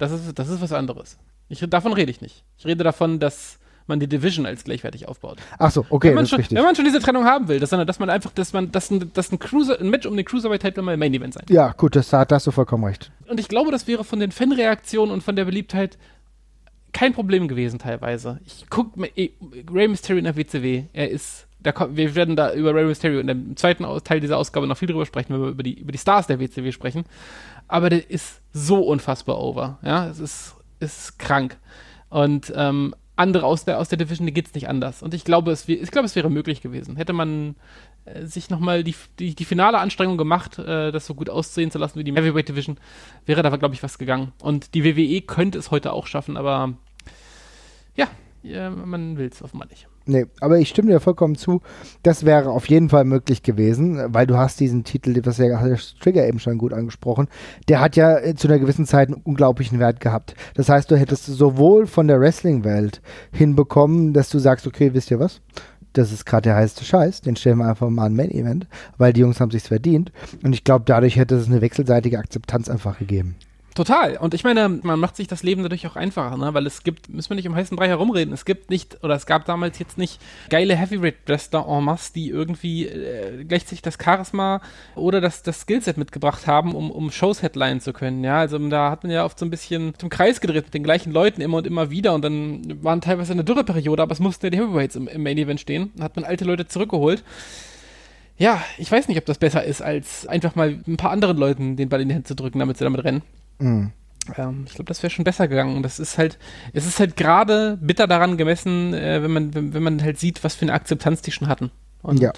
Das 0.01 0.11
ist, 0.11 0.39
das 0.39 0.49
ist 0.49 0.61
was 0.61 0.71
anderes. 0.71 1.19
Ich, 1.47 1.59
davon 1.69 1.93
rede 1.93 2.09
ich 2.09 2.21
nicht. 2.21 2.43
Ich 2.57 2.65
rede 2.65 2.83
davon, 2.83 3.19
dass 3.19 3.59
man 3.85 3.99
die 3.99 4.07
Division 4.07 4.47
als 4.47 4.63
gleichwertig 4.63 5.07
aufbaut. 5.07 5.37
Ach 5.59 5.69
so, 5.69 5.85
okay, 5.91 6.07
wenn, 6.07 6.15
man 6.15 6.23
das 6.23 6.25
ist 6.25 6.29
schon, 6.31 6.39
richtig. 6.39 6.57
wenn 6.57 6.63
man 6.63 6.75
schon 6.75 6.85
diese 6.85 6.99
Trennung 6.99 7.25
haben 7.25 7.47
will, 7.47 7.59
dass, 7.59 7.69
dass 7.69 7.99
man 7.99 8.09
einfach, 8.09 8.31
dass 8.31 8.51
man, 8.51 8.71
dass 8.71 8.89
ein, 8.89 9.13
dass 9.13 9.31
ein, 9.31 9.37
Cruiser, 9.37 9.79
ein 9.79 9.91
Match 9.91 10.07
um 10.07 10.17
den 10.17 10.25
Cruiserweight-Titel 10.25 10.81
mal 10.81 10.97
Main 10.97 11.13
Event 11.13 11.35
sein. 11.35 11.45
Ja, 11.49 11.73
gut, 11.73 11.95
das, 11.95 12.09
da 12.09 12.25
hast 12.27 12.47
du 12.47 12.51
vollkommen 12.51 12.83
recht. 12.83 13.11
Und 13.27 13.39
ich 13.39 13.47
glaube, 13.47 13.69
das 13.69 13.85
wäre 13.85 14.03
von 14.03 14.19
den 14.19 14.31
Fanreaktionen 14.31 15.13
und 15.13 15.21
von 15.21 15.35
der 15.35 15.45
Beliebtheit 15.45 15.99
kein 16.93 17.13
Problem 17.13 17.47
gewesen 17.47 17.77
teilweise. 17.77 18.39
Ich 18.43 18.65
guck 18.71 18.97
mir 18.97 19.15
eh, 19.15 19.29
Rey 19.71 19.87
Mysterio 19.87 20.17
in 20.17 20.23
der 20.23 20.35
WCW. 20.35 20.85
Er 20.93 21.11
ist, 21.11 21.45
da 21.63 21.73
wir 21.95 22.15
werden 22.15 22.35
da 22.35 22.53
über 22.53 22.73
Rey 22.73 22.85
Mysterio 22.85 23.19
in 23.19 23.27
dem 23.27 23.57
zweiten 23.57 23.85
Teil 24.03 24.19
dieser 24.19 24.37
Ausgabe 24.37 24.67
noch 24.67 24.77
viel 24.77 24.87
drüber 24.87 25.05
sprechen, 25.05 25.33
wenn 25.33 25.41
wir 25.41 25.49
über 25.49 25.63
die, 25.63 25.79
über 25.79 25.91
die 25.91 25.97
Stars 25.97 26.27
der 26.27 26.39
WCW 26.39 26.71
sprechen. 26.71 27.05
Aber 27.67 27.89
der 27.89 28.09
ist 28.09 28.41
so 28.53 28.81
unfassbar 28.81 29.39
over. 29.39 29.79
Ja, 29.83 30.07
es 30.07 30.19
ist, 30.19 30.55
es 30.79 31.09
ist 31.09 31.19
krank. 31.19 31.57
Und 32.09 32.51
ähm, 32.55 32.93
andere 33.15 33.45
aus 33.45 33.65
der, 33.65 33.79
aus 33.79 33.89
der 33.89 33.97
Division, 33.97 34.25
die 34.25 34.33
geht's 34.33 34.53
nicht 34.53 34.67
anders. 34.67 35.03
Und 35.03 35.13
ich 35.13 35.23
glaube, 35.23 35.51
es, 35.51 35.67
ich 35.69 35.91
glaube, 35.91 36.05
es 36.05 36.15
wäre 36.15 36.29
möglich 36.29 36.61
gewesen. 36.61 36.97
Hätte 36.97 37.13
man 37.13 37.55
äh, 38.05 38.25
sich 38.25 38.49
nochmal 38.49 38.83
die, 38.83 38.95
die, 39.19 39.35
die 39.35 39.45
finale 39.45 39.77
Anstrengung 39.77 40.17
gemacht, 40.17 40.57
äh, 40.57 40.91
das 40.91 41.05
so 41.05 41.13
gut 41.13 41.29
aussehen 41.29 41.71
zu 41.71 41.77
lassen 41.77 41.99
wie 41.99 42.03
die 42.03 42.13
Heavyweight 42.13 42.49
Division, 42.49 42.77
wäre 43.25 43.43
da, 43.43 43.55
glaube 43.55 43.75
ich, 43.75 43.83
was 43.83 43.97
gegangen. 43.97 44.33
Und 44.41 44.73
die 44.73 44.83
WWE 44.83 45.21
könnte 45.21 45.59
es 45.59 45.71
heute 45.71 45.93
auch 45.93 46.07
schaffen, 46.07 46.35
aber 46.35 46.73
ja, 47.95 48.07
ja 48.41 48.69
man 48.71 49.17
will 49.17 49.29
es 49.31 49.43
offenbar 49.43 49.67
nicht. 49.67 49.87
Nee, 50.05 50.25
aber 50.39 50.57
ich 50.57 50.69
stimme 50.69 50.91
dir 50.91 50.99
vollkommen 50.99 51.35
zu. 51.35 51.61
Das 52.01 52.25
wäre 52.25 52.49
auf 52.49 52.67
jeden 52.67 52.89
Fall 52.89 53.03
möglich 53.05 53.43
gewesen, 53.43 54.01
weil 54.07 54.25
du 54.25 54.35
hast 54.35 54.59
diesen 54.59 54.83
Titel, 54.83 55.19
was 55.23 55.37
ja 55.37 55.59
Trigger 55.99 56.27
eben 56.27 56.39
schon 56.39 56.57
gut 56.57 56.73
angesprochen, 56.73 57.27
der 57.69 57.79
hat 57.79 57.95
ja 57.95 58.17
äh, 58.17 58.33
zu 58.35 58.47
einer 58.47 58.57
gewissen 58.57 58.87
Zeit 58.87 59.09
einen 59.09 59.21
unglaublichen 59.23 59.79
Wert 59.79 59.99
gehabt. 59.99 60.33
Das 60.55 60.69
heißt, 60.69 60.89
du 60.89 60.97
hättest 60.97 61.25
sowohl 61.25 61.85
von 61.85 62.07
der 62.07 62.19
Wrestling-Welt 62.19 63.01
hinbekommen, 63.31 64.13
dass 64.13 64.29
du 64.29 64.39
sagst, 64.39 64.65
okay, 64.65 64.93
wisst 64.93 65.11
ihr 65.11 65.19
was? 65.19 65.41
Das 65.93 66.11
ist 66.11 66.25
gerade 66.25 66.43
der 66.43 66.55
heiße 66.55 66.83
Scheiß, 66.83 67.21
den 67.21 67.35
stellen 67.35 67.57
wir 67.57 67.67
einfach 67.67 67.89
mal 67.89 68.05
ein 68.05 68.15
Main-Event, 68.15 68.67
weil 68.97 69.13
die 69.13 69.21
Jungs 69.21 69.39
haben 69.39 69.51
sich's 69.51 69.67
verdient. 69.67 70.11
Und 70.43 70.53
ich 70.53 70.63
glaube, 70.63 70.85
dadurch 70.85 71.17
hätte 71.17 71.35
es 71.35 71.47
eine 71.47 71.61
wechselseitige 71.61 72.17
Akzeptanz 72.17 72.69
einfach 72.69 72.97
gegeben. 72.97 73.35
Total. 73.73 74.17
Und 74.17 74.33
ich 74.33 74.43
meine, 74.43 74.67
man 74.67 74.99
macht 74.99 75.15
sich 75.15 75.29
das 75.29 75.43
Leben 75.43 75.63
dadurch 75.63 75.87
auch 75.87 75.95
einfacher, 75.95 76.35
ne? 76.35 76.53
weil 76.53 76.67
es 76.67 76.83
gibt, 76.83 77.07
müssen 77.07 77.29
wir 77.29 77.35
nicht 77.35 77.47
um 77.47 77.55
heißen 77.55 77.77
Brei 77.77 77.87
herumreden, 77.87 78.33
es 78.33 78.43
gibt 78.43 78.69
nicht, 78.69 79.01
oder 79.01 79.15
es 79.15 79.25
gab 79.25 79.45
damals 79.45 79.79
jetzt 79.79 79.97
nicht 79.97 80.19
geile 80.49 80.75
Heavyweight-Wrestler 80.75 81.65
en 81.65 81.85
masse, 81.85 82.11
die 82.13 82.29
irgendwie 82.29 82.87
äh, 82.87 83.45
gleichzeitig 83.45 83.81
das 83.81 83.97
Charisma 84.01 84.59
oder 84.95 85.21
das, 85.21 85.41
das 85.43 85.61
Skillset 85.61 85.97
mitgebracht 85.97 86.47
haben, 86.47 86.75
um, 86.75 86.91
um 86.91 87.11
Shows 87.11 87.41
headlinen 87.41 87.79
zu 87.79 87.93
können. 87.93 88.25
Ja, 88.25 88.39
also 88.39 88.57
da 88.67 88.91
hat 88.91 89.03
man 89.03 89.11
ja 89.11 89.23
oft 89.23 89.39
so 89.39 89.45
ein 89.45 89.49
bisschen 89.49 89.93
zum 89.97 90.09
Kreis 90.09 90.41
gedreht 90.41 90.65
mit 90.65 90.73
den 90.73 90.83
gleichen 90.83 91.13
Leuten 91.13 91.39
immer 91.39 91.57
und 91.57 91.67
immer 91.67 91.89
wieder 91.89 92.13
und 92.13 92.23
dann 92.23 92.83
waren 92.83 92.99
teilweise 92.99 93.31
eine 93.31 93.45
Dürreperiode, 93.45 94.03
aber 94.03 94.11
es 94.11 94.19
mussten 94.19 94.47
ja 94.47 94.49
die 94.49 94.57
Heavyweights 94.57 94.97
im, 94.97 95.07
im 95.07 95.23
Main-Event 95.23 95.61
stehen. 95.61 95.91
Dann 95.95 96.03
hat 96.03 96.17
man 96.17 96.25
alte 96.25 96.43
Leute 96.43 96.67
zurückgeholt. 96.67 97.23
Ja, 98.37 98.61
ich 98.77 98.91
weiß 98.91 99.07
nicht, 99.07 99.17
ob 99.17 99.25
das 99.25 99.37
besser 99.37 99.63
ist, 99.63 99.81
als 99.81 100.27
einfach 100.27 100.55
mal 100.55 100.79
ein 100.87 100.97
paar 100.97 101.11
anderen 101.11 101.37
Leuten 101.37 101.77
den 101.77 101.87
Ball 101.87 102.01
in 102.01 102.09
die 102.09 102.15
Hand 102.15 102.27
zu 102.27 102.35
drücken, 102.35 102.59
damit 102.59 102.77
sie 102.77 102.83
damit 102.83 103.03
rennen. 103.03 103.21
Mhm. 103.61 103.91
Ähm, 104.37 104.63
ich 104.67 104.75
glaube, 104.75 104.85
das 104.87 105.01
wäre 105.03 105.09
schon 105.11 105.25
besser 105.25 105.47
gegangen. 105.47 105.81
Das 105.83 105.99
ist 105.99 106.17
halt, 106.17 106.37
es 106.73 106.85
ist 106.85 106.99
halt 106.99 107.15
gerade 107.17 107.77
bitter 107.81 108.05
daran 108.07 108.37
gemessen, 108.37 108.93
äh, 108.93 109.23
wenn 109.23 109.31
man, 109.31 109.53
wenn, 109.55 109.73
wenn 109.73 109.83
man 109.83 110.01
halt 110.03 110.19
sieht, 110.19 110.43
was 110.43 110.53
für 110.55 110.63
eine 110.63 110.73
Akzeptanz 110.73 111.21
die 111.21 111.31
schon 111.31 111.47
hatten. 111.47 111.71
Und 112.03 112.19
Ja. 112.19 112.31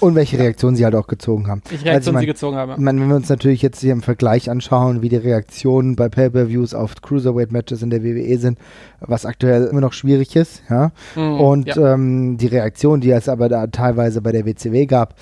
Und 0.00 0.14
welche 0.14 0.38
Reaktionen 0.38 0.76
sie 0.76 0.84
halt 0.84 0.94
auch 0.94 1.08
gezogen 1.08 1.48
haben. 1.48 1.60
Welche 1.68 1.84
Reaktionen 1.84 1.94
Also 1.96 2.10
ich 2.10 2.14
mein- 2.14 2.20
sie 2.20 2.26
gezogen 2.26 2.56
haben. 2.56 2.72
Ich 2.72 2.78
meine, 2.78 3.00
wenn 3.00 3.08
wir 3.08 3.16
uns 3.16 3.28
natürlich 3.28 3.62
jetzt 3.62 3.80
hier 3.80 3.92
im 3.92 4.00
Vergleich 4.02 4.48
anschauen, 4.48 5.02
wie 5.02 5.08
die 5.08 5.16
Reaktionen 5.16 5.96
bei 5.96 6.08
Pay-Per-Views 6.08 6.72
auf 6.72 6.94
Cruiserweight-Matches 7.02 7.82
in 7.82 7.90
der 7.90 8.04
WWE 8.04 8.38
sind, 8.38 8.58
was 9.00 9.26
aktuell 9.26 9.64
immer 9.66 9.80
noch 9.80 9.92
schwierig 9.92 10.36
ist, 10.36 10.62
ja. 10.70 10.92
Mhm, 11.16 11.40
Und 11.40 11.66
ja. 11.66 11.94
ähm, 11.94 12.36
die 12.38 12.46
Reaktionen, 12.46 13.00
die 13.00 13.10
es 13.10 13.28
aber 13.28 13.48
da 13.48 13.66
teilweise 13.66 14.22
bei 14.22 14.30
der 14.32 14.46
WCW 14.46 14.86
gab, 14.86 15.16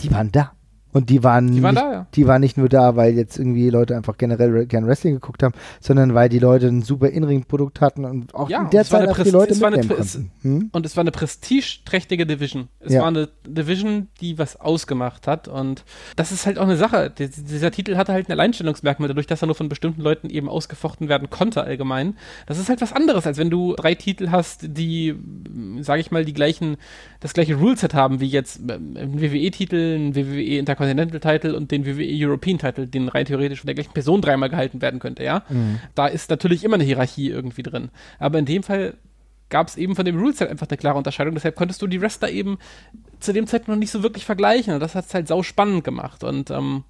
die 0.00 0.10
waren 0.12 0.32
da. 0.32 0.52
Und 0.92 1.08
die 1.10 1.22
waren, 1.22 1.52
Die 1.52 1.62
waren 1.62 1.74
nicht, 1.74 1.84
da, 1.84 1.92
ja. 1.92 2.06
die 2.14 2.26
waren 2.26 2.40
nicht 2.40 2.56
nur 2.58 2.68
da, 2.68 2.96
weil 2.96 3.14
jetzt 3.14 3.38
irgendwie 3.38 3.70
Leute 3.70 3.96
einfach 3.96 4.16
generell 4.18 4.50
re- 4.50 4.66
gern 4.66 4.86
Wrestling 4.86 5.14
geguckt 5.14 5.42
haben, 5.42 5.54
sondern 5.80 6.14
weil 6.14 6.28
die 6.28 6.38
Leute 6.40 6.66
ein 6.66 6.82
super 6.82 7.08
In-Ring-Produkt 7.10 7.80
hatten 7.80 8.04
und 8.04 8.34
auch 8.34 8.50
Ja, 8.50 8.62
in 8.62 8.70
der 8.70 8.84
Zeit 8.84 9.08
auch 9.08 9.18
die 9.18 9.30
Leute 9.30 9.52
es 9.52 9.60
war 9.60 9.68
eine 9.68 9.76
mitnehmen 9.78 9.98
konnten. 9.98 10.30
Hm? 10.42 10.70
Und 10.72 10.86
es 10.86 10.96
war 10.96 11.02
eine 11.02 11.12
prestigeträchtige 11.12 12.26
Division. 12.26 12.68
Es 12.80 12.92
Ja. 12.92 13.00
war 13.02 13.08
eine 13.08 13.28
Division, 13.46 14.08
die 14.20 14.38
was 14.38 14.58
ausgemacht 14.60 15.26
hat. 15.26 15.48
Und 15.48 15.84
das 16.16 16.32
ist 16.32 16.46
halt 16.46 16.58
auch 16.58 16.64
eine 16.64 16.76
Sache. 16.76 17.10
Die, 17.16 17.28
dieser 17.28 17.70
Titel 17.70 17.96
hatte 17.96 18.12
halt 18.12 18.28
ein 18.28 18.32
Alleinstellungsmerkmal, 18.32 19.08
dadurch, 19.08 19.26
dass 19.26 19.42
er 19.42 19.46
nur 19.46 19.54
von 19.54 19.68
bestimmten 19.68 20.02
Leuten 20.02 20.28
eben 20.30 20.48
ausgefochten 20.48 21.08
werden 21.08 21.30
konnte 21.30 21.62
allgemein. 21.62 22.16
Das 22.46 22.58
ist 22.58 22.68
halt 22.68 22.80
was 22.80 22.92
anderes, 22.92 23.26
als 23.26 23.38
wenn 23.38 23.50
du 23.50 23.74
drei 23.76 23.94
Titel 23.94 24.30
hast, 24.30 24.62
die, 24.76 25.14
sage 25.80 26.00
ich 26.00 26.10
mal, 26.10 26.24
die 26.24 26.32
gleichen, 26.34 26.76
das 27.20 27.32
gleiche 27.34 27.54
Ruleset 27.56 27.94
haben, 27.94 28.20
wie 28.20 28.28
jetzt 28.28 28.60
ähm, 28.68 28.96
ein 28.96 29.20
WWE-Titel, 29.20 29.96
ein 29.98 30.14
WWE 30.80 30.90
Intercontinental-Titel 30.90 31.54
und 31.54 31.70
den 31.70 31.86
WWE 31.86 32.26
European-Titel, 32.26 32.86
den 32.86 33.08
rein 33.08 33.26
theoretisch 33.26 33.60
von 33.60 33.66
der 33.66 33.74
gleichen 33.74 33.92
Person 33.92 34.20
dreimal 34.20 34.48
gehalten 34.50 34.80
werden 34.80 35.00
könnte, 35.00 35.22
ja. 35.22 35.42
Da 35.94 36.06
ist 36.06 36.30
natürlich 36.30 36.64
immer 36.64 36.74
eine 36.74 36.84
Hierarchie 36.84 37.28
irgendwie 37.30 37.62
drin. 37.62 37.90
Aber 38.18 38.38
in 38.38 38.46
dem 38.46 38.62
Fall 38.62 38.94
gab 39.48 39.68
es 39.68 39.76
eben 39.76 39.96
von 39.96 40.04
dem 40.04 40.18
Ruleset 40.18 40.48
einfach 40.48 40.68
eine 40.68 40.78
klare 40.78 40.96
Unterscheidung. 40.96 41.34
Deshalb 41.34 41.56
konntest 41.56 41.82
du 41.82 41.86
die 41.86 42.00
Wrestler 42.00 42.30
eben 42.30 42.58
zu 43.18 43.32
dem 43.32 43.46
Zeitpunkt 43.46 43.68
noch 43.68 43.80
nicht 43.80 43.90
so 43.90 44.02
wirklich 44.02 44.24
vergleichen. 44.24 44.74
Und 44.74 44.80
das 44.80 44.94
hat 44.94 45.06
es 45.06 45.14
halt 45.14 45.28
sau 45.28 45.42
spannend 45.42 45.84
gemacht. 45.84 46.24
Und 46.24 46.50
ähm, 46.50 46.84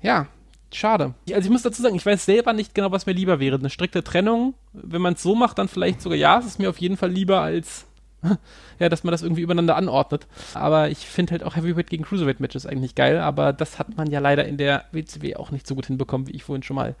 ja, 0.00 0.28
schade. 0.72 1.14
Also 1.32 1.46
ich 1.46 1.50
muss 1.50 1.62
dazu 1.62 1.82
sagen, 1.82 1.96
ich 1.96 2.06
weiß 2.06 2.24
selber 2.24 2.52
nicht 2.52 2.74
genau, 2.74 2.92
was 2.92 3.06
mir 3.06 3.12
lieber 3.12 3.40
wäre. 3.40 3.58
Eine 3.58 3.70
strikte 3.70 4.04
Trennung, 4.04 4.54
wenn 4.72 5.02
man 5.02 5.14
es 5.14 5.22
so 5.22 5.34
macht, 5.34 5.58
dann 5.58 5.68
vielleicht 5.68 6.00
sogar 6.00 6.16
ja, 6.16 6.38
es 6.38 6.46
ist 6.46 6.58
mir 6.58 6.70
auf 6.70 6.78
jeden 6.78 6.96
Fall 6.96 7.10
lieber 7.10 7.40
als 7.40 7.86
ja, 8.78 8.88
dass 8.88 9.04
man 9.04 9.12
das 9.12 9.22
irgendwie 9.22 9.42
übereinander 9.42 9.76
anordnet. 9.76 10.26
Aber 10.54 10.90
ich 10.90 11.06
finde 11.06 11.32
halt 11.32 11.42
auch 11.42 11.56
Heavyweight 11.56 11.90
gegen 11.90 12.04
Cruiserweight 12.04 12.40
Matches 12.40 12.66
eigentlich 12.66 12.94
geil, 12.94 13.18
aber 13.18 13.52
das 13.52 13.78
hat 13.78 13.96
man 13.96 14.10
ja 14.10 14.20
leider 14.20 14.44
in 14.46 14.56
der 14.56 14.84
WCW 14.92 15.36
auch 15.36 15.50
nicht 15.50 15.66
so 15.66 15.74
gut 15.74 15.86
hinbekommen, 15.86 16.28
wie 16.28 16.32
ich 16.32 16.44
vorhin 16.44 16.62
schon 16.62 16.76
mal 16.76 16.94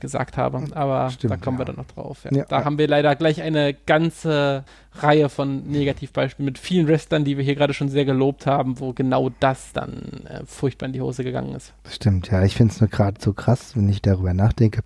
gesagt 0.00 0.36
habe. 0.36 0.64
Aber 0.72 1.10
Stimmt, 1.10 1.32
da 1.32 1.36
kommen 1.36 1.58
wir 1.58 1.66
ja. 1.66 1.72
dann 1.72 1.76
noch 1.76 1.86
drauf. 1.86 2.24
Ja. 2.24 2.38
Ja, 2.38 2.44
da 2.46 2.64
haben 2.64 2.78
wir 2.78 2.88
leider 2.88 3.14
gleich 3.14 3.42
eine 3.42 3.74
ganze 3.74 4.64
Reihe 4.94 5.28
von 5.28 5.68
Negativbeispielen 5.68 6.46
mit 6.46 6.58
vielen 6.58 6.88
Wrestlern, 6.88 7.24
die 7.24 7.36
wir 7.36 7.44
hier 7.44 7.54
gerade 7.54 7.74
schon 7.74 7.88
sehr 7.88 8.04
gelobt 8.04 8.46
haben, 8.46 8.80
wo 8.80 8.92
genau 8.92 9.30
das 9.40 9.72
dann 9.72 10.24
äh, 10.26 10.40
furchtbar 10.46 10.86
in 10.86 10.92
die 10.92 11.00
Hose 11.00 11.22
gegangen 11.22 11.54
ist. 11.54 11.74
Stimmt, 11.88 12.30
ja. 12.30 12.42
Ich 12.44 12.56
finde 12.56 12.72
es 12.72 12.80
nur 12.80 12.88
gerade 12.88 13.20
so 13.20 13.32
krass, 13.32 13.76
wenn 13.76 13.88
ich 13.88 14.02
darüber 14.02 14.34
nachdenke, 14.34 14.80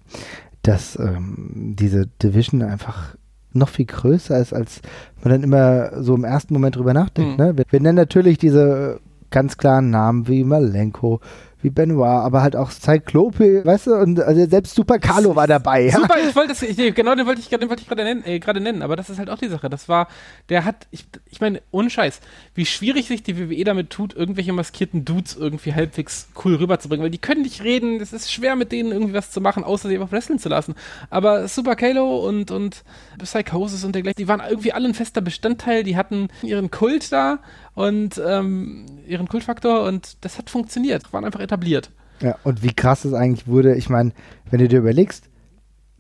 dass 0.62 0.98
ähm, 0.98 1.74
diese 1.78 2.06
Division 2.06 2.62
einfach 2.62 3.16
noch 3.54 3.68
viel 3.68 3.86
größer 3.86 4.38
ist, 4.38 4.52
als 4.52 4.80
man 5.22 5.32
dann 5.32 5.42
immer 5.42 6.02
so 6.02 6.14
im 6.14 6.24
ersten 6.24 6.54
Moment 6.54 6.76
drüber 6.76 6.94
nachdenkt. 6.94 7.38
Mhm. 7.38 7.44
Ne? 7.44 7.56
Wir, 7.56 7.64
wir 7.70 7.80
nennen 7.80 7.96
natürlich 7.96 8.38
diese 8.38 9.00
ganz 9.30 9.56
klaren 9.56 9.90
Namen 9.90 10.28
wie 10.28 10.44
Malenko, 10.44 11.20
wie 11.64 11.70
Benoit, 11.70 12.06
aber 12.06 12.42
halt 12.42 12.54
auch 12.54 12.70
Cyclope, 12.70 13.64
weißt 13.64 13.86
du, 13.86 13.94
und 13.94 14.20
also 14.20 14.46
selbst 14.46 14.74
Super 14.74 14.98
Carlo 14.98 15.34
war 15.34 15.46
dabei. 15.46 15.86
Ja? 15.86 15.96
Super, 15.96 16.16
ich 16.20 16.36
wollte 16.36 16.50
das, 16.50 16.62
ich, 16.62 16.94
genau, 16.94 17.14
den 17.14 17.26
wollte 17.26 17.40
ich, 17.40 17.48
den 17.48 17.68
wollte 17.70 17.82
ich 17.82 17.88
gerade 17.88 18.04
nennen, 18.04 18.22
äh, 18.22 18.60
nennen, 18.60 18.82
aber 18.82 18.96
das 18.96 19.08
ist 19.08 19.18
halt 19.18 19.30
auch 19.30 19.38
die 19.38 19.48
Sache. 19.48 19.70
Das 19.70 19.88
war, 19.88 20.08
der 20.50 20.66
hat, 20.66 20.86
ich, 20.90 21.06
ich 21.30 21.40
meine, 21.40 21.62
ohne 21.70 21.88
Scheiß, 21.88 22.20
wie 22.54 22.66
schwierig 22.66 23.08
sich 23.08 23.22
die 23.22 23.38
WWE 23.38 23.64
damit 23.64 23.88
tut, 23.88 24.14
irgendwelche 24.14 24.52
maskierten 24.52 25.06
Dudes 25.06 25.36
irgendwie 25.36 25.72
halbwegs 25.72 26.28
cool 26.44 26.56
rüberzubringen, 26.56 27.02
weil 27.02 27.10
die 27.10 27.18
können 27.18 27.42
nicht 27.42 27.64
reden, 27.64 27.98
es 28.00 28.12
ist 28.12 28.30
schwer 28.30 28.56
mit 28.56 28.70
denen 28.70 28.92
irgendwie 28.92 29.14
was 29.14 29.30
zu 29.30 29.40
machen, 29.40 29.64
außer 29.64 29.88
sie 29.88 29.94
einfach 29.94 30.12
wresteln 30.12 30.38
zu 30.38 30.50
lassen. 30.50 30.74
Aber 31.08 31.48
Super 31.48 31.76
Kalo 31.76 32.28
und, 32.28 32.50
und 32.50 32.84
Psychosis 33.18 33.84
und 33.84 33.94
dergleichen, 33.94 34.18
die 34.18 34.28
waren 34.28 34.42
irgendwie 34.46 34.72
alle 34.74 34.88
ein 34.88 34.94
fester 34.94 35.22
Bestandteil, 35.22 35.82
die 35.82 35.96
hatten 35.96 36.28
ihren 36.42 36.70
Kult 36.70 37.10
da 37.10 37.38
und 37.74 38.20
ähm, 38.24 38.86
ihren 39.06 39.28
Kultfaktor 39.28 39.82
und 39.84 40.24
das 40.24 40.38
hat 40.38 40.50
funktioniert, 40.50 41.12
waren 41.12 41.24
einfach 41.24 41.40
etabliert. 41.40 41.90
Ja, 42.20 42.36
und 42.44 42.62
wie 42.62 42.72
krass 42.72 43.04
es 43.04 43.12
eigentlich 43.12 43.46
wurde, 43.46 43.74
ich 43.74 43.88
meine, 43.88 44.12
wenn 44.50 44.60
du 44.60 44.68
dir 44.68 44.78
überlegst, 44.78 45.28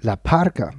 La 0.00 0.16
Parca 0.16 0.70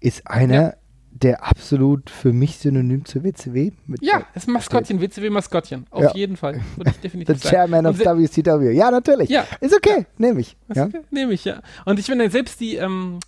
ist 0.00 0.26
einer, 0.26 0.54
Ja. 0.62 0.74
der 1.10 1.44
absolut 1.44 2.10
für 2.10 2.32
mich 2.32 2.58
synonym 2.58 3.04
zur 3.04 3.24
WCW 3.24 3.72
mit 3.86 4.02
Ja, 4.04 4.24
ist 4.34 4.46
ein 4.48 4.52
Maskottchen, 4.52 5.00
WCW-Maskottchen. 5.00 5.86
Auf 5.90 6.02
Ja. 6.04 6.12
jeden 6.14 6.36
Fall. 6.36 6.60
Würde 6.76 6.90
ich 6.90 6.96
The 6.96 7.02
definitiv 7.02 7.42
sagen. 7.42 7.54
Chairman 7.70 7.86
of 7.86 7.98
WCW. 7.98 8.72
Ja, 8.72 8.90
natürlich. 8.90 9.30
Ja. 9.30 9.44
Ist 9.60 9.74
okay, 9.74 10.06
nehme 10.18 10.40
ich. 10.40 10.56
Das 10.68 10.76
Ja? 10.76 10.88
Nehme 11.10 11.32
ich, 11.32 11.44
ja. 11.44 11.60
Und 11.84 11.98
ich 11.98 12.06
finde 12.06 12.28
selbst 12.30 12.60
die 12.60 12.76
ähm, 12.76 13.20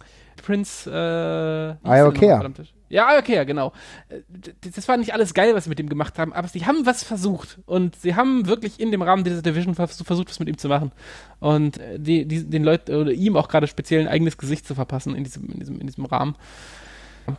Prince. 0.45 0.91
Äh, 0.91 1.85
wie 1.85 1.89
hieß 2.59 2.76
Ja, 2.89 3.09
Aya 3.09 3.19
Okea, 3.19 3.45
genau. 3.45 3.73
Äh, 4.09 4.21
Das 4.75 4.87
war 4.89 4.97
nicht 4.97 5.13
alles 5.13 5.35
geil, 5.35 5.55
was 5.55 5.65
sie 5.65 5.71
mit 5.71 5.81
ihm 5.81 5.89
gemacht 5.89 6.19
haben, 6.19 6.33
aber 6.33 6.47
sie 6.49 6.65
haben 6.67 6.87
was 6.87 7.03
versucht. 7.03 7.59
Und 7.67 7.97
sie 7.97 8.15
haben 8.15 8.47
wirklich 8.47 8.79
in 8.79 8.91
dem 8.93 9.03
Rahmen 9.03 9.25
dieser 9.25 9.43
Division 9.43 9.75
vers- 9.75 10.01
versucht, 10.03 10.31
was 10.31 10.39
mit 10.39 10.49
ihm 10.49 10.59
zu 10.59 10.69
machen. 10.69 10.93
Und 11.41 11.79
äh, 11.79 11.99
die, 11.99 12.27
die, 12.27 12.45
den 12.49 12.63
Leuten 12.65 12.95
oder 12.95 13.11
ihm 13.13 13.37
auch 13.37 13.49
gerade 13.49 13.67
speziell 13.67 14.01
ein 14.03 14.09
eigenes 14.09 14.39
Gesicht 14.39 14.67
zu 14.67 14.75
verpassen 14.75 15.15
in 15.17 15.25
diesem, 15.25 15.49
in 15.51 15.59
diesem, 15.61 15.81
in 15.81 15.87
diesem 15.87 16.05
Rahmen. 16.05 16.37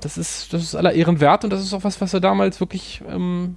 Das 0.01 0.17
ist, 0.17 0.51
das 0.51 0.63
ist 0.63 0.75
aller 0.75 0.91
Ehren 0.91 1.21
wert 1.21 1.45
und 1.45 1.49
das 1.51 1.61
ist 1.61 1.73
auch 1.73 1.85
was, 1.85 2.01
was 2.01 2.11
sie 2.11 2.19
damals 2.19 2.59
wirklich 2.59 3.01
ähm, 3.07 3.55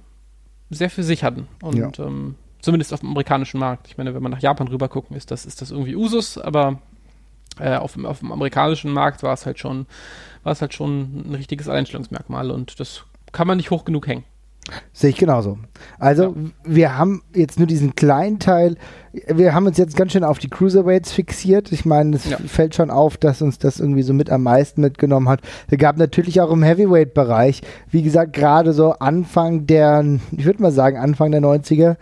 sehr 0.69 0.89
für 0.89 1.03
sich 1.03 1.25
hatten. 1.25 1.47
Und 1.61 1.75
Ja. 1.97 2.05
ähm, 2.05 2.35
zumindest 2.61 2.93
auf 2.93 3.01
dem 3.01 3.09
amerikanischen 3.09 3.59
Markt. 3.59 3.87
Ich 3.89 3.97
meine, 3.97 4.13
wenn 4.15 4.23
man 4.23 4.31
nach 4.31 4.41
Japan 4.41 4.69
rüber 4.69 4.87
gucken, 4.87 5.17
ist 5.17 5.29
das, 5.31 5.45
ist 5.45 5.61
das 5.61 5.71
irgendwie 5.71 5.95
Usus, 5.97 6.37
aber 6.37 6.79
äh, 7.59 7.75
auf, 7.75 8.01
auf 8.05 8.19
dem 8.19 8.31
amerikanischen 8.31 8.93
Markt 8.93 9.23
war 9.23 9.33
es 9.33 9.45
halt 9.45 9.59
schon, 9.59 9.87
war 10.43 10.51
es 10.53 10.61
halt 10.61 10.73
schon 10.73 11.29
ein 11.29 11.35
richtiges 11.35 11.67
Alleinstellungsmerkmal 11.67 12.51
und 12.51 12.79
das 12.79 13.03
kann 13.31 13.47
man 13.47 13.57
nicht 13.57 13.71
hoch 13.71 13.85
genug 13.85 14.07
hängen. 14.07 14.23
Sehe 14.93 15.09
ich 15.09 15.17
genauso. 15.17 15.57
Also, 15.97 16.35
wir 16.63 16.95
haben 16.95 17.23
jetzt 17.35 17.57
nur 17.57 17.65
diesen 17.67 17.95
kleinen 17.95 18.37
Teil. 18.37 18.75
Wir 19.27 19.55
haben 19.55 19.65
uns 19.65 19.77
jetzt 19.77 19.97
ganz 19.97 20.11
schön 20.11 20.23
auf 20.23 20.37
die 20.37 20.49
Cruiserweights 20.49 21.11
fixiert. 21.11 21.71
Ich 21.71 21.83
meine, 21.83 22.15
es 22.15 22.29
Ja. 22.29 22.37
fällt 22.37 22.75
schon 22.75 22.91
auf, 22.91 23.17
dass 23.17 23.41
uns 23.41 23.57
das 23.57 23.79
irgendwie 23.79 24.03
so 24.03 24.13
mit 24.13 24.29
am 24.29 24.43
meisten 24.43 24.81
mitgenommen 24.81 25.27
hat. 25.29 25.41
Es 25.69 25.77
gab 25.79 25.97
natürlich 25.97 26.39
auch 26.41 26.51
im 26.51 26.61
Heavyweight-Bereich, 26.61 27.61
wie 27.89 28.03
gesagt, 28.03 28.33
gerade 28.33 28.71
so 28.73 28.91
Anfang 28.91 29.65
der, 29.65 30.05
ich 30.31 30.45
würde 30.45 30.61
mal 30.61 30.71
sagen, 30.71 30.97
Anfang 30.97 31.31
der 31.31 31.41
90er, 31.41 31.97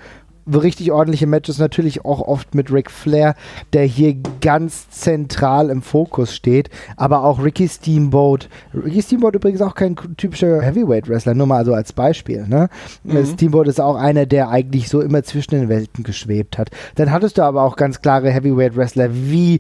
richtig 0.58 0.92
ordentliche 0.92 1.28
Matches, 1.28 1.60
natürlich 1.60 2.06
auch 2.06 2.22
oft 2.22 2.56
mit 2.56 2.72
Ric 2.72 2.90
Flair, 2.92 3.36
der 3.74 3.84
hier 3.84 4.16
ganz 4.42 4.90
zentral 4.90 5.70
im 5.70 5.82
Fokus 5.82 6.36
steht, 6.36 6.70
aber 6.98 7.24
auch 7.24 7.44
Ricky 7.44 7.68
Steamboat. 7.68 8.50
Ricky 8.74 9.02
Steamboat 9.02 9.36
übrigens 9.36 9.62
auch 9.62 9.76
kein 9.76 9.96
typischer 10.18 10.62
Heavyweight-Wrestler, 10.62 11.34
nur 11.34 11.48
mal 11.48 11.66
so 11.66 11.74
als 11.74 11.94
Beispiel. 11.94 12.48
Ne? 12.48 12.70
Mhm. 13.04 13.26
Steamboat 13.26 13.68
ist 13.68 13.82
auch 13.82 13.96
einer, 13.96 14.26
der 14.26 14.50
eigentlich 14.50 14.90
so 14.90 15.02
immer 15.02 15.24
zwischen 15.24 15.52
den 15.52 15.70
Welten 15.70 16.04
geschwebt 16.04 16.58
hat. 16.58 16.70
Dann 16.96 17.12
hattest 17.12 17.38
du 17.38 17.44
aber 17.44 17.64
auch 17.64 17.76
ganz 17.76 18.02
klare 18.02 18.32
Heavyweight-Wrestler 18.32 19.10
wie 19.12 19.60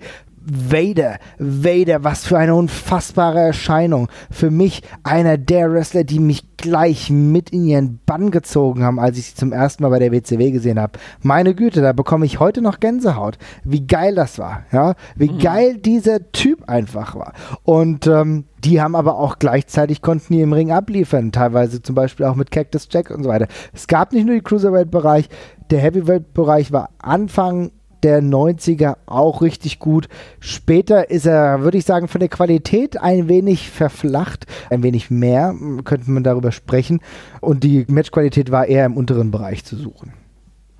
Vader, 0.52 1.18
Vader, 1.38 2.04
was 2.04 2.26
für 2.26 2.38
eine 2.38 2.56
unfassbare 2.56 3.40
Erscheinung. 3.40 4.10
Für 4.32 4.52
mich 4.52 4.84
einer 5.04 5.38
der 5.38 5.72
Wrestler, 5.72 6.04
die 6.04 6.20
mich 6.20 6.56
gleich 6.58 7.10
mit 7.10 7.52
in 7.52 7.66
ihren 7.66 8.00
Bann 8.06 8.32
gezogen 8.32 8.84
haben, 8.84 9.00
als 9.00 9.18
ich 9.18 9.28
sie 9.28 9.36
zum 9.36 9.54
ersten 9.54 9.84
Mal 9.84 9.90
bei 9.90 10.00
der 10.00 10.12
WCW 10.12 10.52
gesehen 10.52 10.80
habe. 10.80 11.00
Meine 11.22 11.56
Güte, 11.56 11.82
da 11.82 11.94
bekomme 11.94 12.26
ich 12.26 12.40
heute 12.40 12.62
noch 12.62 12.80
Gänsehaut. 12.80 13.38
Wie 13.64 13.88
geil 13.88 14.16
das 14.16 14.40
war, 14.40 14.64
ja, 14.72 14.96
wie 15.16 15.38
geil 15.38 15.78
dieser 15.78 16.32
Typ 16.32 16.68
einfach 16.68 17.16
war. 17.16 17.34
Und 17.64 18.08
ähm, 18.08 18.46
die 18.64 18.82
haben 18.82 18.96
aber 18.96 19.18
auch 19.18 19.40
gleichzeitig 19.40 20.02
konnten 20.02 20.34
die 20.34 20.42
im 20.42 20.54
Ring 20.54 20.72
abliefern, 20.72 21.32
teilweise 21.32 21.82
zum 21.82 21.96
Beispiel 21.96 22.26
auch 22.26 22.36
mit 22.36 22.52
Cactus 22.52 22.88
Jack 22.92 23.10
und 23.10 23.24
so 23.24 23.30
weiter. 23.30 23.48
Es 23.74 23.88
gab 23.88 24.12
nicht 24.12 24.26
nur 24.26 24.36
den 24.36 24.44
Cruiserweight-Bereich, 24.44 25.30
der 25.72 25.80
Heavyweight-Bereich 25.80 26.72
war 26.72 26.90
Anfang 27.00 27.72
der 28.04 28.22
90er 28.22 28.98
auch 29.06 29.42
richtig 29.42 29.80
gut. 29.80 30.08
Später 30.40 31.10
ist 31.10 31.26
er, 31.26 31.62
würde 31.62 31.78
ich 31.78 31.86
sagen, 31.86 32.08
von 32.08 32.20
der 32.20 32.30
Qualität 32.30 33.00
ein 33.00 33.28
wenig 33.28 33.70
verflacht, 33.70 34.46
ein 34.70 34.84
wenig 34.84 35.10
mehr, 35.10 35.56
könnte 35.84 36.12
man 36.12 36.24
darüber 36.24 36.52
sprechen. 36.52 37.02
Und 37.42 37.64
die 37.64 37.86
Matchqualität 37.88 38.52
war 38.52 38.66
eher 38.66 38.86
im 38.86 38.98
unteren 38.98 39.32
Bereich 39.32 39.66
zu 39.66 39.76
suchen. 39.76 40.14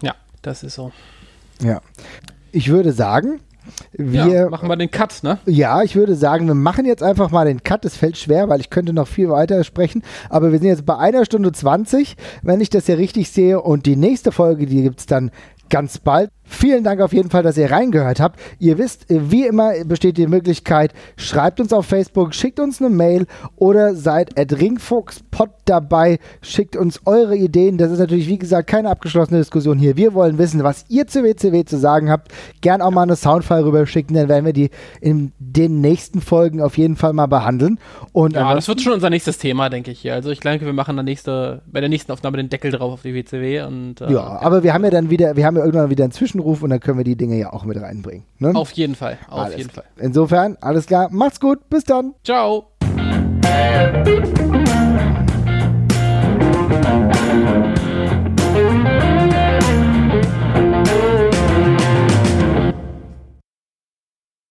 Ja, 0.02 0.16
das 0.42 0.64
ist 0.64 0.76
so. 0.76 0.92
Ja. 1.62 1.82
Ich 2.52 2.70
würde 2.70 2.94
sagen, 2.94 3.42
wir 3.92 4.28
ja, 4.28 4.50
machen 4.50 4.70
wir 4.70 4.76
den 4.76 4.92
Cut, 4.92 5.24
ne? 5.24 5.40
ja, 5.46 5.84
ich 5.84 5.96
würde 5.96 6.16
sagen, 6.16 6.48
wir 6.48 6.56
machen 6.56 6.86
jetzt 6.86 7.04
einfach 7.04 7.32
mal 7.32 7.46
den 7.46 7.64
Cut. 7.64 7.86
Es 7.86 7.96
fällt 7.96 8.18
schwer, 8.18 8.50
weil 8.50 8.60
ich 8.60 8.70
könnte 8.70 8.94
noch 8.94 9.08
viel 9.08 9.30
weiter 9.30 9.64
sprechen. 9.64 10.04
Aber 10.30 10.52
wir 10.52 10.60
sind 10.60 10.68
jetzt 10.68 10.86
bei 10.86 10.98
einer 10.98 11.26
Stunde 11.26 11.52
20, 11.52 12.16
wenn 12.42 12.62
ich 12.62 12.70
das 12.70 12.86
hier 12.86 12.98
richtig 12.98 13.30
sehe. 13.30 13.62
Und 13.62 13.86
die 13.86 13.96
nächste 13.96 14.32
Folge, 14.32 14.66
die 14.66 14.84
gibt 14.84 15.00
es 15.00 15.06
dann 15.06 15.32
ganz 15.70 16.00
bald. 16.00 16.32
Vielen 16.52 16.84
Dank 16.84 17.00
auf 17.00 17.14
jeden 17.14 17.30
Fall, 17.30 17.44
dass 17.44 17.58
ihr 17.58 17.70
reingehört 17.70 18.20
habt. 18.20 18.40
Ihr 18.58 18.80
wisst, 18.80 19.06
wie 19.08 19.46
immer 19.46 19.72
besteht 19.86 20.18
die 20.18 20.26
Möglichkeit, 20.26 20.94
schreibt 21.16 21.60
uns 21.60 21.72
auf 21.72 21.86
Facebook, 21.86 22.34
schickt 22.34 22.60
uns 22.60 22.82
eine 22.82 22.90
Mail 22.90 23.28
oder 23.56 23.94
seid 23.94 24.38
at 24.38 24.60
ringfuchspod 24.60 25.52
dabei, 25.66 26.18
schickt 26.42 26.76
uns 26.76 27.02
eure 27.06 27.38
Ideen. 27.38 27.78
Das 27.78 27.92
ist 27.92 28.00
natürlich, 28.00 28.28
wie 28.28 28.40
gesagt, 28.40 28.68
keine 28.68 28.90
abgeschlossene 28.90 29.40
Diskussion 29.40 29.78
hier. 29.78 29.96
Wir 29.96 30.16
wollen 30.16 30.40
wissen, 30.40 30.64
was 30.64 30.86
ihr 30.90 31.06
zu 31.06 31.24
WCW 31.24 31.66
zu 31.66 31.78
sagen 31.78 32.10
habt. 32.10 32.32
Gern 32.62 32.82
auch 32.82 32.92
mal 32.92 33.04
eine 33.04 33.16
Soundfile 33.16 33.64
rüber 33.64 33.86
schicken, 33.86 34.16
dann 34.16 34.28
werden 34.28 34.46
wir 34.46 34.54
die 34.54 34.72
in 35.02 35.32
den 35.38 35.82
nächsten 35.82 36.20
Folgen 36.20 36.62
auf 36.62 36.80
jeden 36.80 36.96
Fall 36.96 37.14
mal 37.14 37.28
behandeln. 37.28 37.80
Und 38.12 38.34
ja, 38.34 38.56
das 38.56 38.68
wird 38.68 38.82
schon 38.82 38.94
unser 38.94 39.12
nächstes 39.12 39.38
Thema, 39.38 39.70
denke 39.70 39.92
ich. 39.92 40.12
Also 40.12 40.32
ich 40.32 40.40
denke, 40.40 40.66
wir 40.66 40.74
machen 40.74 40.98
dann 40.98 41.06
nächste, 41.06 41.62
bei 41.68 41.80
der 41.80 41.90
nächsten 41.90 42.12
Aufnahme 42.12 42.38
den 42.38 42.50
Deckel 42.50 42.72
drauf 42.72 42.92
auf 42.92 43.02
die 43.04 43.14
WCW. 43.14 43.62
Und, 43.62 44.02
äh, 44.02 44.12
ja, 44.12 44.42
aber 44.42 44.64
wir 44.64 44.74
haben 44.74 44.84
ja 44.84 44.90
dann 44.90 45.12
wieder, 45.12 45.36
wir 45.36 45.46
haben 45.46 45.56
ja 45.56 45.64
irgendwann 45.64 45.92
wieder 45.92 46.06
einen 46.06 46.14
Zwischenruf 46.40 46.64
und 46.64 46.70
dann 46.70 46.80
können 46.80 46.98
wir 46.98 47.04
die 47.04 47.16
Dinge 47.16 47.38
ja 47.38 47.52
auch 47.54 47.66
mit 47.66 47.80
reinbringen. 47.80 48.24
Ne? 48.40 48.56
Auf 48.56 48.72
jeden 48.72 48.96
Fall, 48.96 49.18
auf 49.30 49.46
alles 49.46 49.58
jeden 49.58 49.70
Fall. 49.70 49.84
Insofern, 49.98 50.58
alles 50.62 50.86
klar. 50.86 51.10
Macht's 51.12 51.40
gut, 51.40 51.70
bis 51.70 51.84
dann. 51.84 52.14
Ciao. 52.24 52.72